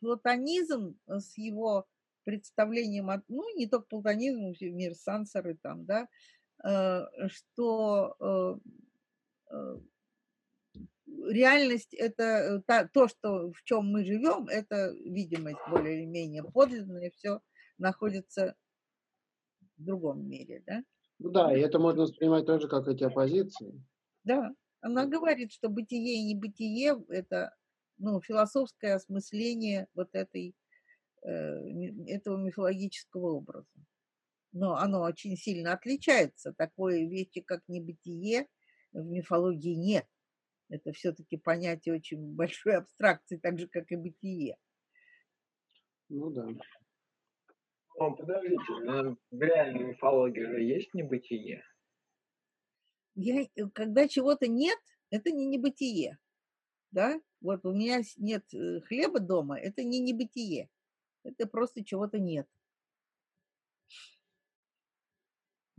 платонизм 0.00 0.98
с 1.06 1.36
его 1.36 1.86
представлением, 2.24 3.10
от, 3.10 3.22
ну, 3.28 3.54
не 3.56 3.66
только 3.66 3.86
платонизм, 3.86 4.54
мир 4.60 4.94
сансары 4.94 5.58
там, 5.62 5.84
да, 5.84 6.08
э, 6.64 7.28
что 7.28 8.16
э, 8.20 9.54
э, 9.54 9.76
реальность 11.28 11.94
это 11.94 12.22
э, 12.22 12.62
та, 12.66 12.88
то, 12.88 13.08
что 13.08 13.52
в 13.52 13.62
чем 13.64 13.86
мы 13.86 14.04
живем, 14.04 14.46
это 14.48 14.92
видимость 15.04 15.60
более 15.68 15.98
или 15.98 16.06
менее 16.06 16.44
подлинная, 16.44 17.10
все 17.10 17.40
находится 17.78 18.54
в 19.76 19.84
другом 19.84 20.28
мире, 20.28 20.62
да? 20.66 20.82
Ну 21.18 21.30
да, 21.30 21.56
и 21.56 21.60
это 21.60 21.78
можно 21.78 22.02
воспринимать 22.02 22.46
тоже 22.46 22.68
как 22.68 22.88
эти 22.88 23.04
оппозиции. 23.04 23.82
Да, 24.24 24.54
она 24.80 25.06
говорит, 25.06 25.52
что 25.52 25.68
бытие 25.68 26.16
и 26.16 26.24
небытие– 26.24 27.02
это 27.08 27.54
ну, 27.98 28.20
философское 28.20 28.94
осмысление 28.94 29.86
вот 29.94 30.08
этой, 30.12 30.54
э, 31.22 31.30
этого 32.08 32.38
мифологического 32.38 33.32
образа. 33.32 33.68
Но 34.52 34.76
оно 34.76 35.02
очень 35.02 35.36
сильно 35.36 35.74
отличается. 35.74 36.54
Такой 36.54 37.06
вещи, 37.06 37.40
как 37.40 37.62
небытие, 37.68 38.48
в 38.92 39.04
мифологии 39.04 39.74
нет. 39.74 40.06
Это 40.70 40.92
все-таки 40.92 41.36
понятие 41.36 41.96
очень 41.96 42.34
большой 42.34 42.76
абстракции, 42.76 43.36
так 43.36 43.58
же, 43.58 43.66
как 43.66 43.90
и 43.90 43.96
бытие. 43.96 44.56
Ну 46.08 46.30
да. 46.30 46.46
О, 47.96 48.12
подождите, 48.12 48.72
но 48.84 49.16
в 49.30 49.40
реальной 49.42 49.84
мифологии 49.84 50.46
же 50.46 50.62
есть 50.62 50.94
небытие? 50.94 51.62
Я, 53.16 53.42
э, 53.42 53.68
когда 53.74 54.08
чего-то 54.08 54.46
нет, 54.46 54.78
это 55.10 55.32
не 55.32 55.46
небытие. 55.46 56.18
Да? 56.92 57.20
Вот 57.40 57.66
у 57.66 57.72
меня 57.72 58.02
нет 58.16 58.44
э, 58.54 58.80
хлеба 58.82 59.18
дома, 59.18 59.58
это 59.58 59.82
не 59.82 59.98
небытие. 60.00 60.70
Это 61.24 61.46
просто 61.46 61.84
чего-то 61.84 62.18
нет. 62.18 62.48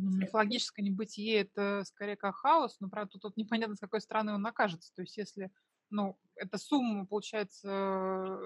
Ну, 0.02 0.18
мифологическое 0.18 0.84
небытие– 0.84 1.42
это 1.42 1.84
скорее 1.86 2.16
как 2.16 2.36
хаос, 2.36 2.78
но, 2.80 2.90
правда, 2.90 3.12
тут, 3.12 3.22
тут 3.22 3.38
непонятно, 3.38 3.76
с 3.76 3.80
какой 3.80 4.02
стороны 4.02 4.34
он 4.34 4.44
окажется. 4.48 4.92
То 4.96 5.04
есть 5.04 5.16
если, 5.16 5.52
ну, 5.92 6.18
это 6.36 6.58
сумма, 6.58 7.06
получается, 7.06 8.40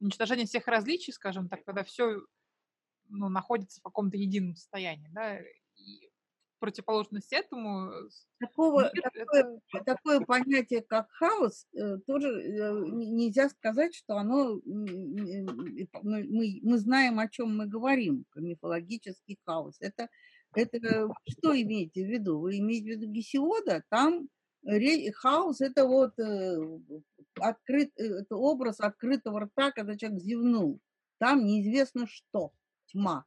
уничтожение 0.00 0.46
всех 0.46 0.66
различий, 0.68 1.12
скажем 1.12 1.50
так, 1.50 1.64
когда 1.64 1.84
все 1.84 2.22
ну, 3.08 3.28
находится 3.28 3.80
в 3.80 3.82
каком-то 3.82 4.16
едином 4.16 4.56
состоянии, 4.56 5.08
да, 5.12 5.38
и 5.38 6.10
противоположность 6.60 7.30
этому 7.34 7.92
Такого, 8.38 8.90
мир, 8.94 9.02
такое, 9.12 9.60
это... 9.74 9.84
такое 9.84 10.20
понятие, 10.20 10.80
как 10.80 11.10
хаос, 11.10 11.66
э, 11.74 11.98
тоже 12.06 12.28
э, 12.28 12.72
нельзя 12.86 13.50
сказать, 13.50 13.94
что 13.94 14.16
оно 14.16 14.62
мы, 14.64 15.44
мы 16.62 16.78
знаем, 16.78 17.18
о 17.18 17.28
чем 17.28 17.54
мы 17.54 17.66
говорим, 17.66 18.24
мифологический 18.34 19.38
хаос. 19.44 19.76
Это 19.80 20.08
это 20.54 21.08
что 21.28 21.60
имеете 21.60 22.04
в 22.04 22.08
виду? 22.08 22.38
Вы 22.40 22.58
имеете 22.58 22.86
в 22.86 23.00
виду 23.00 23.12
Гесиода? 23.12 23.82
Там 23.88 24.28
хаос– 25.14 25.60
это 25.60 25.86
вот 25.86 26.18
э, 26.18 26.56
открыт, 27.40 27.92
э, 27.96 28.04
это 28.04 28.36
образ 28.36 28.80
открытого 28.80 29.40
рта, 29.40 29.70
когда 29.70 29.96
человек 29.96 30.20
зевнул. 30.20 30.80
Там 31.18 31.44
неизвестно 31.44 32.06
что, 32.06 32.52
тьма. 32.86 33.24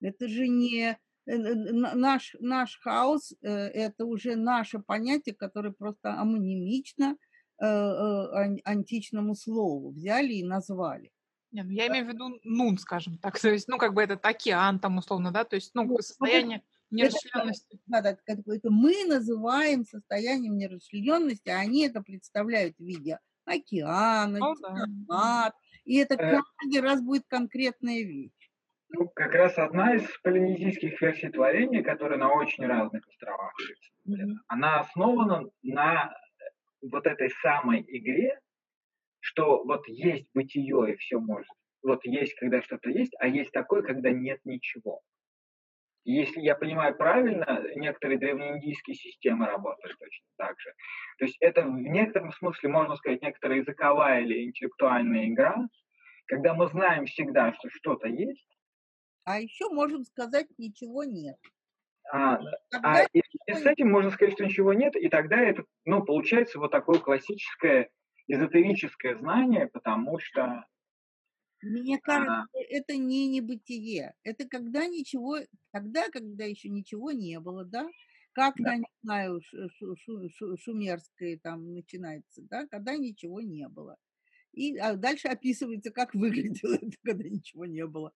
Это 0.00 0.28
же 0.28 0.48
не 0.48 0.98
э, 1.26 1.36
наш, 1.36 2.36
наш 2.40 2.78
хаос, 2.80 3.32
это 3.40 4.04
уже 4.04 4.36
наше 4.36 4.80
понятие, 4.80 5.34
которое 5.34 5.72
просто 5.72 6.14
амонимично 6.20 7.16
античному 7.56 9.36
слову 9.36 9.92
взяли 9.92 10.34
и 10.34 10.44
назвали. 10.44 11.13
Не, 11.54 11.62
ну 11.62 11.70
я 11.70 11.86
имею 11.86 12.04
в 12.04 12.08
виду 12.08 12.40
нун, 12.42 12.78
скажем 12.78 13.16
так. 13.18 13.38
То 13.40 13.48
есть, 13.48 13.68
ну, 13.68 13.78
как 13.78 13.94
бы 13.94 14.02
этот 14.02 14.24
океан 14.26 14.80
там 14.80 14.98
условно, 14.98 15.30
да, 15.30 15.44
то 15.44 15.54
есть, 15.54 15.70
ну, 15.74 15.96
состояние 15.98 16.62
Нерасчленности. 16.90 17.80
Да, 17.86 18.02
да, 18.02 18.16
это 18.26 18.70
мы 18.70 19.04
называем 19.06 19.84
состоянием 19.84 20.56
нерасчленности, 20.56 21.48
а 21.48 21.58
они 21.58 21.86
это 21.86 22.02
представляют 22.02 22.76
в 22.76 22.84
виде 22.84 23.18
океана, 23.44 24.38
О, 24.40 24.54
да. 25.08 25.52
и 25.84 25.96
это 25.96 26.14
Э. 26.14 26.40
каждый 26.60 26.80
раз 26.80 27.00
будет 27.00 27.24
конкретная 27.26 28.02
вещь. 28.02 28.30
Ну, 28.90 29.08
как 29.08 29.32
раз 29.34 29.58
одна 29.58 29.94
из 29.96 30.04
полинезийских 30.22 31.00
версий 31.00 31.30
творения, 31.30 31.82
которая 31.82 32.18
на 32.18 32.32
очень 32.32 32.64
разных 32.64 33.06
островах 33.08 33.52
представлена, 33.56 34.40
она 34.46 34.80
основана 34.80 35.44
на 35.62 36.14
вот 36.80 37.06
этой 37.06 37.30
самой 37.42 37.84
игре, 37.88 38.38
что 39.24 39.64
вот 39.64 39.88
есть 39.88 40.26
бытие 40.34 40.92
и 40.92 40.96
все 40.96 41.18
может. 41.18 41.48
Вот 41.82 42.04
есть, 42.04 42.34
когда 42.34 42.60
что-то 42.62 42.90
есть, 42.90 43.14
а 43.18 43.26
есть 43.26 43.52
такое, 43.52 43.82
когда 43.82 44.10
нет 44.10 44.40
ничего. 44.44 45.00
Если 46.06 46.40
я 46.42 46.54
понимаю 46.54 46.94
правильно, 46.96 47.62
некоторые 47.76 48.18
древнеиндийские 48.18 48.94
системы 48.94 49.46
работают 49.46 49.98
точно 49.98 50.26
так 50.36 50.60
же. 50.60 50.74
То 51.18 51.24
есть 51.24 51.38
это 51.40 51.62
в 51.62 51.72
некотором 51.72 52.32
смысле, 52.32 52.68
можно 52.68 52.96
сказать, 52.96 53.22
некоторая 53.22 53.58
языковая 53.60 54.20
или 54.20 54.44
интеллектуальная 54.44 55.28
игра, 55.28 55.56
когда 56.26 56.52
мы 56.54 56.66
знаем 56.68 57.06
всегда, 57.06 57.54
что 57.54 57.70
что-то 57.70 58.08
есть, 58.08 58.46
А 59.24 59.38
еще 59.38 59.68
можем 59.68 60.04
сказать, 60.04 60.46
ничего 60.56 61.04
нет. 61.04 61.36
а, 62.12 62.38
Тогда 62.70 63.00
а 63.00 63.02
и, 63.12 63.20
и 63.46 63.52
с 63.54 63.64
этим 63.66 63.90
можно 63.90 64.10
сказать, 64.10 64.34
что 64.34 64.44
ничего 64.44 64.72
нет, 64.72 64.94
и 64.96 65.08
тогда 65.08 65.36
это, 65.40 65.64
ну, 65.84 66.04
получается 66.04 66.58
вот 66.58 66.70
такое 66.70 66.98
классическое 66.98 67.90
эзотерическое 68.28 69.16
знание, 69.16 69.66
потому 69.68 70.18
что 70.18 70.64
Мне 71.62 71.98
кажется, 71.98 72.34
это 72.52 72.96
не 72.96 73.26
небытие. 73.28 74.14
Это 74.22 74.46
когда 74.46 74.86
ничего, 74.86 75.38
тогда, 75.72 76.08
когда 76.10 76.44
еще 76.44 76.68
ничего 76.68 77.10
не 77.12 77.40
было, 77.40 77.64
да? 77.64 77.88
Как, 78.32 78.54
Да. 78.58 78.70
я 78.72 78.76
не 78.78 78.84
знаю, 79.02 79.40
шу- 79.42 79.68
шу- 79.70 79.96
шу- 79.96 80.28
шу- 80.28 80.56
шумерское 80.58 81.38
там 81.42 81.72
начинается, 81.72 82.42
да? 82.42 82.66
Когда 82.66 82.96
ничего 82.96 83.40
не 83.40 83.68
было. 83.68 83.96
И 84.52 84.76
а 84.78 84.96
дальше 84.96 85.28
описывается, 85.28 85.92
как 85.92 86.14
выглядело 86.14 86.74
это, 86.76 86.92
когда 87.04 87.24
ничего 87.28 87.66
не 87.66 87.86
было. 87.86 88.12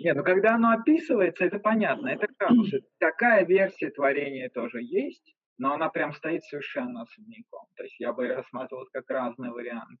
Не, 0.00 0.12
ну 0.14 0.22
когда 0.22 0.54
оно 0.54 0.70
описывается, 0.70 1.44
это 1.44 1.58
понятно, 1.58 2.08
это 2.08 2.26
казус. 2.36 2.70
Такая 2.98 3.44
версия 3.44 3.90
творения 3.90 4.48
тоже 4.48 4.82
есть, 4.82 5.34
но 5.58 5.74
она 5.74 5.88
прям 5.88 6.12
стоит 6.14 6.44
совершенно 6.44 7.02
особняком. 7.02 7.66
То 7.76 7.84
есть 7.84 7.98
я 8.00 8.12
бы 8.12 8.28
рассматривал 8.28 8.86
как 8.92 9.08
разные 9.10 9.50
варианты. 9.52 9.96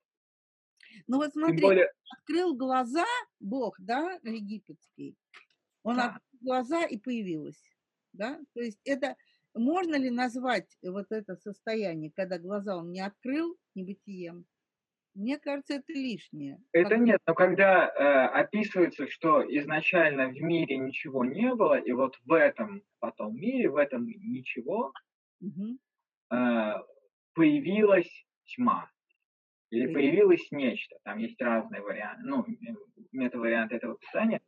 Ну 1.06 1.16
вот 1.18 1.32
Тем 1.32 1.42
смотри, 1.42 1.62
более, 1.62 1.92
открыл 2.18 2.54
глаза 2.56 3.04
Бог, 3.40 3.76
да, 3.80 4.18
египетский. 4.22 5.16
Он 5.82 5.96
Да. 5.96 6.04
открыл 6.06 6.40
глаза 6.40 6.84
и 6.86 6.98
появилась, 6.98 7.62
да? 8.12 8.40
То 8.54 8.60
есть 8.62 8.80
это 8.84 9.16
можно 9.54 9.96
ли 9.96 10.10
назвать 10.10 10.76
вот 10.82 11.06
это 11.10 11.36
состояние, 11.36 12.10
когда 12.14 12.38
глаза 12.38 12.76
он 12.76 12.90
не 12.92 13.00
открыл, 13.00 13.56
небытием? 13.74 14.46
Мне 15.14 15.38
кажется, 15.38 15.74
это 15.74 15.92
лишнее. 15.92 16.58
это 16.72 16.90
Как- 16.90 16.98
нет, 16.98 17.20
но 17.26 17.34
когда 17.34 17.86
э, 17.88 18.26
описывается, 18.42 19.06
что 19.08 19.42
изначально 19.58 20.28
в 20.28 20.40
мире 20.40 20.76
ничего 20.78 21.24
не 21.24 21.54
было, 21.54 21.78
и 21.78 21.92
вот 21.92 22.16
в 22.24 22.32
этом 22.32 22.82
потом 22.98 23.36
мире, 23.36 23.70
в 23.70 23.76
этом 23.76 24.06
ничего, 24.06 24.92
Э, 26.32 26.74
появилась 27.34 28.26
тьма. 28.46 28.90
Или 29.70 29.86
Появ- 29.86 29.94
появилось 29.94 30.50
нечто. 30.50 30.96
Там 31.04 31.18
есть 31.18 31.40
разные 31.40 31.80
варианты, 31.82 32.22
ну, 32.24 32.44
метаварианты 33.12 33.76
этого 33.76 33.94
описания. 33.94 34.40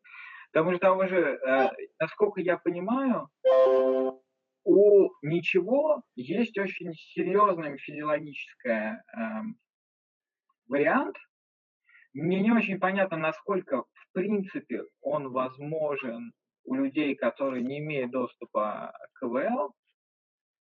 Потому 0.52 0.70
что 0.72 0.80
того 0.80 1.06
же, 1.06 1.16
э, 1.18 1.68
насколько 1.98 2.40
я 2.40 2.56
понимаю, 2.58 3.28
у 4.64 5.10
ничего 5.22 6.02
есть 6.16 6.58
очень 6.58 6.92
серьезный 6.94 7.78
физиологический 7.78 8.98
вариант. 10.68 11.16
Мне 12.14 12.40
не 12.40 12.50
очень 12.50 12.78
понятно, 12.78 13.16
насколько 13.16 13.82
в 13.82 14.12
принципе 14.12 14.84
он 15.00 15.30
возможен 15.30 16.32
у 16.64 16.74
людей, 16.74 17.14
которые 17.14 17.62
не 17.62 17.78
имеют 17.78 18.10
доступа 18.10 18.92
к 19.12 19.20
КВЛ, 19.20 19.74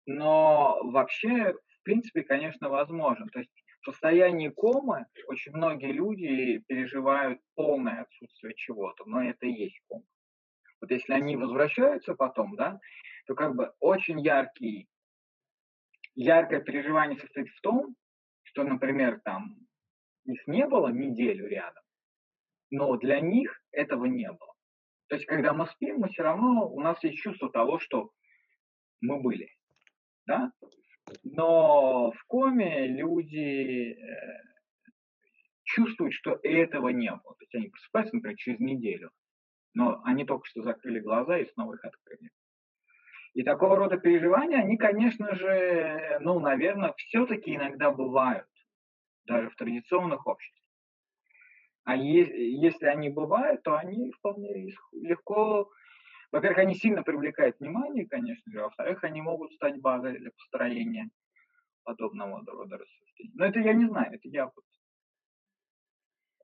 но 0.06 0.78
вообще, 0.84 1.52
в 1.52 1.82
принципе, 1.82 2.22
конечно, 2.22 2.68
возможен. 2.68 3.28
То 3.28 3.40
есть 3.40 3.50
в 3.82 3.90
состоянии 3.90 4.48
комы 4.48 5.06
очень 5.26 5.52
многие 5.52 5.92
люди 5.92 6.58
переживают 6.66 7.40
полное 7.54 8.02
отсутствие 8.02 8.54
чего-то, 8.54 9.04
но 9.04 9.22
это 9.22 9.46
и 9.46 9.52
есть 9.52 9.80
кома. 9.88 10.04
Вот 10.80 10.90
если 10.90 11.12
они 11.12 11.36
возвращаются 11.36 12.14
потом, 12.14 12.56
да, 12.56 12.78
то 13.26 13.34
как 13.34 13.54
бы 13.56 13.72
очень 13.80 14.20
яркий, 14.20 14.88
яркое 16.14 16.60
переживание 16.60 17.18
состоит 17.18 17.48
в 17.48 17.60
том, 17.60 17.96
что, 18.42 18.62
например, 18.62 19.20
там 19.24 19.56
их 20.24 20.46
не 20.46 20.66
было 20.66 20.88
неделю 20.88 21.48
рядом, 21.48 21.82
но 22.70 22.96
для 22.96 23.20
них 23.20 23.60
этого 23.72 24.04
не 24.06 24.28
было. 24.28 24.54
То 25.08 25.16
есть, 25.16 25.26
когда 25.26 25.52
мы 25.52 25.66
спим, 25.66 25.98
мы 25.98 26.08
все 26.08 26.22
равно, 26.22 26.68
у 26.68 26.80
нас 26.80 27.02
есть 27.04 27.18
чувство 27.18 27.50
того, 27.50 27.78
что 27.78 28.10
мы 29.00 29.20
были, 29.20 29.48
да? 30.26 30.52
Но 31.24 32.10
в 32.10 32.24
коме 32.26 32.88
люди 32.88 33.92
э, 33.92 34.42
чувствуют, 35.64 36.14
что 36.14 36.38
этого 36.42 36.88
не 36.88 37.10
было. 37.10 37.34
То 37.36 37.42
есть 37.42 37.54
они 37.54 37.68
просыпаются, 37.68 38.16
например, 38.16 38.36
через 38.36 38.60
неделю, 38.60 39.10
но 39.74 40.00
они 40.04 40.24
только 40.24 40.46
что 40.46 40.62
закрыли 40.62 41.00
глаза 41.00 41.38
и 41.38 41.50
снова 41.52 41.74
их 41.74 41.84
открыли. 41.84 42.30
И 43.34 43.42
такого 43.42 43.76
рода 43.76 43.98
переживания, 43.98 44.58
они, 44.58 44.78
конечно 44.78 45.34
же, 45.34 46.18
ну, 46.20 46.40
наверное, 46.40 46.94
все-таки 46.96 47.54
иногда 47.54 47.90
бывают, 47.90 48.48
даже 49.26 49.50
в 49.50 49.56
традиционных 49.56 50.26
обществах. 50.26 50.64
А 51.84 51.94
е- 51.94 52.58
если 52.60 52.86
они 52.86 53.10
бывают, 53.10 53.62
то 53.62 53.76
они 53.76 54.10
вполне 54.12 54.72
легко, 54.92 55.70
во-первых, 56.32 56.58
они 56.58 56.74
сильно 56.74 57.02
привлекают 57.02 57.58
внимание, 57.60 58.06
конечно 58.06 58.50
же, 58.50 58.60
во-вторых, 58.60 59.04
они 59.04 59.22
могут 59.22 59.52
стать 59.52 59.80
базой 59.80 60.18
для 60.18 60.30
построения 60.30 61.10
подобного 61.84 62.44
рода 62.44 62.78
рассуждений. 62.78 63.32
Но 63.34 63.46
это 63.46 63.60
я 63.60 63.72
не 63.72 63.86
знаю, 63.86 64.12
это 64.12 64.28
я 64.28 64.46
вот, 64.46 64.64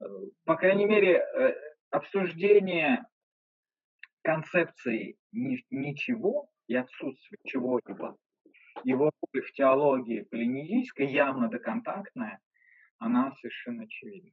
э, 0.01 0.31
по 0.45 0.57
крайней 0.57 0.87
мере, 0.87 1.19
э, 1.19 1.55
обсуждение 1.91 3.05
концепции 4.23 5.17
ни- 5.33 5.65
ничего 5.71 6.49
и 6.69 6.77
отсутствия 6.77 7.39
чего-либо, 7.45 8.17
его 8.85 9.11
роль 9.33 9.43
в 9.43 9.53
теологии 9.53 10.23
полинезийской, 10.23 11.07
явно 11.07 11.49
доконтактная, 11.49 12.41
она 12.99 13.33
совершенно 13.41 13.85
очевидна. 13.85 14.31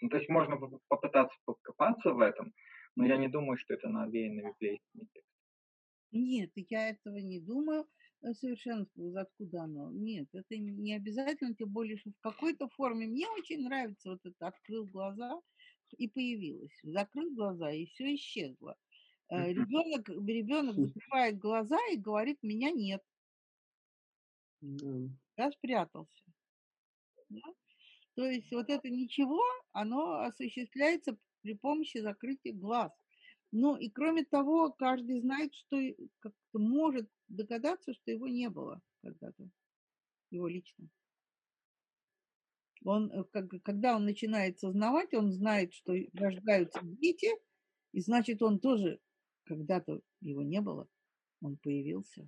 Ну, 0.00 0.08
то 0.08 0.16
есть 0.16 0.28
можно 0.28 0.56
поп- 0.56 0.82
попытаться 0.88 1.36
покопаться 1.44 2.12
в 2.12 2.20
этом, 2.20 2.52
но 2.96 3.06
я 3.06 3.16
не 3.16 3.28
думаю, 3.28 3.56
что 3.58 3.74
это 3.74 3.88
навеяно 3.88 4.48
библейскими 4.52 5.04
текстами. 5.12 5.24
Нет, 6.12 6.52
я 6.56 6.90
этого 6.90 7.18
не 7.18 7.40
думаю 7.40 7.88
э, 8.22 8.32
совершенно, 8.34 8.86
откуда 9.16 9.62
оно. 9.64 9.90
Нет, 9.90 10.28
это 10.32 10.56
не 10.56 10.94
обязательно, 10.94 11.54
тем 11.54 11.70
более, 11.70 11.96
что 11.98 12.10
в 12.10 12.20
какой-то 12.20 12.68
форме 12.68 13.06
мне 13.06 13.28
очень 13.28 13.62
нравится 13.64 14.10
вот 14.10 14.20
это 14.24 14.46
открыл 14.46 14.86
глаза 14.86 15.40
и 15.98 16.08
появилось. 16.08 16.78
Закрыл 16.82 17.34
глаза 17.34 17.70
и 17.72 17.86
все 17.86 18.14
исчезло. 18.14 18.76
Э. 19.30 19.52
Ребенок, 19.52 20.08
ребенок 20.08 20.76
закрывает 20.78 21.38
глаза 21.38 21.78
и 21.92 21.96
говорит, 21.96 22.38
меня 22.42 22.70
нет, 22.70 23.02
Да. 24.60 24.90
я 25.36 25.50
спрятался. 25.52 26.24
Да? 27.28 27.40
То 28.14 28.24
есть 28.26 28.52
вот 28.52 28.70
это 28.70 28.90
ничего, 28.90 29.42
оно 29.72 30.20
осуществляется 30.20 31.16
при 31.44 31.52
помощи 31.54 31.98
закрытия 31.98 32.54
глаз. 32.54 32.90
Ну 33.52 33.76
и 33.76 33.90
кроме 33.90 34.24
того, 34.24 34.72
каждый 34.72 35.20
знает, 35.20 35.54
что 35.54 35.76
как-то 36.18 36.58
может 36.58 37.08
догадаться, 37.28 37.92
что 37.92 38.10
его 38.10 38.26
не 38.26 38.48
было 38.48 38.80
когда-то, 39.02 39.48
его 40.30 40.48
лично. 40.48 40.88
Он, 42.82 43.12
э, 43.12 43.24
как, 43.24 43.50
когда 43.62 43.94
он 43.94 44.06
начинает 44.06 44.58
сознавать, 44.58 45.12
он 45.12 45.32
знает, 45.32 45.74
что 45.74 45.92
рождаются 46.14 46.80
дети, 46.82 47.28
и 47.92 48.00
значит, 48.00 48.42
он 48.42 48.58
тоже 48.58 49.00
когда-то 49.44 50.00
его 50.20 50.42
не 50.42 50.62
было, 50.62 50.88
он 51.42 51.58
появился. 51.58 52.26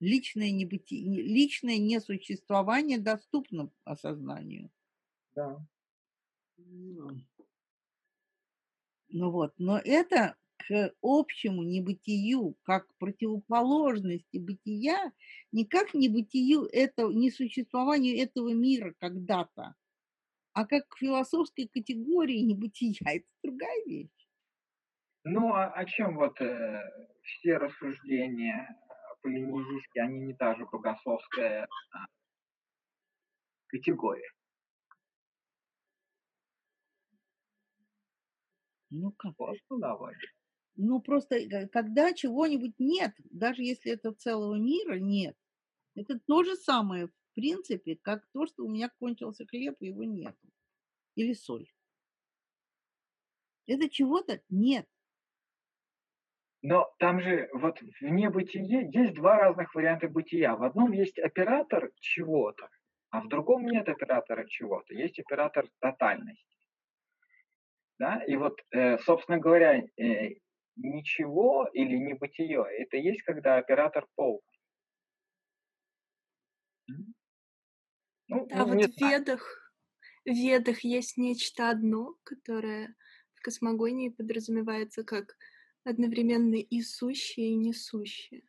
Личное, 0.00 0.50
небыти... 0.50 0.94
не- 0.94 1.22
личное 1.22 1.78
несуществование 1.78 2.98
доступно 2.98 3.70
осознанию. 3.84 4.70
Да. 5.36 5.64
Ну, 9.16 9.30
вот, 9.30 9.54
но 9.58 9.78
это 9.78 10.34
к 10.56 10.92
общему 11.00 11.62
небытию, 11.62 12.56
как 12.64 12.92
противоположности 12.98 14.38
бытия, 14.38 15.12
не 15.52 16.08
бытию 16.08 16.68
этого, 16.72 17.12
не 17.12 17.30
существованию 17.30 18.20
этого 18.20 18.52
мира 18.52 18.92
когда-то, 18.98 19.76
а 20.52 20.66
как 20.66 20.88
к 20.88 20.98
философской 20.98 21.68
категории 21.68 22.40
небытия. 22.40 22.98
Это 23.06 23.24
другая 23.44 23.84
вещь. 23.86 24.10
Ну, 25.22 25.54
а 25.54 25.68
о 25.68 25.84
чем 25.84 26.16
вот 26.16 26.40
э, 26.40 26.80
все 27.22 27.58
рассуждения 27.58 28.68
полинезийские, 29.22 30.04
они 30.04 30.18
не 30.22 30.34
та 30.34 30.56
же 30.56 30.66
богословская 30.66 31.68
а, 31.92 32.06
категория? 33.68 34.28
Ну 38.94 39.12
как? 39.12 39.36
Просто 39.36 39.76
давай. 39.78 40.14
Ну 40.76 41.00
просто 41.00 41.36
э, 41.36 41.68
когда 41.68 42.12
чего-нибудь 42.12 42.74
нет, 42.78 43.12
даже 43.30 43.62
если 43.62 43.92
это 43.92 44.12
целого 44.12 44.56
мира 44.56 44.98
нет, 44.98 45.36
это 45.94 46.18
то 46.18 46.42
же 46.44 46.56
самое 46.56 47.08
в 47.08 47.12
принципе, 47.34 47.96
как 48.00 48.24
то, 48.32 48.46
что 48.46 48.64
у 48.64 48.70
меня 48.70 48.88
кончился 49.00 49.44
хлеб, 49.44 49.74
и 49.80 49.86
его 49.86 50.04
нет. 50.04 50.36
Или 51.16 51.32
соль. 51.32 51.66
Это 53.66 53.88
чего-то 53.90 54.40
нет. 54.48 54.86
Но 56.62 56.94
там 56.98 57.20
же 57.20 57.50
вот 57.52 57.80
в 57.80 58.02
небытие 58.02 58.88
есть 58.92 59.14
два 59.14 59.36
разных 59.36 59.74
варианта 59.74 60.08
бытия. 60.08 60.54
В 60.54 60.62
одном 60.62 60.92
есть 60.92 61.18
оператор 61.18 61.90
чего-то, 61.98 62.68
а 63.10 63.20
в 63.20 63.28
другом 63.28 63.66
нет 63.66 63.88
оператора 63.88 64.46
чего-то. 64.46 64.94
Есть 64.94 65.18
оператор 65.18 65.66
тотальности. 65.80 66.53
Да? 67.98 68.22
И 68.24 68.36
вот, 68.36 68.58
э, 68.72 68.98
собственно 68.98 69.38
говоря, 69.38 69.84
э, 69.96 70.34
ничего 70.76 71.68
или 71.72 71.96
небытие, 71.96 72.64
это 72.78 72.96
есть, 72.96 73.22
когда 73.22 73.56
оператор 73.56 74.06
полный. 74.16 74.40
Ну, 78.28 78.48
а 78.50 78.66
ну, 78.66 78.74
вот 78.74 78.84
в 78.84 79.00
Ведах, 79.00 79.72
в 80.24 80.28
Ведах 80.28 80.80
есть 80.80 81.16
нечто 81.16 81.70
одно, 81.70 82.16
которое 82.24 82.94
в 83.34 83.42
космогонии 83.42 84.08
подразумевается 84.08 85.04
как 85.04 85.36
одновременно 85.84 86.56
и 86.56 86.80
сущее, 86.80 87.50
и 87.50 87.56
несущее. 87.56 88.42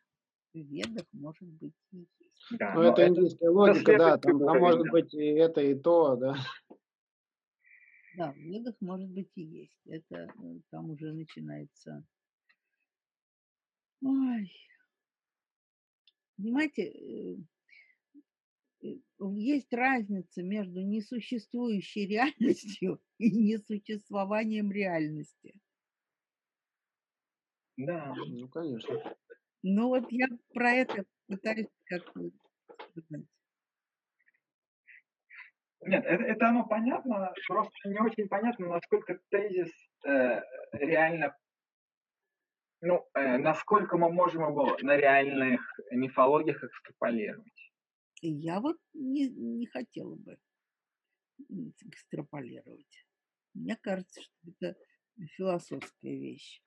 В 0.54 0.58
Ведах 0.58 1.04
может 1.12 1.46
быть 1.46 1.74
и 1.92 1.98
есть. 2.18 2.58
Да, 2.58 2.74
ну, 2.74 2.82
это 2.82 3.06
индийская 3.06 3.50
логика, 3.50 3.98
да, 3.98 4.18
там, 4.18 4.38
там 4.38 4.58
может 4.58 4.84
да. 4.84 4.90
быть 4.90 5.14
и 5.14 5.26
это, 5.26 5.60
и 5.60 5.74
то, 5.74 6.16
да. 6.16 6.36
Да, 8.16 8.32
в 8.32 8.38
Ведах 8.38 8.74
может 8.80 9.10
быть 9.10 9.30
и 9.34 9.42
есть. 9.42 9.78
Это 9.84 10.32
э, 10.42 10.60
там 10.70 10.90
уже 10.90 11.12
начинается. 11.12 12.02
Ой. 14.00 14.50
Понимаете, 16.38 16.82
э, 16.82 17.36
э, 18.82 18.94
есть 19.34 19.70
разница 19.70 20.42
между 20.42 20.80
несуществующей 20.80 22.06
реальностью 22.06 23.02
и 23.18 23.30
несуществованием 23.30 24.72
реальности. 24.72 25.60
Да, 27.76 28.14
ну 28.28 28.48
конечно. 28.48 29.14
Ну 29.62 29.88
вот 29.88 30.10
я 30.10 30.28
про 30.54 30.72
это 30.72 31.04
пытаюсь 31.26 31.68
как 31.84 32.02
сказать. 32.08 33.26
Нет, 35.86 36.04
это, 36.04 36.22
это 36.24 36.48
оно 36.48 36.66
понятно, 36.66 37.32
просто 37.46 37.88
не 37.88 37.98
очень 38.00 38.28
понятно, 38.28 38.66
насколько 38.66 39.18
тезис 39.30 39.70
э, 40.04 40.40
реально, 40.72 41.36
ну, 42.80 43.06
э, 43.14 43.38
насколько 43.38 43.96
мы 43.96 44.10
можем 44.10 44.48
его 44.48 44.76
на 44.82 44.96
реальных 44.96 45.60
мифологиях 45.92 46.62
экстраполировать. 46.62 47.72
Я 48.20 48.60
вот 48.60 48.76
не, 48.94 49.28
не 49.28 49.66
хотела 49.66 50.16
бы 50.16 50.38
экстраполировать. 51.82 53.06
Мне 53.54 53.76
кажется, 53.76 54.22
что 54.22 54.50
это 54.50 54.76
философская 55.36 56.18
вещь. 56.18 56.60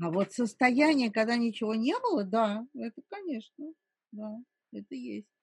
А 0.00 0.10
вот 0.10 0.32
состояние, 0.32 1.12
когда 1.12 1.36
ничего 1.36 1.74
не 1.74 1.94
было, 2.00 2.24
да, 2.24 2.66
это, 2.74 3.02
конечно, 3.08 3.72
да, 4.12 4.38
это 4.72 4.94
есть. 4.94 5.33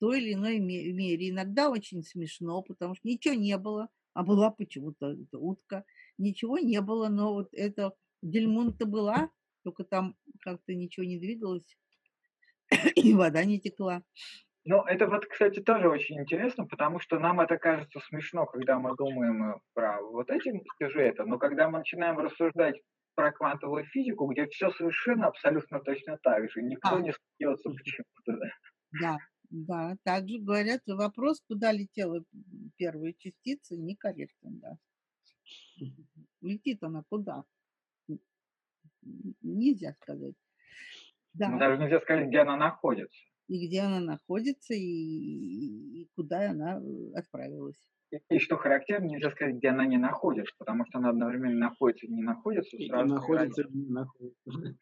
Той 0.00 0.20
или 0.20 0.34
иной 0.34 0.58
мере. 0.58 1.30
Иногда 1.30 1.70
очень 1.70 2.02
смешно, 2.02 2.62
потому 2.62 2.94
что 2.94 3.08
ничего 3.08 3.34
не 3.34 3.56
было, 3.58 3.88
а 4.14 4.22
была 4.22 4.50
почему-то 4.50 5.16
утка. 5.32 5.84
Ничего 6.18 6.58
не 6.58 6.80
было, 6.80 7.08
но 7.08 7.32
вот 7.32 7.48
это 7.52 7.92
дельмун-то 8.22 8.86
была, 8.86 9.30
только 9.64 9.84
там 9.84 10.16
как-то 10.40 10.74
ничего 10.74 11.04
не 11.04 11.18
двигалось, 11.18 11.76
и 12.96 13.14
вода 13.14 13.44
не 13.44 13.60
текла. 13.60 14.02
Ну, 14.64 14.82
это 14.82 15.06
вот, 15.06 15.24
кстати, 15.26 15.60
тоже 15.60 15.88
очень 15.88 16.20
интересно, 16.20 16.66
потому 16.66 17.00
что 17.00 17.18
нам 17.18 17.40
это 17.40 17.56
кажется 17.56 18.00
смешно, 18.00 18.44
когда 18.44 18.78
мы 18.78 18.94
думаем 18.96 19.52
э, 19.52 19.54
про 19.72 20.02
вот 20.02 20.30
эти 20.30 20.62
сюжеты, 20.78 21.24
но 21.24 21.38
когда 21.38 21.70
мы 21.70 21.78
начинаем 21.78 22.18
рассуждать 22.18 22.76
про 23.18 23.32
квантовую 23.32 23.84
физику, 23.86 24.26
где 24.26 24.46
все 24.46 24.70
совершенно 24.70 25.26
абсолютно 25.26 25.80
точно 25.80 26.18
так 26.22 26.48
же. 26.52 26.62
Никто 26.62 26.94
а. 26.94 27.00
не 27.00 27.12
смеется 27.12 27.68
почему-то. 27.70 28.38
Да, 29.00 29.18
да. 29.50 29.96
Также 30.04 30.38
говорят, 30.38 30.82
вопрос, 30.86 31.40
куда 31.46 31.72
летела 31.72 32.24
первая 32.76 33.14
частица, 33.14 33.76
некорректен, 33.76 34.58
да. 34.58 34.78
Летит 36.40 36.82
она 36.82 37.04
куда? 37.08 37.44
Нельзя 39.42 39.94
сказать. 40.02 40.34
Да. 41.32 41.48
Ну, 41.48 41.58
даже 41.58 41.82
нельзя 41.82 42.00
сказать, 42.00 42.28
где 42.28 42.38
она 42.38 42.56
находится. 42.56 43.18
И 43.46 43.66
где 43.66 43.80
она 43.80 44.00
находится, 44.00 44.74
и, 44.74 44.80
и 44.80 46.08
куда 46.14 46.50
она 46.50 46.80
э, 46.80 47.12
отправилась. 47.14 47.78
И 48.30 48.38
что 48.38 48.56
характерно, 48.56 49.06
нельзя 49.06 49.30
сказать, 49.30 49.56
где 49.56 49.68
она 49.68 49.86
не 49.86 49.98
находится, 49.98 50.54
потому 50.58 50.84
что 50.86 50.98
она 50.98 51.10
одновременно 51.10 51.68
находится 51.68 52.06
и 52.06 52.10
не 52.10 52.22
находится. 52.22 52.76
И 52.76 52.90
находится, 52.90 53.62
и 53.62 53.72
не 53.72 53.90
находится. 53.90 54.76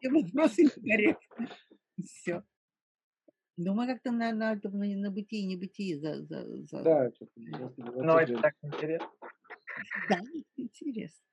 И 0.00 0.08
вопрос 0.08 0.58
некорректный. 0.58 1.48
Все. 2.02 2.42
Думаю, 3.56 3.88
как-то 3.88 4.10
на, 4.10 4.32
на, 4.32 4.54
на, 4.54 4.70
на 4.72 5.10
бытие 5.10 5.42
и 5.42 5.46
небытие 5.46 5.98
за, 5.98 6.22
за, 6.24 6.66
за... 6.66 6.82
Да, 6.82 7.10
но 7.76 8.18
это 8.18 8.36
так 8.40 8.54
интересно. 8.62 9.10
Да, 10.08 10.20
интересно. 10.56 11.24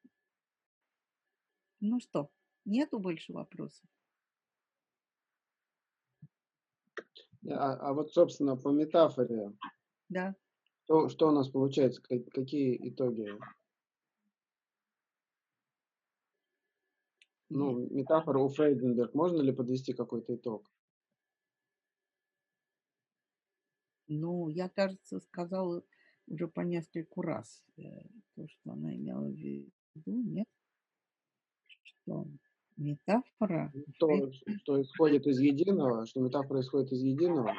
Ну 1.79 1.99
что, 1.99 2.29
нету 2.63 2.99
больше 2.99 3.33
вопросов? 3.33 3.83
А, 7.49 7.73
а 7.73 7.93
вот, 7.93 8.13
собственно, 8.13 8.55
по 8.55 8.69
метафоре, 8.69 9.51
да. 10.09 10.35
Что, 10.83 11.09
что 11.09 11.29
у 11.29 11.31
нас 11.31 11.49
получается? 11.49 12.01
Какие 12.01 12.89
итоги? 12.89 13.27
Ну, 17.49 17.87
метафора 17.89 18.39
у 18.39 18.49
Фрейденберг, 18.49 19.13
можно 19.15 19.41
ли 19.41 19.51
подвести 19.51 19.93
какой-то 19.93 20.35
итог? 20.35 20.69
Ну, 24.13 24.49
я, 24.49 24.69
кажется, 24.69 25.19
сказала 25.19 25.83
уже 26.27 26.47
по 26.47 26.61
нескольку 26.61 27.21
раз 27.21 27.63
э, 27.77 27.81
то, 28.35 28.47
что 28.47 28.71
она 28.71 28.95
имела 28.95 29.27
в 29.27 29.35
виду, 29.35 29.71
нет? 30.05 30.47
Что 31.67 32.27
метафора... 32.77 33.71
То, 33.99 34.31
что 34.31 34.81
исходит 34.81 35.27
из 35.27 35.39
единого, 35.39 36.05
что 36.05 36.19
метафора 36.19 36.61
исходит 36.61 36.91
из 36.91 37.01
единого. 37.01 37.53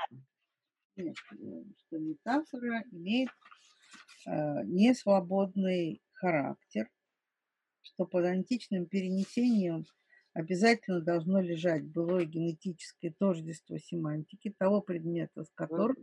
Нет, 0.97 1.17
что 1.17 1.99
метафора 1.99 2.85
имеет 2.91 3.31
э, 4.27 4.65
несвободный 4.65 6.03
характер, 6.13 6.91
что 7.81 8.05
под 8.05 8.25
античным 8.27 8.87
перенесением 8.87 9.87
обязательно 10.35 11.01
должно 11.01 11.41
лежать 11.41 11.85
былое 11.85 12.25
генетическое 12.25 13.15
тождество 13.19 13.79
семантики 13.79 14.55
того 14.59 14.81
предмета, 14.81 15.45
с 15.45 15.51
которым 15.55 15.97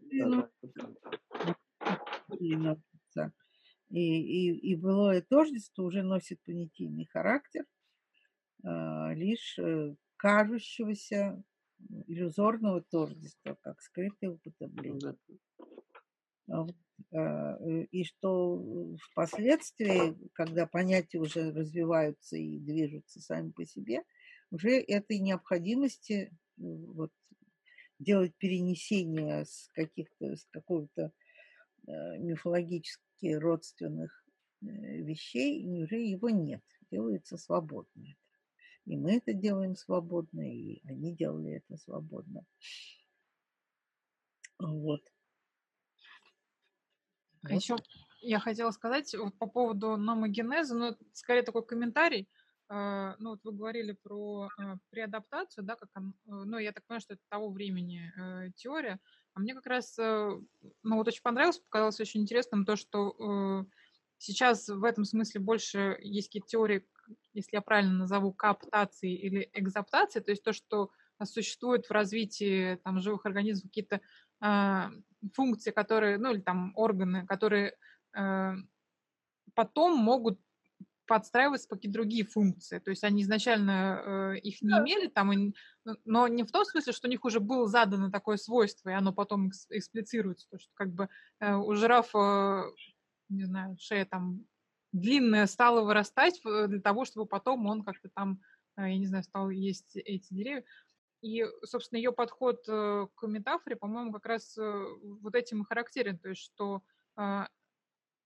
переносится. 2.30 3.34
И, 3.90 4.00
и, 4.00 4.72
и 4.72 4.76
былое 4.76 5.22
тождество 5.22 5.84
уже 5.84 6.04
носит 6.04 6.40
понятийный 6.44 7.06
характер, 7.06 7.66
э, 8.64 9.14
лишь 9.16 9.58
э, 9.58 9.96
кажущегося 10.16 11.44
иллюзорного 12.08 12.82
тождества, 12.82 13.56
как 13.62 13.82
скрытое 13.82 14.32
употребление. 14.32 15.16
А, 17.14 17.58
и 17.92 18.04
что 18.04 18.96
впоследствии, 19.12 20.18
когда 20.34 20.68
понятия 20.68 21.20
уже 21.20 21.52
развиваются 21.52 22.38
и 22.38 22.60
движутся 22.60 23.22
сами 23.22 23.52
по 23.52 23.66
себе, 23.66 24.04
уже 24.52 24.80
этой 24.80 25.20
необходимости 25.20 26.32
вот, 26.58 27.12
делать 28.00 28.36
перенесение 28.38 29.46
с 29.46 29.70
каких-то, 29.74 30.36
с 30.36 30.46
какого-то 30.52 31.12
э, 31.88 32.18
мифологически 32.18 33.34
родственных 33.34 34.26
э, 34.62 34.66
вещей, 34.66 35.66
уже 35.84 35.98
его 35.98 36.30
нет, 36.30 36.64
делается 36.92 37.38
свободно. 37.38 38.16
И 38.86 38.98
мы 38.98 39.18
это 39.18 39.34
делаем 39.34 39.76
свободно, 39.76 40.42
и 40.42 40.82
они 40.88 41.16
делали 41.16 41.58
это 41.58 41.78
свободно. 41.78 42.46
Вот. 44.58 45.02
А 47.44 47.54
еще 47.54 47.78
я 48.22 48.40
хотела 48.40 48.72
сказать 48.72 49.14
вот 49.16 49.38
по 49.38 49.48
поводу 49.48 49.96
номогенеза, 49.96 50.76
ну, 50.76 50.98
скорее 51.14 51.44
такой 51.44 51.66
комментарий. 51.66 52.28
Э, 52.70 53.16
ну, 53.20 53.32
вот 53.32 53.40
вы 53.44 53.52
говорили 53.54 53.94
про 53.94 54.50
э, 54.58 54.76
преадаптацию, 54.92 55.64
да, 55.64 55.76
как, 55.76 55.90
э, 55.96 56.00
ну, 56.26 56.58
я 56.58 56.72
так 56.72 56.86
понимаю, 56.86 57.02
что 57.02 57.14
это 57.14 57.24
того 57.30 57.50
времени 57.50 58.12
теория. 58.56 59.00
А 59.34 59.40
мне 59.40 59.54
как 59.54 59.66
раз, 59.68 59.98
ну, 59.98 60.96
вот 60.96 61.08
очень 61.08 61.22
понравилось, 61.22 61.60
показалось 61.60 62.00
очень 62.00 62.22
интересным 62.22 62.66
то, 62.66 62.76
что 62.76 63.66
сейчас 64.18 64.68
в 64.68 64.84
этом 64.84 65.06
смысле 65.06 65.40
больше 65.40 65.98
есть 66.02 66.28
какие-то 66.28 66.48
теории, 66.48 66.88
если 67.34 67.56
я 67.56 67.62
правильно 67.62 67.94
назову, 67.94 68.34
кааптации 68.34 69.16
или 69.16 69.50
экзаптации, 69.54 70.20
то 70.20 70.32
есть 70.32 70.44
то, 70.44 70.52
что 70.52 70.90
существует 71.26 71.86
в 71.86 71.92
развитии 71.92 72.76
там, 72.84 73.02
живых 73.02 73.26
организмов 73.26 73.72
какие-то 73.72 74.02
э, 74.42 74.84
функции, 75.34 75.72
которые, 75.72 76.18
ну 76.18 76.32
или 76.32 76.42
там 76.42 76.74
органы, 76.76 77.26
которые 77.26 77.76
э, 78.16 78.54
потом 79.54 79.98
могут 79.98 80.40
подстраиваться 81.10 81.68
под 81.68 81.80
какие-то 81.80 81.98
другие 81.98 82.24
функции. 82.24 82.78
То 82.78 82.92
есть 82.92 83.04
они 83.04 83.24
изначально 83.24 84.34
э, 84.36 84.38
их 84.38 84.62
не 84.62 84.70
имели, 84.70 85.08
там, 85.08 85.34
и, 85.34 85.54
но 86.06 86.28
не 86.28 86.44
в 86.44 86.52
том 86.52 86.64
смысле, 86.66 86.94
что 86.94 87.08
у 87.08 87.12
них 87.12 87.26
уже 87.26 87.40
было 87.40 87.68
задано 87.68 88.12
такое 88.12 88.38
свойство, 88.38 88.90
и 88.90 88.94
оно 88.94 89.12
потом 89.12 89.50
эксплицируется. 89.70 90.48
То, 90.52 90.60
что 90.60 90.70
как 90.76 90.94
бы 90.94 91.10
э, 91.40 91.56
у 91.56 91.74
жирафа, 91.74 92.66
не 93.28 93.44
знаю, 93.46 93.76
шея 93.80 94.06
там 94.06 94.46
длинная 94.92 95.48
стала 95.48 95.82
вырастать 95.82 96.40
для 96.44 96.80
того, 96.80 97.06
чтобы 97.06 97.26
потом 97.26 97.66
он 97.66 97.84
как-то 97.84 98.10
там, 98.10 98.40
э, 98.78 98.92
я 98.92 98.98
не 99.00 99.08
знаю, 99.08 99.24
стал 99.24 99.50
есть 99.50 99.96
эти 99.96 100.32
деревья. 100.32 100.64
И, 101.22 101.44
собственно, 101.64 101.98
ее 101.98 102.12
подход 102.12 102.64
э, 102.70 103.08
к 103.16 103.28
метафоре, 103.28 103.76
по-моему, 103.76 104.14
как 104.14 104.28
раз 104.28 104.56
э, 104.60 104.86
вот 105.02 105.34
этим 105.34 105.64
и 105.64 105.66
характерен. 105.66 106.20
То 106.20 106.30
есть, 106.30 106.42
что 106.42 106.84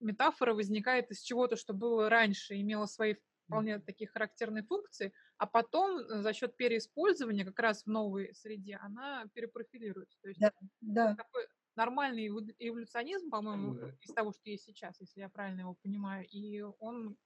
метафора 0.04 0.54
возникает 0.54 1.12
из 1.12 1.22
чего-то, 1.22 1.56
что 1.56 1.74
было 1.74 2.10
раньше, 2.10 2.60
имело 2.60 2.86
свои 2.86 3.16
вполне 3.46 3.80
такие 3.80 4.08
характерные 4.08 4.64
функции, 4.64 5.14
а 5.38 5.46
потом 5.46 5.98
э, 5.98 6.22
за 6.22 6.34
счет 6.34 6.56
переиспользования 6.56 7.46
как 7.46 7.60
раз 7.60 7.84
в 7.84 7.88
новой 7.88 8.34
среде 8.36 8.78
она 8.82 9.26
перепрофилируется. 9.34 10.18
То 10.22 10.30
есть 10.30 10.40
да, 10.40 10.52
да. 10.82 11.16
такой 11.16 11.48
нормальный 11.76 12.28
эволюционизм, 12.28 13.30
по-моему, 13.30 13.78
из 14.02 14.14
того, 14.14 14.32
что 14.32 14.50
есть 14.50 14.66
сейчас, 14.66 15.00
если 15.00 15.22
я 15.22 15.30
правильно 15.30 15.62
его 15.62 15.76
понимаю, 15.82 16.26
и 16.30 16.62
он 16.80 17.18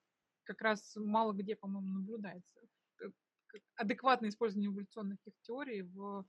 как 0.44 0.62
раз 0.62 0.94
мало 0.96 1.34
где, 1.34 1.56
по-моему, 1.56 2.00
наблюдается 2.00 2.60
адекватное 3.76 4.30
использование 4.30 4.70
эволюционных 4.70 5.20
теорий 5.42 5.82
в 5.82 6.22
э, 6.22 6.24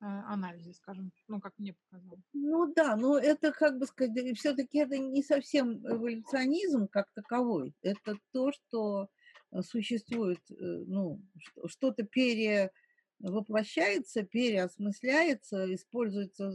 анализе, 0.00 0.72
скажем, 0.72 1.12
ну, 1.28 1.40
как 1.40 1.52
мне 1.58 1.74
показалось. 1.74 2.24
Ну 2.32 2.72
да, 2.74 2.96
но 2.96 3.18
это, 3.18 3.52
как 3.52 3.78
бы 3.78 3.86
сказать, 3.86 4.38
все-таки 4.38 4.78
это 4.78 4.96
не 4.98 5.22
совсем 5.22 5.86
эволюционизм 5.86 6.88
как 6.88 7.12
таковой. 7.12 7.74
Это 7.82 8.18
то, 8.32 8.50
что 8.52 9.10
э, 9.52 9.60
существует, 9.62 10.40
э, 10.50 10.54
ну, 10.86 11.20
что-то 11.66 12.04
перевоплощается, 12.04 14.22
переосмысляется, 14.22 15.74
используется 15.74 16.50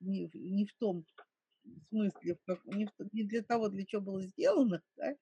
не, 0.00 0.30
не 0.32 0.64
в 0.66 0.72
том 0.78 1.04
смысле, 1.90 2.38
не, 2.64 2.88
для 3.24 3.42
того, 3.42 3.68
для 3.68 3.84
чего 3.84 4.00
было 4.02 4.22
сделано, 4.22 4.80
да, 4.96 5.14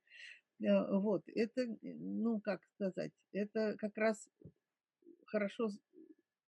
Э, 0.61 0.99
вот, 0.99 1.23
это, 1.35 1.67
ну, 1.83 2.41
как 2.41 2.63
сказать, 2.75 3.13
это 3.33 3.77
как 3.79 3.97
раз 3.97 4.29
хорошо 5.27 5.71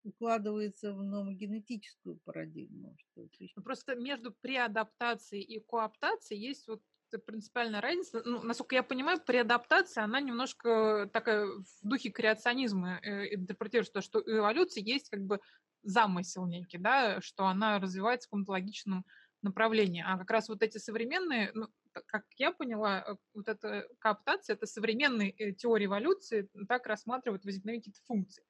укладывается 0.07 0.93
в 0.93 1.03
номогенетическую 1.03 2.17
парадигму. 2.23 2.95
Что 2.97 3.27
ну, 3.55 3.63
Просто 3.63 3.95
между 3.95 4.31
преадаптацией 4.31 5.43
и 5.43 5.59
коаптацией 5.59 6.41
есть 6.41 6.67
вот 6.67 6.81
принципиальная 7.25 7.81
разница. 7.81 8.21
Ну, 8.25 8.43
насколько 8.43 8.75
я 8.75 8.83
понимаю, 8.83 9.19
преадаптация, 9.21 10.03
она 10.03 10.19
немножко 10.19 11.09
такая 11.13 11.45
в 11.45 11.65
духе 11.81 12.09
креационизма 12.09 12.99
э, 13.01 13.33
интерпретирует, 13.33 13.87
что, 13.87 14.01
что 14.01 14.19
у 14.19 14.29
эволюции 14.29 14.81
есть 14.81 15.09
как 15.09 15.21
бы 15.21 15.39
замысел 15.83 16.45
некий, 16.45 16.77
да, 16.77 17.21
что 17.21 17.45
она 17.45 17.79
развивается 17.79 18.27
в 18.27 18.31
каком-то 18.31 18.51
логичном 18.51 19.05
направлении. 19.41 20.03
А 20.05 20.17
как 20.17 20.31
раз 20.31 20.49
вот 20.49 20.61
эти 20.61 20.79
современные, 20.79 21.51
ну, 21.53 21.67
как 22.07 22.25
я 22.37 22.51
поняла, 22.51 23.05
э, 23.07 23.15
вот 23.33 23.47
эта 23.47 23.87
кооптация, 23.99 24.55
это 24.55 24.65
современные 24.65 25.31
э, 25.31 25.53
теории 25.53 25.85
эволюции 25.85 26.49
так 26.67 26.87
рассматривают 26.87 27.45
возникновение 27.45 27.81
каких-то 27.81 28.05
функций. 28.05 28.43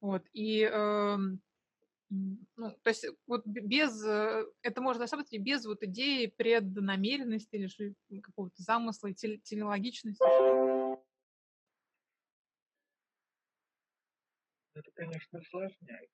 Вот, 0.00 0.24
и, 0.32 0.62
э, 0.62 1.16
ну, 2.10 2.70
то 2.82 2.90
есть 2.90 3.06
вот 3.26 3.44
без, 3.44 4.04
э, 4.04 4.46
это 4.62 4.80
можно 4.80 5.02
рассматривать 5.02 5.44
без 5.44 5.66
вот 5.66 5.82
идеи 5.82 6.26
преднамеренности 6.26 7.56
или 7.56 8.20
какого-то 8.20 8.62
замысла, 8.62 9.12
телеологичности. 9.12 10.22
Это, 14.74 14.90
конечно, 14.94 15.40
усложняет. 15.40 16.10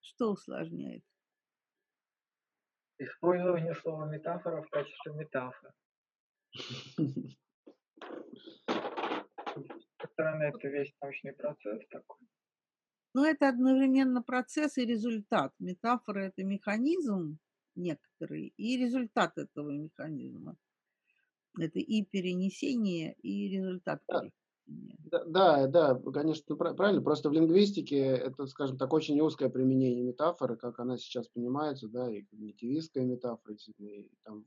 Что 0.00 0.30
усложняет? 0.30 1.02
Использование 2.98 3.74
слова 3.74 4.06
метафора 4.06 4.62
в 4.62 4.70
качестве 4.70 5.12
метафоры. 5.14 5.72
Стороны, 10.18 10.42
это 10.44 10.66
весь 10.66 10.92
научный 11.00 11.32
процесс 11.32 11.80
такой. 11.90 12.26
Ну, 13.14 13.24
это 13.24 13.48
одновременно 13.48 14.20
процесс 14.20 14.76
и 14.76 14.84
результат. 14.84 15.52
Метафора– 15.60 16.18
это 16.26 16.42
механизм 16.42 17.38
некоторый, 17.76 18.52
и 18.56 18.76
результат 18.76 19.38
этого 19.38 19.70
механизма. 19.70 20.56
Это 21.56 21.78
и 21.78 22.02
перенесение, 22.04 23.14
и 23.22 23.48
результат 23.48 24.02
перенесения. 24.08 24.32
Да, 24.66 25.24
да, 25.24 25.66
да, 25.68 25.94
конечно, 26.12 26.56
правильно. 26.56 27.00
Просто 27.00 27.30
в 27.30 27.32
лингвистике 27.32 27.98
это, 27.98 28.46
скажем 28.46 28.76
так, 28.76 28.92
очень 28.92 29.20
узкое 29.20 29.48
применение 29.50 30.02
метафоры, 30.02 30.56
как 30.56 30.80
она 30.80 30.98
сейчас 30.98 31.28
понимается, 31.28 31.88
да, 31.88 32.12
и 32.12 32.22
когнитивистская 32.22 33.04
метафора, 33.04 33.52
действительно, 33.52 33.86
и 33.88 34.10
там 34.24 34.44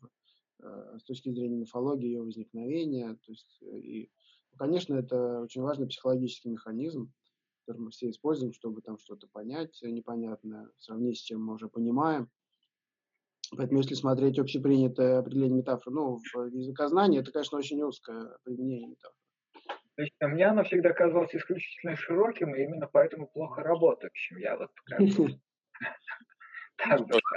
э, 0.59 0.97
с 0.99 1.03
точки 1.05 1.29
зрения 1.29 1.55
мифологии 1.55 2.07
ее 2.07 2.21
возникновения, 2.23 3.13
то 3.25 3.31
есть, 3.31 3.57
э, 3.61 3.77
и, 3.79 4.11
конечно, 4.61 4.93
это 4.93 5.41
очень 5.41 5.63
важный 5.63 5.87
психологический 5.87 6.49
механизм, 6.49 7.11
который 7.65 7.81
мы 7.81 7.89
все 7.89 8.11
используем, 8.11 8.53
чтобы 8.53 8.81
там 8.81 8.99
что-то 8.99 9.27
понять 9.27 9.79
непонятное, 9.81 10.69
сравнить 10.77 11.17
с 11.17 11.21
чем 11.21 11.43
мы 11.43 11.55
уже 11.55 11.67
понимаем. 11.67 12.29
Поэтому, 13.57 13.79
если 13.79 13.95
смотреть 13.95 14.37
общепринятое 14.37 15.17
определение 15.17 15.57
метафоры, 15.57 15.95
ну, 15.95 16.19
в 16.19 16.45
языкознании, 16.53 17.19
это, 17.19 17.31
конечно, 17.31 17.57
очень 17.57 17.81
узкое 17.81 18.37
применение 18.43 18.89
метафоры. 18.89 19.17
Лично 19.97 20.27
мне 20.27 20.45
оно 20.45 20.63
всегда 20.63 20.93
казалось 20.93 21.33
исключительно 21.33 21.95
широким, 21.95 22.55
и 22.55 22.61
именно 22.61 22.87
поэтому 22.87 23.27
плохо 23.27 23.63
работающим. 23.63 24.37
Я 24.37 24.57
вот 24.57 24.69
как 24.85 24.99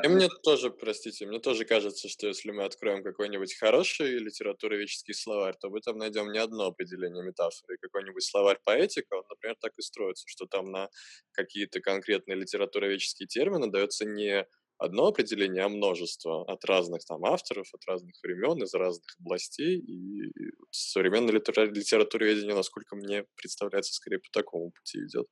И 0.02 0.08
мне 0.08 0.28
тоже, 0.42 0.70
простите, 0.70 1.26
мне 1.26 1.38
тоже 1.38 1.64
кажется, 1.64 2.08
что 2.08 2.26
если 2.26 2.50
мы 2.50 2.64
откроем 2.64 3.02
какой-нибудь 3.02 3.54
хороший 3.54 4.18
литературоведческий 4.18 5.14
словарь, 5.14 5.54
то 5.60 5.70
мы 5.70 5.80
там 5.80 5.98
найдем 5.98 6.30
не 6.32 6.38
одно 6.38 6.66
определение 6.66 7.22
метафоры. 7.22 7.78
Какой-нибудь 7.80 8.22
словарь 8.22 8.58
поэтика, 8.64 9.14
он, 9.14 9.24
например, 9.28 9.56
так 9.60 9.72
и 9.78 9.82
строится, 9.82 10.24
что 10.28 10.46
там 10.46 10.70
на 10.70 10.88
какие-то 11.32 11.80
конкретные 11.80 12.36
литературоведческие 12.36 13.26
термины 13.26 13.70
дается 13.70 14.04
не 14.04 14.46
одно 14.78 15.06
определение, 15.06 15.64
а 15.64 15.68
множество 15.68 16.44
от 16.50 16.64
разных 16.64 17.04
там 17.04 17.24
авторов, 17.24 17.68
от 17.72 17.84
разных 17.86 18.14
времен, 18.22 18.62
из 18.62 18.74
разных 18.74 19.06
областей. 19.20 19.78
И 19.78 20.32
современная 20.70 21.32
литера- 21.34 21.70
литературоведение, 21.70 22.54
насколько 22.54 22.96
мне 22.96 23.24
представляется, 23.36 23.94
скорее 23.94 24.18
по 24.18 24.28
такому 24.32 24.70
пути 24.72 24.98
идет. 25.04 25.26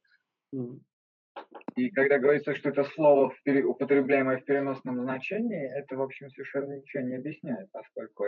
И 1.76 1.90
когда 1.90 2.18
говорится, 2.18 2.54
что 2.54 2.68
это 2.68 2.84
слово, 2.84 3.32
употребляемое 3.64 4.38
в 4.38 4.44
переносном 4.44 5.00
значении, 5.00 5.70
это, 5.78 5.96
в 5.96 6.02
общем, 6.02 6.28
совершенно 6.30 6.74
ничего 6.74 7.02
не 7.02 7.16
объясняет, 7.16 7.70
поскольку 7.72 8.24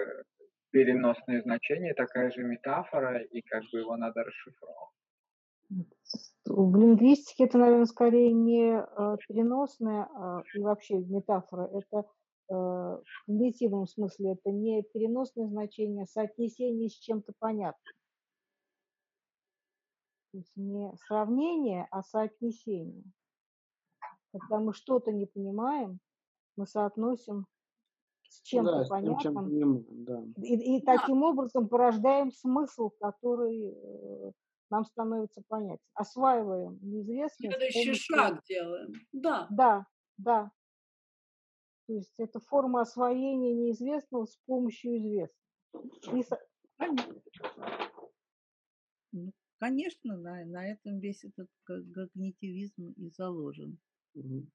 переносное 0.71 1.43
значение 1.43 1.95
такая 1.95 2.31
же 2.31 2.43
метафора, 2.43 3.19
и 3.19 3.43
как 3.43 3.63
бы 3.71 3.81
его 3.81 3.97
надо 3.97 4.25
расшифровать. 4.25 4.95
В 6.47 6.77
лингвистике 6.77 7.45
это, 7.45 7.59
наверное, 7.59 7.87
скорее 7.87 8.33
не 8.33 8.77
э, 8.77 9.17
переносная 9.27 10.09
а, 10.15 10.43
и 10.55 10.61
вообще 10.61 10.99
метафора. 10.99 11.71
Это 11.73 11.99
э, 11.99 12.53
в 12.53 13.05
когнитивном 13.27 13.87
смысле 13.87 14.33
это 14.33 14.51
не 14.51 14.83
переносное 14.83 15.47
значение, 15.47 16.05
а 16.05 16.07
соотнесение 16.07 16.89
с 16.89 16.99
чем-то 16.99 17.33
понятным. 17.39 17.95
То 20.35 20.39
есть 20.39 20.57
не 20.57 20.93
сравнение, 21.07 21.87
а 21.93 22.03
соотнесение. 22.03 23.05
Когда 24.33 24.59
мы 24.59 24.75
что-то 24.75 25.13
не 25.13 25.27
понимаем, 25.27 26.01
мы 26.57 26.67
соотносим 26.67 27.47
с 28.29 28.43
чем-то 28.43 28.81
да, 28.81 28.89
понятным. 28.89 29.19
Чем 29.21 29.35
понимаем, 29.37 29.87
да. 30.05 30.25
и, 30.43 30.79
и 30.79 30.83
таким 30.83 31.23
образом 31.23 31.69
порождаем 31.69 32.33
смысл, 32.33 32.91
который 33.01 33.77
э, 33.77 34.33
нам 34.71 34.85
становится 34.87 35.41
понятен. 35.47 35.85
Осваиваем 35.95 36.81
неизвестность. 36.83 37.57
Следующий 37.57 37.85
помощью... 37.85 38.17
шаг 38.17 38.43
делаем. 38.49 38.93
Да. 39.13 39.47
Да, 39.51 39.87
да. 40.17 40.51
То 41.87 41.93
есть 41.93 42.15
это 42.19 42.41
форма 42.41 42.81
освоения 42.81 43.55
неизвестного 43.55 44.25
с 44.27 44.37
помощью 44.47 44.99
известного. 44.99 45.31
И... 49.13 49.31
Конечно, 49.65 50.19
на, 50.19 50.45
на 50.45 50.67
этом 50.67 50.99
весь 50.99 51.25
этот 51.25 51.49
когнитивизм 51.65 52.91
и 52.99 53.09
заложен. 53.09 53.79
Угу. 54.13 54.47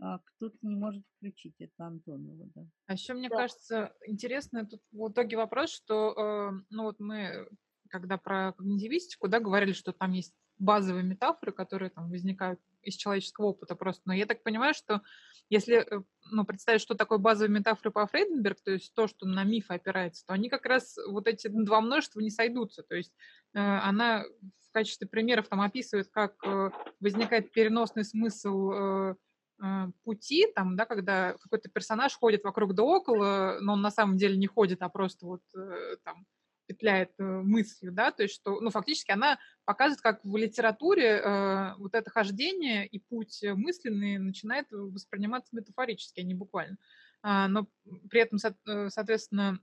А 0.00 0.20
кто-то 0.20 0.56
не 0.62 0.74
может 0.74 1.04
включить 1.18 1.54
это 1.58 1.84
Антонова, 1.84 2.46
да. 2.54 2.66
А 2.86 2.94
еще 2.94 3.12
мне 3.12 3.28
да. 3.28 3.36
кажется 3.36 3.94
интересно 4.06 4.64
тут 4.64 4.80
в 4.90 5.10
итоге 5.10 5.36
вопрос, 5.36 5.70
что 5.70 6.14
э, 6.14 6.64
ну 6.70 6.84
вот 6.84 6.98
мы 6.98 7.46
когда 7.90 8.16
про 8.16 8.54
когнитивистику, 8.54 9.28
да, 9.28 9.38
говорили, 9.38 9.72
что 9.72 9.92
там 9.92 10.12
есть 10.12 10.34
базовые 10.58 11.04
метафоры, 11.04 11.52
которые 11.52 11.90
там 11.90 12.10
возникают 12.10 12.60
из 12.82 12.94
человеческого 12.94 13.46
опыта 13.46 13.74
просто. 13.74 14.02
Но 14.06 14.14
я 14.14 14.26
так 14.26 14.42
понимаю, 14.42 14.74
что 14.74 15.02
если 15.48 15.76
э, 15.78 16.02
ну, 16.30 16.44
представить, 16.44 16.80
что 16.80 16.94
такое 16.94 17.18
базовые 17.18 17.56
метафоры 17.58 17.90
по 17.90 18.06
Фрейденберг, 18.06 18.60
то 18.62 18.72
есть 18.72 18.94
то, 18.94 19.06
что 19.06 19.26
на 19.26 19.44
миф 19.44 19.70
опирается, 19.70 20.24
то 20.26 20.32
они 20.32 20.48
как 20.48 20.66
раз 20.66 20.96
вот 21.08 21.26
эти 21.26 21.48
два 21.48 21.80
множества 21.80 22.20
не 22.20 22.30
сойдутся. 22.30 22.82
То 22.82 22.94
есть 22.96 23.12
э, 23.54 23.58
она 23.58 24.24
в 24.68 24.72
качестве 24.72 25.06
примеров 25.08 25.48
там 25.48 25.60
описывает, 25.60 26.08
как 26.08 26.34
э, 26.44 26.70
возникает 27.00 27.52
переносный 27.52 28.04
смысл 28.04 28.70
э, 28.70 29.14
э, 29.62 29.86
пути, 30.04 30.46
там, 30.54 30.76
да, 30.76 30.86
когда 30.86 31.34
какой-то 31.34 31.68
персонаж 31.68 32.16
ходит 32.16 32.44
вокруг 32.44 32.74
да 32.74 32.82
около, 32.82 33.58
но 33.60 33.74
он 33.74 33.82
на 33.82 33.90
самом 33.90 34.16
деле 34.16 34.36
не 34.36 34.46
ходит, 34.46 34.82
а 34.82 34.88
просто 34.88 35.26
вот 35.26 35.42
э, 35.56 35.96
там 36.04 36.26
петляет 36.66 37.12
э, 37.18 37.22
мыслью, 37.22 37.92
да, 37.92 38.10
то 38.10 38.22
есть 38.22 38.34
что, 38.34 38.60
ну, 38.60 38.70
фактически 38.70 39.10
она 39.10 39.38
показывает, 39.64 40.00
как 40.00 40.24
в 40.24 40.36
литературе 40.36 41.18
э, 41.18 41.74
вот 41.78 41.94
это 41.94 42.10
хождение 42.10 42.86
и 42.86 42.98
путь 42.98 43.42
мысленный 43.42 44.18
начинает 44.18 44.66
восприниматься 44.70 45.54
метафорически, 45.54 46.20
а 46.20 46.24
не 46.24 46.34
буквально. 46.34 46.76
А, 47.22 47.48
но 47.48 47.66
при 48.10 48.20
этом, 48.20 48.38
э, 48.66 48.88
соответственно, 48.90 49.58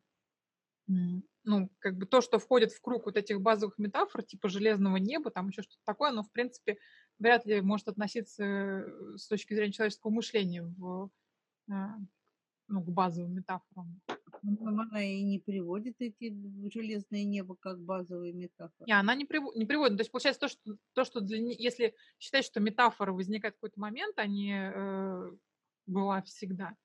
ну, 0.87 1.69
как 1.79 1.97
бы 1.97 2.05
то, 2.05 2.21
что 2.21 2.39
входит 2.39 2.71
в 2.71 2.81
круг 2.81 3.05
вот 3.05 3.15
этих 3.15 3.41
базовых 3.41 3.77
метафор, 3.77 4.23
типа 4.23 4.49
железного 4.49 4.97
неба, 4.97 5.31
там 5.31 5.49
еще 5.49 5.61
что-то 5.61 5.81
такое, 5.85 6.09
оно, 6.09 6.23
в 6.23 6.31
принципе, 6.31 6.77
вряд 7.19 7.45
ли 7.45 7.61
может 7.61 7.87
относиться 7.87 8.43
э, 8.43 9.17
с 9.17 9.27
точки 9.27 9.53
зрения 9.53 9.71
человеческого 9.71 10.11
мышления 10.11 10.63
в, 10.63 11.09
ну, 11.67 12.81
к 12.81 12.89
базовым 12.89 13.35
метафорам. 13.35 14.01
Ну, 14.43 14.67
она 14.67 15.01
и 15.01 15.21
не 15.23 15.39
приводит 15.39 15.95
эти 15.99 16.35
железные 16.69 17.23
небо 17.23 17.55
как 17.55 17.79
базовые 17.79 18.33
метафоры. 18.33 18.85
Не, 18.85 18.99
она 18.99 19.15
не, 19.15 19.23
прив... 19.23 19.55
не 19.55 19.65
приводит. 19.65 19.97
То 19.97 20.01
есть 20.01 20.11
получается 20.11 20.41
то, 20.41 20.47
что, 20.49 20.77
то, 20.93 21.03
что 21.05 21.21
для... 21.21 21.37
если 21.37 21.95
считать, 22.19 22.43
что 22.43 22.59
метафора 22.59 23.13
возникает 23.13 23.53
в 23.53 23.57
какой-то 23.57 23.79
момент, 23.79 24.19
а 24.19 24.27
не 24.27 24.53
э, 24.53 25.31
была 25.85 26.21
всегда, 26.23 26.75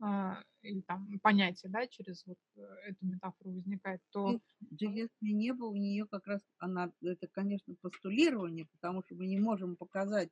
э, 0.00 0.34
или 0.62 0.80
там 0.82 1.08
понятие, 1.20 1.72
да, 1.72 1.88
через 1.88 2.24
вот 2.24 2.38
э, 2.56 2.60
эту 2.86 3.04
метафору 3.04 3.50
возникает, 3.50 4.00
то... 4.10 4.34
И 4.34 4.40
железное 4.78 5.32
небо 5.32 5.64
у 5.64 5.74
нее 5.74 6.06
как 6.06 6.24
раз, 6.28 6.40
она, 6.58 6.92
это, 7.02 7.26
конечно, 7.26 7.74
постулирование, 7.80 8.68
потому 8.72 9.02
что 9.02 9.16
мы 9.16 9.26
не 9.26 9.40
можем 9.40 9.74
показать 9.74 10.30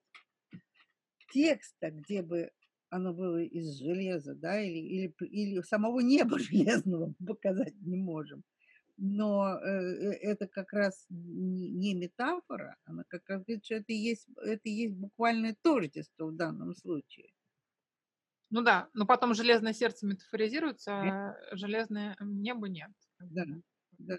текста, 1.32 1.90
где 1.90 2.22
бы 2.22 2.52
оно 2.90 3.12
было 3.12 3.42
из 3.42 3.78
железа, 3.78 4.34
да, 4.34 4.60
или, 4.60 4.78
или, 4.78 5.14
или 5.26 5.60
самого 5.62 6.00
неба 6.00 6.38
железного 6.38 7.14
показать 7.26 7.74
не 7.80 7.96
можем. 7.96 8.42
Но 8.98 9.58
э, 9.58 9.66
э, 9.66 10.10
это 10.22 10.46
как 10.48 10.72
раз 10.72 11.04
не, 11.10 11.70
не 11.70 11.94
метафора, 11.94 12.76
она 12.84 13.04
как 13.08 13.28
раз 13.28 13.44
говорит, 13.44 13.64
что 13.64 13.74
это 13.74 13.92
есть, 13.92 14.26
это 14.42 14.68
есть 14.68 14.94
буквальное 14.94 15.54
тождество 15.60 16.26
в 16.26 16.36
данном 16.36 16.74
случае. 16.74 17.30
Ну 18.50 18.62
да, 18.62 18.88
но 18.94 19.04
потом 19.06 19.34
железное 19.34 19.74
сердце 19.74 20.06
метафоризируется, 20.06 20.94
а 20.94 21.36
железное 21.52 22.16
небо 22.20 22.68
нет. 22.68 22.90
Да, 23.18 23.44
да. 23.98 24.16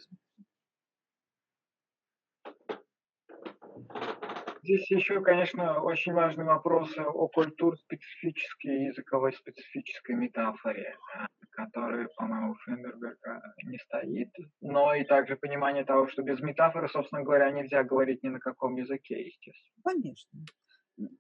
Здесь 4.68 4.92
еще, 4.92 5.22
конечно, 5.22 5.82
очень 5.82 6.12
важный 6.12 6.44
вопрос 6.44 6.92
о 6.98 7.30
культур-специфической 7.30 8.68
и 8.68 8.86
языковой 8.88 9.32
специфической 9.32 10.14
метафоре, 10.14 10.94
которая, 11.52 12.10
по-моему, 12.18 12.54
Фендерберга 12.66 13.42
не 13.64 13.78
стоит. 13.78 14.28
Но 14.60 14.94
и 14.94 15.06
также 15.06 15.38
понимание 15.38 15.86
того, 15.86 16.10
что 16.10 16.22
без 16.22 16.42
метафоры, 16.42 16.90
собственно 16.90 17.24
говоря, 17.24 17.50
нельзя 17.50 17.86
говорить 17.86 18.24
ни 18.24 18.28
на 18.28 18.42
каком 18.42 18.76
языке, 18.76 19.28
естественно. 19.28 19.82
Конечно. 19.86 20.46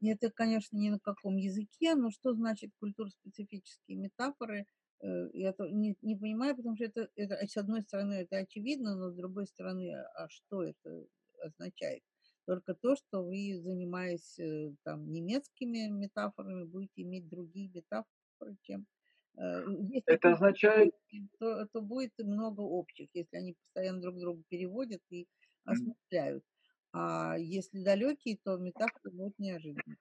Это, 0.01 0.29
конечно, 0.29 0.75
ни 0.75 0.89
на 0.89 0.99
каком 0.99 1.37
языке, 1.37 1.95
но 1.95 2.11
что 2.11 2.33
значит 2.33 2.71
культур-специфические 2.81 3.97
метафоры? 3.97 4.65
Э, 5.01 5.29
я 5.31 5.53
не, 5.71 5.95
не 6.01 6.17
понимаю, 6.17 6.53
потому 6.53 6.75
что 6.75 6.83
это, 6.83 7.07
это, 7.15 7.37
с 7.47 7.55
одной 7.55 7.81
стороны, 7.83 8.15
это 8.15 8.39
очевидно, 8.39 8.97
но 8.97 9.09
с 9.11 9.15
другой 9.15 9.47
стороны, 9.47 9.95
а 10.15 10.27
что 10.27 10.63
это 10.63 11.05
означает? 11.41 12.03
Только 12.47 12.75
то, 12.75 12.95
что 12.95 13.23
вы, 13.23 13.59
занимаясь 13.61 14.39
э, 14.39 14.71
там 14.83 15.11
немецкими 15.11 15.89
метафорами, 15.89 16.63
будете 16.63 17.01
иметь 17.01 17.27
другие 17.27 17.69
метафоры, 17.69 18.55
чем 18.61 18.85
э, 19.37 19.65
если 19.81 20.13
это 20.13 20.31
означает, 20.31 20.93
то, 21.39 21.67
то 21.67 21.81
будет 21.81 22.13
много 22.19 22.61
общих, 22.61 23.09
если 23.13 23.35
они 23.35 23.53
постоянно 23.53 23.99
друг 23.99 24.17
друга 24.17 24.43
переводят 24.47 25.01
и 25.09 25.27
осмысляют. 25.65 26.41
А 26.93 27.35
если 27.37 27.83
далекие, 27.83 28.37
то 28.41 28.55
метафоры 28.55 29.11
будут 29.11 29.37
неожиданные. 29.39 29.97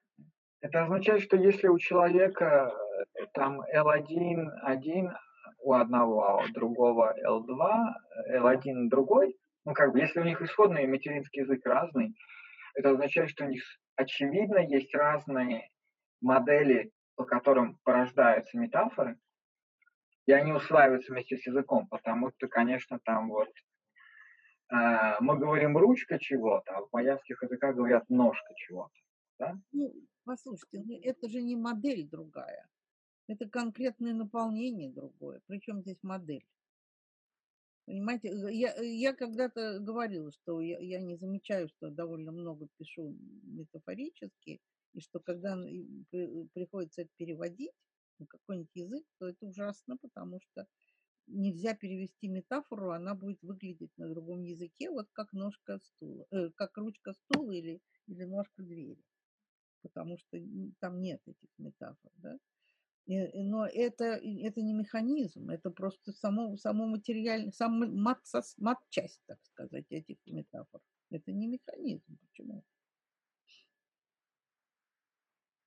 Это 0.61 0.85
означает, 0.85 1.23
что 1.23 1.37
если 1.37 1.67
у 1.67 1.79
человека 1.81 2.73
э, 3.17 3.27
там 3.35 3.61
L1 3.61 4.51
один 4.63 5.11
у 5.59 5.73
одного, 5.73 6.23
а 6.23 6.45
у 6.45 6.53
другого 6.53 7.13
L2, 7.27 8.39
L1 8.39 8.89
другой, 8.89 9.37
ну 9.67 9.75
как 9.75 9.93
бы, 9.93 9.99
если 9.99 10.21
у 10.21 10.25
них 10.25 10.41
исходный 10.41 10.87
материнский 10.87 11.43
язык 11.43 11.67
разный, 11.67 12.17
это 12.75 12.91
означает, 12.91 13.29
что 13.31 13.45
у 13.45 13.49
них 13.49 13.63
очевидно 13.97 14.59
есть 14.59 14.95
разные 14.95 15.71
модели, 16.21 16.93
по 17.17 17.25
которым 17.25 17.79
порождаются 17.83 18.57
метафоры, 18.57 19.19
и 20.27 20.33
они 20.33 20.53
усваиваются 20.53 21.13
вместе 21.13 21.37
с 21.37 21.47
языком, 21.47 21.89
потому 21.89 22.31
что, 22.31 22.47
конечно, 22.47 23.01
там 23.01 23.29
вот 23.29 23.49
э, 24.73 25.17
мы 25.21 25.37
говорим 25.37 25.77
ручка 25.77 26.19
чего-то, 26.19 26.77
а 26.77 26.83
в 26.83 26.93
маявских 26.93 27.43
языках 27.43 27.75
говорят 27.75 28.09
ножка 28.09 28.55
чего-то. 28.55 28.95
Да? 29.39 29.59
Ну, 29.73 29.93
послушайте, 30.25 30.81
ну, 30.85 31.01
это 31.03 31.29
же 31.29 31.43
не 31.43 31.57
модель 31.57 32.09
другая. 32.09 32.69
Это 33.27 33.49
конкретное 33.49 34.15
наполнение 34.15 34.93
другое. 34.93 35.41
Причем 35.47 35.81
здесь 35.81 35.99
модель? 36.03 36.47
Понимаете, 37.87 38.29
э, 38.29 38.53
я, 38.53 38.75
э, 38.77 38.85
я 38.85 39.15
когда-то 39.15 39.79
говорила, 39.79 40.33
что 40.33 40.61
я, 40.61 40.79
я 40.81 41.01
не 41.01 41.17
замечаю, 41.17 41.69
что 41.69 41.91
довольно 41.91 42.33
много 42.33 42.69
пишу 42.79 43.17
метафорически, 43.45 44.61
и 44.93 45.01
что 45.01 45.21
когда 45.21 45.57
приходится 46.53 47.03
это 47.03 47.11
переводить 47.17 47.73
на 48.19 48.27
какой-нибудь 48.27 48.75
язык, 48.75 49.05
то 49.19 49.29
это 49.29 49.47
ужасно, 49.47 49.97
потому 49.99 50.41
что 50.41 50.67
нельзя 51.29 51.75
перевести 51.75 52.29
метафору, 52.29 52.91
она 52.91 53.15
будет 53.15 53.43
выглядеть 53.43 53.93
на 53.97 54.09
другом 54.09 54.43
языке, 54.43 54.91
вот 54.91 55.09
как 55.13 55.33
ножка 55.33 55.79
стула, 55.83 56.27
э, 56.33 56.51
как 56.57 56.77
ручка 56.79 57.13
стула 57.13 57.53
или, 57.53 57.81
или 58.09 58.25
ножка 58.25 58.63
двери, 58.63 58.99
потому 59.83 60.19
что 60.19 60.39
там 60.81 61.01
нет 61.01 61.21
этих 61.27 61.51
метафор, 61.59 62.13
да. 62.17 62.39
Но 63.07 63.67
это, 63.67 64.05
это 64.05 64.61
не 64.63 64.73
механизм, 64.73 65.49
это 65.51 65.71
просто 65.71 66.13
само, 66.13 66.57
само 66.57 66.87
материальное, 66.87 67.53
сам 67.53 67.79
мат, 68.03 68.19
мат-часть, 68.59 69.21
так 69.27 69.39
сказать, 69.45 69.87
этих 69.91 70.17
метафор. 70.27 70.81
Это 71.11 71.33
не 71.33 71.47
механизм. 71.47 72.19
Почему? 72.21 72.65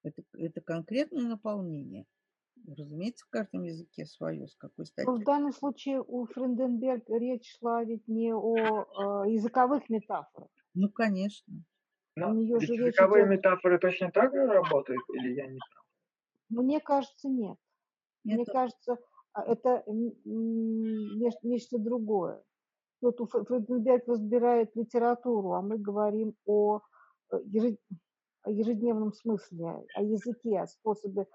Это, 0.03 0.21
это 0.33 0.61
конкретное 0.61 1.23
наполнение. 1.23 2.05
Разумеется, 2.67 3.25
в 3.25 3.29
каждом 3.29 3.63
языке 3.63 4.05
свое, 4.05 4.47
с 4.47 4.55
какой 4.55 4.85
стати. 4.85 5.07
В 5.07 5.23
данном 5.23 5.53
случае 5.53 6.01
у 6.01 6.25
Френденберг 6.25 7.09
речь 7.09 7.57
шла 7.57 7.85
ведь 7.85 8.05
не 8.09 8.33
о 8.33 9.23
э, 9.25 9.31
языковых 9.31 9.89
метафорах. 9.89 10.49
Ну, 10.73 10.89
конечно. 10.89 11.53
Но 12.15 12.31
у 12.31 12.33
нее 12.33 12.59
же 12.59 12.73
языковые 12.73 13.23
идет... 13.25 13.37
метафоры 13.37 13.79
точно 13.79 14.11
так 14.11 14.33
же 14.33 14.45
работают, 14.45 15.01
или 15.13 15.35
я 15.35 15.47
не 15.47 15.57
прав? 15.57 15.78
Мне 16.49 16.79
кажется, 16.79 17.29
нет. 17.29 17.57
нет. 18.23 18.37
Мне 18.37 18.45
кажется, 18.45 18.97
а, 19.33 19.43
это 19.43 19.83
нечто 19.85 21.77
другое. 21.77 22.43
Вот 23.01 23.21
у 23.21 23.27
Фрейденберг 23.27 24.07
разбирает 24.07 24.75
литературу, 24.75 25.53
а 25.53 25.61
мы 25.61 25.77
говорим 25.77 26.35
о 26.45 26.81
э, 27.31 27.37
ежедневном 28.45 29.13
смысле, 29.13 29.85
о 29.95 30.03
языке, 30.03 30.59
о 30.59 30.67
способе 30.67 31.27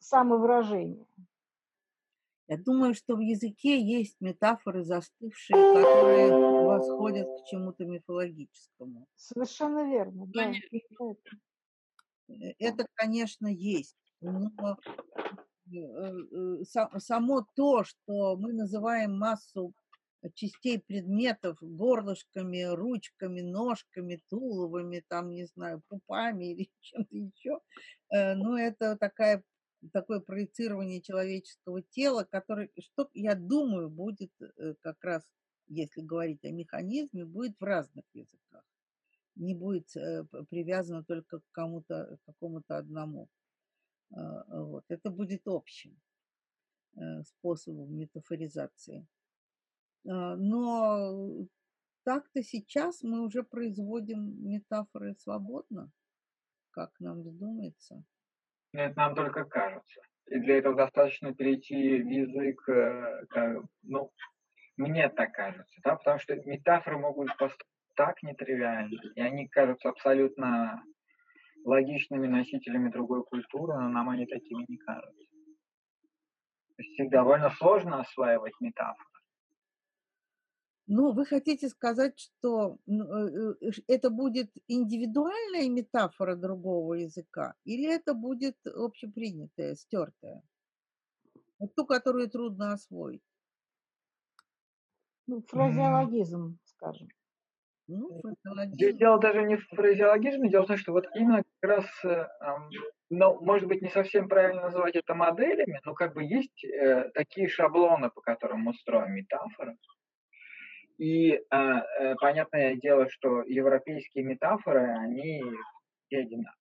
самовыражения. 0.00 1.06
Я 2.50 2.56
думаю, 2.56 2.94
что 2.94 3.14
в 3.14 3.20
языке 3.20 3.78
есть 3.78 4.16
метафоры 4.20 4.82
застывшие, 4.82 5.74
которые 5.74 6.64
восходят 6.64 7.26
к 7.26 7.46
чему-то 7.48 7.84
мифологическому. 7.84 9.06
Совершенно 9.16 9.84
верно, 9.84 10.24
да. 10.28 10.52
Э, 12.28 12.52
это, 12.58 12.86
конечно, 12.94 13.46
есть. 13.46 13.96
Но 14.20 14.78
э, 15.72 16.64
само 16.98 17.46
то, 17.54 17.84
что 17.84 18.36
мы 18.36 18.52
называем 18.52 19.18
массу 19.18 19.74
частей 20.34 20.80
предметов 20.80 21.58
горлышками, 21.60 22.62
ручками, 22.62 23.40
ножками, 23.40 24.20
туловами, 24.28 25.04
там, 25.08 25.30
не 25.30 25.44
знаю, 25.46 25.82
пупами 25.88 26.52
или 26.52 26.70
чем-то 26.80 27.16
еще, 27.16 27.60
ну, 28.10 28.56
это 28.56 28.96
такая 28.96 29.44
такое 29.92 30.18
проецирование 30.18 31.00
человеческого 31.00 31.82
тела, 31.82 32.24
которое, 32.24 32.68
что 32.80 33.08
я 33.14 33.36
думаю, 33.36 33.90
будет 33.90 34.32
как 34.80 34.96
раз, 35.04 35.22
если 35.68 36.00
говорить 36.00 36.44
о 36.44 36.50
механизме, 36.50 37.24
будет 37.24 37.54
в 37.60 37.62
разных 37.62 38.04
языках 38.12 38.64
не 39.38 39.54
будет 39.54 39.96
э, 39.96 40.24
привязано 40.50 41.04
только 41.04 41.40
к 41.40 41.44
кому-то, 41.52 42.18
какому-то 42.26 42.76
одному. 42.76 43.28
А, 44.14 44.62
вот. 44.62 44.84
Это 44.88 45.10
будет 45.10 45.42
общим 45.46 45.96
э, 46.96 47.22
способом 47.24 47.94
метафоризации. 47.96 49.06
А, 50.06 50.36
но 50.36 51.46
так-то 52.04 52.42
сейчас 52.42 53.02
мы 53.02 53.24
уже 53.24 53.42
производим 53.42 54.48
метафоры 54.48 55.14
свободно, 55.16 55.90
как 56.70 56.98
нам 57.00 57.22
вздумается. 57.22 58.04
Это 58.72 58.96
нам 58.96 59.14
только 59.14 59.44
кажется. 59.44 60.00
И 60.26 60.38
для 60.40 60.58
этого 60.58 60.76
достаточно 60.76 61.34
перейти 61.34 62.02
в 62.02 62.06
язык, 62.06 62.68
э, 62.68 63.62
ну, 63.82 64.12
мне 64.76 65.08
так 65.08 65.32
кажется, 65.32 65.80
да, 65.82 65.96
потому 65.96 66.18
что 66.18 66.36
метафоры 66.36 66.98
могут 66.98 67.30
так 67.98 68.22
нетривиальны, 68.22 69.00
и 69.16 69.20
они 69.20 69.48
кажутся 69.48 69.88
абсолютно 69.88 70.84
логичными 71.64 72.28
носителями 72.28 72.90
другой 72.90 73.24
культуры, 73.24 73.74
но 73.74 73.88
нам 73.88 74.08
они 74.08 74.24
такими 74.26 74.64
не 74.68 74.76
кажутся. 74.78 75.26
То 76.76 76.82
есть 76.82 77.00
их 77.00 77.10
довольно 77.10 77.50
сложно 77.50 78.00
осваивать 78.00 78.54
метафоры. 78.60 79.04
Ну, 80.86 81.12
вы 81.12 81.26
хотите 81.26 81.68
сказать, 81.68 82.18
что 82.18 82.78
ну, 82.86 83.04
э, 83.04 83.54
э, 83.60 83.70
это 83.88 84.10
будет 84.10 84.50
индивидуальная 84.68 85.68
метафора 85.68 86.36
другого 86.36 86.94
языка, 86.94 87.54
или 87.64 87.92
это 87.92 88.14
будет 88.14 88.56
общепринятая, 88.64 89.74
стертая? 89.74 90.40
Вот 91.58 91.74
ту, 91.74 91.84
которую 91.84 92.30
трудно 92.30 92.72
освоить. 92.72 93.24
Ну, 95.26 95.42
фразеологизм, 95.42 96.58
скажем. 96.64 97.08
Ну, 97.88 98.20
Дело 98.74 99.18
даже 99.18 99.42
не 99.44 99.56
в 99.56 99.66
фразеологизме, 99.68 100.50
дело 100.50 100.64
в 100.64 100.66
том, 100.66 100.76
что 100.76 100.92
вот 100.92 101.06
именно 101.14 101.42
как 101.42 101.70
раз, 101.70 101.86
э, 102.04 102.26
ну, 103.08 103.40
может 103.42 103.66
быть, 103.66 103.80
не 103.80 103.88
совсем 103.88 104.28
правильно 104.28 104.60
называть 104.62 104.94
это 104.94 105.14
моделями, 105.14 105.80
но 105.84 105.94
как 105.94 106.12
бы 106.12 106.22
есть 106.22 106.64
э, 106.64 107.08
такие 107.14 107.48
шаблоны, 107.48 108.10
по 108.10 108.20
которым 108.20 108.60
мы 108.60 108.74
строим 108.74 109.14
метафоры. 109.14 109.78
И 110.98 111.40
а, 111.48 111.80
э, 111.80 112.14
понятное 112.16 112.74
дело, 112.74 113.08
что 113.08 113.42
европейские 113.44 114.24
метафоры, 114.24 114.86
они 114.98 115.42
все 116.06 116.18
одинаковые. 116.18 116.54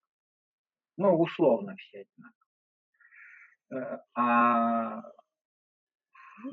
Ну, 0.95 1.19
условно 1.19 1.75
все 1.75 2.05
одинаковые. 3.69 4.01
А 4.15 5.01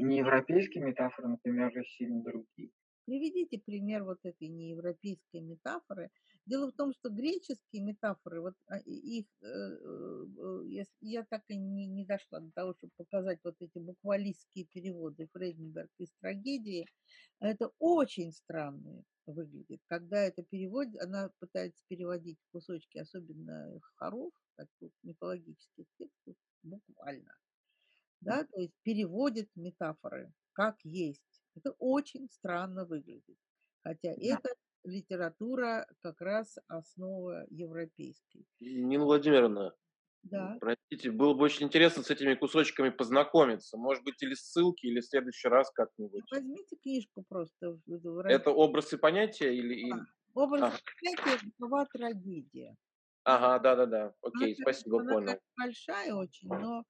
неевропейские 0.01 0.83
метафоры, 0.83 1.29
например, 1.29 1.71
же 1.73 1.85
сильно 1.85 2.25
другие. 2.25 2.71
Приведите 3.05 3.59
пример 3.59 4.05
вот 4.05 4.19
этой 4.23 4.49
неевропейской 4.49 5.41
метафоры. 5.41 6.11
Дело 6.47 6.71
в 6.71 6.73
том, 6.73 6.93
что 6.93 7.11
греческие 7.11 7.83
метафоры, 7.83 8.41
вот 8.41 8.55
а, 8.67 8.79
их, 8.79 9.27
э, 9.43 9.47
э, 9.47 10.85
я 11.01 11.25
так 11.25 11.43
и 11.49 11.57
не, 11.57 11.87
не 11.87 12.05
дошла 12.05 12.41
до 12.41 12.51
того, 12.53 12.75
чтобы 12.75 12.93
показать 12.97 13.41
вот 13.45 13.57
эти 13.61 13.79
буквалистские 13.79 14.67
переводы 14.67 15.29
Фрейденберг 15.33 15.91
из 15.99 16.13
трагедии, 16.21 16.87
это 17.41 17.71
очень 17.79 18.33
странно 18.33 19.05
выглядит. 19.27 19.81
Когда 19.87 20.21
это 20.21 20.43
переводит, 20.43 21.01
она 21.01 21.31
пытается 21.41 21.81
переводить 21.89 22.39
кусочки, 22.53 22.99
особенно 22.99 23.81
хоров, 23.97 24.33
так, 24.57 24.69
мифологических 25.03 25.87
текстов, 25.99 26.37
буквально. 26.63 27.35
Да, 28.21 28.45
то 28.45 28.61
есть 28.61 28.75
переводит 28.83 29.51
метафоры 29.55 30.33
как 30.55 30.77
есть 30.85 31.44
это 31.55 31.73
очень 31.79 32.29
странно 32.31 32.85
выглядит. 32.85 33.39
Хотя 33.83 34.15
да. 34.15 34.23
это 34.23 34.49
литература 34.85 35.87
как 36.01 36.21
раз 36.21 36.59
основа 36.69 37.47
европейской. 37.51 38.47
Нина 38.61 39.05
Владимировна, 39.05 39.75
да. 40.25 40.57
Простите, 40.59 41.11
было 41.11 41.35
бы 41.35 41.45
очень 41.45 41.67
интересно 41.67 42.03
с 42.03 42.11
этими 42.11 42.35
кусочками 42.35 42.89
познакомиться. 42.89 43.77
Может 43.77 44.05
быть, 44.05 44.23
или 44.23 44.33
ссылки, 44.33 44.87
или 44.87 45.01
в 45.01 45.05
следующий 45.05 45.49
раз 45.49 45.71
как-нибудь. 45.71 46.25
Возьмите 46.31 46.77
книжку 46.77 47.25
просто. 47.29 47.79
Это 48.25 48.51
образ 48.51 48.93
и 48.95 48.97
понятие 48.97 49.55
или... 49.55 49.91
Да. 49.91 50.07
Образ 50.35 50.79
и 50.79 51.05
понятие– 51.05 51.53
слова 51.59 51.87
трагедия. 51.93 52.75
Ага, 53.25 53.59
да-да-да. 53.59 54.15
Окей, 54.23 54.55
она, 54.55 54.63
спасибо, 54.63 55.01
она 55.01 55.13
понял. 55.13 55.39
большая 55.57 56.15
очень, 56.15 56.49
но 56.49 56.85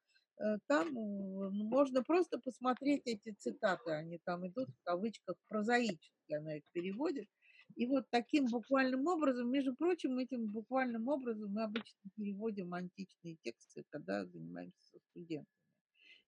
там 0.66 0.93
ну, 0.93 1.51
можно 1.51 2.02
просто 2.02 2.39
посмотреть 2.39 3.02
эти 3.06 3.35
цитаты, 3.39 3.93
они 3.93 4.19
там 4.24 4.47
идут 4.47 4.69
в 4.69 4.82
кавычках 4.85 5.36
прозаически, 5.48 6.35
она 6.35 6.56
их 6.56 6.65
переводит. 6.73 7.28
И 7.77 7.86
вот 7.86 8.05
таким 8.11 8.47
буквальным 8.47 9.06
образом, 9.06 9.51
между 9.51 9.74
прочим, 9.74 10.19
этим 10.19 10.47
буквальным 10.47 11.09
образом 11.09 11.52
мы 11.52 11.62
обычно 11.62 12.11
переводим 12.16 12.73
античные 12.74 13.36
тексты, 13.43 13.85
когда 13.90 14.24
занимаемся 14.27 14.82
со 14.82 14.98
студентами. 15.11 15.48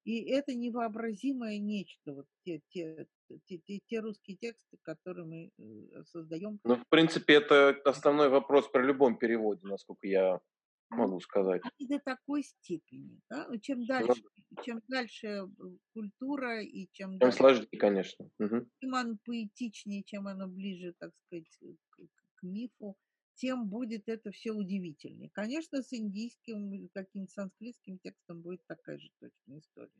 И 0.04 0.30
это 0.30 0.54
невообразимое 0.54 1.58
нечто, 1.58 2.12
вот 2.12 2.26
те, 2.44 2.60
те, 2.68 3.08
те, 3.44 3.58
те, 3.58 3.80
те 3.86 3.98
русские 3.98 4.36
тексты, 4.36 4.78
которые 4.82 5.26
мы 5.26 5.50
э, 5.58 6.04
создаем. 6.04 6.60
Ну, 6.62 6.76
в 6.76 6.88
принципе, 6.88 7.34
это 7.34 7.70
основной 7.84 8.28
вопрос 8.28 8.68
при 8.68 8.82
любом 8.82 9.18
переводе, 9.18 9.66
насколько 9.66 10.06
я 10.06 10.40
могу 10.90 11.20
сказать. 11.20 11.62
И 11.78 11.86
до 11.86 11.98
такой 11.98 12.42
степени. 12.42 13.20
Да? 13.30 13.46
Чем 13.60 13.80
ну 13.80 13.86
дальше, 13.86 14.22
чем 14.62 14.80
дальше 14.88 15.48
культура 15.92 16.62
и 16.62 16.88
чем, 16.92 17.12
чем 17.12 17.18
дальше, 17.18 17.38
сложнее, 17.38 17.78
конечно. 17.78 18.30
Угу. 18.38 18.66
Чем 18.80 18.94
она 18.94 19.16
поэтичнее, 19.24 20.02
чем 20.04 20.26
она 20.26 20.46
ближе, 20.46 20.94
так 20.98 21.12
сказать, 21.26 21.46
к, 21.90 22.02
к 22.36 22.42
мифу, 22.42 22.96
тем 23.34 23.68
будет 23.68 24.08
это 24.08 24.30
все 24.30 24.52
удивительнее. 24.52 25.30
Конечно, 25.32 25.82
с 25.82 25.92
индийским 25.92 26.72
или 26.72 26.88
каким-то 26.94 27.30
санскритским 27.32 27.98
текстом 27.98 28.42
будет 28.42 28.60
такая 28.66 28.98
же 28.98 29.08
точная 29.20 29.60
история. 29.60 29.90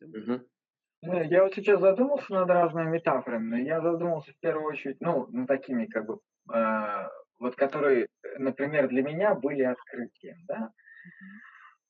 Угу. 0.00 0.46
Я 1.02 1.44
вот 1.44 1.54
сейчас 1.54 1.80
задумался 1.80 2.32
над 2.32 2.48
разными 2.48 2.90
метафорами, 2.90 3.48
но 3.50 3.56
я 3.58 3.80
задумался 3.80 4.32
в 4.32 4.38
первую 4.38 4.66
очередь, 4.66 5.00
ну, 5.00 5.26
над 5.28 5.46
такими 5.46 5.86
как 5.86 6.06
бы 6.06 6.20
э, 6.52 7.08
вот 7.38 7.54
которые, 7.54 8.08
например, 8.38 8.88
для 8.88 9.02
меня 9.02 9.34
были 9.34 9.62
открытием, 9.62 10.38
да. 10.46 10.70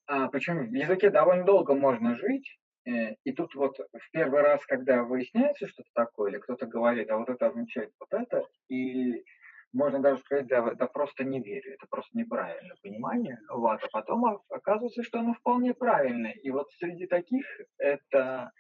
А, 0.06 0.28
причем 0.28 0.68
в 0.68 0.74
языке 0.74 1.10
довольно 1.10 1.44
долго 1.44 1.74
можно 1.74 2.16
жить, 2.16 2.58
э, 2.86 3.14
и 3.24 3.32
тут 3.32 3.54
вот 3.54 3.78
в 3.78 4.10
первый 4.12 4.42
раз, 4.42 4.64
когда 4.66 5.02
выясняется 5.02 5.66
что-то 5.66 5.90
такое, 5.94 6.30
или 6.30 6.38
кто-то 6.38 6.66
говорит, 6.66 7.10
а 7.10 7.16
вот 7.16 7.28
это 7.28 7.46
означает 7.46 7.92
вот 7.98 8.12
это, 8.12 8.44
и 8.68 9.24
можно 9.72 10.00
даже 10.00 10.20
сказать, 10.20 10.46
да, 10.46 10.62
да 10.74 10.86
просто 10.86 11.24
не 11.24 11.40
верю, 11.40 11.74
это 11.74 11.86
просто 11.90 12.16
неправильное 12.16 12.76
понимание, 12.82 13.38
вот, 13.50 13.82
а 13.82 13.88
потом 13.90 14.40
оказывается, 14.48 15.02
что 15.02 15.18
оно 15.18 15.34
вполне 15.34 15.74
правильное. 15.74 16.32
И 16.32 16.50
вот 16.50 16.70
среди 16.78 17.06
таких 17.06 17.44
это 17.78 18.52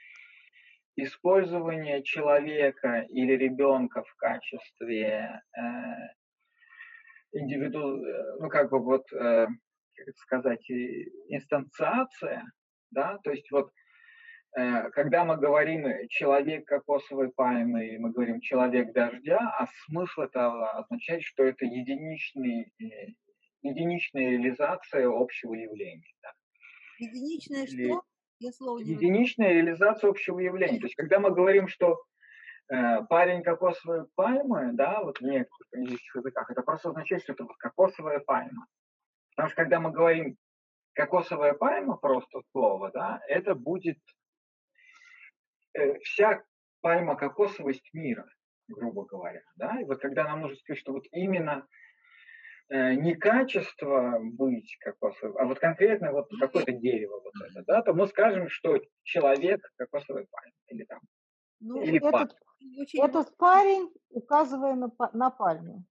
использование 0.96 2.02
человека 2.02 3.06
или 3.08 3.32
ребенка 3.32 4.02
в 4.02 4.14
качестве 4.16 5.42
э, 5.56 5.62
индивиду, 7.32 8.04
э, 8.04 8.36
ну 8.40 8.48
как 8.48 8.70
бы 8.70 8.78
вот, 8.78 9.10
э, 9.12 9.46
как 9.46 10.08
это 10.08 10.18
сказать, 10.18 10.70
инстанциация, 11.28 12.44
да, 12.90 13.18
то 13.22 13.30
есть 13.30 13.50
вот 13.50 13.70
э, 14.56 14.90
когда 14.90 15.24
мы 15.24 15.36
говорим 15.36 15.86
человек 16.08 16.66
кокосовой 16.66 17.30
пальмы, 17.32 17.96
мы 17.98 18.12
говорим 18.12 18.40
человек 18.40 18.92
дождя, 18.92 19.38
а 19.58 19.66
смысл 19.86 20.22
этого 20.22 20.70
означает, 20.72 21.22
что 21.22 21.44
это 21.44 21.64
единичный, 21.64 22.72
единичная 23.62 24.30
реализация 24.30 25.08
общего 25.08 25.54
явления. 25.54 26.12
Да. 26.22 26.32
Единичная 26.98 27.64
Или... 27.64 27.88
что? 27.88 28.02
Я 28.38 28.52
слово 28.52 28.80
не 28.80 28.90
единичная 28.92 29.52
реализация 29.54 30.10
общего 30.10 30.38
явления. 30.38 30.78
То 30.78 30.86
есть, 30.86 30.94
когда 30.94 31.18
мы 31.18 31.30
говорим, 31.30 31.68
что 31.68 32.02
парень 32.68 33.42
кокосовой 33.42 34.06
пальмы, 34.14 34.72
да, 34.72 35.02
вот 35.02 35.18
в 35.18 35.22
некоторых 35.22 35.68
английских 35.72 36.16
языках, 36.16 36.50
это 36.50 36.62
просто 36.62 36.88
означает, 36.88 37.22
что 37.22 37.32
это 37.32 37.44
вот 37.44 37.56
кокосовая 37.56 38.20
пальма. 38.20 38.66
Потому 39.36 39.48
что 39.50 39.62
когда 39.62 39.80
мы 39.80 39.92
говорим 39.92 40.36
кокосовая 40.94 41.52
пальма, 41.52 41.96
просто 41.96 42.40
слово, 42.50 42.90
да, 42.90 43.20
это 43.28 43.54
будет 43.54 43.98
э, 45.74 45.98
вся 46.00 46.42
пальма 46.80 47.16
кокосовость 47.16 47.88
мира, 47.92 48.26
грубо 48.68 49.04
говоря, 49.04 49.42
да, 49.56 49.80
и 49.80 49.84
вот 49.84 50.00
когда 50.00 50.24
нам 50.24 50.40
нужно 50.40 50.56
сказать, 50.56 50.80
что 50.80 50.92
вот 50.92 51.04
именно 51.12 51.66
э, 52.70 52.94
не 52.94 53.14
качество 53.14 54.18
быть 54.20 54.76
кокосовой, 54.80 55.40
а 55.40 55.44
вот 55.44 55.58
конкретно 55.58 56.12
вот 56.12 56.28
какое-то 56.40 56.72
дерево 56.72 57.20
вот 57.20 57.34
это, 57.50 57.62
да, 57.66 57.82
то 57.82 57.92
мы 57.92 58.06
скажем, 58.06 58.48
что 58.48 58.80
человек 59.02 59.60
кокосовый 59.76 60.26
пальм 60.30 60.52
или 60.68 60.84
там 60.84 61.00
ну, 61.60 61.82
или 61.82 61.98
этот, 61.98 62.12
пальм. 62.12 63.10
этот 63.10 63.36
парень, 63.36 63.92
указывая 64.10 64.74
на, 64.74 64.90
на 65.12 65.30
пальму. 65.30 65.84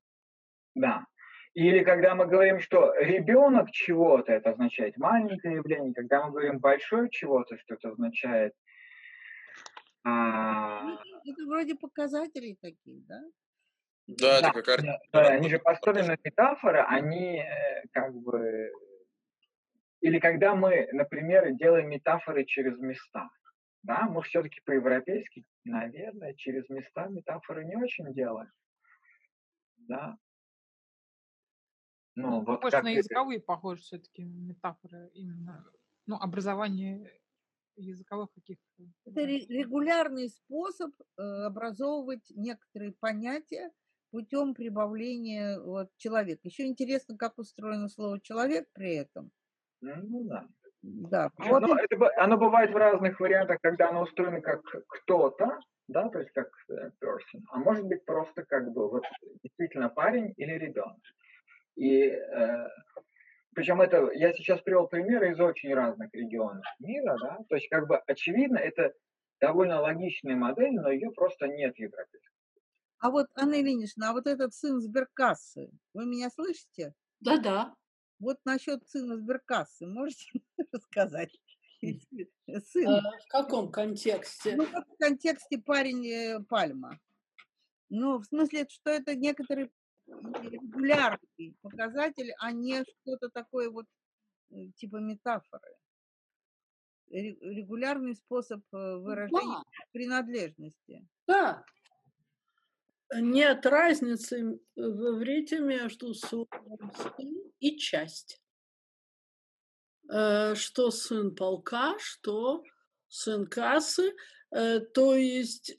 Да. 0.76 1.06
Или 1.54 1.84
когда 1.86 2.16
мы 2.16 2.26
говорим, 2.28 2.60
что 2.60 2.94
ребенок 3.00 3.72
чего-то, 3.72 4.34
это 4.34 4.52
означает 4.52 4.98
маленькое 4.98 5.56
явление. 5.56 5.94
Когда 5.94 6.26
мы 6.26 6.32
говорим 6.32 6.60
большое 6.60 7.10
чего-то, 7.10 7.58
что 7.58 7.76
это 7.76 7.90
означает... 7.90 8.54
А... 10.04 10.84
Ну, 10.84 11.00
это 11.26 11.46
вроде 11.48 11.76
показателей 11.76 12.58
таких, 12.62 13.06
да? 13.08 13.22
Да, 14.08 14.42
да, 14.42 14.50
это 14.50 14.62
как 14.62 14.82
да, 14.84 15.00
да, 15.14 15.28
они 15.30 15.50
же 15.50 15.58
построены 15.58 16.04
на 16.04 16.18
метафоры, 16.24 16.82
они 16.82 17.40
э, 17.40 17.88
как 17.92 18.14
бы... 18.14 18.72
Или 20.02 20.20
когда 20.20 20.54
мы, 20.54 20.90
например, 20.92 21.52
делаем 21.54 21.90
метафоры 21.90 22.44
через 22.44 22.78
места. 22.78 23.30
Да, 23.86 24.08
мы 24.10 24.22
все-таки 24.24 24.62
по-европейски, 24.66 25.46
наверное, 25.64 26.34
через 26.34 26.68
места 26.70 27.08
метафоры 27.08 27.66
не 27.66 27.76
очень 27.76 28.12
делаем. 28.14 28.52
Да, 29.78 30.18
ну, 32.16 32.44
вот 32.46 32.62
Больше 32.62 32.82
на 32.82 32.90
языковые 32.90 33.38
это... 33.38 33.46
похожи 33.46 33.82
все-таки 33.82 34.24
метафоры 34.24 35.10
именно, 35.14 35.70
ну, 36.08 36.16
образование 36.16 37.12
языковых 37.76 38.32
каких-то. 38.34 38.84
Это 39.06 39.22
регулярный 39.26 40.30
способ 40.30 40.92
э, 41.18 41.22
образовывать 41.22 42.26
некоторые 42.30 42.94
понятия 42.94 43.70
путем 44.12 44.54
прибавления 44.54 45.60
вот, 45.60 45.90
человека. 45.98 46.42
Еще 46.46 46.68
интересно, 46.68 47.18
как 47.18 47.38
устроено 47.38 47.90
слово 47.90 48.22
человек 48.22 48.70
при 48.72 48.96
этом. 48.96 49.30
Ну 49.82 50.24
да. 50.24 50.48
Да. 50.86 51.30
Вот 51.38 51.62
Но 51.62 51.78
это, 51.78 52.10
оно 52.18 52.38
бывает 52.38 52.72
в 52.72 52.78
разных 52.78 53.20
вариантах, 53.20 53.60
когда 53.62 53.90
оно 53.90 54.04
устроено 54.04 54.40
как 54.42 54.62
кто-то, 54.88 55.60
да, 55.88 56.10
то 56.10 56.20
есть 56.20 56.32
как 56.32 56.50
э, 56.70 56.92
person, 57.02 57.42
а 57.50 57.58
может 57.58 57.86
быть 57.86 58.06
просто 58.06 58.44
как 58.44 58.72
бы 58.72 58.90
вот 58.90 59.04
действительно 59.44 59.90
парень 59.90 60.34
или 60.38 60.52
ребенок. 60.52 61.00
И 61.76 62.04
э, 62.04 62.68
причем 63.56 63.82
это, 63.82 64.12
я 64.14 64.32
сейчас 64.34 64.62
привел 64.62 64.88
примеры 64.88 65.32
из 65.32 65.40
очень 65.40 65.74
разных 65.74 66.14
регионов 66.14 66.66
мира, 66.80 67.18
да, 67.20 67.40
то 67.50 67.56
есть 67.56 67.68
как 67.70 67.88
бы 67.88 67.98
очевидно, 67.98 68.58
это 68.58 68.94
довольно 69.42 69.82
логичная 69.82 70.36
модель, 70.36 70.74
но 70.74 70.92
ее 70.92 71.12
просто 71.12 71.48
нет 71.48 71.76
в 71.76 71.80
европейской. 71.80 72.30
А 73.00 73.10
вот, 73.10 73.28
Анна 73.36 73.60
Ильинична, 73.60 74.10
а 74.10 74.14
вот 74.14 74.28
этот 74.28 74.54
сын 74.54 74.80
сберкассы, 74.80 75.70
вы 75.94 76.06
меня 76.06 76.30
слышите? 76.30 76.94
Да-да. 77.22 77.74
Вот 78.26 78.40
насчет 78.44 78.84
сына 78.90 79.18
сберкассы, 79.18 79.86
можете 79.86 80.42
рассказать? 80.72 81.30
Сын. 81.80 82.88
А, 82.88 83.02
в 83.02 83.28
каком 83.28 83.72
контексте? 83.72 84.56
Ну, 84.56 84.66
в 84.66 84.98
контексте 84.98 85.60
парень 85.60 86.08
э, 86.08 86.40
Пальма. 86.50 87.00
Ну, 87.90 88.18
в 88.18 88.26
смысле, 88.26 88.66
что 88.68 88.90
это 88.90 89.16
некоторый 89.16 89.72
регулярный 90.08 91.56
показатель, 91.62 92.34
а 92.40 92.52
не 92.52 92.84
что-то 92.84 93.30
такое 93.30 93.70
вот 93.70 93.86
э, 94.50 94.72
типа 94.76 94.96
метафоры. 94.96 95.76
Регулярный 97.10 98.16
способ 98.16 98.64
э, 98.74 98.96
выражения 98.96 99.62
да. 99.62 99.64
принадлежности. 99.92 101.08
Да. 101.28 101.64
Нет 103.14 103.64
разницы 103.68 104.60
в 104.76 105.16
иврите 105.16 105.60
между 105.60 106.16
сын 106.16 106.48
и 107.70 107.78
часть. 107.78 108.42
Э, 110.12 110.56
что 110.56 110.92
сын 110.92 111.36
полка, 111.36 111.98
что 112.00 112.64
сын 113.08 113.48
кассы, 113.48 114.16
то 114.52 115.16
есть 115.16 115.74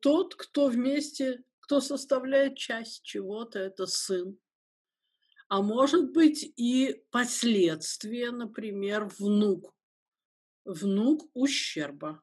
тот, 0.00 0.34
кто 0.36 0.68
вместе 0.68 1.44
кто 1.72 1.80
составляет 1.80 2.58
часть 2.58 3.02
чего-то, 3.02 3.58
это 3.58 3.86
сын. 3.86 4.38
А 5.48 5.62
может 5.62 6.12
быть 6.12 6.52
и 6.56 7.02
последствия, 7.10 8.30
например, 8.30 9.10
внук. 9.18 9.74
Внук 10.66 11.30
ущерба. 11.32 12.22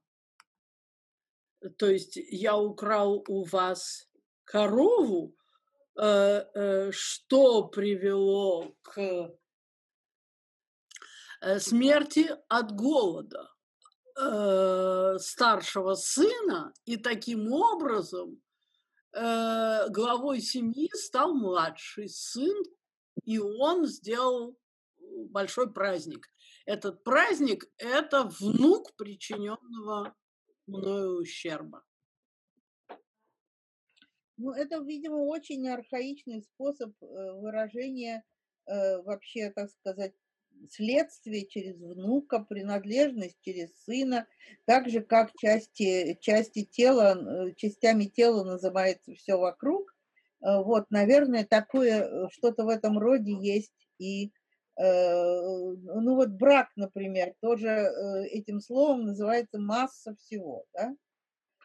То 1.77 1.89
есть 1.89 2.15
я 2.15 2.57
украл 2.57 3.23
у 3.27 3.43
вас 3.43 4.07
корову, 4.43 5.29
э, 5.29 5.33
э, 5.33 5.38
что 5.99 7.67
привело 7.67 8.73
к 8.81 9.35
э, 11.41 11.59
смерти 11.59 12.29
от 12.47 12.71
голода 12.71 13.49
старшего 15.19 15.93
сына, 15.95 16.73
и 16.83 16.97
таким 16.97 17.53
образом 17.53 18.41
э, 19.13 19.87
главой 19.89 20.41
семьи 20.41 20.89
стал 20.93 21.33
младший 21.33 22.09
сын, 22.09 22.63
и 23.23 23.39
он 23.39 23.85
сделал 23.85 24.57
большой 25.29 25.71
праздник. 25.71 26.27
Этот 26.65 27.03
праздник– 27.03 27.65
это 27.77 28.23
внук 28.23 28.93
причиненного 28.97 30.15
мною 30.67 31.21
ущерба. 31.21 31.83
Ну, 34.39 34.53
это, 34.53 34.77
видимо, 34.77 35.17
очень 35.17 35.67
архаичный 35.67 36.41
способ 36.41 36.93
э, 37.01 37.05
выражения 37.33 38.23
э, 38.65 39.01
вообще, 39.01 39.51
так 39.51 39.69
сказать, 39.69 40.13
следствие 40.69 41.45
через 41.45 41.75
внука, 41.81 42.39
принадлежность 42.39 43.37
через 43.41 43.69
сына, 43.83 44.27
так 44.63 44.87
же 44.89 45.01
как 45.01 45.33
части, 45.37 46.17
части 46.21 46.63
тела, 46.63 47.17
э, 47.49 47.53
частями 47.57 48.05
тела 48.05 48.45
называется 48.45 49.13
все 49.13 49.35
вокруг. 49.37 49.93
Вот, 50.41 50.85
наверное, 50.89 51.43
такое, 51.43 52.29
что-то 52.29 52.63
в 52.63 52.69
этом 52.69 52.97
роде 52.97 53.33
есть 53.33 53.89
и 53.97 54.31
ну 54.77 56.15
вот 56.15 56.29
брак, 56.29 56.69
например, 56.77 57.33
тоже 57.41 57.91
этим 58.31 58.61
словом 58.61 59.03
называется 59.03 59.59
масса 59.59 60.15
всего, 60.15 60.63
да? 60.73 60.95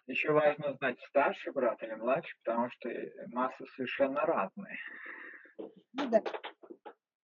Еще 0.07 0.33
важно 0.33 0.75
знать, 0.75 0.99
старший 1.09 1.53
брат 1.53 1.83
или 1.83 1.95
младший, 1.95 2.37
потому 2.45 2.69
что 2.71 2.91
массы 3.29 3.65
совершенно 3.75 4.21
разные. 4.21 4.77
Ну 5.95 6.11
да. 6.11 6.23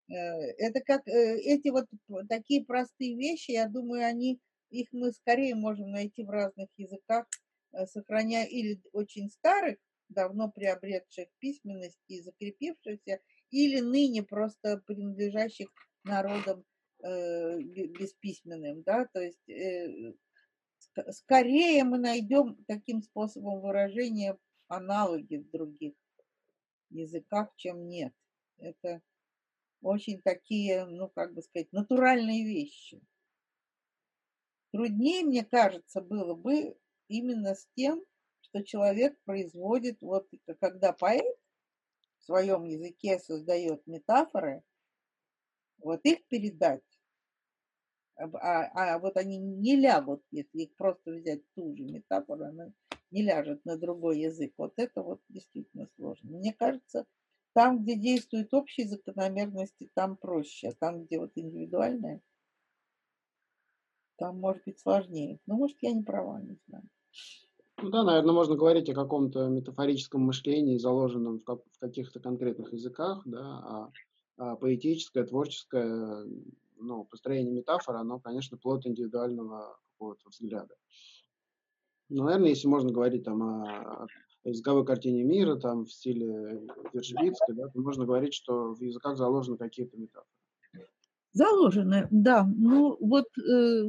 Э, 0.08 0.14
это 0.58 0.80
как 0.80 1.06
э, 1.06 1.36
эти 1.40 1.68
вот 1.68 1.86
такие 2.28 2.64
простые 2.64 3.16
вещи, 3.16 3.50
я 3.50 3.68
думаю, 3.68 4.06
они, 4.06 4.40
их 4.70 4.88
мы 4.92 5.12
скорее 5.12 5.54
можем 5.54 5.90
найти 5.90 6.24
в 6.24 6.30
разных 6.30 6.68
языках, 6.76 7.26
э, 7.72 7.84
сохраняя 7.84 8.46
или 8.46 8.80
очень 8.92 9.28
старых, 9.28 9.76
давно 10.08 10.50
приобретших 10.50 11.28
письменность 11.38 12.00
и 12.08 12.20
закрепившихся, 12.22 13.20
или 13.50 13.80
ныне 13.80 14.22
просто 14.22 14.82
принадлежащих 14.86 15.68
народам 16.04 16.64
э, 17.02 17.58
бесписьменным, 17.60 18.82
да, 18.82 19.06
то 19.12 19.20
есть 19.20 19.48
э, 19.48 20.12
скорее 21.10 21.84
мы 21.84 21.98
найдем 21.98 22.56
таким 22.66 23.02
способом 23.02 23.60
выражения 23.60 24.38
аналоги 24.68 25.36
в 25.36 25.50
других 25.50 25.94
языках, 26.90 27.52
чем 27.56 27.88
нет. 27.88 28.12
Это 28.58 29.00
очень 29.82 30.20
такие, 30.20 30.84
ну, 30.86 31.08
как 31.08 31.34
бы 31.34 31.42
сказать, 31.42 31.72
натуральные 31.72 32.44
вещи. 32.44 33.00
Труднее, 34.72 35.24
мне 35.24 35.44
кажется, 35.44 36.00
было 36.00 36.34
бы 36.34 36.76
именно 37.08 37.54
с 37.54 37.66
тем, 37.74 38.04
что 38.40 38.62
человек 38.62 39.18
производит, 39.24 40.00
вот 40.00 40.28
когда 40.60 40.92
поэт 40.92 41.36
в 42.18 42.24
своем 42.24 42.64
языке 42.64 43.18
создает 43.18 43.86
метафоры, 43.86 44.62
вот 45.78 46.04
их 46.04 46.24
передать, 46.26 46.82
а, 48.20 48.70
а, 48.74 48.98
вот 48.98 49.16
они 49.16 49.38
не 49.38 49.76
лягут, 49.76 50.22
если 50.30 50.62
их 50.62 50.76
просто 50.76 51.12
взять 51.12 51.42
ту 51.54 51.74
же 51.76 51.84
метафору, 51.84 52.44
она 52.44 52.72
не 53.10 53.22
ляжет 53.22 53.64
на 53.64 53.76
другой 53.76 54.20
язык. 54.20 54.52
Вот 54.56 54.74
это 54.76 55.02
вот 55.02 55.20
действительно 55.28 55.88
сложно. 55.96 56.30
Мне 56.30 56.52
кажется, 56.52 57.06
там, 57.54 57.82
где 57.82 57.96
действуют 57.96 58.52
общие 58.54 58.86
закономерности, 58.86 59.90
там 59.94 60.16
проще, 60.16 60.68
а 60.68 60.72
там, 60.78 61.04
где 61.04 61.18
вот 61.18 61.32
индивидуальное, 61.34 62.20
там 64.16 64.38
может 64.38 64.62
быть 64.64 64.78
сложнее. 64.78 65.38
Но 65.46 65.56
может 65.56 65.78
я 65.80 65.92
не 65.92 66.02
права, 66.02 66.40
не 66.40 66.58
знаю. 66.68 66.84
Ну 67.82 67.88
да, 67.88 68.04
наверное, 68.04 68.34
можно 68.34 68.56
говорить 68.56 68.90
о 68.90 68.94
каком-то 68.94 69.48
метафорическом 69.48 70.20
мышлении, 70.20 70.76
заложенном 70.76 71.38
в, 71.38 71.44
как, 71.44 71.60
в 71.72 71.78
каких-то 71.78 72.20
конкретных 72.20 72.72
языках, 72.74 73.22
да, 73.24 73.40
а, 73.40 73.92
а 74.36 74.56
поэтическое, 74.56 75.24
творческое, 75.24 76.26
ну, 76.80 77.04
построение 77.04 77.52
метафор, 77.52 77.96
оно, 77.96 78.18
конечно, 78.18 78.56
плод 78.56 78.86
индивидуального 78.86 79.78
какого-то 79.92 80.28
взгляда. 80.28 80.74
Ну, 82.08 82.24
наверное, 82.24 82.48
если 82.48 82.66
можно 82.66 82.90
говорить 82.90 83.24
там 83.24 83.42
о, 83.42 84.06
языковой 84.44 84.84
картине 84.84 85.22
мира, 85.22 85.56
там, 85.56 85.84
в 85.84 85.92
стиле 85.92 86.60
Вержбицкой, 86.92 87.54
да, 87.54 87.68
то 87.68 87.80
можно 87.80 88.04
говорить, 88.04 88.34
что 88.34 88.74
в 88.74 88.80
языках 88.80 89.16
заложены 89.16 89.56
какие-то 89.56 89.96
метафоры. 89.96 90.26
Заложены, 91.32 92.08
да. 92.10 92.44
Ну, 92.44 92.96
вот 92.98 93.26
э, 93.38 93.84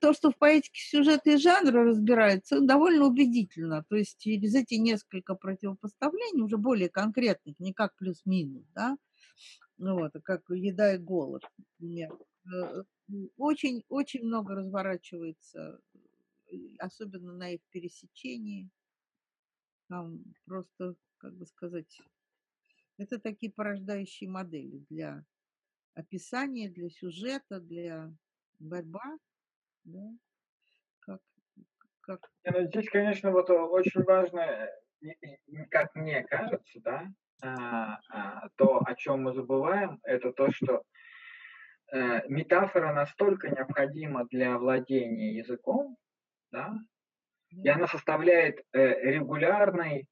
то, 0.00 0.12
что 0.12 0.30
в 0.30 0.36
поэтике 0.36 0.78
сюжета 0.78 1.30
и 1.30 1.36
жанра 1.36 1.84
разбирается, 1.84 2.60
довольно 2.60 3.06
убедительно. 3.06 3.84
То 3.88 3.96
есть 3.96 4.18
через 4.18 4.54
эти 4.54 4.74
несколько 4.74 5.34
противопоставлений, 5.34 6.42
уже 6.42 6.58
более 6.58 6.88
конкретных, 6.88 7.58
не 7.58 7.72
как 7.72 7.96
плюс-минус, 7.96 8.64
да, 8.74 8.96
вот, 9.78 10.14
а 10.14 10.20
как 10.20 10.42
еда 10.50 10.94
и 10.94 10.98
голод, 10.98 11.42
например, 11.58 12.16
очень-очень 13.36 14.20
э, 14.20 14.24
много 14.24 14.54
разворачивается, 14.54 15.80
особенно 16.78 17.32
на 17.32 17.50
их 17.50 17.60
пересечении. 17.70 18.70
Там 19.88 20.24
просто, 20.44 20.96
как 21.18 21.34
бы 21.34 21.46
сказать, 21.46 22.00
это 22.98 23.20
такие 23.20 23.52
порождающие 23.52 24.28
модели 24.28 24.84
для 24.90 25.24
описания, 25.94 26.70
для 26.70 26.90
сюжета, 26.90 27.60
для 27.60 28.12
борьба, 28.58 29.18
да, 29.84 30.10
как, 31.00 31.20
как... 32.00 32.32
Ну, 32.44 32.66
здесь, 32.66 32.88
конечно, 32.90 33.30
вот 33.30 33.50
очень 33.50 34.02
важно, 34.02 34.68
как 35.70 35.94
мне 35.94 36.24
кажется, 36.24 36.80
да, 36.80 37.12
то, 37.40 38.82
о 38.84 38.94
чем 38.96 39.24
мы 39.24 39.34
забываем, 39.34 40.00
это 40.04 40.32
то, 40.32 40.50
что 40.50 40.82
э, 41.92 42.26
метафора 42.28 42.92
настолько 42.92 43.48
необходима 43.48 44.26
для 44.30 44.56
владения 44.58 45.36
языком, 45.36 45.96
да, 46.50 46.74
и 47.50 47.68
она 47.68 47.86
составляет 47.86 48.64
э, 48.72 49.12
регулярный 49.12 50.06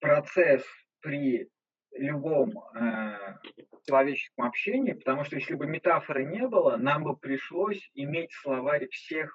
процесс 0.00 0.64
при 1.00 1.48
любом 1.92 2.58
э, 2.74 3.38
человеческом 3.86 4.46
общении, 4.46 4.92
потому 4.92 5.24
что 5.24 5.36
если 5.36 5.54
бы 5.54 5.66
метафоры 5.66 6.24
не 6.24 6.46
было, 6.46 6.76
нам 6.76 7.04
бы 7.04 7.16
пришлось 7.16 7.90
иметь 7.94 8.32
словарь 8.32 8.88
всех 8.88 9.32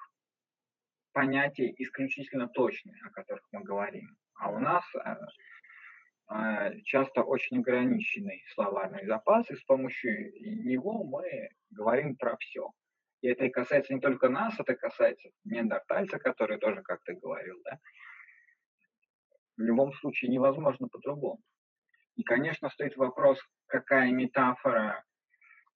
понятий 1.12 1.74
исключительно 1.78 2.48
точных, 2.48 2.94
о 3.06 3.10
которых 3.10 3.44
мы 3.52 3.62
говорим. 3.62 4.16
А 4.34 4.50
у 4.50 4.58
нас 4.58 4.84
э, 4.94 5.16
часто 6.84 7.22
очень 7.22 7.58
ограниченный 7.58 8.42
словарный 8.54 9.06
запас, 9.06 9.50
и 9.50 9.56
с 9.56 9.62
помощью 9.64 10.32
него 10.64 11.04
мы 11.04 11.50
говорим 11.70 12.16
про 12.16 12.36
все. 12.38 12.70
И 13.20 13.28
это 13.28 13.48
касается 13.48 13.94
не 13.94 14.00
только 14.00 14.28
нас, 14.28 14.58
это 14.58 14.74
касается 14.74 15.28
неандертальца, 15.44 16.18
который 16.18 16.58
тоже, 16.58 16.82
как 16.82 17.02
ты 17.04 17.14
говорил, 17.14 17.60
да. 17.64 17.78
В 19.56 19.62
любом 19.62 19.92
случае 19.92 20.30
невозможно 20.30 20.88
по-другому. 20.88 21.40
И, 22.16 22.22
конечно, 22.22 22.68
стоит 22.70 22.96
вопрос, 22.96 23.40
какая 23.66 24.10
метафора 24.10 25.04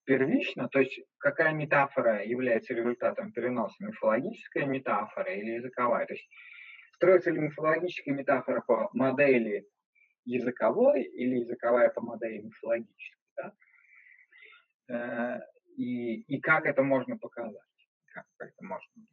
первична, 0.04 0.68
то 0.68 0.80
есть 0.80 1.00
какая 1.18 1.52
метафора 1.52 2.24
является 2.24 2.74
результатом 2.74 3.32
переноса, 3.32 3.76
мифологическая 3.84 4.66
метафора 4.66 5.32
или 5.34 5.52
языковая. 5.52 6.06
То 6.06 6.14
есть 6.14 6.28
строится 6.94 7.30
ли 7.30 7.38
мифологическая 7.40 8.14
метафора 8.14 8.62
по 8.62 8.88
модели 8.92 9.66
языковой 10.28 11.02
или 11.04 11.40
языковая 11.40 11.90
по 11.90 12.00
модели 12.00 12.42
мифологической. 12.42 13.18
Да? 13.36 13.54
Э, 14.88 15.40
и, 15.76 16.20
и 16.22 16.40
как 16.40 16.66
это 16.66 16.82
можно 16.82 17.16
показать? 17.16 17.62
Как 18.12 18.26
это 18.38 18.64
можно? 18.64 19.06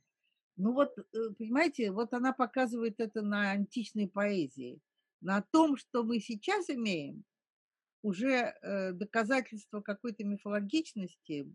Ну 0.58 0.74
вот, 0.74 0.98
э, 0.98 1.04
понимаете, 1.38 1.92
вот 1.92 2.14
она 2.14 2.34
показывает 2.34 3.00
это 3.00 3.22
на 3.22 3.52
античной 3.52 4.08
поэзии 4.08 4.80
на 5.22 5.42
том, 5.42 5.78
что 5.78 6.04
мы 6.04 6.20
сейчас 6.20 6.70
имеем, 6.70 7.24
уже 8.02 8.54
э, 8.62 8.92
доказательство 8.92 9.82
какой-то 9.82 10.24
мифологичности, 10.24 11.52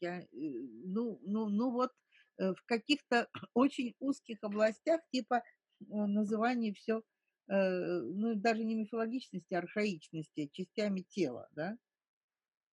я, 0.00 0.20
э, 0.20 0.26
ну, 0.32 1.20
ну, 1.22 1.48
ну 1.48 1.70
вот 1.70 1.92
э, 2.38 2.52
в 2.52 2.64
каких-то 2.66 3.28
очень 3.54 3.94
узких 4.00 4.38
областях, 4.42 5.00
типа 5.12 5.36
э, 5.36 5.84
называния 5.88 6.74
все, 6.74 7.02
ну 7.48 8.34
даже 8.34 8.64
не 8.64 8.74
мифологичности, 8.74 9.54
а 9.54 9.58
архаичности, 9.58 10.50
частями 10.52 11.00
тела, 11.00 11.48
да, 11.52 11.76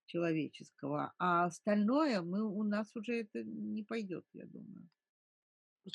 человеческого, 0.06 1.14
а 1.18 1.46
остальное 1.46 2.22
мы, 2.22 2.44
у 2.44 2.64
нас 2.64 2.96
уже 2.96 3.22
это 3.22 3.44
не 3.44 3.84
пойдет, 3.84 4.26
я 4.34 4.46
думаю. 4.46 4.88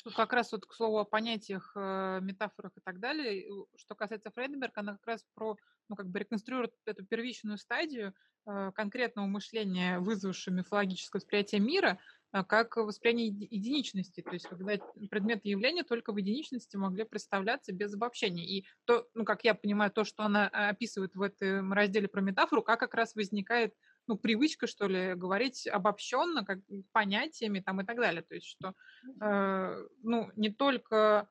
Тут 0.03 0.15
как 0.15 0.31
раз 0.31 0.51
вот 0.53 0.65
к 0.65 0.73
слову 0.73 0.99
о 0.99 1.05
понятиях, 1.05 1.73
э, 1.75 2.19
метафорах 2.21 2.71
и 2.77 2.81
так 2.81 2.99
далее. 2.99 3.45
Что 3.75 3.93
касается 3.93 4.31
Фрейденберга, 4.31 4.79
она 4.79 4.93
как 4.93 5.05
раз 5.05 5.25
про, 5.33 5.57
ну, 5.89 5.95
как 5.97 6.07
бы 6.07 6.19
реконструирует 6.19 6.73
эту 6.85 7.05
первичную 7.05 7.57
стадию 7.57 8.13
э, 8.45 8.71
конкретного 8.73 9.27
мышления, 9.27 9.99
вызвавшего 9.99 10.53
мифологическое 10.53 11.19
восприятие 11.19 11.59
мира, 11.59 11.89
э, 11.89 12.20
как 12.31 12.77
восприятие 12.77 13.47
единичности, 13.49 14.21
то 14.21 14.31
есть 14.31 14.47
когда 14.47 14.77
предметы 15.09 15.49
явления 15.49 15.83
только 15.83 16.13
в 16.13 16.17
единичности 16.17 16.77
могли 16.77 17.03
представляться 17.03 17.73
без 17.73 17.93
обобщения. 17.93 18.45
И 18.45 18.65
то, 18.85 19.07
ну, 19.13 19.25
как 19.25 19.43
я 19.43 19.53
понимаю, 19.53 19.91
то, 19.91 20.03
что 20.03 20.23
она 20.23 20.47
описывает 20.47 21.15
в 21.15 21.21
этом 21.21 21.73
разделе 21.73 22.07
про 22.07 22.21
метафору, 22.21 22.61
как 22.61 22.79
как 22.79 22.93
раз 22.93 23.15
возникает 23.15 23.75
ну, 24.07 24.17
привычка, 24.17 24.65
что 24.67 24.87
ли, 24.87 25.13
говорить 25.13 25.67
обобщенно, 25.67 26.43
как 26.43 26.59
понятиями 26.91 27.59
там 27.59 27.81
и 27.81 27.85
так 27.85 27.97
далее. 27.97 28.23
То 28.23 28.35
есть, 28.35 28.47
что, 28.47 28.73
э, 29.21 29.87
ну, 30.01 30.31
не 30.35 30.49
только 30.49 31.29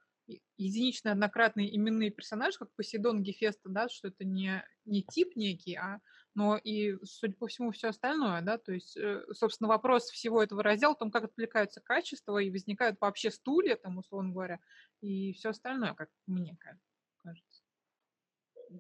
единичные 0.57 1.13
однократные 1.13 1.75
именные 1.75 2.11
персонажи, 2.11 2.59
как 2.59 2.75
Посейдон 2.77 3.23
Гефеста, 3.23 3.69
да, 3.69 3.89
что 3.89 4.09
это 4.09 4.25
не, 4.25 4.65
не 4.85 5.03
тип 5.03 5.35
некий, 5.35 5.75
а 5.75 6.01
но 6.35 6.57
и, 6.57 6.97
судя 7.05 7.35
по 7.35 7.47
всему, 7.47 7.73
все 7.73 7.89
остальное, 7.89 8.41
да, 8.43 8.59
то 8.59 8.73
есть, 8.73 8.97
э, 8.97 9.25
собственно, 9.33 9.69
вопрос 9.69 10.11
всего 10.11 10.43
этого 10.43 10.63
раздела, 10.63 10.93
о 10.93 10.97
том, 10.97 11.11
как 11.11 11.25
отвлекаются 11.25 11.81
качества 11.81 12.39
и 12.39 12.51
возникают 12.51 12.99
вообще 13.01 13.31
стулья, 13.31 13.77
там, 13.77 13.99
условно 13.99 14.33
говоря, 14.33 14.61
и 15.01 15.33
все 15.33 15.51
остальное, 15.51 15.95
как 15.95 16.09
мне 16.27 16.57
кажется. 16.61 17.63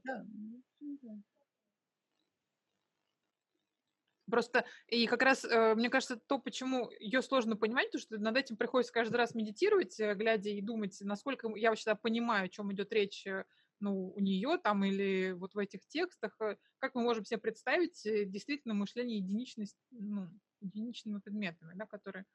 Да, 0.05 0.24
да. 0.81 1.14
Просто 4.31 4.64
и 4.86 5.06
как 5.09 5.22
раз, 5.22 5.44
э, 5.44 5.74
мне 5.74 5.90
кажется, 5.90 6.16
то, 6.16 6.39
почему 6.39 6.89
ее 7.01 7.20
сложно 7.20 7.56
понимать, 7.56 7.90
то 7.90 7.98
что 7.98 8.16
над 8.16 8.36
этим 8.36 8.56
приходится 8.56 8.93
каждый 8.93 9.16
раз 9.16 9.35
медитировать, 9.35 9.98
э, 9.98 10.14
глядя 10.14 10.51
и 10.51 10.60
думать, 10.60 10.97
насколько 11.01 11.48
я 11.56 11.70
вообще 11.70 11.97
понимаю, 11.97 12.44
о 12.44 12.48
чем 12.48 12.72
идет 12.72 12.93
речь 12.93 13.27
ну, 13.81 14.12
у 14.15 14.20
нее 14.20 14.59
там 14.62 14.85
или 14.85 15.32
вот 15.32 15.55
в 15.55 15.59
этих 15.59 15.86
текстах, 15.89 16.36
как 16.78 16.94
мы 16.94 17.02
можем 17.02 17.24
себе 17.24 17.39
представить 17.39 18.02
действительно 18.05 18.74
мышление 18.74 19.19
единичность, 19.19 19.77
ну, 19.90 20.28
единичными 20.61 21.19
предметами, 21.20 21.74
да, 21.74 21.86
которые 21.86 22.27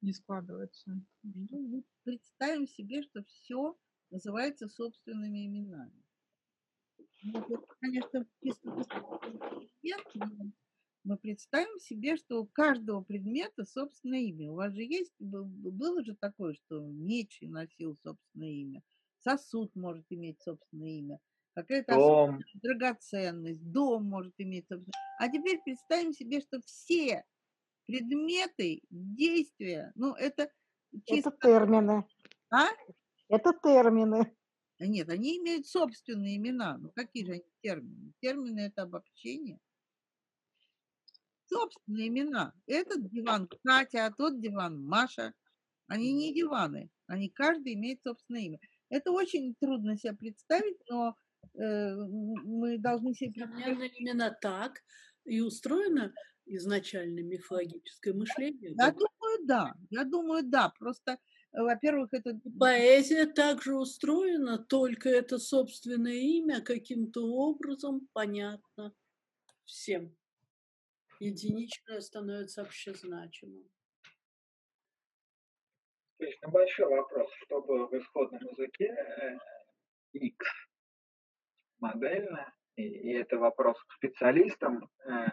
не 0.00 0.12
складываются. 0.12 1.00
Ну, 1.22 1.84
представим 2.04 2.66
себе, 2.66 3.02
что 3.02 3.24
все 3.24 3.76
называется 4.10 4.68
собственными 4.68 5.46
именами. 5.46 6.02
Ну, 7.22 7.66
конечно, 7.80 8.26
чисто 8.42 8.70
мы 11.04 11.16
представим 11.16 11.80
себе, 11.80 12.16
что 12.16 12.40
у 12.40 12.46
каждого 12.46 13.02
предмета 13.02 13.64
собственное 13.64 14.20
имя. 14.20 14.50
У 14.52 14.54
вас 14.54 14.72
же 14.72 14.82
есть, 14.82 15.12
было 15.18 16.04
же 16.04 16.14
такое, 16.14 16.54
что 16.54 16.80
меч 16.80 17.38
носил 17.42 17.96
собственное 18.04 18.50
имя, 18.50 18.82
сосуд 19.22 19.74
может 19.74 20.04
иметь 20.10 20.40
собственное 20.42 20.90
имя, 20.90 21.18
какая-то 21.54 22.38
драгоценность, 22.62 23.70
дом 23.70 24.04
может 24.04 24.34
иметь 24.38 24.66
собственное 24.68 24.92
А 25.18 25.28
теперь 25.28 25.60
представим 25.64 26.12
себе, 26.12 26.40
что 26.40 26.60
все 26.62 27.24
предметы, 27.86 28.82
действия, 28.90 29.92
ну 29.94 30.14
это 30.14 30.50
чисто... 31.06 31.30
Это 31.30 31.38
термины. 31.40 32.04
А? 32.50 32.68
Это 33.28 33.52
термины. 33.62 34.36
Нет, 34.78 35.08
они 35.08 35.38
имеют 35.38 35.66
собственные 35.66 36.36
имена. 36.36 36.78
Ну 36.78 36.90
какие 36.94 37.24
же 37.24 37.32
они 37.32 37.44
термины? 37.60 38.12
Термины– 38.20 38.60
это 38.60 38.82
обобщение 38.82 39.60
собственные 41.52 42.08
имена. 42.08 42.52
Этот 42.66 43.08
диван 43.10 43.48
Катя, 43.64 44.06
а 44.06 44.10
тот 44.10 44.40
диван 44.40 44.84
Маша. 44.84 45.34
Они 45.88 46.12
не 46.12 46.32
диваны, 46.32 46.88
они 47.06 47.28
каждый 47.28 47.74
имеет 47.74 48.02
собственное 48.02 48.42
имя. 48.42 48.58
Это 48.92 49.10
очень 49.10 49.54
трудно 49.58 49.96
себе 49.96 50.12
представить, 50.12 50.76
но 50.90 51.16
э, 51.54 51.94
мы 51.94 52.78
должны 52.78 53.14
себе 53.14 53.46
представить. 53.46 53.98
именно 53.98 54.36
так 54.40 54.82
и 55.24 55.40
устроено 55.40 56.12
изначально 56.44 57.20
мифологическое 57.20 58.12
мышление. 58.12 58.74
Я 58.76 58.90
думаю, 58.90 59.46
да. 59.46 59.74
Я 59.88 60.04
думаю, 60.04 60.42
да. 60.44 60.72
Просто, 60.78 61.18
во-первых, 61.52 62.12
это... 62.12 62.38
Поэзия 62.60 63.24
также 63.26 63.76
устроена, 63.76 64.58
только 64.58 65.08
это 65.08 65.38
собственное 65.38 66.20
имя 66.20 66.60
каким-то 66.60 67.26
образом 67.26 68.08
понятно 68.12 68.92
всем 69.64 70.14
единичное 71.18 72.00
становится 72.00 72.62
общезначимым. 72.62 73.64
То 76.22 76.26
есть 76.26 76.40
на 76.40 76.50
большой 76.50 76.86
вопрос, 76.86 77.28
чтобы 77.42 77.88
в 77.88 77.92
исходном 77.94 78.40
языке 78.52 78.96
X 80.12 80.46
модельно, 81.80 82.54
и, 82.76 82.84
и 82.84 83.12
это 83.14 83.38
вопрос 83.38 83.76
к 83.82 83.92
специалистам, 83.94 84.88
э, 85.04 85.30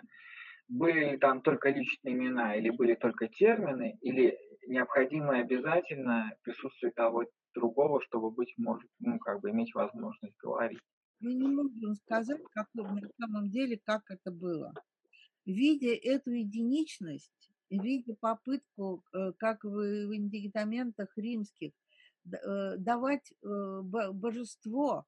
были 0.67 1.11
ли 1.11 1.17
там 1.19 1.43
только 1.43 1.69
личные 1.69 2.15
имена 2.15 2.55
или 2.55 2.71
были 2.71 2.95
только 2.95 3.27
термины, 3.27 3.99
или 4.01 4.35
необходимо 4.65 5.37
обязательно 5.37 6.35
присутствие 6.41 6.91
того 6.91 7.25
другого, 7.53 8.01
чтобы 8.01 8.31
быть 8.31 8.55
может, 8.57 8.89
ну, 8.97 9.19
как 9.19 9.41
бы 9.41 9.51
иметь 9.51 9.75
возможность 9.75 10.37
говорить. 10.41 10.81
Мы 11.19 11.35
не 11.35 11.49
можем 11.49 11.93
сказать, 11.93 12.41
как 12.49 12.65
на 12.73 13.09
самом 13.19 13.51
деле, 13.51 13.79
как 13.85 14.09
это 14.09 14.31
было. 14.31 14.73
Видя 15.45 15.93
эту 15.93 16.31
единичность, 16.31 17.48
видя 17.69 18.15
попытку, 18.15 19.03
э, 19.13 19.31
как 19.37 19.63
в, 19.63 20.15
индикаментах 20.15 21.09
римских, 21.15 21.71
э, 22.31 22.77
давать 22.77 23.31
э, 23.31 23.81
божество 23.83 25.05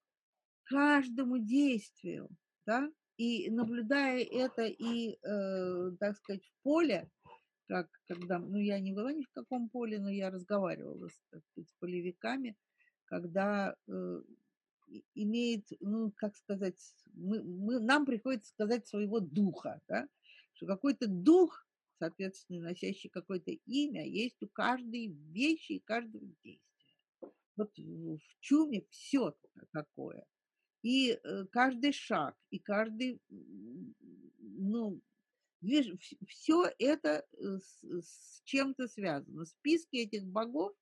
каждому 0.63 1.37
действию, 1.37 2.29
да, 2.65 2.89
и 3.17 3.49
наблюдая 3.49 4.23
это 4.23 4.63
и, 4.63 5.17
так 5.99 6.15
сказать, 6.17 6.43
в 6.43 6.63
поле, 6.63 7.09
как 7.67 7.87
когда, 8.07 8.39
ну, 8.39 8.57
я 8.57 8.79
не 8.79 8.93
была 8.93 9.11
ни 9.11 9.23
в 9.23 9.29
каком 9.31 9.69
поле, 9.69 9.99
но 9.99 10.09
я 10.09 10.31
разговаривала 10.31 11.09
с, 11.09 11.13
сказать, 11.27 11.69
с 11.69 11.73
полевиками, 11.79 12.55
когда 13.05 13.75
имеет, 15.13 15.67
ну, 15.81 16.11
как 16.15 16.35
сказать, 16.37 16.79
мы, 17.13 17.43
мы, 17.43 17.79
нам 17.79 18.05
приходится 18.05 18.49
сказать 18.49 18.87
своего 18.87 19.19
духа, 19.19 19.81
да, 19.87 20.07
что 20.53 20.65
какой-то 20.65 21.07
дух, 21.07 21.67
соответственно, 22.01 22.61
носящий 22.61 23.11
какое-то 23.11 23.51
имя, 23.51 24.07
есть 24.07 24.41
у 24.41 24.47
каждой 24.47 25.09
вещи 25.31 25.73
и 25.73 25.79
каждого 25.79 26.25
действия. 26.43 26.59
Вот 27.55 27.77
в 27.77 28.19
чуме 28.39 28.83
все 28.89 29.35
такое. 29.71 30.25
И 30.81 31.11
э, 31.11 31.45
каждый 31.51 31.91
шаг, 31.91 32.35
и 32.49 32.57
каждый, 32.57 33.21
ну, 33.29 34.99
все 36.27 36.71
это 36.79 37.23
э, 37.33 37.59
с, 37.59 38.41
чем-то 38.45 38.87
связано. 38.87 39.45
Списки 39.45 39.97
этих 39.97 40.25
богов 40.25 40.73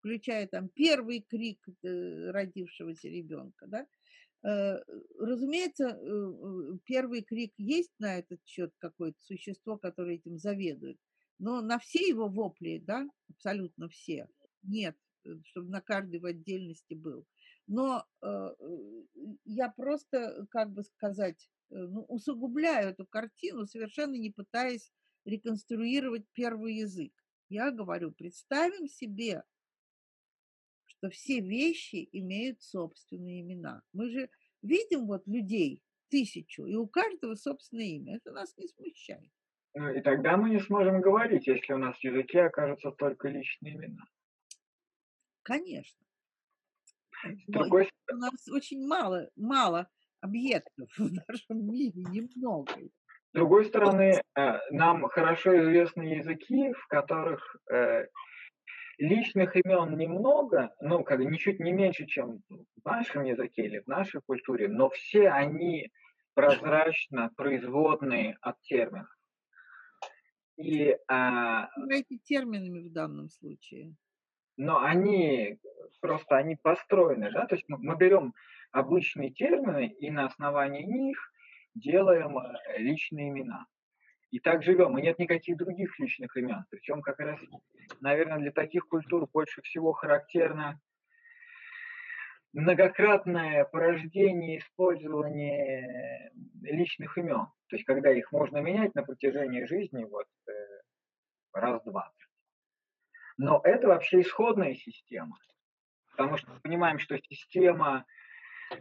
включая 0.00 0.46
там 0.48 0.68
первый 0.68 1.22
крик 1.22 1.66
э, 1.82 2.30
родившегося 2.30 3.08
ребенка, 3.08 3.66
да, 3.66 3.86
Разумеется, 5.18 5.88
э, 5.88 6.78
первый 6.84 7.22
крик 7.22 7.54
есть 7.56 7.92
на 7.98 8.18
этот 8.18 8.44
счет 8.44 8.74
какое-то 8.78 9.16
существо, 9.22 9.78
которое 9.78 10.16
этим 10.16 10.36
заведует, 10.36 10.98
но 11.38 11.62
на 11.62 11.78
все 11.78 12.06
его 12.06 12.28
вопли, 12.28 12.82
да, 12.86 13.08
абсолютно 13.30 13.88
все, 13.88 14.28
нет, 14.62 14.96
чтобы 15.44 15.70
на 15.70 15.80
каждый 15.80 16.20
в 16.20 16.26
отдельности 16.26 16.92
был. 16.92 17.26
Но 17.66 18.04
я 19.46 19.70
просто, 19.70 20.46
как 20.50 20.70
бы 20.74 20.82
сказать, 20.82 21.50
ну, 21.70 22.04
усугубляю 22.08 22.90
эту 22.90 23.06
картину, 23.06 23.66
совершенно 23.66 24.16
не 24.16 24.30
пытаясь 24.30 24.92
реконструировать 25.24 26.26
первый 26.34 26.74
язык. 26.74 27.12
Я 27.48 27.70
говорю, 27.70 28.12
представим 28.12 28.88
себе 28.88 29.42
что 31.04 31.10
все 31.10 31.40
вещи 31.40 32.08
имеют 32.12 32.62
собственные 32.62 33.42
имена. 33.42 33.82
Мы 33.92 34.08
же 34.08 34.30
видим 34.62 35.06
вот 35.06 35.26
людей 35.26 35.82
тысячу, 36.08 36.64
и 36.64 36.74
у 36.76 36.86
каждого 36.86 37.34
собственное 37.34 37.84
имя. 37.84 38.16
Это 38.16 38.32
нас 38.32 38.56
не 38.56 38.68
смущает. 38.68 39.30
Ну 39.74 39.90
и 39.90 40.00
тогда 40.00 40.36
мы 40.38 40.48
не 40.50 40.60
сможем 40.60 41.00
говорить, 41.02 41.46
если 41.46 41.74
у 41.74 41.78
нас 41.78 41.98
в 41.98 42.04
языке 42.04 42.44
окажутся 42.44 42.90
только 42.92 43.28
личные 43.28 43.74
имена. 43.74 44.04
Конечно. 45.42 46.00
другой... 47.48 47.90
У 48.10 48.16
нас 48.16 48.48
очень 48.48 48.86
мало, 48.86 49.28
мало 49.36 49.88
объектов 50.20 50.88
в 50.96 51.12
нашем 51.12 51.66
мире, 51.66 52.02
немного. 52.10 52.72
С 52.72 53.34
другой 53.34 53.66
стороны, 53.66 54.22
э, 54.38 54.58
нам 54.70 55.06
хорошо 55.08 55.60
известны 55.60 56.02
языки, 56.02 56.72
в 56.72 56.86
которых 56.86 57.56
э, 57.70 58.06
личных 58.98 59.56
имен 59.56 59.96
немного, 59.96 60.74
ну, 60.80 61.02
как 61.04 61.20
ничуть 61.20 61.60
не 61.60 61.72
меньше, 61.72 62.06
чем 62.06 62.42
в 62.48 62.84
нашем 62.84 63.24
языке 63.24 63.66
или 63.66 63.80
в 63.80 63.86
нашей 63.86 64.20
культуре, 64.22 64.68
но 64.68 64.90
все 64.90 65.30
они 65.30 65.90
прозрачно 66.34 67.30
производные 67.36 68.36
от 68.40 68.60
терминов. 68.62 69.08
И, 70.56 70.96
а, 71.08 71.68
эти 71.90 72.18
терминами 72.18 72.88
в 72.88 72.92
данном 72.92 73.28
случае. 73.28 73.94
Но 74.56 74.80
они 74.82 75.58
просто 76.00 76.36
они 76.36 76.56
построены, 76.56 77.32
да, 77.32 77.46
то 77.46 77.56
есть 77.56 77.68
мы, 77.68 77.78
мы 77.78 77.96
берем 77.96 78.34
обычные 78.70 79.30
термины 79.30 79.88
и 79.88 80.10
на 80.10 80.26
основании 80.26 80.84
них 80.84 81.18
делаем 81.74 82.38
э, 82.38 82.78
личные 82.78 83.30
имена 83.30 83.66
и 84.34 84.40
так 84.40 84.64
живем, 84.64 84.98
и 84.98 85.02
нет 85.02 85.20
никаких 85.20 85.56
других 85.56 85.96
личных 86.00 86.36
имен. 86.36 86.64
Причем 86.68 87.02
как 87.02 87.20
раз, 87.20 87.38
наверное, 88.00 88.40
для 88.40 88.50
таких 88.50 88.88
культур 88.88 89.28
больше 89.32 89.62
всего 89.62 89.92
характерно 89.92 90.80
многократное 92.52 93.64
порождение 93.64 94.58
использование 94.58 96.32
личных 96.62 97.16
имен. 97.16 97.46
То 97.68 97.76
есть 97.76 97.84
когда 97.84 98.10
их 98.10 98.32
можно 98.32 98.58
менять 98.58 98.92
на 98.96 99.04
протяжении 99.04 99.66
жизни 99.66 100.02
вот 100.02 100.26
э, 100.48 100.52
раз 101.52 101.80
двадцать. 101.84 102.28
Но 103.36 103.60
это 103.62 103.86
вообще 103.86 104.22
исходная 104.22 104.74
система. 104.74 105.38
Потому 106.10 106.38
что 106.38 106.50
мы 106.50 106.58
понимаем, 106.58 106.98
что 106.98 107.16
система 107.18 108.04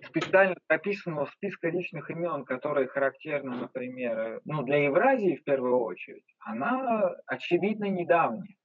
специально 0.06 0.56
прописанного 0.68 1.26
списка 1.26 1.70
личных 1.70 2.10
имен, 2.10 2.46
которые 2.46 2.88
характерны, 2.88 3.56
например, 3.56 4.42
ну, 4.46 4.64
для 4.64 4.86
Евразии 4.86 5.38
в 5.38 5.44
первую 5.44 5.80
очередь, 5.80 6.26
она, 6.40 7.16
очевидно, 7.26 7.86
недавняя. 7.86 8.56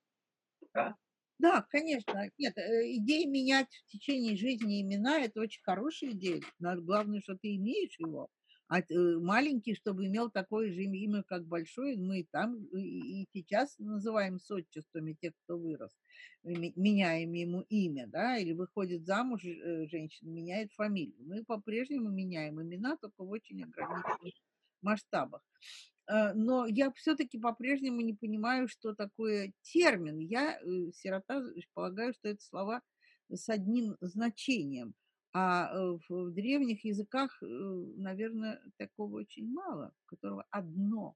Да? 0.75 0.97
Да, 1.39 1.65
конечно. 1.71 2.29
Нет, 2.37 2.59
э, 2.59 2.97
идея 2.97 3.29
менять 3.29 3.69
в 3.69 3.87
течение 3.87 4.37
жизни 4.37 4.83
имена– 4.83 5.21
это 5.21 5.41
очень 5.41 5.63
хорошая 5.63 6.11
идея. 6.11 6.43
Но 6.59 6.75
главное, 6.81 7.21
что 7.21 7.37
ты 7.37 7.55
имеешь 7.55 7.97
его. 7.99 8.29
А 8.69 8.81
э, 8.81 9.19
маленький, 9.19 9.75
чтобы 9.75 10.07
имел 10.07 10.31
такое 10.31 10.71
же 10.71 10.83
имя, 10.83 11.23
как 11.23 11.47
большой, 11.47 11.97
мы 11.97 12.27
там 12.31 12.67
и 12.67 13.27
сейчас 13.33 13.75
называем 13.79 14.39
с 14.39 14.51
отчествами 14.51 15.15
тех, 15.15 15.33
кто 15.45 15.57
вырос, 15.57 15.91
меняем 16.43 17.33
ему 17.33 17.63
имя, 17.71 18.07
да, 18.07 18.37
или 18.37 18.53
выходит 18.53 19.07
замуж, 19.07 19.43
э, 19.43 19.87
женщина 19.89 20.29
меняет 20.29 20.71
фамилию. 20.75 21.17
Мы 21.21 21.45
по-прежнему 21.45 22.11
меняем 22.11 22.61
имена, 22.61 22.99
только 22.99 23.25
в 23.25 23.31
очень 23.31 23.65
ограниченных 23.65 24.35
масштабах. 24.83 25.41
Э, 26.07 26.35
но 26.35 26.67
я 26.67 26.93
все-таки 26.93 27.39
по-прежнему 27.39 28.03
не 28.03 28.13
понимаю, 28.13 28.69
что 28.69 28.95
такое 28.95 29.55
термин. 29.63 30.19
Я, 30.19 30.61
сирота, 30.93 31.43
полагаю, 31.73 32.13
что 32.13 32.29
это 32.29 32.43
слова 32.43 32.83
с 33.31 33.49
одним 33.49 33.97
значением– 34.03 34.95
а 35.33 35.71
э, 35.73 35.99
в 36.09 36.31
древних 36.31 36.85
языках, 36.85 37.37
э, 37.43 37.47
наверное, 37.47 38.61
такого 38.79 39.17
очень 39.17 39.53
мало, 39.53 39.93
у 40.05 40.07
которого 40.07 40.47
одно 40.51 41.15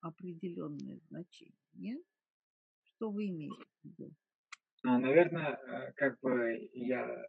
определенное 0.00 1.00
значение. 1.08 1.58
Нет? 1.74 2.02
Что 2.84 3.10
вы 3.10 3.28
имеете 3.28 3.64
в 3.82 3.88
виду? 3.88 4.12
Ну, 4.84 4.98
наверное, 4.98 5.56
э, 5.56 5.92
как 5.96 6.20
бы 6.20 6.70
я 6.72 7.24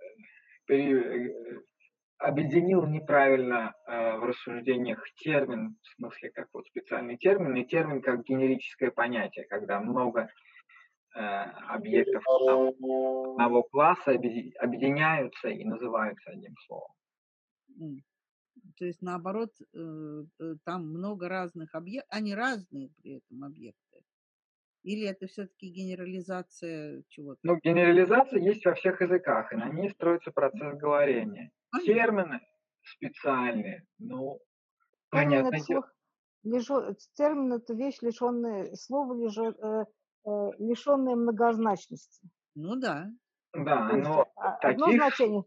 объединил 2.20 2.86
неправильно 2.86 3.74
в 3.88 4.28
рассуждениях 4.28 5.04
термин, 5.16 5.78
в 5.82 5.88
смысле 5.96 6.30
как 6.30 6.50
вот 6.54 6.68
специальный 6.68 7.18
термин, 7.18 7.56
и 7.56 7.66
термин 7.66 8.02
как 8.02 8.24
генерическое 8.24 8.92
понятие, 8.92 9.46
когда 9.46 9.80
много 9.80 10.30
Э, 11.20 11.52
объектов 11.68 12.24
одного 12.26 13.64
класса 13.64 14.12
объединяются 14.12 15.50
и 15.50 15.66
называются 15.66 16.32
одним 16.32 16.56
словом. 16.66 16.94
То 18.78 18.86
есть 18.86 19.02
наоборот, 19.02 19.52
э, 19.60 20.24
э, 20.40 20.56
там 20.64 20.88
много 20.88 21.28
разных 21.28 21.76
объектов, 21.76 22.10
они 22.18 22.34
разные 22.34 22.90
при 23.02 23.18
этом 23.18 23.44
объекты. 23.44 24.02
Или 24.84 25.08
это 25.08 25.28
все-таки 25.28 25.68
генерализация 25.68 27.04
чего-то? 27.10 27.40
Ну, 27.44 27.58
генерализация 27.62 28.40
есть 28.40 28.66
во 28.66 28.74
всех 28.76 29.02
языках, 29.02 29.52
и 29.52 29.58
на 29.58 29.68
ней 29.68 29.90
строится 29.90 30.32
процесс 30.32 30.78
говорения. 30.78 31.52
Понятно. 31.70 31.94
Термины 31.94 32.40
специальные, 32.82 33.86
ну, 33.98 34.40
понятно. 35.10 35.60
Термин 37.14 37.54
это 37.54 37.74
вещь, 37.74 37.98
лишенная 38.02 38.74
слова, 38.76 39.14
лишен, 39.14 39.54
Э, 39.62 39.84
лишенные 40.26 41.16
многозначности. 41.16 42.30
Ну 42.56 42.76
да. 42.76 43.10
Да, 43.54 43.92
но 43.94 44.28
а, 44.36 44.58
таких... 44.60 44.84
Одно 44.84 44.92
значение. 44.92 45.44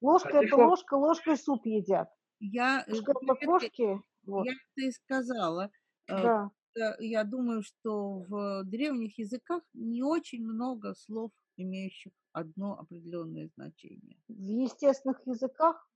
Ложка 0.00 0.32
таких... 0.32 0.52
это 0.52 0.66
ложка, 0.66 0.94
ложкой 0.94 1.36
суп 1.36 1.64
едят. 1.66 2.08
Я, 2.40 2.84
ложка 2.88 3.12
это 3.12 3.46
кошки. 3.46 4.02
Вот. 4.26 4.44
Я 4.44 4.52
это 4.52 4.86
и 4.86 4.90
сказала. 4.90 5.70
Э, 6.08 6.22
да. 6.22 6.96
я 7.00 7.24
думаю, 7.24 7.62
что 7.62 8.24
в 8.28 8.64
древних 8.64 9.18
языках 9.18 9.62
не 9.72 10.02
очень 10.02 10.44
много 10.44 10.94
слов, 10.94 11.32
имеющих 11.56 12.12
одно 12.32 12.78
определенное 12.78 13.48
значение. 13.56 14.16
В 14.28 14.32
естественных 14.32 15.20
языках 15.26 15.88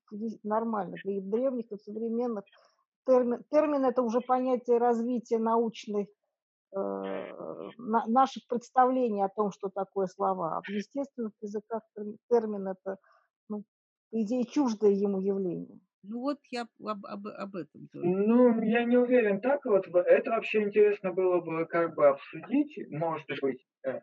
нормально, 0.43 0.97
и 1.05 1.21
в 1.21 1.29
древних, 1.29 1.71
и 1.71 1.77
в 1.77 1.81
современных 1.81 2.45
термин, 3.07 3.43
термин 3.51 3.85
это 3.85 4.03
уже 4.03 4.21
понятие 4.21 4.79
развития 4.79 5.39
научной 5.39 6.05
э, 6.05 6.07
на, 6.73 8.07
наших 8.07 8.47
представлений 8.49 9.23
о 9.23 9.29
том, 9.29 9.51
что 9.53 9.69
такое 9.69 10.07
слова. 10.07 10.57
А 10.57 10.63
в 10.63 10.69
естественных 10.69 11.33
языках 11.41 11.83
термин 12.31 12.69
это, 12.69 12.99
ну, 13.49 13.65
по 14.11 14.23
идее, 14.23 14.45
чуждое 14.45 14.91
ему 14.91 15.21
явление. 15.21 15.81
Ну 16.05 16.21
вот 16.21 16.39
я 16.51 16.67
об, 16.85 17.07
об, 17.07 17.27
об 17.29 17.55
этом. 17.55 17.89
Тоже. 17.93 18.07
Ну, 18.07 18.61
я 18.63 18.85
не 18.85 18.97
уверен 18.97 19.41
так 19.41 19.65
вот. 19.65 19.87
Это 19.87 20.31
вообще 20.31 20.63
интересно 20.63 21.13
было 21.13 21.41
бы 21.41 21.65
как 21.67 21.95
бы 21.95 22.09
обсудить, 22.09 22.77
может 22.91 23.27
быть, 23.41 23.65
э, 23.87 24.01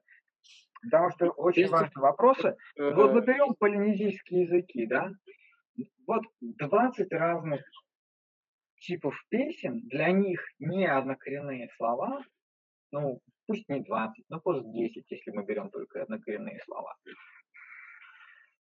потому 0.81 1.11
что 1.11 1.29
очень 1.31 1.63
Есть... 1.63 1.73
важные 1.73 2.01
вопросы. 2.01 2.55
Вот 2.77 3.13
мы 3.13 3.21
берем 3.21 3.53
полинезийские 3.55 4.43
языки, 4.43 4.85
да? 4.85 5.11
Вот 6.07 6.23
20 6.39 7.11
разных 7.11 7.61
типов 8.79 9.13
песен, 9.29 9.81
для 9.89 10.11
них 10.11 10.41
не 10.59 10.85
однокоренные 10.85 11.69
слова, 11.75 12.23
ну, 12.91 13.21
пусть 13.47 13.67
не 13.69 13.81
20, 13.81 14.25
но 14.29 14.39
пусть 14.39 14.71
10, 14.71 15.05
если 15.09 15.31
мы 15.31 15.43
берем 15.43 15.69
только 15.69 16.03
однокоренные 16.03 16.59
слова. 16.65 16.95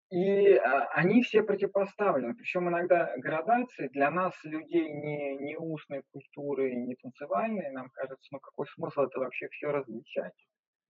И 0.10 0.54
а, 0.54 0.88
они 0.94 1.22
все 1.22 1.44
противопоставлены. 1.44 2.34
Причем 2.34 2.70
иногда 2.70 3.14
градации 3.18 3.90
для 3.90 4.10
нас, 4.10 4.34
людей 4.44 4.90
не, 4.90 5.36
не 5.38 5.58
устной 5.58 6.04
культуры, 6.12 6.74
не 6.76 6.96
танцевальной, 6.96 7.72
нам 7.72 7.90
кажется, 7.90 8.28
ну 8.32 8.40
какой 8.40 8.68
смысл 8.68 9.02
это 9.02 9.20
вообще 9.20 9.50
все 9.50 9.68
различать? 9.68 10.34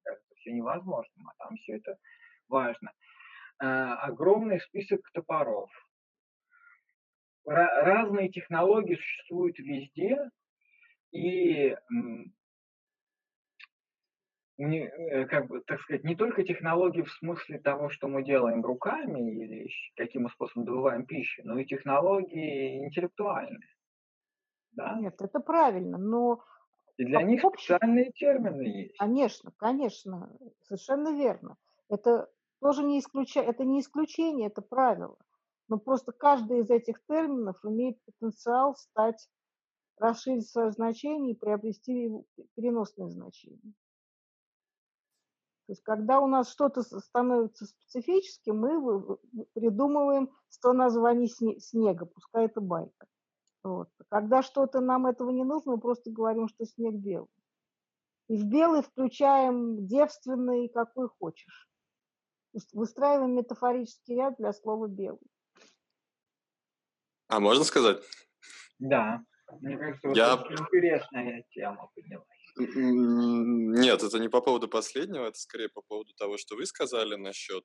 Кажется, 0.04 0.36
все 0.36 0.52
невозможно, 0.52 1.12
а 1.26 1.44
там 1.44 1.56
все 1.58 1.78
это 1.78 1.98
важно. 2.48 2.94
А, 3.60 3.96
огромный 4.06 4.60
список 4.60 5.02
топоров. 5.14 5.72
Ра- 7.48 7.82
разные 7.82 8.30
технологии 8.30 8.96
существуют 8.96 9.58
везде, 9.58 10.30
и 11.12 11.70
э, 11.70 11.76
как 14.58 15.48
бы, 15.48 15.62
так 15.62 15.80
сказать, 15.82 16.04
не 16.04 16.16
только 16.16 16.44
технологии 16.44 17.04
в 17.04 17.12
смысле 17.12 17.60
того, 17.60 17.90
что 17.90 18.08
мы 18.08 18.24
делаем 18.24 18.64
руками 18.64 19.44
или 19.44 19.70
каким 19.96 20.24
мы 20.24 20.30
способом 20.30 20.66
добываем 20.66 21.06
пищу, 21.06 21.44
но 21.46 21.60
и 21.60 21.66
технологии 21.66 22.84
интеллектуальные. 22.86 23.60
Да? 24.72 24.98
Нет, 25.00 25.22
это 25.22 25.40
правильно, 25.40 25.98
но... 25.98 26.44
И 26.98 27.06
для 27.06 27.22
них 27.22 27.46
общем... 27.46 27.76
специальные 27.76 28.12
термины 28.14 28.64
есть. 28.64 28.98
Конечно, 28.98 29.52
конечно, 29.58 30.36
совершенно 30.64 31.16
верно. 31.16 31.58
Это 31.90 32.28
тоже 32.60 32.84
не, 32.84 33.00
исключа... 33.00 33.42
это 33.42 33.64
не 33.64 33.82
исключение, 33.82 34.48
это 34.48 34.64
правило. 34.64 35.18
Но 35.68 35.78
просто 35.78 36.12
каждый 36.12 36.62
из 36.62 36.72
этих 36.72 37.04
терминов 37.08 37.58
имеет 37.64 37.98
потенциал 38.06 38.76
стать, 38.76 39.30
расширить 39.98 40.50
свое 40.50 40.72
значение 40.72 41.34
и 41.34 41.38
приобрести 41.38 42.10
переносное 42.56 43.10
значение. 43.10 43.74
То 45.68 45.74
есть, 45.74 45.84
когда 45.84 46.22
у 46.22 46.28
нас 46.28 46.50
что-то 46.50 46.82
становится 46.82 47.66
специфическим, 47.66 48.58
мы 48.58 49.18
придумываем 49.54 50.32
100 50.48 50.72
названий 50.72 51.28
снега, 51.28 52.06
пускай 52.06 52.46
это 52.46 52.62
байка. 52.62 53.06
Вот. 53.64 53.90
Когда 54.08 54.42
что-то 54.44 54.80
нам 54.80 55.08
этого 55.08 55.30
не 55.30 55.44
нужно, 55.44 55.74
мы 55.74 55.80
просто 55.82 56.10
говорим, 56.10 56.48
что 56.48 56.66
снег 56.66 56.96
белый. 56.96 57.28
И 58.30 58.38
в 58.38 58.46
белый 58.46 58.82
включаем 58.82 59.86
девственный, 59.86 60.70
какой 60.70 61.10
хочешь. 61.10 61.70
Выстраиваем 62.72 63.36
метафорический 63.36 64.16
ряд 64.16 64.38
для 64.38 64.54
слова 64.54 64.88
белый. 64.88 65.20
А 67.28 67.42
можно 67.42 67.66
сказать? 67.66 68.02
Да. 68.80 69.22
Мне 69.60 69.78
кажется, 69.78 70.08
вот 70.08 70.16
Я... 70.16 70.34
интересная 70.36 71.44
тема 71.50 71.92
поднялась. 71.94 72.26
Нет, 72.60 74.04
это 74.04 74.20
не 74.20 74.30
по 74.30 74.42
поводу 74.42 74.68
последнего, 74.68 75.28
это 75.28 75.40
скорее 75.40 75.70
по 75.70 75.82
поводу 75.82 76.14
того, 76.14 76.38
что 76.38 76.56
вы 76.56 76.66
сказали 76.66 77.16
насчет, 77.16 77.64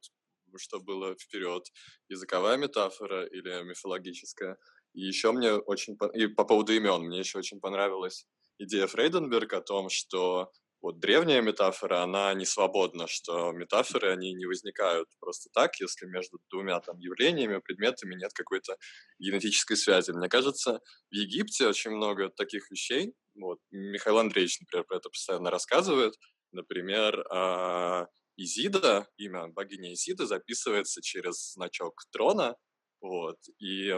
что 0.56 0.80
было 0.80 1.14
вперед, 1.16 1.64
языковая 2.08 2.56
метафора 2.56 3.24
или 3.24 3.62
мифологическая. 3.62 4.58
И 4.94 5.00
еще 5.00 5.32
мне 5.32 5.52
очень... 5.54 5.96
И 6.14 6.26
по 6.26 6.44
поводу 6.44 6.72
имен, 6.72 7.02
мне 7.02 7.18
еще 7.20 7.38
очень 7.38 7.60
понравилась 7.60 8.26
идея 8.58 8.86
Фрейденберга 8.86 9.58
о 9.58 9.62
том, 9.62 9.88
что 9.88 10.52
вот 10.82 10.98
древняя 10.98 11.40
метафора, 11.40 12.02
она 12.02 12.34
не 12.34 12.44
свободна, 12.44 13.06
что 13.06 13.52
метафоры, 13.52 14.12
они 14.12 14.34
не 14.34 14.46
возникают 14.46 15.08
просто 15.20 15.48
так, 15.54 15.78
если 15.80 16.06
между 16.06 16.40
двумя 16.50 16.80
там 16.80 16.98
явлениями, 16.98 17.60
предметами 17.60 18.16
нет 18.16 18.32
какой-то 18.34 18.76
генетической 19.20 19.76
связи. 19.76 20.10
Мне 20.10 20.28
кажется, 20.28 20.80
в 21.10 21.14
Египте 21.14 21.68
очень 21.68 21.92
много 21.92 22.30
таких 22.30 22.68
вещей. 22.70 23.14
Вот, 23.36 23.60
Михаил 23.70 24.18
Андреевич, 24.18 24.58
например, 24.60 24.84
про 24.84 24.96
это 24.96 25.08
постоянно 25.08 25.50
рассказывает. 25.50 26.14
Например, 26.50 27.24
а, 27.30 28.06
Изида, 28.36 29.06
имя 29.16 29.46
богини 29.48 29.94
Изида 29.94 30.26
записывается 30.26 31.00
через 31.00 31.52
значок 31.52 32.02
трона, 32.10 32.56
вот, 33.00 33.38
и 33.58 33.94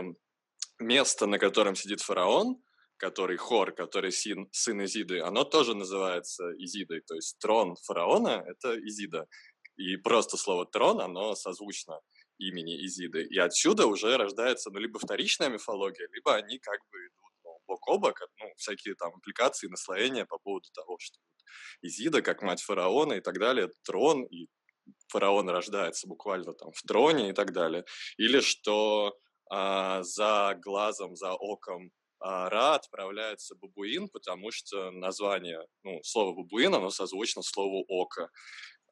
место, 0.78 1.26
на 1.26 1.38
котором 1.38 1.76
сидит 1.76 2.02
фараон, 2.02 2.62
который 2.97 3.36
Хор, 3.36 3.73
который 3.73 4.12
сын, 4.12 4.48
сын 4.52 4.84
Изиды, 4.84 5.20
оно 5.20 5.44
тоже 5.44 5.74
называется 5.74 6.44
Изидой. 6.58 7.00
То 7.00 7.14
есть 7.14 7.39
трон 7.39 7.76
фараона— 7.76 8.44
это 8.47 8.78
Изида. 8.78 9.26
И 9.76 9.97
просто 9.97 10.36
слово 10.36 10.66
«трон», 10.66 11.00
оно 11.00 11.34
созвучно 11.34 12.00
имени 12.39 12.84
Изиды. 12.86 13.24
И 13.24 13.39
отсюда 13.39 13.86
уже 13.86 14.16
рождается, 14.16 14.70
ну, 14.70 14.78
либо 14.78 14.98
вторичная 14.98 15.48
мифология, 15.48 16.08
либо 16.12 16.34
они 16.34 16.58
как 16.58 16.78
бы 16.90 16.98
идут 16.98 17.32
ну, 17.44 17.58
бок 17.66 17.89
о 17.89 17.98
бок, 17.98 18.20
ну, 18.40 18.47
всякие 18.56 18.94
там 18.94 19.14
импликации, 19.14 19.68
наслоения 19.68 20.26
по 20.26 20.39
поводу 20.39 20.68
того, 20.73 20.97
что 21.00 21.18
Изида, 21.82 22.23
как 22.23 22.42
мать 22.42 22.62
фараона 22.62 23.14
и 23.14 23.20
так 23.20 23.39
далее, 23.39 23.68
трон, 23.84 24.24
и 24.24 24.47
фараон 25.08 25.48
рождается 25.48 26.06
буквально 26.08 26.52
там 26.52 26.73
в 26.73 26.82
троне 26.82 27.31
и 27.31 27.32
так 27.32 27.52
далее. 27.52 27.84
Или 28.16 28.40
что 28.40 29.16
а, 29.50 30.02
за 30.02 30.58
глазом, 30.62 31.16
за 31.16 31.32
оком 31.32 31.90
Ра 32.24 32.74
отправляется 32.74 33.54
бабуин, 33.54 34.08
потому 34.08 34.50
что 34.50 34.90
название, 34.90 35.60
ну, 35.82 36.00
слово 36.02 36.34
бабуин, 36.34 36.74
оно 36.74 36.88
созвучно 36.90 37.42
слову 37.42 37.84
око. 37.86 38.30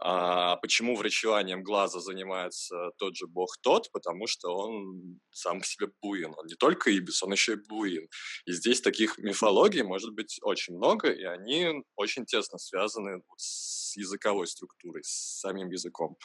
А 0.05 0.57
почему 0.57 0.97
врачеванием 0.97 1.63
глаза 1.63 2.01
занимается 2.01 2.91
тот 2.99 3.17
же 3.17 3.27
бог 3.29 3.57
тот? 3.63 3.91
Потому 3.93 4.27
что 4.27 4.53
он 4.55 5.21
сам 5.31 5.61
по 5.61 5.65
себе 5.67 5.87
буин. 6.03 6.35
Он 6.37 6.47
не 6.47 6.57
только 6.57 6.91
ибис, 6.91 7.23
он 7.23 7.33
еще 7.33 7.53
и 7.53 7.69
буин. 7.69 8.09
И 8.45 8.53
здесь 8.53 8.81
таких 8.81 9.17
мифологий 9.19 9.83
может 9.83 10.13
быть 10.13 10.41
очень 10.43 10.75
много, 10.75 11.09
и 11.09 11.23
они 11.23 11.85
очень 11.95 12.27
тесно 12.27 12.59
связаны 12.59 13.23
с 13.37 13.97
языковой 13.97 14.49
структурой, 14.49 15.05
с 15.05 15.41
самим 15.41 15.71
языком. 15.71 16.17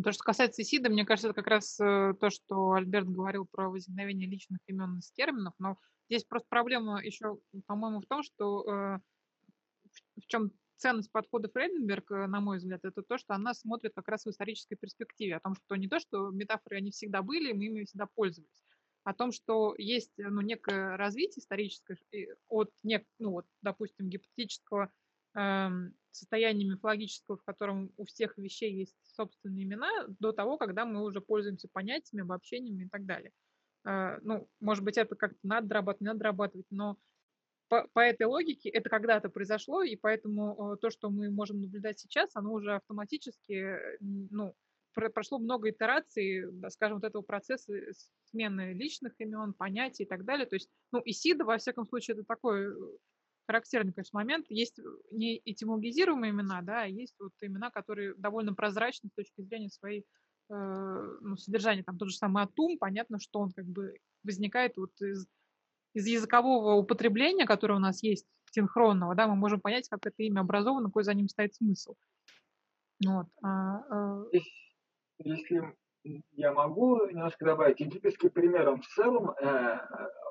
То, 0.00 0.12
что 0.12 0.24
касается 0.24 0.62
Исида, 0.62 0.88
мне 0.88 1.04
кажется, 1.04 1.28
это 1.28 1.34
как 1.34 1.48
раз 1.48 1.78
э, 1.78 2.14
то, 2.18 2.30
что 2.30 2.72
Альберт 2.72 3.08
говорил 3.08 3.44
про 3.44 3.68
возникновение 3.68 4.26
личных 4.26 4.60
имен 4.66 4.98
из 4.98 5.10
терминов, 5.12 5.52
но 5.58 5.76
здесь 6.08 6.24
просто 6.24 6.46
проблема 6.48 7.02
еще, 7.02 7.38
по-моему, 7.66 8.00
в 8.00 8.06
том, 8.06 8.22
что 8.22 8.64
э, 8.66 8.98
в 10.16 10.26
чем 10.28 10.50
ценность 10.76 11.12
подхода 11.12 11.48
Фрейденберг, 11.48 12.10
на 12.10 12.40
мой 12.40 12.56
взгляд, 12.56 12.80
это 12.84 13.02
то, 13.02 13.18
что 13.18 13.34
она 13.34 13.52
смотрит 13.52 13.92
как 13.94 14.08
раз 14.08 14.24
в 14.24 14.30
исторической 14.30 14.76
перспективе, 14.76 15.36
о 15.36 15.40
том, 15.40 15.54
что 15.54 15.76
не 15.76 15.88
то, 15.88 16.00
что 16.00 16.30
метафоры, 16.30 16.78
они 16.78 16.90
всегда 16.90 17.22
были, 17.22 17.52
мы 17.52 17.66
ими 17.66 17.84
всегда 17.84 18.06
пользовались, 18.14 18.64
о 19.04 19.14
том, 19.14 19.30
что 19.30 19.74
есть 19.76 20.12
ну, 20.16 20.40
некое 20.40 20.96
развитие 20.96 21.42
историческое 21.42 21.98
от, 22.48 22.70
нек, 22.82 23.04
ну, 23.18 23.32
вот, 23.32 23.46
допустим, 23.60 24.08
гипотетического 24.08 24.90
Эм, 25.34 25.94
состояния 26.10 26.66
мифологического, 26.66 27.38
в 27.38 27.44
котором 27.44 27.90
у 27.96 28.04
всех 28.04 28.36
вещей 28.36 28.72
есть 28.74 28.96
собственные 29.02 29.64
имена, 29.64 29.88
до 30.20 30.32
того, 30.32 30.58
когда 30.58 30.84
мы 30.84 31.02
уже 31.02 31.22
пользуемся 31.22 31.68
понятиями, 31.72 32.22
обобщениями 32.22 32.84
и 32.84 32.88
так 32.88 33.06
далее. 33.06 33.32
Э, 33.86 34.18
ну, 34.22 34.46
может 34.60 34.84
быть, 34.84 34.98
это 34.98 35.16
как-то 35.16 35.38
надо 35.42 35.68
дорабатывать, 35.68 36.00
надо 36.02 36.18
дорабатывать, 36.18 36.66
но 36.70 36.98
по, 37.68 37.88
по 37.94 38.00
этой 38.00 38.26
логике 38.26 38.68
это 38.68 38.90
когда-то 38.90 39.30
произошло, 39.30 39.82
и 39.82 39.96
поэтому 39.96 40.74
э, 40.74 40.76
то, 40.76 40.90
что 40.90 41.08
мы 41.08 41.30
можем 41.30 41.62
наблюдать 41.62 41.98
сейчас, 41.98 42.30
оно 42.34 42.52
уже 42.52 42.74
автоматически, 42.74 43.78
ну, 44.00 44.54
прошло 45.14 45.38
много 45.38 45.70
итераций, 45.70 46.44
скажем, 46.68 46.98
вот 46.98 47.04
этого 47.04 47.22
процесса 47.22 47.72
смены 48.30 48.74
личных 48.74 49.18
имен, 49.18 49.54
понятий 49.54 50.02
и 50.02 50.06
так 50.06 50.26
далее. 50.26 50.44
То 50.44 50.56
есть, 50.56 50.68
ну, 50.92 51.00
Исида, 51.02 51.46
во 51.46 51.56
всяком 51.56 51.86
случае, 51.86 52.16
это 52.16 52.24
такой 52.24 52.66
э, 52.66 52.74
характерный, 53.52 53.92
конечно, 53.92 54.18
момент. 54.18 54.46
Есть 54.48 54.78
э, 54.78 54.82
не 55.10 55.40
этимологизируемые 55.44 56.30
имена, 56.30 56.62
да, 56.62 56.82
а 56.82 56.86
есть 56.86 57.14
вот 57.20 57.32
имена, 57.40 57.70
которые 57.70 58.14
довольно 58.14 58.54
прозрачны 58.54 59.10
с 59.10 59.14
точки 59.14 59.42
зрения 59.42 59.68
своей 59.68 60.06
э, 60.48 61.18
ну, 61.20 61.36
содержания. 61.36 61.82
Там 61.82 61.98
тот 61.98 62.08
же 62.08 62.16
самый 62.16 62.44
Атум, 62.44 62.78
понятно, 62.78 63.18
что 63.20 63.40
он 63.40 63.52
как 63.52 63.66
бы 63.66 63.94
возникает 64.24 64.76
вот 64.78 64.90
из, 65.00 65.26
из 65.94 66.06
языкового 66.06 66.74
употребления, 66.74 67.46
которое 67.46 67.74
у 67.74 67.78
нас 67.78 68.02
есть 68.02 68.26
синхронного, 68.50 69.14
да, 69.14 69.28
мы 69.28 69.36
можем 69.36 69.60
понять, 69.60 69.88
как 69.88 70.06
это 70.06 70.22
имя 70.22 70.40
образовано, 70.40 70.88
какой 70.88 71.04
за 71.04 71.14
ним 71.14 71.28
стоит 71.28 71.54
смысл. 71.54 71.94
Вот. 73.04 73.26
А, 73.42 73.78
а... 73.90 74.24
Если 75.18 75.74
я 76.04 76.52
могу 76.52 77.06
немножко 77.06 77.44
добавить, 77.44 77.80
египетский 77.80 78.28
пример, 78.28 78.68
он 78.68 78.80
в 78.80 78.86
целом 78.88 79.30
э, 79.30 79.78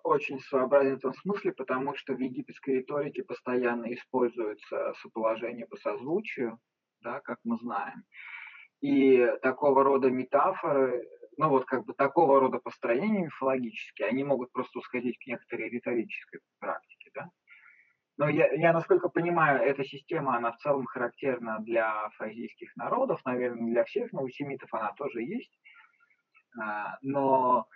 очень 0.03 0.39
своеобразен 0.39 0.97
в 0.97 1.01
том 1.01 1.13
смысле, 1.13 1.53
потому 1.53 1.95
что 1.95 2.13
в 2.13 2.19
египетской 2.19 2.77
риторике 2.77 3.23
постоянно 3.23 3.93
используется 3.93 4.93
соположение 5.01 5.65
по 5.65 5.77
созвучию, 5.77 6.59
да, 7.01 7.19
как 7.21 7.39
мы 7.43 7.57
знаем. 7.57 8.03
И 8.81 9.25
такого 9.41 9.83
рода 9.83 10.09
метафоры, 10.09 11.07
ну 11.37 11.49
вот 11.49 11.65
как 11.65 11.85
бы 11.85 11.93
такого 11.93 12.39
рода 12.39 12.59
построения 12.59 13.25
мифологические, 13.25 14.07
они 14.07 14.23
могут 14.23 14.51
просто 14.51 14.79
усходить 14.79 15.17
к 15.19 15.27
некоторой 15.27 15.69
риторической 15.69 16.41
практике, 16.59 17.11
да. 17.13 17.29
Но 18.17 18.29
я, 18.29 18.51
я, 18.53 18.73
насколько 18.73 19.09
понимаю, 19.09 19.61
эта 19.61 19.83
система, 19.83 20.35
она 20.35 20.51
в 20.51 20.57
целом 20.57 20.85
характерна 20.85 21.59
для 21.59 22.09
фразийских 22.17 22.75
народов, 22.75 23.21
наверное, 23.25 23.71
для 23.71 23.83
всех, 23.85 24.11
но 24.11 24.21
у 24.21 24.29
семитов 24.29 24.73
она 24.73 24.91
тоже 24.93 25.21
есть. 25.21 25.57
А, 26.59 26.97
но, 27.01 27.67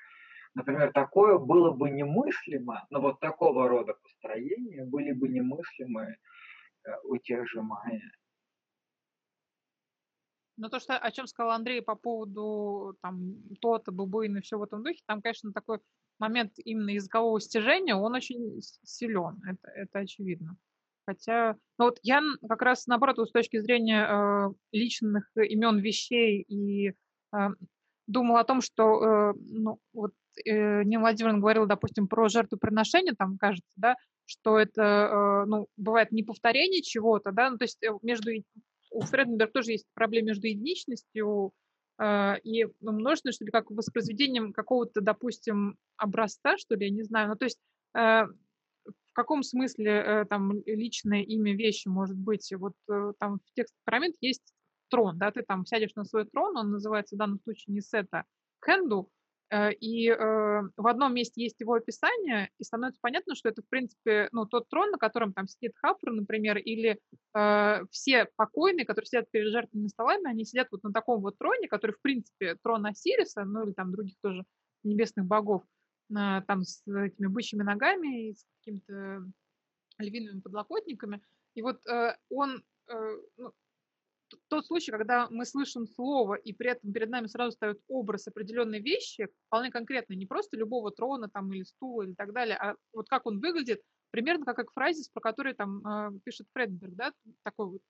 например, 0.54 0.92
такое 0.92 1.38
было 1.38 1.72
бы 1.72 1.90
немыслимо, 1.90 2.86
но 2.90 3.02
вот 3.02 3.20
такого 3.20 3.68
рода 3.68 3.94
построения 3.94 4.84
были 4.84 5.14
бы 5.14 5.30
немыслимы 5.30 6.18
э, 6.84 6.92
у 7.04 7.18
тех 7.18 7.48
же 7.50 7.62
майя. 7.62 8.12
Но 10.58 10.70
то, 10.70 10.80
что, 10.80 10.98
о 10.98 11.12
чем 11.12 11.28
сказал 11.28 11.52
Андрей 11.52 11.82
по 11.82 11.96
поводу 11.96 12.98
там 13.02 13.44
то-то, 13.62 13.92
и 14.24 14.42
все 14.42 14.58
в 14.58 14.64
этом 14.64 14.84
духе, 14.84 15.02
там, 15.06 15.22
конечно, 15.22 15.52
такой 15.52 15.80
момент 16.20 16.54
именно 16.58 16.92
языкового 16.92 17.40
стяжения, 17.40 17.96
он 17.96 18.14
очень 18.14 18.62
силен, 18.84 19.42
это, 19.48 19.72
это 19.72 20.00
очевидно. 20.00 20.58
Хотя, 21.06 21.56
ну 21.78 21.86
вот 21.86 22.00
я 22.02 22.22
как 22.48 22.62
раз 22.62 22.88
наоборот, 22.88 23.20
с 23.20 23.32
точки 23.32 23.60
зрения 23.60 24.08
э, 24.08 24.54
личных 24.72 25.30
имен 25.36 25.78
вещей 25.78 26.42
и 26.42 26.90
э, 26.90 26.94
думал 28.08 28.38
о 28.38 28.44
том, 28.44 28.62
что, 28.62 28.84
э, 28.84 29.34
ну, 29.38 29.80
вот 29.94 30.14
э, 30.44 30.84
Нина 30.84 31.02
Владимировна 31.02 31.40
говорила, 31.40 31.68
допустим, 31.68 32.08
про 32.08 32.28
жертвоприношение, 32.28 33.14
там, 33.14 33.38
кажется, 33.38 33.72
да, 33.76 33.96
что 34.26 34.58
это, 34.58 34.82
э, 34.82 35.46
ну, 35.46 35.68
бывает 35.78 36.12
не 36.12 36.24
повторение 36.24 36.82
чего-то, 36.82 37.32
да, 37.32 37.52
ну, 37.52 37.58
то 37.58 37.66
есть 37.66 37.84
э, 37.84 37.90
между, 38.02 38.32
у 38.90 39.02
Фреденберг 39.02 39.52
тоже 39.52 39.74
есть 39.74 39.86
проблема 39.94 40.30
между 40.30 40.48
единичностью 40.48 41.54
и 42.02 42.66
ну, 42.82 42.92
множественностью, 42.92 43.34
что 43.34 43.46
ли, 43.46 43.52
как 43.52 43.72
воспроизведением 43.72 44.52
какого-то, 44.52 45.00
допустим, 45.02 45.78
образца, 45.98 46.58
что 46.58 46.76
ли, 46.76 46.88
я 46.88 46.92
не 46.92 47.04
знаю, 47.04 47.30
ну, 47.30 47.36
то 47.36 47.46
есть 47.46 47.60
э, 47.94 48.26
в 48.86 49.14
каком 49.14 49.44
смысле 49.44 49.92
э, 49.92 50.26
там 50.26 50.52
личное 50.66 51.22
имя 51.22 51.56
вещи 51.56 51.88
может 51.88 52.18
быть? 52.18 52.52
Вот 52.58 52.74
э, 52.90 53.14
там 53.20 53.40
в 53.40 53.54
тексте 53.56 53.78
пирамид 53.86 54.16
есть 54.20 54.54
трон, 54.90 55.18
да, 55.18 55.32
ты 55.32 55.42
там 55.44 55.66
сядешь 55.66 55.96
на 55.96 56.04
свой 56.04 56.26
трон, 56.26 56.58
он 56.58 56.72
называется 56.72 57.16
в 57.16 57.20
данном 57.20 57.40
случае 57.40 57.74
не 57.74 57.82
сета, 57.82 58.26
хенду, 58.64 59.10
и 59.80 60.10
э, 60.10 60.16
в 60.16 60.88
одном 60.88 61.14
месте 61.14 61.44
есть 61.44 61.60
его 61.60 61.74
описание, 61.74 62.50
и 62.58 62.64
становится 62.64 63.00
понятно, 63.02 63.36
что 63.36 63.50
это, 63.50 63.62
в 63.62 63.70
принципе, 63.70 64.28
ну, 64.32 64.46
тот 64.46 64.68
трон, 64.70 64.92
на 64.92 64.98
котором 64.98 65.34
там 65.34 65.48
сидит 65.48 65.74
Хапр, 65.76 66.12
например, 66.12 66.58
или 66.58 67.00
э, 67.36 67.86
все 67.92 68.28
покойные, 68.36 68.86
которые 68.86 69.08
сидят 69.08 69.30
перед 69.30 69.52
жертвенными 69.52 69.88
столами, 69.88 70.30
они 70.30 70.46
сидят 70.46 70.70
вот 70.72 70.84
на 70.84 70.92
таком 70.92 71.22
вот 71.22 71.38
троне, 71.38 71.68
который, 71.68 71.92
в 71.92 72.02
принципе, 72.02 72.56
трон 72.64 72.86
Осириса, 72.86 73.44
ну, 73.46 73.64
или 73.64 73.74
там 73.74 73.92
других 73.92 74.16
тоже 74.22 74.46
небесных 74.84 75.26
богов, 75.26 75.64
там 76.12 76.64
с 76.64 76.82
этими 76.88 77.28
бычьими 77.28 77.64
ногами 77.64 78.30
и 78.30 78.34
с 78.34 78.46
какими-то 78.60 79.26
львиными 79.98 80.42
подлокотниками. 80.42 81.22
И 81.56 81.62
вот 81.62 81.82
он, 82.30 82.64
ну, 82.88 83.54
тот 84.48 84.66
случай, 84.66 84.92
когда 84.92 85.28
мы 85.30 85.46
слышим 85.46 85.88
слово, 85.88 86.36
и 86.36 86.54
при 86.54 86.72
этом 86.72 86.92
перед 86.92 87.10
нами 87.10 87.28
сразу 87.28 87.52
ставят 87.52 87.80
образ 87.88 88.28
определенной 88.28 88.80
вещи, 88.80 89.28
вполне 89.48 89.72
конкретно, 89.72 90.14
не 90.14 90.26
просто 90.26 90.58
любого 90.58 90.92
трона 90.92 91.30
там, 91.30 91.52
или 91.54 91.64
стула 91.64 92.04
или 92.04 92.14
так 92.14 92.34
далее, 92.34 92.58
а 92.58 92.76
вот 92.94 93.08
как 93.08 93.26
он 93.26 93.40
выглядит, 93.40 93.82
примерно 94.12 94.46
как, 94.46 94.56
как 94.56 94.72
фразис, 94.72 95.10
про 95.10 95.22
который 95.22 95.54
там 95.54 95.86
э, 95.86 96.20
пишет 96.24 96.48
Фредберг, 96.54 96.94
да, 96.96 97.14
такое 97.44 97.68
вот 97.68 97.82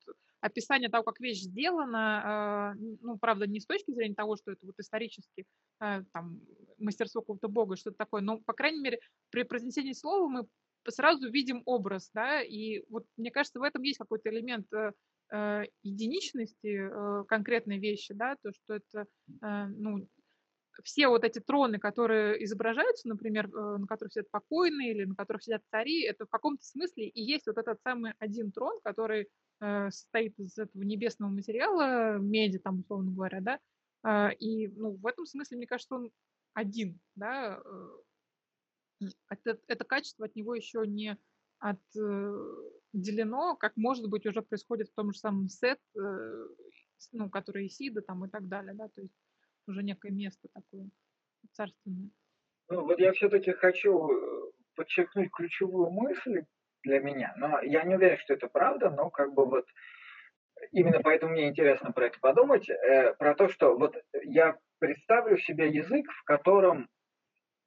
описание 0.42 0.90
того, 0.90 1.04
как 1.04 1.20
вещь 1.20 1.42
сделана, 1.42 2.74
э, 2.76 2.98
ну, 3.02 3.18
правда, 3.18 3.48
не 3.48 3.60
с 3.60 3.66
точки 3.66 3.92
зрения 3.92 4.16
того, 4.16 4.36
что 4.36 4.52
это 4.52 4.66
вот 4.66 4.76
исторически 4.80 5.46
э, 5.82 6.04
там 6.14 6.42
мастерство 6.78 7.22
какого-то 7.22 7.48
бога, 7.48 7.76
что-то 7.76 7.98
такое, 7.98 8.22
но, 8.22 8.40
по 8.40 8.54
крайней 8.54 8.82
мере, 8.82 9.00
при 9.30 9.44
произнесении 9.44 9.94
слова 9.94 10.28
мы 10.28 10.48
сразу 10.92 11.30
видим 11.30 11.62
образ, 11.66 12.10
да, 12.14 12.42
и 12.42 12.84
вот 12.90 13.06
мне 13.18 13.32
кажется, 13.32 13.60
в 13.60 13.64
этом 13.64 13.82
есть 13.84 13.98
какой-то 13.98 14.30
элемент 14.30 14.72
э, 14.74 14.92
единичности 15.32 16.90
э, 16.90 17.24
конкретной 17.28 17.80
вещи, 17.80 18.14
да, 18.14 18.36
то, 18.42 18.52
что 18.52 18.76
это, 18.76 19.06
э, 19.42 19.66
ну, 19.68 20.08
все 20.84 21.08
вот 21.08 21.24
эти 21.24 21.40
троны, 21.40 21.80
которые 21.80 22.44
изображаются, 22.44 23.08
например, 23.08 23.48
э, 23.48 23.78
на 23.78 23.88
которых 23.88 24.14
сидят 24.14 24.30
покойные 24.30 24.92
или 24.92 25.06
на 25.06 25.16
которых 25.16 25.44
сидят 25.44 25.62
цари, 25.72 26.04
это 26.04 26.26
в 26.26 26.30
каком-то 26.30 26.64
смысле 26.64 27.08
и 27.08 27.22
есть 27.22 27.48
вот 27.48 27.58
этот 27.58 27.80
самый 27.82 28.14
один 28.20 28.52
трон, 28.52 28.80
который 28.84 29.30
э, 29.62 29.90
состоит 29.90 30.38
из 30.40 30.58
этого 30.58 30.84
небесного 30.84 31.32
материала, 31.32 32.18
меди, 32.18 32.60
там, 32.60 32.80
условно 32.80 33.12
говоря, 33.12 33.42
да, 33.42 33.60
э, 34.04 34.36
и, 34.36 34.68
ну, 34.68 34.92
в 34.96 35.08
этом 35.08 35.26
смысле, 35.26 35.58
мне 35.58 35.68
кажется, 35.68 35.96
он 35.96 36.12
один, 36.54 37.00
да, 37.16 37.62
э, 39.02 39.08
это, 39.30 39.60
это 39.68 39.84
качество 39.84 40.26
от 40.26 40.36
него 40.36 40.56
еще 40.56 40.84
не 40.86 41.18
отделено, 42.96 43.56
как 43.56 43.74
может 43.76 44.10
быть 44.10 44.26
уже 44.26 44.42
происходит 44.42 44.90
в 44.90 44.96
том 44.96 45.12
же 45.12 45.20
самом 45.20 45.50
сет, 45.50 45.80
э, 45.96 46.48
ну, 47.12 47.30
который 47.30 47.68
Исида 47.68 48.02
там 48.02 48.26
и 48.26 48.30
так 48.30 48.48
далее, 48.48 48.74
да, 48.74 48.88
то 48.88 49.02
есть 49.02 49.14
уже 49.68 49.84
некое 49.84 50.12
место 50.12 50.48
такое 50.54 50.90
царственное. 51.54 52.10
Ну, 52.70 52.86
вот 52.86 53.00
я 53.00 53.12
все-таки 53.14 53.52
хочу 53.52 54.10
э, 54.10 54.52
подчеркнуть 54.76 55.32
ключевую 55.32 55.92
мысль 55.92 56.46
для 56.84 57.00
меня, 57.00 57.34
но 57.38 57.62
я 57.62 57.84
не 57.84 57.96
уверен, 57.96 58.18
что 58.18 58.34
это 58.34 58.48
правда, 58.48 58.90
но 58.90 59.10
как 59.10 59.34
бы 59.34 59.46
вот 59.46 59.66
именно 60.72 61.02
поэтому 61.02 61.34
мне 61.34 61.50
интересно 61.50 61.92
про 61.92 62.08
это 62.08 62.20
подумать, 62.20 62.70
э, 62.70 63.14
про 63.16 63.36
то, 63.36 63.50
что 63.50 63.78
вот 63.78 63.96
я 64.24 64.58
представлю 64.80 65.38
себе 65.38 65.70
язык, 65.70 66.10
в 66.12 66.24
котором 66.24 66.90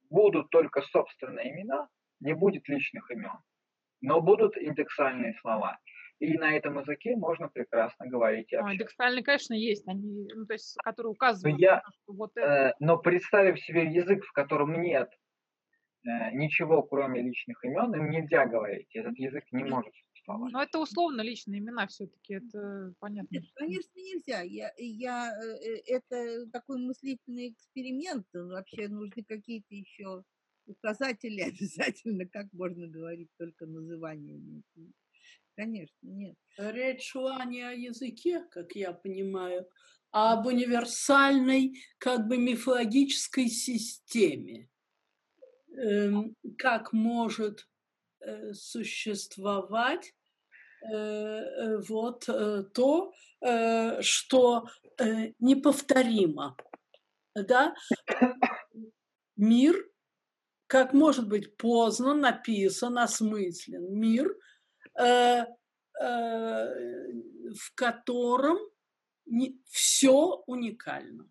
будут 0.09 0.49
только 0.49 0.81
собственные 0.81 1.51
имена, 1.51 1.87
не 2.19 2.33
будет 2.33 2.67
личных 2.67 3.09
имен 3.11 3.39
но 4.01 4.21
будут 4.21 4.57
индексальные 4.57 5.33
слова. 5.41 5.79
И 6.19 6.37
на 6.37 6.55
этом 6.55 6.79
языке 6.79 7.15
можно 7.15 7.47
прекрасно 7.47 8.07
говорить 8.07 8.51
и 8.51 8.57
а, 8.57 8.73
индексальные, 8.73 9.23
конечно, 9.23 9.53
есть, 9.53 9.87
они, 9.87 10.27
ну, 10.35 10.45
то 10.45 10.53
есть, 10.53 10.75
которые 10.83 11.11
указывают, 11.11 11.57
но, 11.57 11.65
я, 11.65 11.81
что 11.81 12.13
вот 12.13 12.31
это... 12.35 12.45
э, 12.45 12.73
но 12.81 12.97
представив 12.97 13.57
себе 13.61 13.85
язык, 13.85 14.25
в 14.25 14.33
котором 14.33 14.81
нет 14.81 15.09
э, 16.05 16.31
ничего, 16.33 16.83
кроме 16.83 17.21
личных 17.21 17.63
имен, 17.63 17.95
им 17.95 18.09
нельзя 18.09 18.45
говорить. 18.47 18.93
Этот 18.93 19.17
язык 19.17 19.45
не 19.53 19.63
может 19.63 19.93
существовать. 20.11 20.51
Но 20.51 20.61
это 20.61 20.79
условно 20.79 21.21
личные 21.21 21.59
имена 21.59 21.87
все-таки, 21.87 22.33
это 22.33 22.93
понятно. 22.99 23.29
Нет, 23.31 23.45
конечно, 23.55 23.91
нельзя. 23.95 24.41
Я, 24.41 24.73
я, 24.77 25.31
э, 25.31 25.69
э, 25.69 25.81
это 25.87 26.49
такой 26.51 26.79
мыслительный 26.79 27.51
эксперимент. 27.51 28.25
Вообще 28.33 28.89
нужны 28.89 29.23
какие-то 29.23 29.73
еще 29.73 30.23
указатели 30.69 31.41
обязательно, 31.51 32.25
как 32.25 32.47
можно 32.53 32.87
говорить 32.87 33.29
только 33.37 33.65
называниями. 33.65 34.63
Конечно, 35.55 35.97
нет. 36.03 36.35
Речь 36.57 37.09
шла 37.09 37.43
не 37.43 37.61
о 37.61 37.71
языке, 37.71 38.45
как 38.51 38.75
я 38.75 38.93
понимаю, 38.93 39.67
а 40.11 40.33
об 40.33 40.45
универсальной, 40.45 41.73
как 41.97 42.27
бы 42.27 42.37
мифологической 42.37 43.47
системе. 43.47 44.69
Эм, 45.77 46.35
как 46.57 46.93
может 46.93 47.67
э, 48.21 48.53
существовать 48.53 50.13
э, 50.81 50.93
э, 50.93 51.77
вот 51.87 52.25
то, 52.73 53.13
что 54.01 54.67
неповторимо. 55.39 56.57
Да? 57.33 57.73
Мир 59.37 59.89
как 60.69 60.93
может 60.93 61.27
быть 61.27 61.57
поздно 61.57 62.13
написан, 62.13 62.99
осмыслен 62.99 63.91
мир, 63.91 64.37
э, 64.93 65.43
э, 65.43 65.45
в 65.99 67.73
котором 67.73 68.59
не, 69.25 69.59
все 69.67 70.43
уникально. 70.45 71.27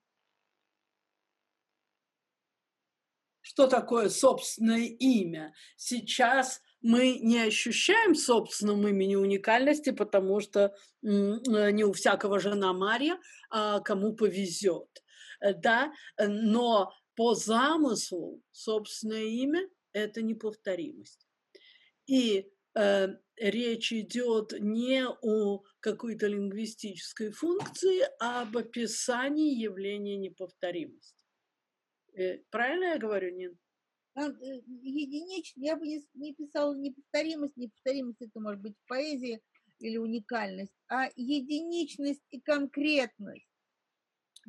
Что 3.41 3.69
такое 3.69 4.09
собственное 4.09 4.87
имя? 4.87 5.55
Сейчас 5.77 6.61
мы 6.83 7.21
не 7.21 7.39
ощущаем 7.39 8.15
в 8.15 8.19
собственном 8.19 8.89
имени 8.89 9.15
уникальности, 9.15 9.91
потому 9.91 10.41
что 10.41 10.75
не 11.01 11.85
у 11.85 11.93
всякого 11.93 12.41
жена 12.41 12.73
Марья, 12.73 13.21
а 13.51 13.79
кому 13.79 14.17
повезет. 14.17 15.05
Да? 15.41 15.93
Но 16.19 16.93
по 17.19 17.35
замыслу 17.35 18.41
собственное 18.53 19.25
имя– 19.25 19.69
это 19.93 20.23
неповторимость. 20.23 21.27
И 22.07 22.49
э, 22.77 23.09
речь 23.35 23.93
идет 23.93 24.53
не 24.61 25.05
о 25.05 25.65
какой-то 25.81 26.29
лингвистической 26.29 27.33
функции, 27.33 28.03
а 28.21 28.43
об 28.43 28.57
описании 28.57 29.61
явления 29.61 30.17
неповторимости. 30.17 31.27
Э, 32.15 32.39
правильно 32.51 32.85
я 32.85 32.99
говорю, 32.99 33.35
Нин? 33.35 33.59
А, 34.15 34.29
э, 34.29 34.61
единично, 34.83 35.61
я 35.61 35.77
бы 35.77 35.89
не, 35.89 36.01
не 36.15 36.37
писала 36.37 36.73
неповторимость, 36.77 37.57
неповторимость 37.57 38.23
это 38.23 38.39
может 38.39 38.61
быть 38.61 38.77
поэзия 38.87 39.41
или 39.81 39.97
уникальность, 39.97 40.75
а 40.89 41.09
единичность 41.17 42.23
и 42.31 42.41
конкретность. 42.41 43.48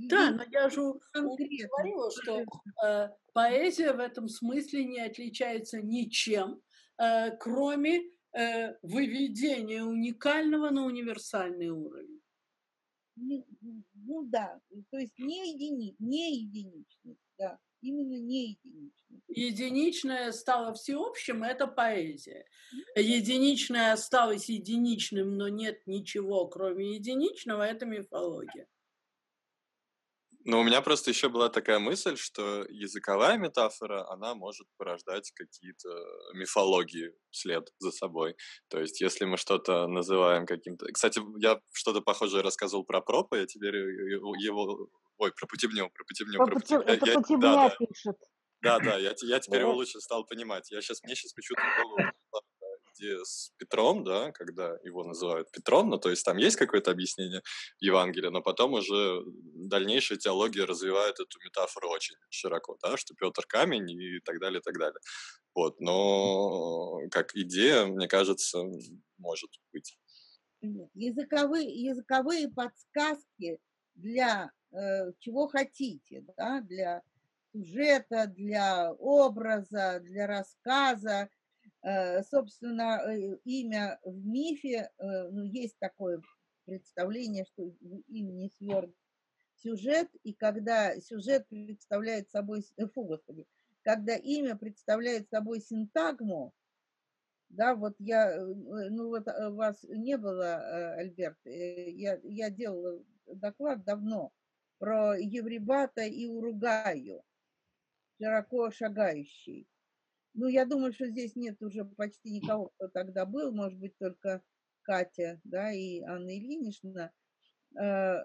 Да, 0.08 0.32
но 0.32 0.44
я 0.50 0.70
же 0.70 0.94
говорила, 1.14 2.10
что 2.12 2.46
э, 2.86 3.10
поэзия 3.34 3.92
в 3.92 4.00
этом 4.00 4.30
смысле 4.30 4.86
не 4.86 5.02
отличается 5.02 5.82
ничем, 5.82 6.62
э, 6.98 7.36
кроме 7.38 8.04
э, 8.32 8.76
выведения 8.82 9.84
уникального 9.84 10.70
на 10.70 10.86
универсальный 10.86 11.70
уровень. 11.70 12.22
Не, 13.18 13.44
ну 13.94 14.24
да, 14.24 14.62
то 14.90 14.98
есть 14.98 15.20
не, 15.20 15.52
едини, 15.52 15.96
не 16.00 16.38
единичность, 16.38 17.20
да, 17.38 17.60
именно 17.82 18.18
не 18.18 18.52
единичность. 18.52 19.24
Единичное 19.28 20.32
стало 20.32 20.74
всеобщим, 20.74 21.44
это 21.44 21.68
поэзия. 21.68 22.46
Единичное 22.96 23.92
осталось 23.92 24.48
единичным, 24.48 25.36
но 25.36 25.50
нет 25.50 25.82
ничего, 25.88 26.48
кроме 26.48 26.96
единичного, 26.96 27.64
это 27.64 27.86
мифология. 27.86 28.68
Ну, 30.50 30.62
у 30.62 30.64
меня 30.64 30.82
просто 30.82 31.12
еще 31.12 31.30
была 31.30 31.50
такая 31.50 31.78
мысль, 31.78 32.18
что 32.18 32.66
языковая 32.70 33.38
метафора, 33.38 34.10
она 34.10 34.34
может 34.34 34.66
порождать 34.78 35.32
какие-то 35.36 35.90
мифологии 36.34 37.12
вслед 37.30 37.70
за 37.78 37.92
собой. 37.92 38.36
То 38.68 38.80
есть, 38.80 39.00
если 39.00 39.26
мы 39.26 39.38
что-то 39.38 39.86
называем 39.86 40.48
каким-то... 40.48 40.88
Кстати, 40.92 41.22
я 41.38 41.62
что-то 41.72 42.02
похожее 42.02 42.42
рассказывал 42.42 42.84
про 42.84 43.00
пропа, 43.00 43.36
я 43.36 43.46
теперь 43.46 43.76
его... 43.76 44.90
Ой, 45.20 45.32
про 45.40 45.46
Путевню, 45.46 45.92
про 45.94 46.04
Путевню, 46.04 46.40
про 46.40 46.56
Путевню. 46.56 46.86
Это 46.88 47.06
я... 47.06 47.14
Путевня 47.14 47.42
да, 47.42 47.76
пишет. 47.78 48.18
Да, 48.62 48.80
да, 48.80 48.98
я, 48.98 49.14
я 49.22 49.40
теперь 49.40 49.62
его 49.62 49.74
лучше 49.74 50.00
стал 50.00 50.26
понимать. 50.26 50.72
Я 50.72 50.82
сейчас, 50.82 51.04
мне 51.04 51.14
сейчас 51.14 51.34
почему-то 51.34 51.62
в 51.62 51.84
голову 51.84 52.12
где 53.00 53.24
с 53.24 53.52
Петром, 53.58 54.04
да, 54.04 54.32
когда 54.32 54.78
его 54.84 55.04
называют 55.04 55.52
Петром, 55.52 55.90
ну, 55.90 55.98
то 55.98 56.10
есть 56.10 56.26
там 56.26 56.38
есть 56.38 56.58
какое-то 56.58 56.92
объяснение 56.92 57.42
Евангелия, 57.80 58.30
но 58.30 58.42
потом 58.42 58.74
уже 58.74 59.24
дальнейшая 59.26 60.18
теология 60.18 60.66
развивает 60.66 61.20
эту 61.20 61.40
метафору 61.44 61.90
очень 61.90 62.16
широко, 62.30 62.78
да, 62.82 62.98
что 62.98 63.16
Петр 63.16 63.46
камень 63.48 63.90
и 63.90 64.20
так 64.20 64.40
далее, 64.40 64.60
и 64.60 64.64
так 64.64 64.78
далее. 64.78 65.00
Вот, 65.56 65.80
но 65.80 67.00
как 67.12 67.36
идея, 67.36 67.86
мне 67.86 68.08
кажется, 68.08 68.64
может 69.18 69.50
быть. 69.74 69.98
Языковые, 70.94 71.68
языковые 71.70 72.50
подсказки 72.50 73.60
для 73.96 74.52
э, 74.72 75.12
чего 75.20 75.48
хотите, 75.48 76.26
да, 76.38 76.62
для 76.62 77.02
сюжета, 77.54 78.28
для 78.28 78.92
образа, 78.94 80.00
для 80.02 80.28
рассказа, 80.28 81.30
собственно, 82.24 83.02
э, 83.06 83.38
имя 83.46 84.00
в 84.04 84.26
мифе, 84.26 84.92
э, 84.98 85.30
ну, 85.30 85.44
есть 85.44 85.78
такое 85.80 86.22
представление, 86.66 87.46
что 87.46 87.66
в 87.66 88.02
имени 88.08 88.52
свернут 88.58 88.96
сюжет, 89.56 90.10
и 90.24 90.34
когда 90.34 91.00
сюжет 91.00 91.48
представляет 91.48 92.30
собой, 92.30 92.64
фу, 92.94 93.04
господи, 93.04 93.48
когда 93.82 94.16
имя 94.16 94.56
представляет 94.56 95.30
собой 95.30 95.62
синтагму, 95.62 96.54
да, 97.50 97.76
вот 97.76 97.96
я, 98.00 98.40
ну 98.46 99.08
вот 99.08 99.26
вас 99.26 99.84
не 99.84 100.18
было, 100.18 100.94
Альберт, 100.96 101.40
я, 101.46 102.20
я 102.24 102.50
делала 102.50 103.04
доклад 103.26 103.84
давно 103.84 104.32
про 104.78 105.18
Евребата 105.18 106.04
и 106.04 106.28
Уругаю, 106.28 107.24
широко 108.18 108.72
шагающий. 108.72 109.68
Ну, 110.34 110.48
я 110.48 110.66
думаю, 110.66 110.94
что 110.94 111.08
здесь 111.08 111.36
нет 111.36 111.62
уже 111.62 111.86
почти 111.86 112.32
никого, 112.32 112.68
кто 112.76 112.88
тогда 112.88 113.26
был, 113.26 113.52
может 113.52 113.80
быть, 113.80 113.98
только 113.98 114.42
Катя, 114.84 115.40
да, 115.44 115.72
и 115.72 116.02
Анна 116.02 116.38
Ильинична. 116.38 117.12
Э, 117.76 117.82
э, 117.82 118.20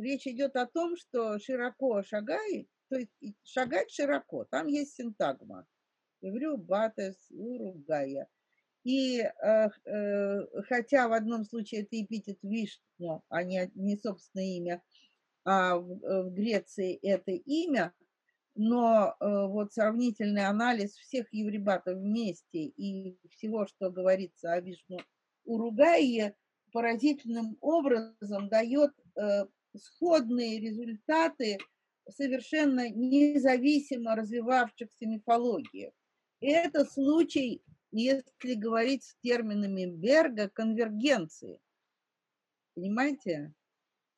речь 0.00 0.26
идет 0.26 0.56
о 0.56 0.66
том, 0.66 0.96
что 0.96 1.38
широко 1.38 2.02
шагай, 2.02 2.68
то 2.88 2.96
есть 2.96 3.12
шагать 3.44 3.90
широко, 3.90 4.44
там 4.44 4.66
есть 4.66 4.94
синтагма. 4.94 5.66
Говорю, 6.22 6.56
батес, 6.56 7.16
уругая. 7.30 8.28
И 8.84 9.20
э, 9.20 9.68
э, 9.84 10.46
хотя 10.68 11.08
в 11.08 11.12
одном 11.12 11.44
случае 11.44 11.82
это 11.82 12.00
эпитет 12.00 12.38
Вишну, 12.42 13.22
а 13.28 13.42
не, 13.42 13.70
не 13.74 13.96
собственное 13.96 14.56
имя, 14.56 14.82
а 15.44 15.76
в, 15.76 15.98
в 15.98 16.30
Греции 16.32 16.94
это 17.02 17.32
имя, 17.32 17.92
но 18.54 19.14
э, 19.20 19.46
вот 19.46 19.72
сравнительный 19.72 20.46
анализ 20.46 20.94
всех 20.96 21.32
евребатов 21.32 21.98
вместе 21.98 22.64
и 22.64 23.18
всего, 23.30 23.66
что 23.66 23.90
говорится 23.90 24.52
о 24.52 24.60
Вишну 24.60 24.98
Уругае, 25.44 26.34
поразительным 26.72 27.56
образом 27.60 28.48
дает 28.48 28.92
э, 29.16 29.46
сходные 29.76 30.60
результаты 30.60 31.58
совершенно 32.08 32.88
независимо 32.90 34.16
развивавшихся 34.16 35.06
мифологиях. 35.06 35.92
И 36.40 36.48
это 36.48 36.84
случай, 36.84 37.62
если 37.92 38.54
говорить 38.54 39.04
с 39.04 39.16
терминами 39.22 39.86
Берга, 39.86 40.48
конвергенции. 40.48 41.60
Понимаете? 42.74 43.52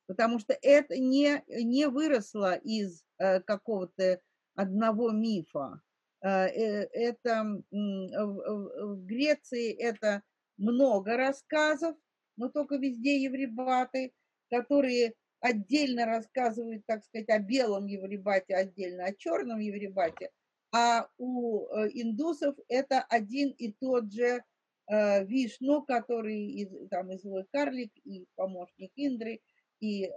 Потому 0.07 0.39
что 0.39 0.57
это 0.61 0.97
не, 0.97 1.43
не 1.47 1.87
выросло 1.87 2.55
из 2.55 3.03
Э, 3.23 3.39
какого-то 3.39 4.19
одного 4.55 5.11
мифа. 5.11 5.81
Э, 6.21 6.47
э, 6.47 6.89
это 6.91 7.63
в 7.71 9.05
Греции 9.05 9.71
это 9.71 10.23
много 10.57 11.15
рассказов, 11.15 11.95
но 12.35 12.49
только 12.49 12.75
везде 12.75 13.23
евребаты, 13.23 14.11
которые 14.49 15.13
отдельно 15.39 16.05
рассказывают, 16.05 16.83
так 16.85 17.05
сказать, 17.05 17.29
о 17.29 17.39
белом 17.39 17.85
евребате, 17.85 18.55
отдельно 18.55 19.05
о 19.05 19.13
черном 19.13 19.59
евребате, 19.59 20.31
а 20.73 21.07
у 21.17 21.65
индусов 21.93 22.55
это 22.67 23.01
один 23.03 23.51
и 23.51 23.71
тот 23.71 24.11
же 24.11 24.43
Вишну, 24.89 25.83
который 25.83 26.45
из, 26.45 26.89
там 26.89 27.11
и 27.11 27.17
злой 27.17 27.45
карлик, 27.51 27.91
и 28.03 28.25
помощник 28.35 28.91
Индры, 28.95 29.39
и 29.83 30.09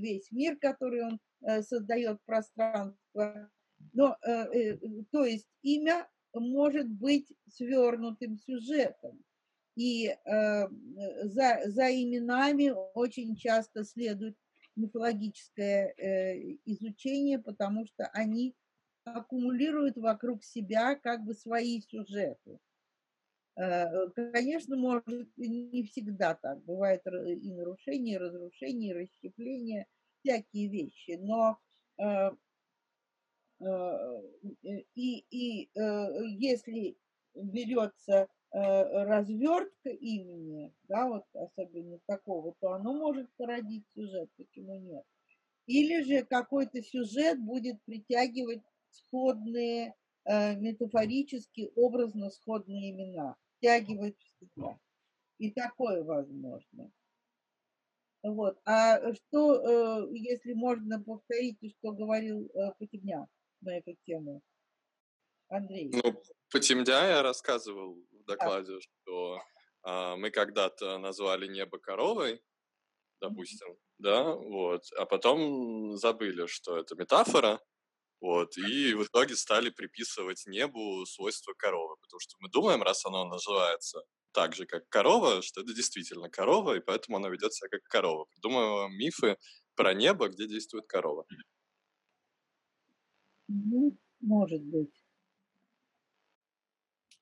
весь 0.00 0.30
мир, 0.32 0.56
который 0.58 1.04
он 1.04 1.20
Э, 1.44 1.62
создает 1.62 2.22
пространство. 2.24 3.50
Но, 3.92 4.16
э, 4.24 4.30
э, 4.30 4.78
то 5.10 5.24
есть 5.24 5.48
имя 5.62 6.08
может 6.34 6.88
быть 6.88 7.32
свернутым 7.48 8.38
сюжетом. 8.38 9.22
И 9.74 10.14
за, 10.26 11.62
за 11.64 11.90
именами 11.90 12.74
очень 12.94 13.36
часто 13.36 13.84
следует 13.84 14.36
мифологическое 14.76 15.94
изучение, 16.66 17.38
потому 17.38 17.86
что 17.86 18.06
они 18.12 18.54
аккумулируют 19.04 19.96
вокруг 19.96 20.44
себя 20.44 20.94
как 20.96 21.24
бы 21.24 21.32
свои 21.32 21.80
сюжеты. 21.80 22.58
Конечно, 24.32 24.76
может 24.76 25.06
не 25.36 25.84
всегда 25.84 26.34
так. 26.34 26.62
Бывают 26.64 27.02
и 27.06 27.52
нарушения, 27.52 28.14
и 28.14 28.18
разрушения, 28.18 28.90
и 28.90 28.92
расщепления– 28.94 29.86
всякие 30.22 30.68
вещи, 30.68 31.18
но 31.20 31.58
э, 31.98 32.30
э, 33.60 34.22
и, 34.94 35.24
и 35.30 35.70
э, 35.74 36.26
если 36.38 36.96
берется 37.34 38.28
развертка 38.54 39.88
имени, 39.88 40.74
да, 40.86 41.08
вот 41.08 41.24
особенно 41.32 41.98
такого, 42.06 42.54
то 42.60 42.72
оно 42.72 42.92
может 42.92 43.32
породить 43.38 43.84
сюжет, 43.94 44.28
почему 44.36 44.78
нет. 44.78 45.04
Или 45.66 46.02
же 46.02 46.24
какой-то 46.24 46.82
сюжет 46.82 47.40
будет 47.40 47.82
притягивать 47.84 48.62
сходные, 48.90 49.94
метафорически, 50.26 51.70
образно 51.76 52.30
сходные 52.30 52.90
имена, 52.90 53.36
втягивать 53.62 54.16
в 54.18 54.44
себя. 54.44 54.78
И 55.38 55.50
такое 55.52 56.02
возможно. 56.02 56.90
Вот. 58.22 58.58
А 58.64 58.98
что, 59.14 60.04
э, 60.04 60.08
если 60.12 60.52
можно 60.52 61.02
повторить, 61.02 61.58
что 61.78 61.92
говорил 61.92 62.46
э, 62.54 62.72
Потемня 62.78 63.26
на 63.60 63.78
эту 63.78 63.96
тему? 64.04 64.42
Андрей. 65.48 65.90
Ну, 65.92 66.22
Потемня 66.50 67.08
я 67.08 67.22
рассказывал 67.22 67.96
в 68.10 68.24
докладе, 68.24 68.74
да. 68.74 68.80
что 68.80 69.42
а, 69.82 70.16
мы 70.16 70.30
когда-то 70.30 70.98
назвали 70.98 71.46
небо 71.46 71.78
коровой, 71.78 72.40
допустим, 73.20 73.72
mm-hmm. 73.72 73.78
да, 73.98 74.34
вот, 74.34 74.82
а 74.96 75.04
потом 75.04 75.96
забыли, 75.96 76.46
что 76.46 76.78
это 76.78 76.94
метафора, 76.94 77.60
Вот, 78.22 78.56
и 78.56 78.94
в 78.94 79.02
итоге 79.02 79.34
стали 79.34 79.70
приписывать 79.70 80.44
небу 80.46 81.04
свойства 81.06 81.54
коровы, 81.54 81.96
потому 82.00 82.20
что 82.20 82.36
мы 82.38 82.48
думаем, 82.48 82.80
раз 82.80 83.04
оно 83.04 83.24
называется 83.24 84.04
так 84.30 84.54
же, 84.54 84.64
как 84.64 84.88
корова, 84.88 85.42
что 85.42 85.62
это 85.62 85.74
действительно 85.74 86.30
корова, 86.30 86.76
и 86.76 86.80
поэтому 86.80 87.16
она 87.16 87.28
ведет 87.28 87.52
себя 87.52 87.68
как 87.68 87.82
корова. 87.82 88.26
Придумываем 88.26 88.92
мифы 88.92 89.36
про 89.74 89.92
небо, 89.92 90.28
где 90.28 90.46
действует 90.46 90.86
корова. 90.86 91.26
Ну, 93.48 93.98
может 94.20 94.62
быть. 94.62 94.94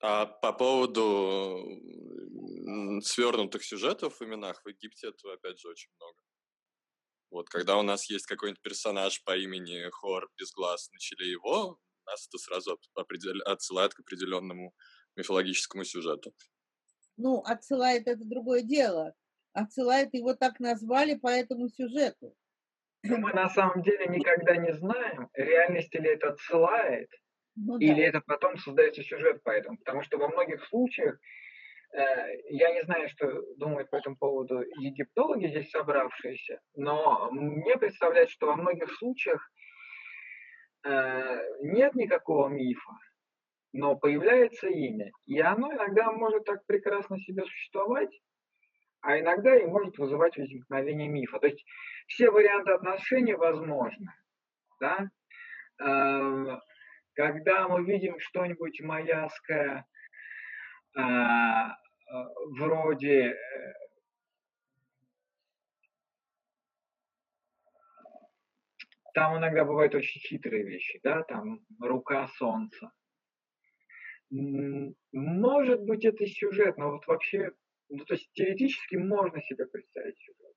А 0.01 0.27
по 0.27 0.53
поводу 0.53 1.65
свернутых 3.01 3.63
сюжетов 3.63 4.19
в 4.19 4.23
именах 4.23 4.61
в 4.63 4.67
Египте 4.67 5.07
этого, 5.07 5.33
опять 5.33 5.59
же, 5.59 5.67
очень 5.67 5.89
много. 5.99 6.20
Вот, 7.31 7.49
когда 7.49 7.77
у 7.77 7.81
нас 7.81 8.09
есть 8.09 8.25
какой-нибудь 8.25 8.61
персонаж 8.61 9.23
по 9.23 9.37
имени 9.37 9.89
Хор 9.89 10.29
без 10.37 10.51
глаз 10.51 10.89
на 10.91 10.99
челе 10.99 11.31
его, 11.31 11.79
нас 12.05 12.27
это 12.27 12.37
сразу 12.37 12.77
отсылает 13.45 13.93
к 13.93 14.01
определенному 14.01 14.73
мифологическому 15.15 15.85
сюжету. 15.85 16.33
Ну, 17.17 17.39
отсылает 17.39 18.07
это 18.07 18.23
другое 18.25 18.61
дело. 18.61 19.13
Отсылает 19.53 20.13
его 20.13 20.33
так 20.33 20.59
назвали 20.59 21.15
по 21.15 21.27
этому 21.27 21.69
сюжету. 21.69 22.35
Но 23.03 23.17
мы 23.17 23.33
на 23.33 23.49
самом 23.49 23.81
деле 23.81 24.07
никогда 24.07 24.57
не 24.57 24.73
знаем, 24.73 25.29
реальности 25.33 25.97
ли 25.97 26.09
это 26.09 26.29
отсылает, 26.29 27.09
ну, 27.55 27.77
или 27.79 27.95
да. 27.95 28.01
это 28.01 28.21
потом 28.21 28.57
создается 28.57 29.03
сюжет 29.03 29.41
по 29.43 29.49
этому. 29.49 29.77
Потому 29.77 30.03
что 30.03 30.17
во 30.17 30.27
многих 30.29 30.63
случаях, 30.65 31.17
я 31.93 32.73
не 32.73 32.83
знаю, 32.83 33.09
что 33.09 33.27
думают 33.57 33.89
по 33.89 33.97
этому 33.97 34.15
поводу 34.17 34.61
египтологи 34.79 35.47
здесь 35.47 35.69
собравшиеся, 35.71 36.61
но 36.75 37.29
мне 37.31 37.77
представляется, 37.77 38.33
что 38.33 38.47
во 38.47 38.55
многих 38.55 38.91
случаях 38.93 39.51
э, 40.85 41.39
нет 41.61 41.95
никакого 41.95 42.47
мифа, 42.47 42.91
но 43.73 43.95
появляется 43.95 44.67
имя. 44.67 45.11
И 45.25 45.39
оно 45.39 45.73
иногда 45.73 46.11
может 46.11 46.45
так 46.45 46.65
прекрасно 46.65 47.19
себе 47.19 47.43
существовать, 47.43 48.21
а 49.01 49.19
иногда 49.19 49.55
и 49.55 49.65
может 49.65 49.97
вызывать 49.97 50.37
возникновение 50.37 51.09
мифа. 51.09 51.39
То 51.39 51.47
есть 51.47 51.63
все 52.07 52.29
варианты 52.29 52.71
отношений 52.71 53.33
возможны. 53.33 54.07
Да? 54.79 55.09
Эм, 55.79 56.59
когда 57.13 57.67
мы 57.67 57.83
видим 57.83 58.19
что-нибудь 58.19 58.81
майяское, 58.81 59.79
э, 59.79 59.79
э, 59.79 59.83
вроде 62.57 63.31
э, 63.31 63.73
там 69.13 69.37
иногда 69.37 69.65
бывают 69.65 69.95
очень 69.95 70.21
хитрые 70.21 70.63
вещи, 70.63 70.99
да, 71.03 71.23
там 71.23 71.59
рука 71.79 72.27
солнца. 72.37 72.91
Может 74.29 75.81
быть, 75.81 76.05
это 76.05 76.25
сюжет, 76.25 76.77
но 76.77 76.91
вот 76.91 77.05
вообще 77.07 77.51
ну, 77.91 78.05
то 78.05 78.13
есть 78.13 78.31
теоретически 78.33 78.95
можно 78.95 79.41
себе 79.41 79.65
представить 79.65 80.17
сюжет. 80.17 80.55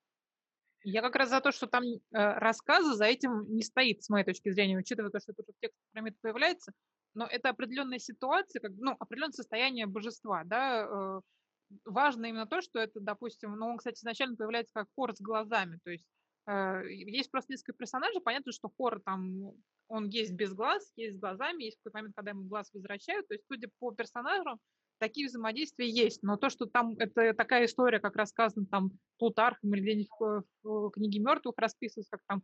Я 0.83 1.01
как 1.01 1.15
раз 1.15 1.29
за 1.29 1.41
то, 1.41 1.51
что 1.51 1.67
там 1.67 1.83
э, 1.83 1.97
рассказы 2.11 2.93
за 2.93 3.05
этим 3.05 3.45
не 3.49 3.63
стоит, 3.63 4.03
с 4.03 4.09
моей 4.09 4.23
точки 4.23 4.51
зрения, 4.51 4.77
учитывая 4.77 5.09
то, 5.09 5.19
что 5.19 5.33
в 5.33 5.59
тексте 5.59 5.77
пирамид 5.91 6.15
появляется, 6.21 6.71
но 7.15 7.25
это 7.25 7.49
определенная 7.49 7.99
ситуация, 7.99 8.59
как, 8.59 8.71
ну, 8.77 8.95
определенное 8.99 9.33
состояние 9.33 9.87
божества, 9.87 10.43
да, 10.45 10.85
э, 10.85 11.21
важно 11.85 12.25
именно 12.25 12.45
то, 12.45 12.61
что 12.61 12.79
это, 12.79 12.99
допустим, 12.99 13.55
ну, 13.55 13.67
он, 13.67 13.77
кстати, 13.77 13.97
изначально 13.97 14.35
появляется 14.35 14.73
как 14.73 14.87
хор 14.95 15.15
с 15.15 15.21
глазами, 15.21 15.79
то 15.83 15.91
есть 15.91 16.05
э, 16.47 16.81
есть 16.89 17.31
просто 17.31 17.53
несколько 17.53 17.73
персонажей, 17.73 18.21
понятно, 18.21 18.51
что 18.51 18.69
хор 18.77 19.01
там, 19.03 19.53
он 19.87 20.09
есть 20.09 20.33
без 20.33 20.53
глаз, 20.53 20.91
есть 20.95 21.15
с 21.15 21.19
глазами, 21.19 21.63
есть 21.63 21.77
какой-то 21.77 21.97
момент, 21.97 22.15
когда 22.15 22.31
ему 22.31 22.43
глаз 22.43 22.69
возвращают, 22.73 23.27
то 23.27 23.33
есть, 23.33 23.45
судя 23.47 23.69
по 23.79 23.91
персонажам, 23.91 24.59
такие 24.99 25.27
взаимодействия 25.27 25.89
есть, 25.89 26.21
но 26.21 26.37
то, 26.37 26.49
что 26.49 26.65
там 26.65 26.95
это 26.99 27.33
такая 27.33 27.65
история, 27.65 27.99
как 27.99 28.15
рассказана 28.15 28.65
там 28.65 28.91
Плутархом 29.17 29.73
или 29.73 29.81
где-нибудь 29.81 30.09
в, 30.19 30.43
в 30.63 30.89
книге 30.91 31.19
мертвых 31.19 31.55
расписывается, 31.57 32.17
как 32.17 32.21
там 32.27 32.43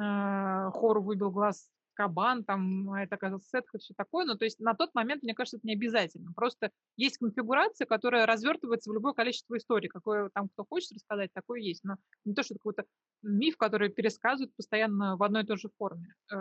э, 0.00 0.70
Хору 0.72 1.02
выбил 1.02 1.30
глаз 1.30 1.68
кабан, 1.94 2.44
там, 2.44 2.90
а 2.90 3.02
это 3.02 3.14
оказался 3.14 3.48
сетка, 3.48 3.78
все 3.78 3.94
такое. 3.94 4.24
Ну, 4.24 4.36
то 4.36 4.44
есть 4.44 4.60
на 4.60 4.74
тот 4.74 4.94
момент, 4.94 5.22
мне 5.22 5.34
кажется, 5.34 5.56
это 5.56 5.66
не 5.66 5.74
обязательно. 5.74 6.32
Просто 6.34 6.70
есть 6.96 7.18
конфигурация, 7.18 7.86
которая 7.86 8.26
развертывается 8.26 8.90
в 8.90 8.94
любое 8.94 9.12
количество 9.12 9.56
историй. 9.56 9.88
Какое 9.88 10.30
там 10.34 10.48
кто 10.48 10.64
хочет 10.64 10.92
рассказать, 10.92 11.32
такое 11.32 11.60
есть. 11.60 11.84
Но 11.84 11.96
не 12.24 12.34
то, 12.34 12.42
что 12.42 12.54
это 12.54 12.60
какой-то 12.60 12.84
миф, 13.22 13.56
который 13.56 13.88
пересказывают 13.88 14.54
постоянно 14.56 15.16
в 15.16 15.22
одной 15.22 15.42
и 15.42 15.46
той 15.46 15.56
же 15.56 15.68
форме. 15.78 16.14
Э, 16.32 16.38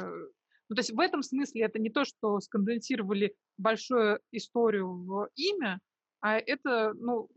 ну, 0.69 0.75
то 0.75 0.79
есть 0.79 0.91
в 0.93 0.99
этом 0.99 1.21
смысле 1.21 1.63
это 1.63 1.79
не 1.79 1.89
то, 1.89 2.05
что 2.05 2.39
сконденсировали 2.39 3.35
большую 3.57 4.19
историю 4.31 4.87
в 4.87 5.29
имя, 5.35 5.79
а 6.21 6.37
это, 6.37 6.93
ну, 6.93 7.29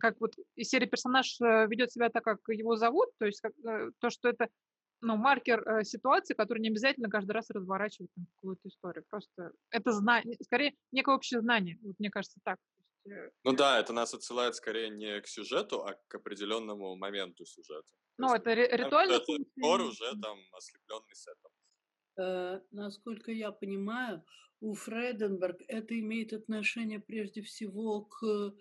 как 0.00 0.20
вот 0.20 0.34
из 0.56 0.68
серии 0.68 0.86
персонаж 0.86 1.40
э, 1.40 1.66
ведет 1.68 1.92
себя 1.92 2.10
так, 2.10 2.24
как 2.24 2.40
его 2.48 2.76
зовут, 2.76 3.08
то 3.18 3.26
есть 3.26 3.40
как, 3.40 3.52
э, 3.64 3.90
то, 4.00 4.10
что 4.10 4.28
это 4.28 4.48
ну, 5.04 5.16
маркер 5.16 5.62
э, 5.68 5.84
ситуации, 5.84 6.34
который 6.34 6.60
не 6.60 6.68
обязательно 6.68 7.08
каждый 7.08 7.32
раз 7.32 7.50
разворачивает 7.50 8.10
там, 8.14 8.26
какую-то 8.36 8.68
историю. 8.68 9.04
Просто 9.10 9.52
это 9.70 9.92
знание, 9.92 10.36
скорее 10.42 10.72
некое 10.92 11.14
общее 11.14 11.40
знание, 11.40 11.78
вот 11.82 11.94
мне 11.98 12.10
кажется 12.10 12.40
так. 12.44 12.58
Ну 13.44 13.52
да, 13.52 13.78
это 13.78 13.92
нас 13.92 14.14
отсылает 14.14 14.54
скорее 14.54 14.88
не 14.88 15.20
к 15.20 15.28
сюжету, 15.28 15.84
а 15.84 15.94
к 16.08 16.14
определенному 16.14 16.96
моменту 16.96 17.44
сюжета. 17.44 17.86
Ну, 18.16 18.34
это 18.34 18.54
ритуально. 18.54 19.14
Это 19.14 19.26
хор 19.60 19.80
уже 19.82 20.10
там 20.22 20.38
ослепленный 20.52 21.14
сетом. 21.14 21.52
Э, 22.16 22.60
насколько 22.70 23.30
я 23.30 23.52
понимаю, 23.52 24.24
у 24.60 24.74
Фрейденберг 24.74 25.60
это 25.68 25.98
имеет 26.00 26.32
отношение 26.32 27.00
прежде 27.00 27.42
всего 27.42 28.02
к 28.06 28.54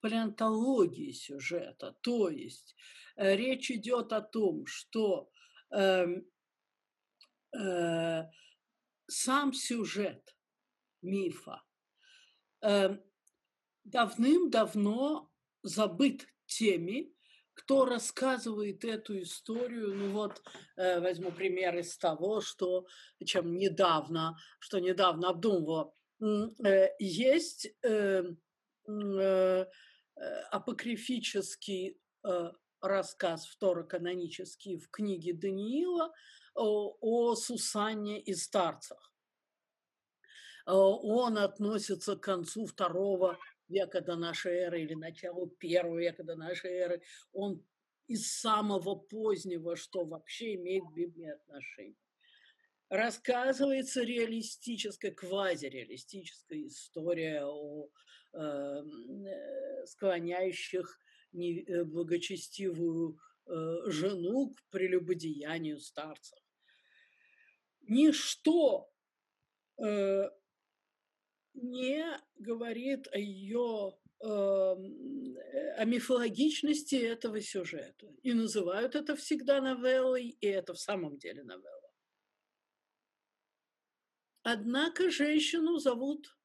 палеонтологии 0.00 1.12
сюжета. 1.12 1.96
То 2.00 2.28
есть 2.30 2.74
э, 3.16 3.36
речь 3.36 3.70
идет 3.70 4.12
о 4.12 4.22
том, 4.22 4.66
что 4.66 5.22
э, 5.22 5.26
э, 5.26 5.39
сам 9.10 9.52
сюжет 9.52 10.36
мифа. 11.02 11.62
Э, 12.62 12.96
давным-давно 13.84 15.30
забыт 15.62 16.26
теми, 16.46 17.14
кто 17.54 17.84
рассказывает 17.84 18.84
эту 18.84 19.20
историю, 19.20 19.94
ну 19.94 20.10
вот 20.10 20.42
э, 20.76 21.00
возьму 21.00 21.30
пример 21.30 21.76
из 21.78 21.96
того, 21.98 22.40
что 22.40 22.86
чем 23.24 23.56
недавно, 23.56 24.36
что 24.58 24.78
недавно 24.78 25.30
обдумывала, 25.30 25.94
э, 26.20 26.88
есть 26.98 27.68
э, 27.82 28.24
э, 28.86 29.66
апокрифический 30.50 31.98
э, 32.24 32.50
рассказ 32.80 33.46
второканонический 33.46 34.78
в 34.78 34.90
книге 34.90 35.34
Даниила 35.34 36.12
о, 36.54 36.96
о 37.00 37.34
Сусанне 37.34 38.20
и 38.20 38.34
старцах. 38.34 39.12
Э, 40.66 40.72
он 40.72 41.38
относится 41.38 42.16
к 42.16 42.20
концу 42.20 42.66
второго 42.66 43.38
века 43.68 44.00
до 44.00 44.16
нашей 44.16 44.52
эры 44.52 44.82
или 44.82 44.94
началу 44.94 45.46
первого 45.46 45.98
века 45.98 46.24
до 46.24 46.34
нашей 46.34 46.72
эры, 46.72 47.02
он 47.32 47.64
из 48.08 48.32
самого 48.32 48.96
позднего, 48.96 49.76
что 49.76 50.04
вообще 50.04 50.54
имеет 50.56 50.84
к 50.84 50.92
Библии 50.92 51.28
отношение. 51.28 51.96
Рассказывается 52.88 54.02
реалистическая, 54.02 55.12
квазиреалистическая 55.12 56.66
история 56.66 57.44
о 57.44 57.88
эм, 58.32 59.24
э, 59.24 59.86
склоняющих 59.86 60.98
э, 60.98 61.09
благочестивую 61.32 63.18
э, 63.46 63.90
жену 63.90 64.54
к 64.54 64.62
прелюбодеянию 64.70 65.78
старцев. 65.78 66.38
Ничто 67.82 68.90
э, 69.78 70.30
не 71.54 72.04
говорит 72.36 73.08
о 73.12 73.18
ее 73.18 73.98
эм, 74.22 75.36
о 75.76 75.84
мифологичности 75.84 76.96
этого 76.96 77.40
сюжета. 77.40 78.06
И 78.22 78.32
называют 78.32 78.94
это 78.94 79.16
всегда 79.16 79.60
новеллой, 79.60 80.36
и 80.40 80.46
это 80.46 80.74
в 80.74 80.78
самом 80.78 81.18
деле 81.18 81.42
новелла. 81.42 81.90
Однако 84.42 85.10
женщину 85.10 85.78
зовут 85.78 86.36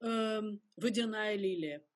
э, 0.00 0.40
Водяная 0.76 1.36
лилия. 1.36 1.86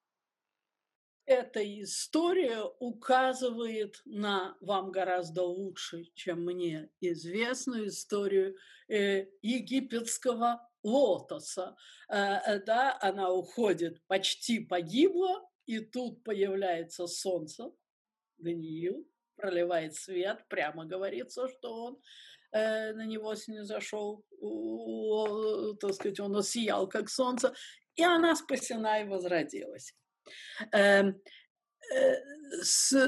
Эта 1.26 1.62
история 1.82 2.64
указывает 2.80 4.02
на 4.04 4.56
вам 4.60 4.92
гораздо 4.92 5.42
лучше, 5.42 6.04
чем 6.14 6.44
мне 6.44 6.90
известную 7.00 7.88
историю 7.88 8.56
э, 8.88 9.26
египетского 9.40 10.68
лотоса. 10.82 11.76
Э, 12.10 12.40
э, 12.46 12.60
да, 12.64 12.98
она 13.00 13.32
уходит, 13.32 14.02
почти 14.06 14.60
погибла, 14.60 15.48
и 15.64 15.80
тут 15.80 16.22
появляется 16.24 17.06
солнце, 17.06 17.72
Даниил, 18.36 19.08
проливает 19.36 19.94
свет, 19.94 20.44
прямо 20.48 20.84
говорится, 20.84 21.48
что 21.48 21.84
он 21.84 22.02
э, 22.52 22.92
на 22.92 23.06
него 23.06 23.34
снизошел, 23.34 24.26
так 25.80 25.94
сказать, 25.94 26.20
он 26.20 26.36
осиял, 26.36 26.86
как 26.86 27.08
солнце, 27.08 27.54
и 27.96 28.02
она 28.02 28.36
спасена 28.36 29.00
и 29.00 29.08
возродилась. 29.08 29.94
Эм, 30.72 31.20
э, 31.92 32.14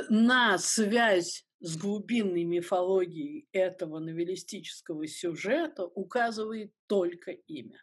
на 0.09 0.59
связь 0.59 1.45
с 1.61 1.77
глубинной 1.77 2.45
мифологией 2.45 3.49
этого 3.53 3.99
новеллистического 3.99 5.07
сюжета 5.07 5.85
указывает 5.85 6.73
только 6.87 7.33
имя. 7.33 7.83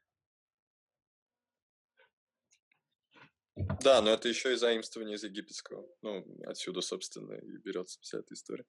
Да, 3.56 4.02
но 4.02 4.12
это 4.12 4.28
еще 4.30 4.53
и 4.53 4.56
заимствование 4.56 5.16
из 5.16 5.24
египетского. 5.24 5.88
Ну, 6.02 6.26
отсюда, 6.45 6.82
собственно, 6.82 7.34
и 7.34 7.58
берется 7.58 8.00
вся 8.02 8.20
эта 8.20 8.34
история. 8.34 8.66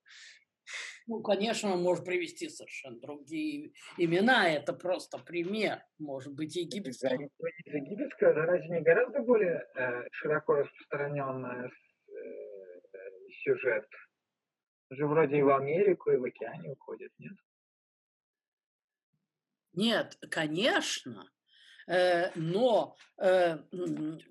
Ну, 1.06 1.20
конечно, 1.22 1.72
он 1.72 1.82
может 1.82 2.04
привести 2.04 2.48
совершенно 2.48 2.98
другие 2.98 3.72
имена. 3.98 4.48
Это 4.48 4.72
просто 4.72 5.18
пример. 5.18 5.82
Может 5.98 6.34
быть, 6.34 6.56
египетского, 6.56 8.34
да, 8.34 8.46
разве 8.46 8.68
не 8.68 8.80
гораздо 8.80 9.20
более 9.20 9.66
э, 9.76 10.08
широко 10.12 10.54
распространенный 10.54 11.68
э, 11.68 11.70
сюжет? 13.42 13.86
Уже 14.90 15.06
вроде 15.06 15.38
и 15.38 15.42
в 15.42 15.50
Америку, 15.50 16.10
и 16.10 16.16
в 16.16 16.24
океане 16.24 16.70
уходит, 16.70 17.12
нет? 17.18 17.36
Нет, 19.74 20.16
конечно. 20.30 21.28
Э, 21.86 22.30
но, 22.34 22.96
э, 23.18 23.58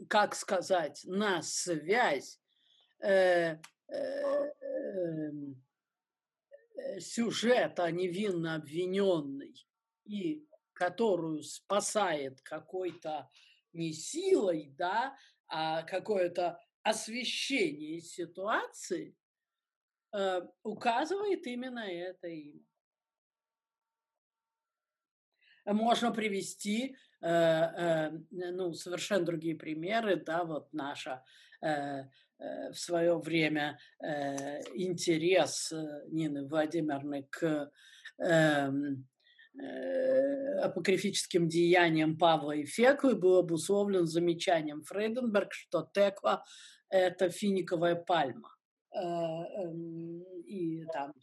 как 0.09 0.35
сказать, 0.35 1.01
на 1.05 1.41
связь 1.41 2.39
э, 3.01 3.57
эм, 6.75 6.99
сюжета 6.99 7.89
невинно 7.91 8.55
обвиненный 8.55 9.55
и 10.05 10.45
которую 10.73 11.43
спасает 11.43 12.41
какой-то 12.41 13.29
не 13.73 13.93
силой, 13.93 14.73
да, 14.77 15.15
а 15.47 15.83
какое-то 15.83 16.59
освещение 16.81 18.01
ситуации, 18.01 19.15
указывает 20.61 21.47
именно 21.47 21.79
это 21.79 22.27
имя. 22.27 22.63
Можно 25.65 26.11
привести 26.11 26.95
Э, 27.23 28.09
э, 28.09 28.11
ну, 28.31 28.73
совершенно 28.73 29.25
другие 29.25 29.55
примеры, 29.55 30.17
да, 30.17 30.43
вот 30.43 30.73
наша 30.73 31.23
э, 31.61 32.03
в 32.39 32.75
свое 32.75 33.17
время 33.17 33.77
интерес 34.73 35.71
Нины 36.09 36.47
Владимировны 36.47 37.27
к 37.29 37.71
эм, 38.19 39.07
апокрифическим 40.61 41.47
деяниям 41.47 42.17
Павла 42.17 42.53
и 42.53 42.65
Феклы 42.65 43.15
был 43.15 43.37
обусловлен 43.37 44.07
замечанием 44.07 44.81
Фрейденберг, 44.83 45.53
что 45.53 45.89
текла– 45.93 46.43
это 46.89 47.29
финиковая 47.29 47.95
пальма. 47.95 48.49
Э, 50.53 50.55
и 50.55 50.85
там 50.85 51.13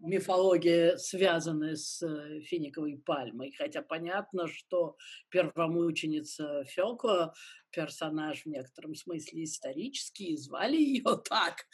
мифология, 0.00 0.96
связанная 0.96 1.76
с 1.76 2.02
э, 2.02 2.40
финиковой 2.40 2.98
пальмой. 2.98 3.52
Хотя 3.52 3.82
понятно, 3.82 4.46
что 4.46 4.96
первомученица 5.30 6.64
Фёкла 6.64 7.34
персонаж 7.70 8.42
в 8.42 8.46
некотором 8.46 8.94
смысле 8.94 9.44
исторический, 9.44 10.36
звали 10.36 10.76
ее 10.76 11.04
так. 11.28 11.66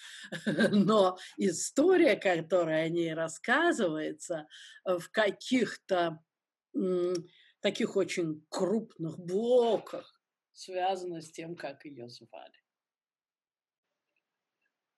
Но 0.70 1.16
история, 1.36 2.16
которая 2.16 2.86
о 2.86 2.88
ней 2.88 3.14
рассказывается, 3.14 4.46
в 4.84 5.08
каких-то 5.10 6.18
таких 7.60 7.96
очень 7.96 8.44
крупных 8.48 9.18
блоках 9.18 10.20
связана 10.52 11.20
с 11.20 11.30
тем, 11.30 11.54
как 11.54 11.84
ее 11.84 12.08
звали. 12.08 12.61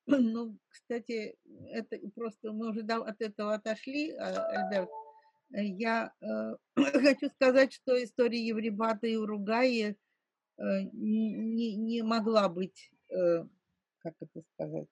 Ну, 0.07 0.59
кстати, 0.69 1.37
это 1.71 1.99
просто 2.15 2.53
мы 2.53 2.71
уже 2.71 2.81
от 2.81 3.21
этого 3.23 3.55
отошли, 3.55 4.11
Альберт. 4.13 4.91
Я 5.51 6.13
э, 6.21 6.57
хочу 6.77 7.29
сказать, 7.31 7.73
что 7.73 8.03
история 8.03 8.45
Евребата 8.45 9.07
и 9.07 9.17
Уругаи 9.17 9.83
э, 9.87 9.95
не, 10.93 11.77
не 11.77 12.03
могла 12.03 12.49
быть, 12.49 12.91
э, 13.09 13.47
как 13.99 14.15
это 14.21 14.43
сказать, 14.53 14.89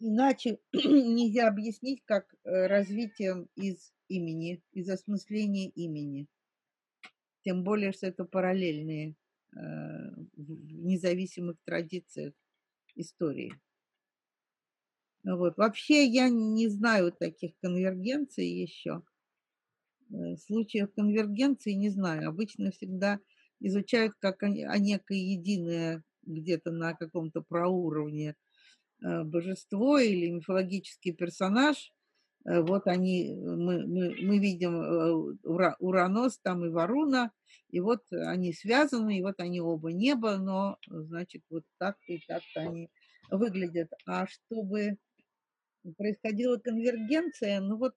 иначе 0.00 0.58
нельзя 0.72 1.48
объяснить, 1.48 2.02
как 2.04 2.34
э, 2.44 2.66
развитием 2.66 3.48
из 3.54 3.92
имени, 4.08 4.62
из 4.72 4.88
осмысления 4.88 5.68
имени. 5.70 6.26
Тем 7.44 7.64
более, 7.64 7.92
что 7.92 8.06
это 8.06 8.24
параллельные 8.24 9.10
э, 9.10 9.56
в 9.56 10.82
независимых 10.84 11.56
традициях 11.64 12.34
истории. 12.94 13.54
Вот. 15.24 15.56
Вообще 15.56 16.04
я 16.04 16.28
не 16.28 16.68
знаю 16.68 17.12
таких 17.12 17.52
конвергенций 17.60 18.46
еще. 18.46 19.02
Э, 20.10 20.36
случаев 20.36 20.92
конвергенции 20.94 21.72
не 21.72 21.90
знаю. 21.90 22.28
Обычно 22.28 22.70
всегда 22.70 23.20
изучают 23.60 24.14
как 24.18 24.42
о 24.42 24.48
некое 24.48 25.18
единое 25.18 26.02
где-то 26.22 26.70
на 26.70 26.94
каком-то 26.94 27.42
проуровне 27.42 28.34
э, 29.02 29.24
божество 29.24 29.98
или 29.98 30.30
мифологический 30.30 31.12
персонаж. 31.12 31.92
Э, 32.44 32.60
вот 32.60 32.86
они, 32.86 33.34
мы, 33.34 33.86
мы, 33.86 34.16
мы 34.20 34.38
видим 34.38 35.38
Уранос 35.42 36.38
там 36.38 36.64
и 36.64 36.70
Варуна, 36.70 37.32
и 37.70 37.80
вот 37.80 38.02
они 38.10 38.52
связаны, 38.52 39.18
и 39.18 39.22
вот 39.22 39.40
они 39.40 39.60
оба 39.60 39.92
небо, 39.92 40.36
но, 40.36 40.78
значит, 40.86 41.42
вот 41.50 41.64
так-то 41.78 42.12
и 42.12 42.20
так-то 42.26 42.60
они 42.60 42.90
выглядят. 43.30 43.90
А 44.06 44.26
чтобы 44.26 44.98
происходила 45.96 46.58
конвергенция, 46.58 47.60
ну 47.60 47.76
вот 47.76 47.94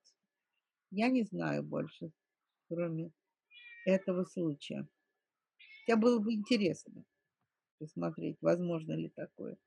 я 0.91 1.09
не 1.09 1.24
знаю 1.24 1.64
больше, 1.64 2.11
кроме 2.69 3.11
этого 3.85 4.25
случая. 4.25 4.88
Хотя 5.85 5.98
было 5.99 6.19
бы 6.19 6.33
интересно 6.33 7.03
посмотреть, 7.77 8.38
возможно 8.41 8.93
ли 8.93 9.09
такое. 9.09 9.57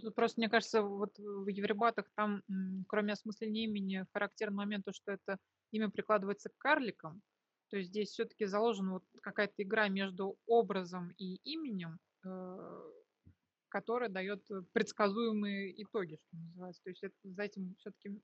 Тут 0.00 0.14
просто, 0.14 0.40
мне 0.40 0.48
кажется, 0.48 0.82
вот 0.82 1.18
в 1.18 1.48
Евребатах 1.48 2.10
там, 2.14 2.42
кроме 2.88 3.12
осмысления 3.12 3.64
имени, 3.64 4.06
характерный 4.12 4.56
момент, 4.56 4.84
то, 4.84 4.92
что 4.92 5.12
это 5.12 5.38
имя 5.70 5.90
прикладывается 5.90 6.48
к 6.48 6.58
карликам. 6.58 7.22
То 7.70 7.78
есть 7.78 7.90
здесь 7.90 8.10
все-таки 8.10 8.44
заложена 8.46 8.94
вот 8.94 9.04
какая-то 9.22 9.62
игра 9.62 9.88
между 9.88 10.36
образом 10.46 11.10
и 11.16 11.36
именем, 11.44 11.98
э, 12.24 12.82
которая 13.68 14.10
дает 14.10 14.46
предсказуемые 14.72 15.82
итоги, 15.82 16.16
что 16.16 16.36
называется. 16.36 16.82
То 16.84 16.90
есть 16.90 17.02
это, 17.02 17.14
за 17.24 17.42
этим 17.42 17.74
все-таки 17.78 18.20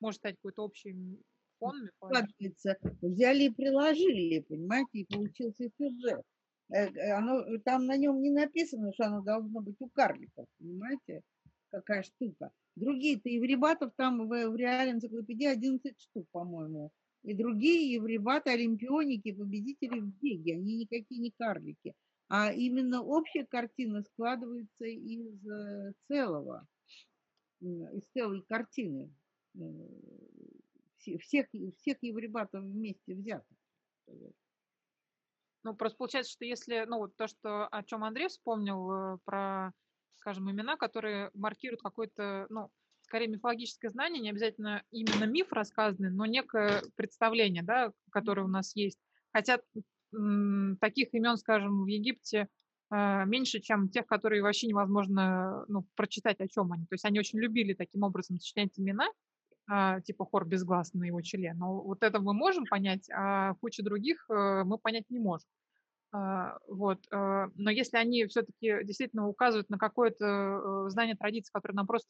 может 0.00 0.18
стать 0.18 0.36
какой-то 0.36 0.62
общий 0.62 1.20
фон 1.58 1.88
Складывается. 1.96 2.76
Взяли 3.02 3.44
и 3.44 3.50
приложили, 3.50 4.40
понимаете, 4.40 4.98
и 4.98 5.06
получился 5.06 5.68
сюжет. 5.76 6.22
Э, 6.70 6.86
э, 6.86 7.12
оно, 7.12 7.44
там 7.64 7.86
на 7.86 7.96
нем 7.96 8.20
не 8.22 8.30
написано, 8.30 8.92
что 8.92 9.06
оно 9.06 9.22
должно 9.22 9.60
быть 9.60 9.76
у 9.80 9.88
карликов, 9.88 10.46
понимаете, 10.58 11.22
какая 11.70 12.02
штука. 12.02 12.50
Другие-то 12.76 13.28
евребатов 13.28 13.92
там 13.96 14.26
в, 14.26 14.48
в 14.48 14.56
реальной 14.56 14.94
энциклопедии 14.94 15.46
11 15.46 16.00
штук, 16.00 16.26
по-моему. 16.32 16.90
И 17.22 17.34
другие 17.34 17.92
евребаты, 17.92 18.50
олимпионики, 18.50 19.32
победители 19.32 20.00
в 20.00 20.12
беге, 20.20 20.54
они 20.54 20.76
никакие 20.76 21.20
не 21.20 21.30
карлики. 21.30 21.94
А 22.28 22.52
именно 22.52 23.02
общая 23.02 23.44
картина 23.44 24.02
складывается 24.02 24.84
из 24.84 25.46
э, 25.46 25.92
целого, 26.08 26.66
из 27.60 28.04
целой 28.12 28.42
картины 28.42 29.10
всех, 31.20 31.46
всех 31.78 31.96
евребатов 32.02 32.64
вместе 32.64 33.14
взятых. 33.14 33.56
Ну, 35.64 35.74
просто 35.74 35.96
получается, 35.96 36.32
что 36.32 36.44
если, 36.44 36.84
ну, 36.86 36.98
вот 36.98 37.16
то, 37.16 37.26
что, 37.26 37.66
о 37.66 37.82
чем 37.82 38.04
Андрей 38.04 38.28
вспомнил, 38.28 38.90
э, 38.90 39.18
про, 39.24 39.72
скажем, 40.16 40.50
имена, 40.50 40.76
которые 40.76 41.30
маркируют 41.32 41.82
какое-то, 41.82 42.46
ну, 42.50 42.70
скорее 43.00 43.28
мифологическое 43.28 43.90
знание, 43.90 44.22
не 44.22 44.30
обязательно 44.30 44.82
именно 44.90 45.24
миф 45.24 45.52
рассказанный, 45.52 46.10
но 46.10 46.26
некое 46.26 46.82
представление, 46.96 47.62
да, 47.62 47.92
которое 48.10 48.42
у 48.42 48.48
нас 48.48 48.76
есть. 48.76 48.98
Хотя 49.32 49.58
таких 50.80 51.12
имен, 51.12 51.36
скажем, 51.38 51.84
в 51.84 51.86
Египте 51.86 52.48
э, 52.90 53.24
меньше, 53.24 53.60
чем 53.60 53.88
тех, 53.88 54.06
которые 54.06 54.42
вообще 54.42 54.66
невозможно 54.66 55.64
ну, 55.68 55.86
прочитать, 55.96 56.40
о 56.40 56.48
чем 56.48 56.72
они. 56.72 56.84
То 56.84 56.94
есть 56.94 57.04
они 57.04 57.18
очень 57.18 57.38
любили 57.38 57.72
таким 57.72 58.02
образом 58.02 58.38
сочинять 58.38 58.78
имена, 58.78 59.08
а, 59.66 60.00
типа 60.00 60.24
хор 60.24 60.46
без 60.46 60.64
глаз 60.64 60.92
на 60.92 61.04
его 61.04 61.20
челе. 61.22 61.54
Но 61.54 61.80
вот 61.80 62.02
это 62.02 62.20
мы 62.20 62.34
можем 62.34 62.64
понять, 62.66 63.08
а 63.10 63.54
куча 63.54 63.82
других 63.82 64.24
э, 64.28 64.62
мы 64.64 64.78
понять 64.78 65.08
не 65.08 65.18
можем. 65.18 65.48
А, 66.12 66.58
вот. 66.68 66.98
Э, 67.10 67.48
но 67.54 67.70
если 67.70 67.96
они 67.96 68.26
все-таки 68.26 68.84
действительно 68.84 69.26
указывают 69.26 69.70
на 69.70 69.78
какое-то 69.78 70.88
знание 70.90 71.16
традиции, 71.16 71.50
которое 71.52 71.74
нам 71.74 71.86
просто 71.86 72.08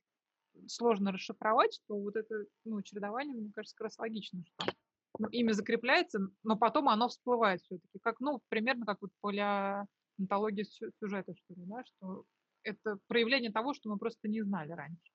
сложно 0.67 1.13
расшифровать, 1.13 1.75
что 1.75 1.97
вот 1.99 2.17
это 2.17 2.45
ну, 2.65 2.83
чередование, 2.83 3.35
мне 3.35 3.53
кажется, 3.55 3.77
как 3.77 3.87
раз 3.87 3.99
логично, 3.99 4.43
что 4.45 4.73
ну, 5.19 5.29
имя 5.29 5.53
закрепляется, 5.53 6.21
но 6.43 6.57
потом 6.57 6.89
оно 6.89 7.09
всплывает 7.09 7.61
все-таки, 7.63 7.99
как, 8.03 8.21
ну, 8.21 8.41
примерно 8.49 8.85
как 8.85 8.99
вот 9.01 9.11
палеонтология 9.21 10.65
сюжета, 11.01 11.35
что 11.35 11.55
ли, 11.55 11.67
да, 11.67 11.85
что 11.85 12.25
это 12.63 12.99
проявление 13.07 13.53
того, 13.53 13.75
что 13.75 13.91
мы 13.91 13.99
просто 13.99 14.29
не 14.29 14.43
знали 14.43 14.73
раньше. 14.73 15.13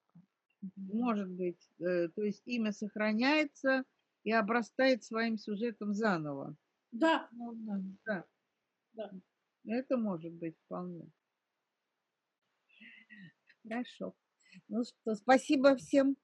Может 0.76 1.30
быть. 1.30 1.70
Э, 1.80 2.10
то 2.10 2.24
есть 2.24 2.42
имя 2.46 2.72
сохраняется 2.72 3.84
и 4.24 4.32
обрастает 4.32 5.04
своим 5.04 5.38
сюжетом 5.38 5.94
заново. 5.94 6.56
Да. 6.92 7.30
Ну, 7.32 7.54
да. 8.06 8.26
да. 8.94 9.12
да. 9.64 9.74
Это 9.74 9.98
может 9.98 10.34
быть 10.34 10.58
вполне. 10.66 11.10
Хорошо. 13.64 14.16
Ну 14.68 14.84
что, 14.84 15.16
спасибо 15.16 15.76
всем. 15.76 16.18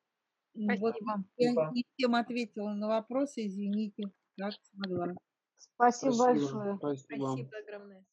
Спасибо. 0.53 0.81
Вот 0.81 0.95
я 1.37 1.51
не 1.71 1.85
всем 1.95 2.15
ответила 2.15 2.73
на 2.73 2.87
вопросы, 2.87 3.45
извините, 3.45 4.11
как 4.37 4.53
смогла. 4.71 5.13
Спасибо, 5.57 6.13
спасибо 6.13 6.17
большое. 6.17 6.77
Спасибо. 6.77 7.25
спасибо 7.27 7.57
огромное. 7.57 8.05